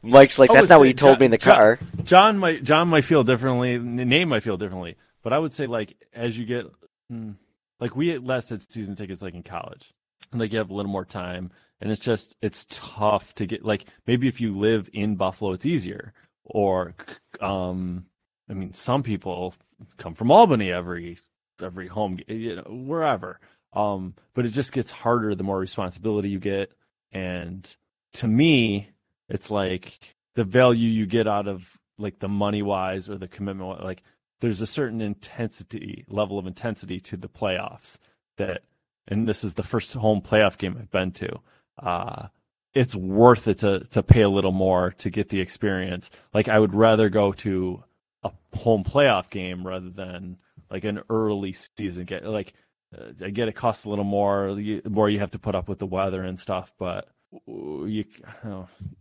Mike's 0.02 0.38
like, 0.38 0.50
that's 0.50 0.68
not 0.68 0.80
what 0.80 0.88
you 0.88 0.94
told 0.94 1.14
John- 1.14 1.20
me 1.20 1.24
in 1.26 1.30
the 1.30 1.38
car. 1.38 1.78
John 2.02 2.38
might 2.38 2.64
John 2.64 2.88
might 2.88 3.04
feel 3.04 3.22
differently. 3.24 3.78
Name 3.78 4.30
might 4.30 4.42
feel 4.42 4.56
differently, 4.56 4.96
but 5.22 5.32
I 5.32 5.38
would 5.38 5.52
say 5.52 5.66
like 5.66 5.94
as 6.12 6.36
you 6.36 6.44
get 6.44 6.66
mm, 7.12 7.34
like 7.80 7.96
we 7.96 8.12
at 8.12 8.24
last 8.24 8.48
had 8.48 8.70
season 8.70 8.94
tickets 8.94 9.22
like 9.22 9.34
in 9.34 9.42
college, 9.42 9.92
and 10.32 10.40
like 10.40 10.52
you 10.52 10.58
have 10.58 10.70
a 10.70 10.74
little 10.74 10.90
more 10.90 11.04
time, 11.04 11.50
and 11.80 11.90
it's 11.90 12.00
just 12.00 12.36
it's 12.42 12.66
tough 12.70 13.34
to 13.36 13.46
get 13.46 13.64
like 13.64 13.86
maybe 14.06 14.28
if 14.28 14.40
you 14.40 14.52
live 14.52 14.88
in 14.92 15.16
Buffalo, 15.16 15.52
it's 15.52 15.66
easier. 15.66 16.12
Or 16.44 16.94
um, 17.40 18.06
I 18.48 18.54
mean, 18.54 18.72
some 18.72 19.02
people 19.02 19.54
come 19.96 20.14
from 20.14 20.30
Albany 20.30 20.72
every 20.72 21.18
every 21.62 21.88
home 21.88 22.18
you 22.26 22.56
know 22.56 22.62
wherever. 22.62 23.40
Um, 23.74 24.14
but 24.34 24.46
it 24.46 24.50
just 24.50 24.72
gets 24.72 24.90
harder 24.90 25.34
the 25.34 25.44
more 25.44 25.58
responsibility 25.58 26.30
you 26.30 26.38
get, 26.38 26.72
and 27.12 27.76
to 28.14 28.26
me, 28.26 28.90
it's 29.28 29.50
like 29.50 30.16
the 30.34 30.44
value 30.44 30.88
you 30.88 31.06
get 31.06 31.28
out 31.28 31.46
of 31.46 31.78
like 31.98 32.20
the 32.20 32.28
money 32.28 32.62
wise 32.62 33.10
or 33.10 33.18
the 33.18 33.28
commitment 33.28 33.84
like 33.84 34.02
there's 34.40 34.60
a 34.60 34.66
certain 34.66 35.00
intensity 35.00 36.04
level 36.08 36.38
of 36.38 36.46
intensity 36.46 37.00
to 37.00 37.16
the 37.16 37.28
playoffs 37.28 37.98
that 38.36 38.62
and 39.06 39.26
this 39.26 39.42
is 39.42 39.54
the 39.54 39.62
first 39.62 39.94
home 39.94 40.20
playoff 40.20 40.58
game 40.58 40.76
I've 40.78 40.90
been 40.90 41.12
to 41.12 41.40
uh 41.82 42.28
it's 42.74 42.94
worth 42.94 43.48
it 43.48 43.58
to 43.58 43.80
to 43.80 44.02
pay 44.02 44.22
a 44.22 44.28
little 44.28 44.52
more 44.52 44.92
to 44.98 45.10
get 45.10 45.30
the 45.30 45.40
experience. 45.40 46.10
Like 46.32 46.48
I 46.48 46.58
would 46.58 46.74
rather 46.74 47.08
go 47.08 47.32
to 47.32 47.82
a 48.22 48.30
home 48.54 48.84
playoff 48.84 49.30
game 49.30 49.66
rather 49.66 49.90
than 49.90 50.38
like 50.70 50.84
an 50.84 51.00
early 51.08 51.54
season 51.76 52.04
get 52.04 52.24
like 52.24 52.52
uh, 52.96 53.12
I 53.24 53.30
get 53.30 53.48
it 53.48 53.54
costs 53.54 53.84
a 53.84 53.90
little 53.90 54.04
more 54.04 54.50
you, 54.58 54.82
more 54.88 55.08
you 55.08 55.18
have 55.20 55.30
to 55.32 55.38
put 55.38 55.54
up 55.54 55.68
with 55.68 55.78
the 55.78 55.86
weather 55.86 56.22
and 56.22 56.38
stuff 56.38 56.74
but 56.78 57.08
you 57.46 58.04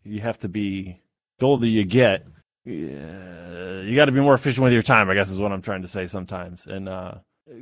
you, 0.04 0.22
have 0.22 0.40
to 0.40 0.50
be 0.50 1.02
the 1.40 1.46
older 1.46 1.66
you 1.66 1.84
get 1.84 2.26
yeah, 2.68 3.82
you 3.82 3.96
got 3.96 4.06
to 4.06 4.12
be 4.12 4.20
more 4.20 4.34
efficient 4.34 4.64
with 4.64 4.74
your 4.74 4.82
time 4.82 5.10
i 5.10 5.14
guess 5.14 5.30
is 5.30 5.40
what 5.40 5.52
i'm 5.52 5.62
trying 5.62 5.82
to 5.82 5.88
say 5.88 6.06
sometimes 6.06 6.66
and 6.66 6.90
uh, 6.90 7.14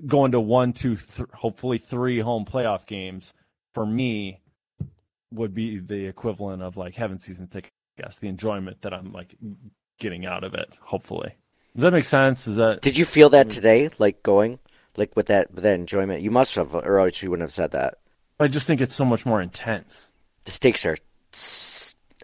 going 0.08 0.32
to 0.32 0.40
one 0.40 0.74
two 0.74 0.96
th- 0.96 1.30
hopefully 1.34 1.78
three 1.78 2.20
home 2.20 2.44
playoff 2.46 2.86
games 2.88 3.34
for 3.74 3.86
me 3.86 4.42
would 5.32 5.54
be 5.54 5.80
the 5.80 6.06
equivalent 6.08 6.62
of 6.64 6.76
like 6.78 6.96
having 6.96 7.20
season 7.20 7.48
tickets 7.48 7.72
I 7.98 8.02
guess 8.04 8.18
the 8.18 8.28
enjoyment 8.28 8.82
that 8.82 8.94
i'm 8.94 9.12
like 9.14 9.36
getting 10.00 10.26
out 10.26 10.44
of 10.44 10.54
it 10.54 10.70
hopefully 10.82 11.36
does 11.76 11.84
that 11.84 11.92
make 11.92 12.06
sense 12.06 12.48
is 12.48 12.56
that 12.56 12.82
Did 12.82 12.98
you 12.98 13.04
feel 13.04 13.30
that 13.32 13.50
today, 13.50 13.90
like 14.00 14.24
going, 14.24 14.60
like 14.96 15.14
with 15.16 15.26
that 15.26 15.54
with 15.54 15.64
that 15.66 15.74
enjoyment? 15.74 16.22
You 16.22 16.32
must 16.32 16.56
have, 16.56 16.74
or 16.74 17.00
else 17.00 17.22
you 17.22 17.30
wouldn't 17.30 17.44
have 17.44 17.52
said 17.52 17.72
that. 17.72 17.96
i 18.40 18.48
just 18.48 18.66
think 18.66 18.80
it's 18.80 18.96
so 18.96 19.04
much 19.04 19.26
more 19.26 19.42
intense 19.42 20.14
The 20.46 20.52
stakes 20.52 20.86
are, 20.86 20.98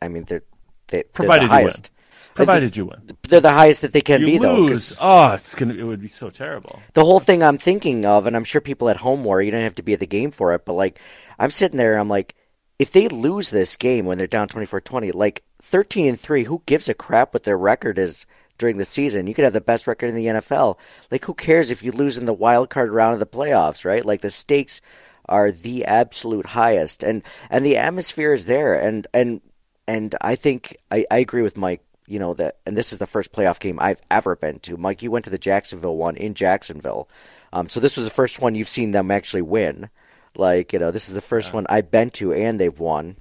I 0.02 0.08
mean, 0.08 0.24
they're 0.24 0.44
they, 0.88 1.04
Provided 1.04 1.42
they're 1.42 1.44
you 1.44 1.48
the 1.50 1.54
highest. 1.54 1.92
Provided 2.34 2.78
you 2.78 2.86
win. 2.86 3.02
They're 3.28 3.40
the 3.42 3.52
highest 3.52 3.82
that 3.82 3.94
they 3.94 4.02
can 4.02 4.22
you 4.22 4.26
be, 4.26 4.38
though. 4.38 4.56
lose 4.56 4.96
oh 5.00 5.32
it's 5.32 5.56
gonna 5.56 5.74
it 5.74 5.84
would 5.84 6.02
be 6.02 6.08
so 6.08 6.30
terrible 6.30 6.82
the 6.94 7.06
whole 7.06 7.20
thing 7.20 7.44
I'm 7.44 7.58
thinking 7.58 8.06
of, 8.06 8.28
and 8.28 8.36
I'm 8.36 8.44
sure 8.44 8.62
people 8.62 8.90
at 8.90 8.98
home 8.98 9.24
were, 9.24 9.42
you 9.42 9.52
don't 9.52 9.62
have 9.62 9.76
to 9.76 9.84
be 9.84 9.94
at 9.94 10.00
the 10.00 10.08
game 10.08 10.32
for 10.32 10.54
it, 10.54 10.66
but 10.66 10.74
like, 10.74 11.00
I'm 11.40 11.52
sitting 11.52 11.78
there, 11.78 11.94
and 11.94 12.02
I'm 12.02 12.10
like, 12.10 12.36
if 12.80 12.92
they 12.92 13.08
lose 13.08 13.50
this 13.50 13.76
game 13.76 14.06
when 14.06 14.18
they're 14.18 14.28
down 14.28 14.48
24 14.48 14.82
20, 14.82 15.12
like 15.12 15.44
13 15.62 16.08
and 16.08 16.20
3, 16.20 16.44
who 16.46 16.64
gives 16.66 16.90
a 16.90 16.94
crap 16.94 17.34
what 17.34 17.44
their 17.44 17.58
record 17.58 17.98
is 17.98 18.26
during 18.58 18.78
the 18.78 18.86
season? 18.86 19.28
You 19.28 19.34
could 19.34 19.44
have 19.44 19.54
the 19.54 19.62
best 19.62 19.88
record 19.88 20.08
in 20.08 20.16
the 20.16 20.26
NFL. 20.26 20.78
Like, 21.10 21.26
who 21.26 21.34
cares 21.34 21.72
if 21.72 21.84
you 21.84 21.92
lose 21.92 22.18
in 22.18 22.26
the 22.26 22.34
wild 22.34 22.70
card 22.70 22.92
round 22.92 23.14
of 23.14 23.20
the 23.20 23.26
playoffs, 23.26 23.86
right? 23.86 24.06
Like, 24.06 24.22
the 24.22 24.30
stakes 24.30 24.82
are 25.30 25.52
the 25.52 25.86
absolute 25.86 26.48
highest, 26.48 27.04
and 27.04 27.24
and 27.50 27.66
the 27.66 27.78
atmosphere 27.78 28.34
is 28.34 28.46
there, 28.46 28.74
and 28.74 29.08
and 29.14 29.42
and 29.88 30.16
I 30.20 30.36
think 30.36 30.78
I, 30.90 31.06
I 31.10 31.20
agree 31.20 31.44
with 31.44 31.58
Mike. 31.58 31.84
You 32.12 32.20
know 32.20 32.34
that, 32.34 32.58
and 32.66 32.76
this 32.76 32.92
is 32.92 33.00
the 33.00 33.08
first 33.08 33.32
playoff 33.32 33.60
game 33.60 33.80
I've 33.80 34.02
ever 34.12 34.36
been 34.36 34.60
to. 34.60 34.76
Mike, 34.76 35.02
you 35.02 35.10
went 35.10 35.24
to 35.26 35.32
the 35.32 35.38
Jacksonville 35.38 35.96
one 35.96 36.18
in 36.18 36.34
Jacksonville, 36.34 37.08
um, 37.54 37.70
so 37.70 37.80
this 37.80 37.96
was 37.96 38.06
the 38.06 38.14
first 38.14 38.42
one 38.42 38.54
you've 38.54 38.68
seen 38.68 38.92
them 38.92 39.12
actually 39.12 39.44
win. 39.44 39.90
Like 40.36 40.74
you 40.74 40.80
know, 40.80 40.92
this 40.92 41.08
is 41.08 41.16
the 41.16 41.22
first 41.22 41.54
one 41.54 41.66
I've 41.70 41.90
been 41.90 42.10
to, 42.12 42.34
and 42.34 42.60
they've 42.60 42.80
won. 42.80 43.16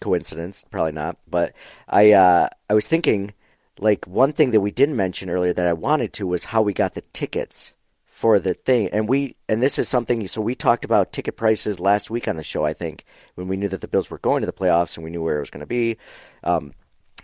Coincidence? 0.00 0.64
Probably 0.70 0.92
not. 0.92 1.16
But 1.28 1.54
I 1.88 2.12
uh, 2.12 2.48
I 2.70 2.74
was 2.74 2.86
thinking, 2.86 3.34
like 3.78 4.06
one 4.06 4.32
thing 4.32 4.52
that 4.52 4.60
we 4.60 4.70
didn't 4.70 4.96
mention 4.96 5.28
earlier 5.28 5.52
that 5.52 5.66
I 5.66 5.72
wanted 5.72 6.12
to 6.14 6.26
was 6.26 6.44
how 6.44 6.62
we 6.62 6.72
got 6.72 6.94
the 6.94 7.02
tickets 7.12 7.74
for 8.04 8.38
the 8.38 8.54
thing, 8.54 8.88
and 8.90 9.08
we 9.08 9.36
and 9.48 9.62
this 9.62 9.78
is 9.78 9.88
something. 9.88 10.26
So 10.28 10.40
we 10.40 10.54
talked 10.54 10.84
about 10.84 11.12
ticket 11.12 11.36
prices 11.36 11.80
last 11.80 12.10
week 12.10 12.28
on 12.28 12.36
the 12.36 12.44
show. 12.44 12.64
I 12.64 12.74
think 12.74 13.04
when 13.34 13.48
we 13.48 13.56
knew 13.56 13.68
that 13.68 13.80
the 13.80 13.88
Bills 13.88 14.10
were 14.10 14.18
going 14.18 14.42
to 14.42 14.46
the 14.46 14.52
playoffs 14.52 14.96
and 14.96 15.04
we 15.04 15.10
knew 15.10 15.22
where 15.22 15.36
it 15.36 15.40
was 15.40 15.50
going 15.50 15.60
to 15.60 15.66
be. 15.66 15.96
Um, 16.44 16.72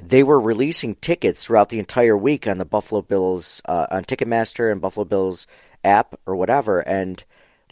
they 0.01 0.23
were 0.23 0.41
releasing 0.41 0.95
tickets 0.97 1.45
throughout 1.45 1.69
the 1.69 1.79
entire 1.79 2.17
week 2.17 2.47
on 2.47 2.59
the 2.59 2.65
Buffalo 2.65 3.03
Bills 3.03 3.61
uh, 3.67 3.87
on 3.91 4.05
Ticketmaster 4.05 4.71
and 4.71 4.81
Buffalo 4.81 5.05
Bills 5.05 5.47
app 5.85 6.19
or 6.27 6.37
whatever, 6.37 6.81
and 6.81 7.23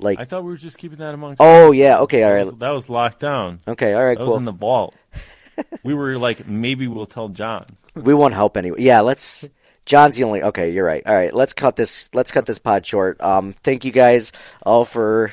like 0.01 0.19
I 0.19 0.25
thought 0.25 0.45
we 0.45 0.51
were 0.51 0.57
just 0.57 0.79
keeping 0.79 0.99
that 0.99 1.15
amongst. 1.15 1.41
Oh 1.41 1.73
yeah, 1.73 1.99
okay, 2.01 2.23
all 2.25 2.33
right. 2.33 2.45
That 2.45 2.53
was, 2.53 2.59
that 2.59 2.71
was 2.71 2.89
locked 2.89 3.21
down. 3.21 3.61
Okay, 3.67 3.95
all 3.95 4.05
right, 4.05 4.19
that 4.19 4.25
cool. 4.25 4.35
was 4.35 4.39
in 4.39 4.45
the 4.45 4.53
vault. 4.53 4.95
we 5.83 5.95
were 5.95 6.17
like, 6.19 6.47
maybe 6.47 6.87
we'll 6.87 7.07
tell 7.07 7.29
John. 7.29 7.67
We 7.95 8.15
won't 8.15 8.35
help 8.35 8.57
anyway. 8.57 8.83
Yeah, 8.83 9.01
let's. 9.01 9.49
John's 9.87 10.17
the 10.17 10.25
only. 10.25 10.43
Okay, 10.43 10.73
you're 10.73 10.85
right. 10.85 11.03
All 11.07 11.15
right, 11.15 11.35
let's 11.35 11.53
cut 11.53 11.77
this. 11.77 12.09
Let's 12.15 12.31
cut 12.31 12.47
this 12.47 12.59
pod 12.59 12.87
short. 12.87 13.21
Um, 13.21 13.55
thank 13.63 13.85
you 13.85 13.93
guys 13.93 14.33
all 14.65 14.85
for 14.85 15.33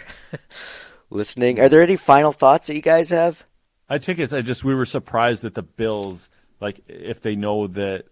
listening. 1.09 1.59
Are 1.59 1.69
there 1.69 1.81
any 1.81 1.95
final 1.95 2.31
thoughts 2.31 2.67
that 2.67 2.75
you 2.75 2.81
guys 2.81 3.09
have? 3.09 3.45
I 3.89 3.97
tickets. 3.99 4.33
I 4.33 4.41
just 4.41 4.63
we 4.63 4.75
were 4.75 4.85
surprised 4.85 5.43
that 5.43 5.53
the 5.55 5.63
Bills, 5.63 6.29
like, 6.59 6.81
if 6.87 7.21
they 7.21 7.35
know 7.35 7.67
that, 7.67 8.05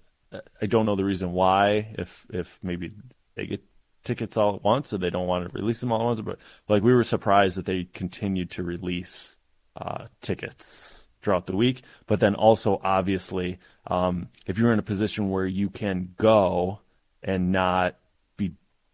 I 0.62 0.66
don't 0.66 0.86
know 0.86 0.96
the 0.96 1.06
reason 1.06 1.32
why. 1.32 1.96
If 1.98 2.26
if 2.30 2.60
maybe 2.62 2.92
they 3.36 3.46
get 3.46 3.64
tickets 4.04 4.38
all 4.38 4.56
at 4.56 4.64
once, 4.64 4.94
or 4.94 4.98
they 4.98 5.10
don't 5.10 5.28
want 5.28 5.50
to 5.50 5.58
release 5.58 5.80
them 5.80 5.92
all 5.92 6.02
at 6.02 6.06
once, 6.06 6.22
but 6.22 6.40
like 6.68 6.84
we 6.84 6.94
were 6.94 7.04
surprised 7.04 7.58
that 7.58 7.66
they 7.66 7.86
continued 7.94 8.52
to 8.52 8.64
release 8.64 9.38
uh, 9.76 10.06
tickets 10.22 11.10
throughout 11.22 11.48
the 11.48 11.56
week. 11.56 11.82
But 12.06 12.20
then 12.20 12.36
also, 12.36 12.80
obviously, 12.84 13.60
um, 13.88 14.30
if 14.46 14.58
you're 14.58 14.74
in 14.74 14.80
a 14.80 14.84
position 14.84 15.30
where 15.30 15.46
you 15.46 15.70
can 15.70 16.14
go 16.18 16.80
and 17.24 17.52
not 17.52 17.96
be 18.38 18.54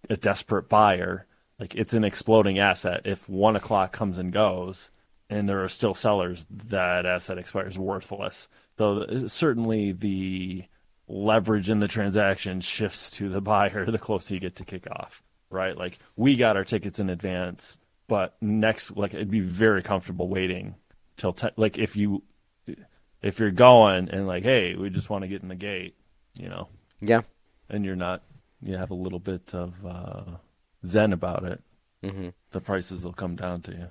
a 0.10 0.16
desperate 0.16 0.70
buyer, 0.70 1.28
like 1.60 1.76
it's 1.76 1.94
an 1.94 2.04
exploding 2.04 2.58
asset. 2.58 3.02
If 3.06 3.28
one 3.30 3.56
o'clock 3.56 3.92
comes 3.92 4.18
and 4.18 4.32
goes, 4.32 4.92
and 5.30 5.48
there 5.48 5.64
are 5.64 5.70
still 5.70 5.94
sellers, 5.94 6.46
that 6.50 7.06
asset 7.06 7.38
expires 7.38 7.78
worthless. 7.78 8.48
So 8.78 9.28
certainly 9.28 9.92
the 9.92 10.64
leverage 11.08 11.70
in 11.70 11.80
the 11.80 11.88
transaction 11.88 12.62
shifts 12.62 13.12
to 13.12 13.30
the 13.30 13.42
buyer 13.42 13.90
the 13.90 14.00
closer 14.00 14.34
you 14.34 14.40
get 14.40 14.56
to 14.58 14.66
kickoff, 14.66 15.22
right? 15.50 15.78
Like 15.78 16.00
we 16.16 16.36
got 16.36 16.56
our 16.58 16.64
tickets 16.64 17.00
in 17.00 17.10
advance, 17.10 17.78
but 18.08 18.36
next, 18.42 18.96
like 18.98 19.14
it'd 19.14 19.30
be 19.30 19.42
very 19.42 19.84
comfortable 19.84 20.28
waiting 20.28 20.76
till 21.18 21.34
te- 21.34 21.50
like 21.58 21.78
if 21.78 21.96
you 21.96 22.24
if 23.22 23.40
you're 23.40 23.52
going 23.52 24.10
and 24.10 24.26
like, 24.26 24.44
hey, 24.44 24.76
we 24.76 24.90
just 24.90 25.10
want 25.10 25.24
to 25.24 25.28
get 25.28 25.44
in 25.44 25.48
the 25.50 25.56
gate, 25.56 25.96
you 26.40 26.50
know, 26.50 26.70
Yeah. 27.02 27.22
and 27.70 27.86
you're 27.86 27.96
not, 27.96 28.24
you 28.64 28.78
have 28.78 28.90
a 28.90 28.96
little 28.96 29.20
bit 29.20 29.54
of 29.54 29.86
uh, 29.86 30.24
zen 30.88 31.14
about 31.14 31.44
it. 31.44 31.62
Mm-hmm. 32.04 32.30
The 32.52 32.62
prices 32.62 33.04
will 33.04 33.14
come 33.14 33.36
down 33.36 33.62
to 33.64 33.72
you. 33.74 33.88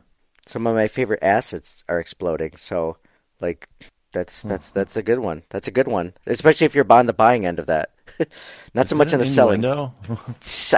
Some 0.47 0.67
of 0.67 0.75
my 0.75 0.89
favorite 0.89 1.23
assets 1.23 1.85
are 1.89 2.01
exploding. 2.01 2.57
So, 2.57 2.97
like, 3.41 3.69
that's 4.13 4.43
that's 4.43 4.71
that's 4.71 4.97
a 4.97 5.03
good 5.03 5.19
one. 5.21 5.43
That's 5.51 5.69
a 5.69 5.71
good 5.71 5.87
one, 5.89 6.15
especially 6.27 6.65
if 6.67 6.75
you're 6.75 6.91
on 6.93 7.07
the 7.07 7.13
buying 7.13 7.47
end 7.47 7.59
of 7.59 7.67
that. 7.67 7.91
Not 8.75 8.89
so 8.89 8.97
much 8.97 9.13
in 9.13 9.19
the 9.21 9.25
selling. 9.25 9.61
No, 9.61 9.95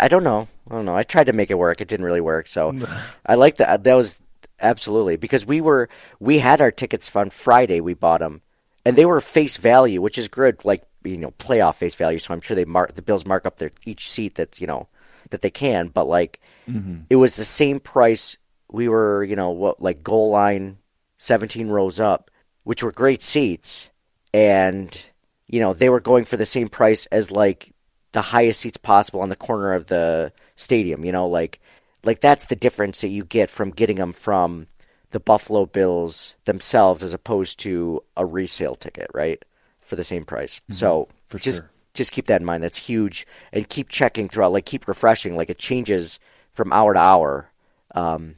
I 0.01 0.09
don't 0.09 0.25
know. 0.25 0.49
I 0.71 0.75
don't 0.75 0.85
know. 0.85 0.97
I 0.97 1.03
tried 1.03 1.27
to 1.27 1.33
make 1.33 1.51
it 1.51 1.59
work. 1.59 1.81
It 1.81 1.89
didn't 1.89 2.05
really 2.07 2.21
work. 2.21 2.47
So 2.47 2.79
I 3.27 3.35
like 3.37 3.57
that. 3.57 3.85
That 3.85 3.95
was 3.95 4.19
absolutely 4.61 5.17
because 5.17 5.47
we 5.47 5.61
were 5.61 5.89
we 6.21 6.39
had 6.39 6.61
our 6.61 6.71
tickets 6.71 7.15
on 7.17 7.31
Friday. 7.31 7.81
We 7.81 7.95
bought 7.95 8.21
them, 8.21 8.43
and 8.85 8.97
they 8.97 9.07
were 9.07 9.21
face 9.21 9.57
value, 9.57 10.01
which 10.03 10.19
is 10.19 10.29
good. 10.29 10.65
Like 10.65 10.83
you 11.05 11.17
know, 11.17 11.31
playoff 11.33 11.77
face 11.77 11.95
value. 11.95 12.19
So 12.19 12.35
I'm 12.35 12.41
sure 12.41 12.55
they 12.55 12.65
mark 12.65 12.95
the 12.95 13.03
Bills 13.03 13.27
mark 13.27 13.47
up 13.47 13.57
their 13.57 13.71
each 13.87 14.11
seat 14.11 14.35
that's 14.37 14.61
you 14.61 14.67
know 14.67 14.89
that 15.31 15.41
they 15.43 15.51
can. 15.51 15.89
But 15.89 16.07
like 16.07 16.41
Mhm. 16.69 17.07
it 17.11 17.17
was 17.17 17.35
the 17.37 17.45
same 17.45 17.81
price. 17.81 18.37
We 18.71 18.89
were 18.89 19.25
you 19.25 19.37
know 19.37 19.51
what 19.51 19.83
like 19.83 20.03
goal 20.05 20.31
line, 20.31 20.79
seventeen 21.19 21.69
rows 21.69 21.99
up, 21.99 22.31
which 22.65 22.83
were 22.83 22.93
great 22.93 23.23
seats, 23.23 23.91
and 24.33 25.11
you 25.47 25.61
know 25.61 25.73
they 25.73 25.89
were 25.89 26.01
going 26.01 26.25
for 26.25 26.37
the 26.37 26.47
same 26.47 26.69
price 26.69 27.07
as 27.07 27.31
like 27.31 27.73
the 28.13 28.23
highest 28.23 28.61
seats 28.61 28.77
possible 28.77 29.21
on 29.21 29.29
the 29.29 29.37
corner 29.37 29.73
of 29.73 29.87
the 29.87 30.33
stadium. 30.57 31.05
You 31.05 31.13
know, 31.13 31.27
like 31.27 31.61
like 32.05 32.21
that's 32.21 32.47
the 32.47 32.57
difference 32.57 33.01
that 33.01 33.09
you 33.09 33.25
get 33.25 33.51
from 33.51 33.71
getting 33.71 33.97
them 33.97 34.13
from 34.13 34.67
the 35.11 35.21
Buffalo 35.21 35.67
Bills 35.67 36.37
themselves 36.45 37.03
as 37.03 37.15
opposed 37.15 37.59
to 37.61 38.03
a 38.17 38.25
resale 38.25 38.75
ticket, 38.75 39.09
right? 39.15 39.43
For 39.81 39.97
the 39.97 40.05
same 40.05 40.25
price. 40.25 40.61
Mm-hmm. 40.61 40.75
So 40.75 41.09
For 41.29 41.39
just 41.39 41.59
sure. 41.59 41.71
just 41.95 42.13
keep 42.13 42.27
that 42.27 42.41
in 42.41 42.47
mind. 42.47 42.63
That's 42.63 42.79
huge, 42.79 43.27
and 43.53 43.69
keep 43.69 43.89
checking 43.89 44.29
throughout. 44.29 44.53
Like 44.53 44.67
keep 44.67 44.89
refreshing. 44.89 45.37
Like 45.37 45.51
it 45.51 45.59
changes 45.59 46.19
from 46.51 46.73
hour 46.73 46.95
to 46.95 47.01
hour, 47.01 47.51
um, 47.95 48.37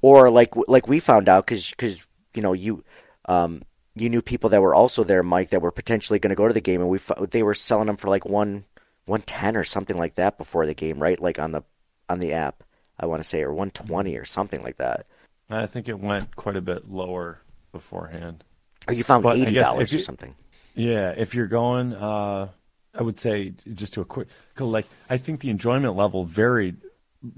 or 0.00 0.30
like 0.30 0.54
like 0.68 0.88
we 0.88 1.00
found 1.00 1.28
out 1.28 1.46
because 1.46 2.06
you 2.34 2.42
know 2.42 2.52
you 2.52 2.84
um, 3.26 3.62
you 3.94 4.08
knew 4.08 4.22
people 4.22 4.50
that 4.50 4.62
were 4.62 4.74
also 4.74 5.04
there, 5.04 5.22
Mike, 5.22 5.50
that 5.50 5.62
were 5.62 5.70
potentially 5.70 6.18
going 6.18 6.30
to 6.30 6.36
go 6.36 6.48
to 6.48 6.54
the 6.54 6.60
game, 6.60 6.80
and 6.80 6.90
we 6.90 6.98
they 7.28 7.42
were 7.42 7.54
selling 7.54 7.86
them 7.86 7.96
for 7.96 8.08
like 8.08 8.24
one 8.24 8.64
one 9.04 9.22
ten 9.22 9.56
or 9.56 9.64
something 9.64 9.96
like 9.96 10.14
that 10.14 10.38
before 10.38 10.66
the 10.66 10.74
game, 10.74 10.98
right? 10.98 11.20
Like 11.20 11.38
on 11.38 11.52
the 11.52 11.62
on 12.08 12.20
the 12.20 12.32
app, 12.32 12.62
I 12.98 13.06
want 13.06 13.22
to 13.22 13.28
say, 13.28 13.42
or 13.42 13.52
one 13.52 13.70
twenty 13.70 14.16
or 14.16 14.24
something 14.24 14.62
like 14.62 14.78
that. 14.78 15.06
I 15.50 15.66
think 15.66 15.88
it 15.88 15.98
went 15.98 16.34
quite 16.36 16.56
a 16.56 16.62
bit 16.62 16.88
lower 16.88 17.40
beforehand. 17.72 18.44
Or 18.88 18.94
you 18.94 19.04
found 19.04 19.22
But 19.22 19.38
eighty 19.38 19.54
dollars 19.54 19.92
or 19.92 19.98
something. 19.98 20.34
Yeah, 20.74 21.12
if 21.16 21.34
you're 21.34 21.48
going, 21.48 21.92
uh, 21.92 22.48
I 22.94 23.02
would 23.02 23.20
say 23.20 23.52
just 23.74 23.94
to 23.94 24.00
a 24.00 24.04
quick, 24.04 24.28
like 24.58 24.86
I 25.10 25.18
think 25.18 25.40
the 25.40 25.50
enjoyment 25.50 25.96
level 25.96 26.24
varied 26.24 26.78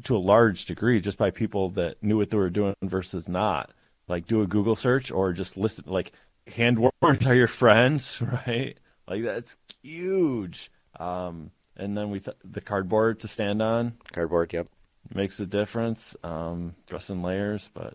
to 0.05 0.17
a 0.17 0.19
large 0.19 0.65
degree 0.65 1.01
just 1.01 1.19
by 1.19 1.31
people 1.31 1.71
that 1.71 2.03
knew 2.03 2.17
what 2.17 2.31
they 2.31 2.37
were 2.37 2.51
doing 2.51 2.75
versus 2.83 3.29
not. 3.29 3.71
Like 4.09 4.27
do 4.27 4.43
a 4.43 4.47
Google 4.47 4.77
search 4.77 5.11
or 5.11 5.33
just 5.33 5.57
listen, 5.57 5.85
like 5.87 6.13
hand 6.55 6.79
warm 6.79 7.17
to 7.19 7.35
your 7.37 7.49
friends, 7.49 8.21
right? 8.47 8.77
Like 9.09 9.23
that's 9.25 9.57
huge. 9.83 10.71
Um, 10.99 11.51
and 11.77 11.97
then 11.97 12.11
we 12.11 12.21
th- 12.21 12.37
the 12.45 12.61
cardboard 12.61 13.19
to 13.21 13.29
stand 13.29 13.61
on 13.63 13.95
Cardboard, 14.13 14.53
yep. 14.53 14.69
makes 15.13 15.41
a 15.41 15.47
difference. 15.47 16.15
Um, 16.23 16.75
dress 16.87 17.11
in 17.11 17.23
layers, 17.23 17.71
but 17.75 17.95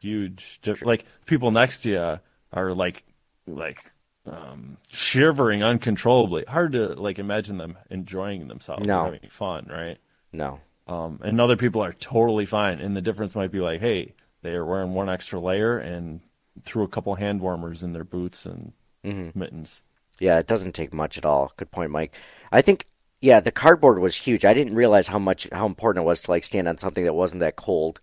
huge. 0.00 0.60
Diff- 0.62 0.84
like 0.84 1.04
people 1.26 1.50
next 1.50 1.82
to 1.82 1.90
you 1.90 2.20
are 2.52 2.72
like 2.74 3.04
like 3.46 3.92
um, 4.26 4.76
shivering 4.90 5.62
uncontrollably. 5.62 6.44
Hard 6.48 6.72
to 6.72 6.88
like 6.94 7.18
imagine 7.18 7.58
them 7.58 7.76
enjoying 7.90 8.48
themselves, 8.48 8.86
No. 8.86 9.04
having 9.04 9.28
fun, 9.30 9.66
right? 9.70 9.98
No. 10.32 10.60
Um, 10.86 11.20
and 11.22 11.40
other 11.40 11.56
people 11.56 11.82
are 11.82 11.92
totally 11.92 12.46
fine, 12.46 12.78
and 12.80 12.96
the 12.96 13.02
difference 13.02 13.34
might 13.36 13.50
be 13.50 13.60
like, 13.60 13.80
hey, 13.80 14.14
they 14.42 14.50
are 14.50 14.64
wearing 14.64 14.94
one 14.94 15.08
extra 15.08 15.40
layer 15.40 15.78
and 15.78 16.20
threw 16.62 16.82
a 16.82 16.88
couple 16.88 17.14
hand 17.14 17.40
warmers 17.40 17.82
in 17.82 17.92
their 17.92 18.04
boots 18.04 18.46
and 18.46 18.72
Mm-hmm. 19.04 19.38
mittens. 19.38 19.82
Yeah, 20.18 20.38
it 20.38 20.48
doesn't 20.48 20.72
take 20.74 20.92
much 20.92 21.16
at 21.16 21.24
all. 21.24 21.52
Good 21.56 21.70
point, 21.70 21.92
Mike. 21.92 22.14
I 22.50 22.62
think 22.62 22.86
yeah, 23.20 23.40
the 23.40 23.52
cardboard 23.52 23.98
was 24.00 24.16
huge. 24.16 24.44
I 24.44 24.54
didn't 24.54 24.74
realize 24.74 25.08
how 25.08 25.18
much 25.18 25.48
how 25.52 25.66
important 25.66 26.02
it 26.04 26.06
was 26.06 26.22
to 26.22 26.30
like 26.32 26.44
stand 26.44 26.68
on 26.68 26.78
something 26.78 27.04
that 27.04 27.14
wasn't 27.14 27.40
that 27.40 27.56
cold, 27.56 28.00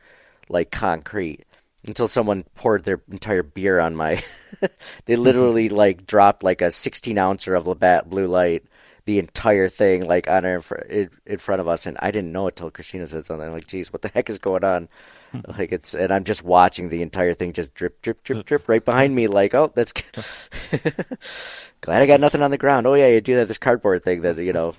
like 0.50 0.72
concrete, 0.72 1.46
until 1.86 2.08
someone 2.08 2.44
poured 2.56 2.84
their 2.84 3.02
entire 3.12 3.44
beer 3.44 3.80
on 3.80 3.96
my. 3.96 4.24
they 5.06 5.16
literally 5.18 5.70
like 5.70 6.08
dropped 6.08 6.44
like 6.44 6.62
a 6.62 6.72
16 6.72 7.18
ouncer 7.18 7.56
of 7.56 7.68
Labatt 7.68 8.10
Blue 8.10 8.28
Light, 8.28 8.64
the 9.06 9.20
entire 9.20 9.68
thing 9.68 10.06
like 10.06 10.28
on 10.28 10.46
our, 10.46 10.62
in, 10.90 11.10
in 11.26 11.38
front 11.38 11.62
of 11.62 11.68
us, 11.68 11.86
and 11.86 11.98
I 12.02 12.12
didn't 12.12 12.32
know 12.32 12.48
it 12.48 12.56
till 12.56 12.72
Christina 12.72 13.06
said 13.06 13.26
something. 13.26 13.46
I'm 13.46 13.54
like, 13.54 13.68
geez, 13.68 13.94
what 13.94 14.02
the 14.02 14.10
heck 14.10 14.30
is 14.30 14.40
going 14.40 14.64
on? 14.64 14.90
Hmm. 15.32 15.40
like 15.58 15.72
it's 15.72 15.94
and 15.94 16.12
I'm 16.12 16.24
just 16.24 16.44
watching 16.44 16.90
the 16.90 17.02
entire 17.02 17.34
thing 17.34 17.54
just 17.54 17.74
drip, 17.76 18.02
drip, 18.02 18.24
drip, 18.24 18.46
drip 18.46 18.68
right 18.68 18.84
behind 18.84 19.16
me. 19.16 19.28
Like, 19.28 19.54
oh, 19.54 19.72
that's 19.76 19.94
glad 21.82 22.02
I 22.02 22.06
got 22.06 22.20
nothing 22.20 22.42
on 22.42 22.52
the 22.52 22.58
ground. 22.58 22.88
Oh 22.88 22.96
yeah, 22.96 23.08
you 23.08 23.22
do 23.22 23.36
that 23.36 23.48
this 23.48 23.58
cardboard 23.58 24.04
thing 24.04 24.22
that 24.22 24.38
you 24.40 24.54
know. 24.54 24.76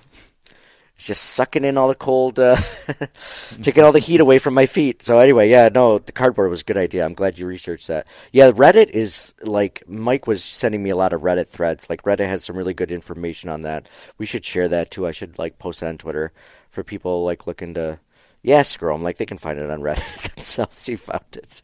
It's 0.97 1.05
just 1.05 1.23
sucking 1.23 1.63
in 1.63 1.77
all 1.77 1.89
the 1.89 1.93
cold, 1.93 2.39
uh, 2.39 2.59
taking 3.61 3.83
all 3.83 3.91
the 3.91 3.99
heat 3.99 4.19
away 4.19 4.39
from 4.39 4.55
my 4.55 4.65
feet. 4.65 5.03
So 5.03 5.19
anyway, 5.19 5.47
yeah, 5.47 5.69
no, 5.71 5.99
the 5.99 6.11
cardboard 6.11 6.49
was 6.49 6.61
a 6.61 6.63
good 6.63 6.77
idea. 6.77 7.05
I'm 7.05 7.13
glad 7.13 7.37
you 7.37 7.45
researched 7.45 7.87
that. 7.89 8.07
Yeah, 8.31 8.49
Reddit 8.49 8.89
is 8.89 9.35
like 9.43 9.83
Mike 9.87 10.25
was 10.25 10.43
sending 10.43 10.81
me 10.81 10.89
a 10.89 10.95
lot 10.95 11.13
of 11.13 11.21
Reddit 11.21 11.49
threads. 11.49 11.87
Like 11.87 12.01
Reddit 12.01 12.27
has 12.27 12.43
some 12.43 12.57
really 12.57 12.73
good 12.73 12.91
information 12.91 13.51
on 13.51 13.61
that. 13.61 13.87
We 14.17 14.25
should 14.25 14.43
share 14.43 14.67
that 14.69 14.89
too. 14.89 15.05
I 15.05 15.11
should 15.11 15.37
like 15.37 15.59
post 15.59 15.81
that 15.81 15.89
on 15.89 15.99
Twitter 15.99 16.33
for 16.71 16.83
people 16.83 17.23
like 17.23 17.45
looking 17.45 17.75
to 17.75 17.99
yeah, 18.41 18.63
screw 18.63 18.91
'em. 18.91 19.03
Like 19.03 19.17
they 19.17 19.27
can 19.27 19.37
find 19.37 19.59
it 19.59 19.69
on 19.69 19.81
Reddit 19.81 20.33
themselves. 20.35 20.89
You 20.89 20.97
found 20.97 21.21
it. 21.33 21.61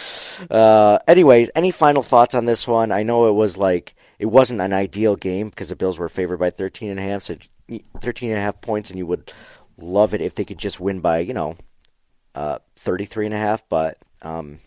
uh, 0.50 1.00
anyways, 1.06 1.50
any 1.54 1.70
final 1.70 2.02
thoughts 2.02 2.34
on 2.34 2.46
this 2.46 2.66
one? 2.66 2.92
I 2.92 3.02
know 3.02 3.28
it 3.28 3.32
was 3.32 3.58
like 3.58 3.94
it 4.18 4.26
wasn't 4.26 4.62
an 4.62 4.72
ideal 4.72 5.16
game 5.16 5.50
because 5.50 5.68
the 5.68 5.76
Bills 5.76 5.98
were 5.98 6.08
favored 6.08 6.38
by 6.38 6.48
13 6.48 6.90
and 6.90 7.00
a 7.00 7.02
half, 7.02 7.22
so 7.22 7.36
13 8.00 8.30
and 8.30 8.38
a 8.38 8.42
half 8.42 8.60
points, 8.60 8.90
and 8.90 8.98
you 8.98 9.06
would 9.06 9.32
love 9.78 10.14
it 10.14 10.20
if 10.20 10.34
they 10.34 10.44
could 10.44 10.58
just 10.58 10.80
win 10.80 11.00
by 11.00 11.18
you 11.20 11.34
know 11.34 11.56
uh, 12.34 12.58
33 12.76 13.26
and 13.26 13.34
a 13.34 13.38
half. 13.38 13.68
But 13.68 13.98
um, 14.22 14.60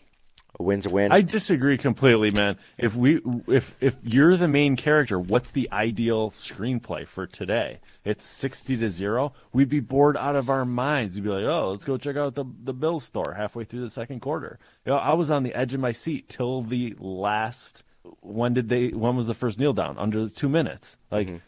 a 0.58 0.62
win's 0.62 0.86
a 0.86 0.90
win. 0.90 1.12
I 1.12 1.20
disagree 1.20 1.76
completely, 1.76 2.30
man. 2.30 2.58
If 2.78 2.94
we 2.94 3.20
if 3.48 3.74
if 3.80 3.96
you're 4.02 4.36
the 4.36 4.48
main 4.48 4.76
character, 4.76 5.18
what's 5.18 5.50
the 5.50 5.68
ideal 5.72 6.30
screenplay 6.30 7.08
for 7.08 7.26
today? 7.26 7.80
It's 8.04 8.24
sixty 8.24 8.76
to 8.76 8.88
zero. 8.88 9.32
We'd 9.52 9.68
be 9.68 9.80
bored 9.80 10.16
out 10.16 10.36
of 10.36 10.48
our 10.48 10.64
minds. 10.64 11.16
We'd 11.16 11.24
be 11.24 11.30
like, 11.30 11.44
oh, 11.44 11.70
let's 11.70 11.84
go 11.84 11.96
check 11.96 12.16
out 12.16 12.34
the 12.34 12.44
the 12.62 12.74
Bill 12.74 13.00
store 13.00 13.34
halfway 13.36 13.64
through 13.64 13.80
the 13.80 13.90
second 13.90 14.20
quarter. 14.20 14.58
You 14.84 14.92
know, 14.92 14.98
I 14.98 15.14
was 15.14 15.30
on 15.30 15.42
the 15.42 15.54
edge 15.54 15.74
of 15.74 15.80
my 15.80 15.92
seat 15.92 16.28
till 16.28 16.62
the 16.62 16.94
last. 16.98 17.82
When 18.20 18.54
did 18.54 18.68
they? 18.68 18.88
When 18.88 19.16
was 19.16 19.26
the 19.26 19.34
first 19.34 19.58
kneel 19.58 19.72
down? 19.72 19.98
Under 19.98 20.28
two 20.28 20.48
minutes. 20.48 20.98
Like 21.10 21.40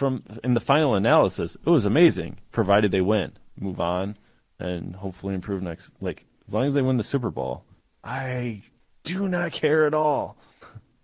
from 0.00 0.20
in 0.42 0.54
the 0.54 0.60
final 0.60 0.94
analysis, 0.94 1.56
it 1.56 1.68
was 1.70 1.84
amazing. 1.84 2.38
Provided 2.50 2.90
they 2.90 3.02
win, 3.02 3.32
move 3.58 3.80
on, 3.80 4.16
and 4.58 4.96
hopefully 4.96 5.34
improve 5.34 5.62
next. 5.62 5.92
Like 6.00 6.24
as 6.48 6.54
long 6.54 6.66
as 6.66 6.74
they 6.74 6.82
win 6.82 6.96
the 6.96 7.04
Super 7.04 7.30
Bowl, 7.30 7.64
I 8.02 8.62
do 9.04 9.28
not 9.28 9.52
care 9.52 9.86
at 9.86 9.92
all. 9.94 10.36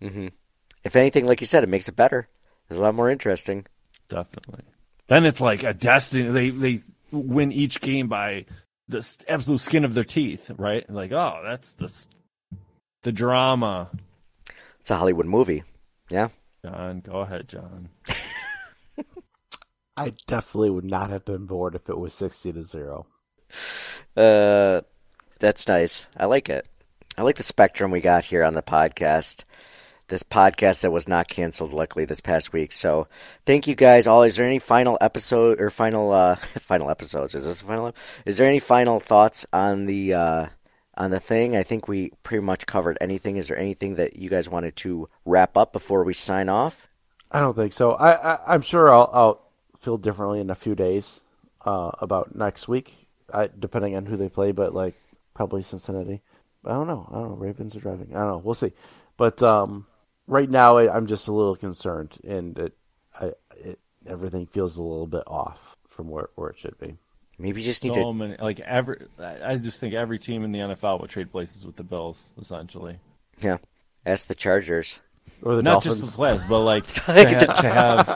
hmm 0.01 0.29
If 0.83 0.97
anything, 0.97 1.27
like 1.27 1.43
you 1.43 1.47
said, 1.47 1.63
it 1.63 1.69
makes 1.69 1.89
it 1.89 1.95
better. 1.95 2.27
It's 2.71 2.79
a 2.79 2.83
lot 2.83 2.95
more 2.95 3.11
interesting. 3.11 3.67
Definitely. 4.09 4.65
Then 5.09 5.27
it's 5.27 5.41
like 5.41 5.63
a 5.63 5.75
destiny. 5.75 6.29
They 6.31 6.51
they 6.51 6.83
win 7.13 7.53
each 7.53 7.81
game 7.83 8.09
by 8.09 8.47
the 8.89 9.07
absolute 9.29 9.61
skin 9.61 9.85
of 9.85 9.93
their 9.95 10.05
teeth, 10.05 10.51
right? 10.57 10.89
Like, 10.89 11.13
oh, 11.13 11.43
that's 11.45 11.75
the 11.75 11.93
the 13.03 13.13
drama. 13.13 13.91
It's 14.81 14.91
a 14.91 14.97
Hollywood 14.97 15.27
movie. 15.27 15.65
Yeah. 16.11 16.29
John, 16.65 17.01
go 17.01 17.21
ahead, 17.21 17.49
John. 17.49 17.91
I 19.97 20.13
definitely 20.27 20.71
would 20.71 20.85
not 20.85 21.11
have 21.11 21.25
been 21.25 21.47
bored 21.47 21.75
if 21.75 21.89
it 21.89 21.99
was 21.99 22.15
sixty 22.15 22.53
to 22.53 22.63
zero. 22.65 23.07
Uh, 24.17 24.83
that's 25.39 25.69
nice. 25.69 26.07
I 26.17 26.27
like 26.27 26.49
it. 26.49 26.67
I 27.19 27.23
like 27.23 27.37
the 27.37 27.43
spectrum 27.43 27.91
we 27.91 28.01
got 28.01 28.25
here 28.25 28.45
on 28.45 28.53
the 28.55 28.63
podcast. 28.63 29.45
This 30.09 30.23
podcast 30.23 30.83
that 30.83 30.93
was 30.93 31.09
not 31.09 31.29
canceled, 31.29 31.73
luckily, 31.73 32.05
this 32.05 32.21
past 32.21 32.53
week. 32.53 32.71
So, 32.71 33.09
thank 33.45 33.67
you 33.67 33.75
guys 33.75 34.07
all. 34.07 34.23
Is 34.23 34.37
there 34.37 34.47
any 34.47 34.61
final 34.61 34.97
episode 35.01 35.61
or 35.61 35.71
final 35.71 36.13
uh 36.13 36.37
final 36.61 36.91
episodes? 36.91 37.35
Is 37.35 37.47
this 37.47 37.63
a 37.63 37.65
final? 37.65 37.95
Is 38.25 38.39
there 38.39 38.49
any 38.49 38.61
final 38.61 39.01
thoughts 39.01 39.47
on 39.53 39.87
the 39.87 40.15
uh 40.15 40.47
on 40.95 41.11
the 41.11 41.21
thing? 41.21 41.57
I 41.57 41.63
think 41.63 41.89
we 41.89 42.13
pretty 42.23 42.45
much 42.45 42.67
covered 42.67 42.99
anything. 43.01 43.37
Is 43.37 43.49
there 43.49 43.59
anything 43.59 43.97
that 43.97 44.17
you 44.17 44.31
guys 44.31 44.49
wanted 44.49 44.77
to 44.77 45.09
wrap 45.25 45.57
up 45.57 45.73
before 45.73 46.05
we 46.05 46.13
sign 46.13 46.49
off? 46.49 46.89
I 47.33 47.41
don't 47.41 47.57
think 47.57 47.73
so. 47.73 47.93
I, 47.93 48.35
I 48.35 48.55
I'm 48.55 48.63
sure 48.63 48.93
I'll, 48.93 49.11
I'll 49.13 49.46
feel 49.87 49.97
differently 49.97 50.41
in 50.41 50.51
a 50.51 50.55
few 50.57 50.75
days 50.75 51.21
uh, 51.65 51.93
about 52.01 52.35
next 52.35 52.67
week, 52.67 53.07
I, 53.33 53.49
depending 53.57 53.95
on 53.95 54.07
who 54.07 54.17
they 54.17 54.29
play. 54.29 54.51
But 54.51 54.75
like 54.75 54.95
probably 55.33 55.63
Cincinnati. 55.63 56.23
I 56.65 56.71
don't 56.71 56.89
know. 56.89 57.07
I 57.09 57.15
don't 57.15 57.29
know. 57.31 57.37
Ravens 57.37 57.77
are 57.77 57.81
driving. 57.81 58.09
I 58.11 58.19
don't 58.19 58.29
know. 58.29 58.43
We'll 58.45 58.55
see. 58.55 58.73
But 59.17 59.41
um, 59.45 59.87
right 60.27 60.51
now, 60.51 60.77
I, 60.77 60.93
I'm 60.95 61.07
just 61.07 61.29
a 61.29 61.33
little 61.33 61.55
concerned, 61.55 62.19
and 62.27 62.59
it, 62.59 62.73
I, 63.21 63.31
it 63.57 63.79
everything 64.05 64.47
feels 64.47 64.77
a 64.77 64.83
little 64.83 65.07
bit 65.07 65.23
off 65.29 65.77
from 65.87 66.09
where 66.11 66.31
where 66.35 66.51
it 66.51 66.59
should 66.59 66.77
be. 66.81 66.97
Maybe 67.39 67.61
you 67.61 67.67
just 67.67 67.85
need 67.85 67.95
So 67.95 68.03
to. 68.03 68.13
many, 68.13 68.37
like 68.41 68.59
every. 68.59 69.07
I 69.21 69.53
I 69.53 69.57
just 69.57 69.79
think 69.79 69.95
every 69.95 70.19
team 70.19 70.43
in 70.43 70.51
the 70.51 70.59
NFL 70.59 71.01
would 71.01 71.11
trade 71.11 71.31
places 71.31 71.65
with 71.65 71.77
the 71.77 71.85
Bills, 71.85 72.31
essentially. 72.41 72.99
Yeah. 73.41 73.59
Ask 74.05 74.27
the 74.27 74.35
Chargers. 74.35 74.99
Or 75.43 75.55
the 75.57 75.63
Not 75.63 75.83
Dolphins. 75.83 75.99
just 75.99 76.13
the 76.13 76.17
players, 76.17 76.43
but 76.49 76.61
like 76.61 76.87
to, 76.95 77.01
ha- 77.03 77.55
to 77.63 77.71
have 77.71 78.07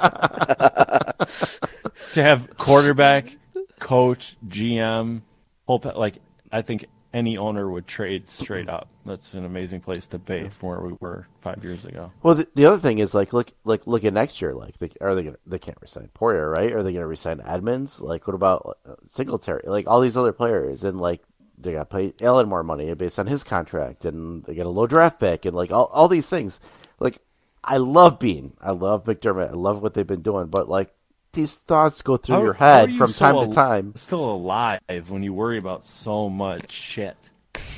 to 2.12 2.22
have 2.22 2.56
quarterback, 2.56 3.36
coach, 3.78 4.36
GM, 4.48 5.22
whole 5.66 5.78
pa- 5.78 5.98
like 5.98 6.18
I 6.51 6.62
think 6.62 6.86
any 7.12 7.36
owner 7.36 7.68
would 7.68 7.86
trade 7.86 8.28
straight 8.28 8.68
up. 8.68 8.88
That's 9.05 9.34
an 9.34 9.44
amazing 9.44 9.80
place 9.80 10.06
to 10.09 10.18
be 10.18 10.48
from 10.48 10.68
where 10.68 10.80
we 10.80 10.92
were 11.01 11.26
five 11.40 11.62
years 11.64 11.84
ago. 11.84 12.12
Well, 12.22 12.36
the, 12.36 12.47
the 12.55 12.66
other 12.66 12.78
thing 12.78 12.98
is 12.98 13.14
like 13.14 13.32
look 13.32 13.51
like 13.64 13.86
look 13.86 14.05
at 14.05 14.12
next 14.12 14.40
year. 14.40 14.55
Like, 14.55 14.78
they, 14.78 14.90
are 15.01 15.14
they 15.14 15.22
gonna 15.24 15.36
they 15.47 15.59
can't 15.59 15.78
resign 15.80 16.10
Poyer, 16.14 16.55
right? 16.56 16.72
Are 16.72 16.82
they 16.82 16.92
gonna 16.92 17.06
resign 17.06 17.40
Edmunds? 17.44 18.01
Like, 18.01 18.26
what 18.26 18.34
about 18.34 18.78
uh, 18.88 18.94
Singletary? 19.06 19.62
Like 19.64 19.86
all 19.86 20.01
these 20.01 20.16
other 20.16 20.32
players, 20.32 20.84
and 20.84 21.01
like 21.01 21.22
they 21.59 21.72
got 21.72 21.90
to 21.90 21.97
pay 21.97 22.14
Allen 22.24 22.48
more 22.48 22.62
money 22.62 22.92
based 22.94 23.18
on 23.18 23.26
his 23.26 23.44
contract, 23.44 24.05
and 24.06 24.42
they 24.44 24.55
get 24.55 24.64
a 24.66 24.70
low 24.70 24.86
draft 24.86 25.20
pick, 25.20 25.44
and 25.44 25.55
like 25.55 25.70
all 25.70 25.86
all 25.86 26.09
these 26.09 26.28
things. 26.28 26.59
Like, 27.01 27.18
I 27.64 27.78
love 27.78 28.18
Beane, 28.18 28.52
I 28.60 28.70
love 28.70 29.05
McDermott, 29.05 29.51
I 29.51 29.55
love 29.55 29.82
what 29.82 29.94
they've 29.94 30.06
been 30.06 30.22
doing, 30.22 30.47
but 30.47 30.68
like 30.68 30.94
these 31.32 31.55
thoughts 31.56 32.02
go 32.02 32.16
through 32.16 32.36
How- 32.36 32.43
your 32.43 32.52
head 32.55 32.93
you 32.93 32.98
from 32.98 33.12
time 33.12 33.35
al- 33.36 33.47
to 33.47 33.52
time. 33.52 33.93
Still 33.97 34.24
alive 34.32 34.81
when 35.10 35.22
you 35.22 35.32
worry 35.32 35.59
about 35.59 35.85
so 35.85 36.28
much 36.28 36.70
shit. 36.72 37.16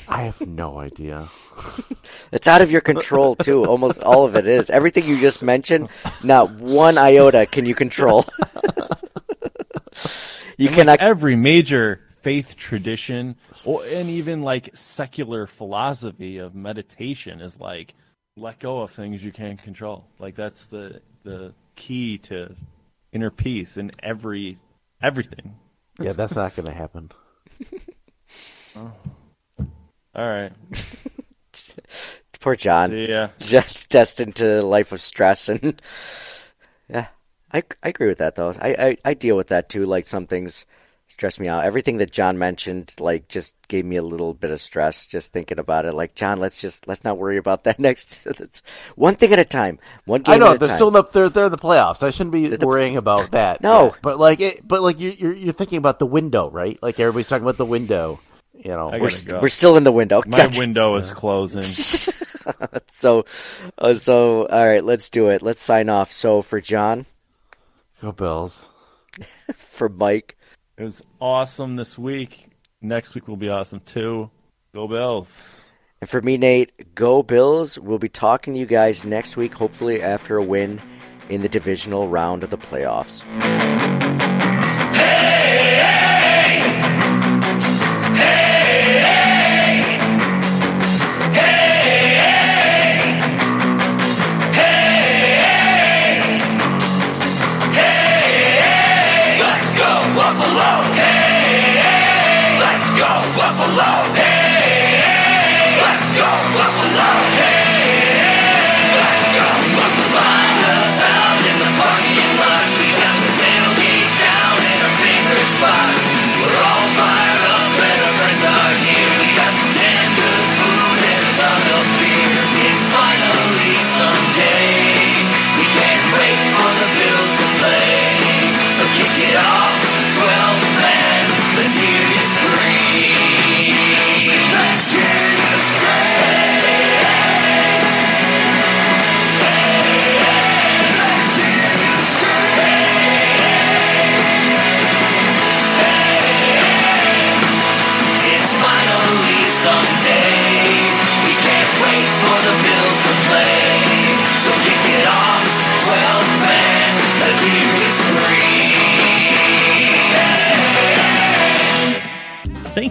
I 0.09 0.23
have 0.23 0.40
no 0.47 0.78
idea. 0.78 1.28
It's 2.32 2.49
out 2.49 2.62
of 2.62 2.70
your 2.73 2.81
control 2.81 3.35
too. 3.36 3.65
Almost 3.66 4.03
all 4.03 4.24
of 4.24 4.36
it 4.36 4.49
is. 4.49 4.70
Everything 4.70 5.05
you 5.05 5.19
just 5.20 5.43
mentioned, 5.43 5.89
not 6.23 6.51
one 6.51 6.97
iota 6.97 7.44
can 7.47 7.66
you 7.66 7.74
control. 7.74 8.24
you 10.57 10.69
And, 10.69 10.69
like, 10.69 10.74
cannot. 10.74 11.01
every 11.03 11.36
major 11.36 12.01
faith 12.23 12.57
tradition, 12.57 13.36
or 13.65 13.85
and 13.85 14.09
even 14.09 14.43
like 14.43 14.70
secular 14.77 15.47
philosophy 15.47 16.39
of 16.39 16.55
meditation 16.55 17.40
is 17.40 17.59
like 17.61 17.94
let 18.37 18.59
go 18.59 18.81
of 18.81 18.91
things 18.91 19.25
you 19.25 19.33
can't 19.33 19.63
control. 19.63 20.07
Like 20.19 20.35
that's 20.35 20.67
the 20.67 21.01
the 21.23 21.55
key 21.77 22.19
to 22.19 22.55
inner 23.13 23.31
peace 23.31 23.77
in 23.77 23.91
every 24.03 24.59
everything. 25.03 25.57
Yeah, 26.01 26.13
that's 26.13 26.37
not 26.37 26.57
going 26.57 26.67
to 26.67 26.73
happen. 26.73 27.11
Oh. 28.75 28.93
All 30.15 30.29
right. 30.29 30.53
Poor 32.41 32.57
John. 32.57 32.93
Yeah. 32.93 33.29
Just 33.39 33.91
destined 33.91 34.37
to 34.37 34.61
a 34.61 34.63
life 34.63 34.93
of 34.93 35.01
stress 35.01 35.49
and 35.49 35.81
yeah, 36.89 37.07
I, 37.53 37.63
I 37.83 37.89
agree 37.89 38.09
with 38.09 38.19
that 38.19 38.35
though. 38.35 38.53
I, 38.61 38.75
I 38.79 38.97
I 39.05 39.15
deal 39.15 39.37
with 39.37 39.49
that 39.49 39.69
too. 39.69 39.85
Like 39.87 40.07
some 40.07 40.27
things 40.27 40.65
stress 41.12 41.39
me 41.39 41.47
out. 41.48 41.64
Everything 41.64 41.98
that 41.98 42.10
John 42.10 42.39
mentioned 42.39 42.94
like 42.98 43.28
just 43.28 43.55
gave 43.68 43.84
me 43.84 43.97
a 43.97 44.02
little 44.02 44.34
bit 44.34 44.51
of 44.51 44.60
stress 44.60 45.06
just 45.06 45.32
thinking 45.32 45.59
about 45.59 45.84
it. 45.84 45.94
Like 45.94 46.14
John, 46.14 46.39
let's 46.39 46.60
just 46.60 46.86
let's 46.89 47.05
not 47.05 47.18
worry 47.18 47.36
about 47.36 47.64
that 47.64 47.78
next. 47.86 48.26
It's 48.26 48.62
one 48.97 49.14
thing 49.16 49.32
at 49.32 49.39
a 49.39 49.44
time. 49.44 49.78
One 50.05 50.22
game 50.22 50.34
I 50.34 50.39
know 50.39 50.52
at 50.52 50.59
they're 50.60 50.68
time. 50.68 50.74
still 50.76 50.89
in 50.89 50.94
the 50.94 51.05
they're, 51.05 51.28
they're 51.28 51.44
in 51.47 51.51
the 51.52 51.59
playoffs. 51.59 52.02
I 52.02 52.10
shouldn't 52.10 52.32
be 52.32 52.48
the- 52.48 52.66
worrying 52.66 52.97
about 52.97 53.30
that. 53.32 53.60
No. 53.62 53.84
yet. 53.86 53.97
but 54.02 54.18
like 54.18 54.40
it, 54.40 54.66
but 54.66 54.82
like 54.82 54.98
you're, 54.98 55.12
you're 55.12 55.32
you're 55.34 55.52
thinking 55.52 55.78
about 55.78 55.98
the 55.98 56.06
window, 56.06 56.51
right? 56.51 56.78
Like 56.82 56.98
everybody's 56.98 57.28
talking 57.28 57.44
about 57.44 57.56
the 57.59 57.64
window. 57.66 58.18
You 58.55 58.70
know, 58.70 58.90
we're, 59.01 59.10
st- 59.10 59.43
we're 59.43 59.48
still 59.48 59.76
in 59.76 59.82
the 59.82 59.90
window. 59.90 60.22
My 60.24 60.36
Gotcha. 60.36 60.59
window 60.60 60.94
is 60.94 61.12
closing. 61.12 61.62
so, 62.93 63.24
uh, 63.78 63.94
so 63.94 64.47
all 64.47 64.66
right, 64.66 64.84
let's 64.84 65.10
do 65.10 65.30
it. 65.30 65.43
Let's 65.43 65.60
sign 65.62 65.89
off. 65.89 66.12
So 66.12 66.43
for 66.43 66.60
John, 66.60 67.06
go 68.01 68.12
Bills. 68.12 68.68
for 69.55 69.89
Mike, 69.89 70.36
It 70.77 70.85
was 70.85 71.03
awesome 71.20 71.77
this 71.77 71.99
week. 71.99 72.49
Next 72.81 73.15
week 73.15 73.28
will 73.28 73.36
be 73.36 73.49
awesome 73.49 73.81
too. 73.81 74.31
Go 74.74 74.89
Bills. 74.89 75.70
and 76.01 76.09
for 76.09 76.23
me, 76.23 76.36
Nate, 76.36 76.94
go 76.94 77.23
Bills. 77.23 77.78
We'll 77.78 77.99
be 77.99 78.09
talking 78.09 78.55
to 78.55 78.61
you 78.61 78.66
guys 78.66 79.05
next 79.05 79.36
week, 79.36 79.53
hopefully 79.53 80.03
after 80.03 80.39
a 80.39 80.43
win 80.43 80.81
in 81.28 81.43
the 81.43 81.49
divisional 81.49 82.09
round 82.09 82.43
of 82.43 82.51
the 82.51 82.59
playoffs. 82.59 83.23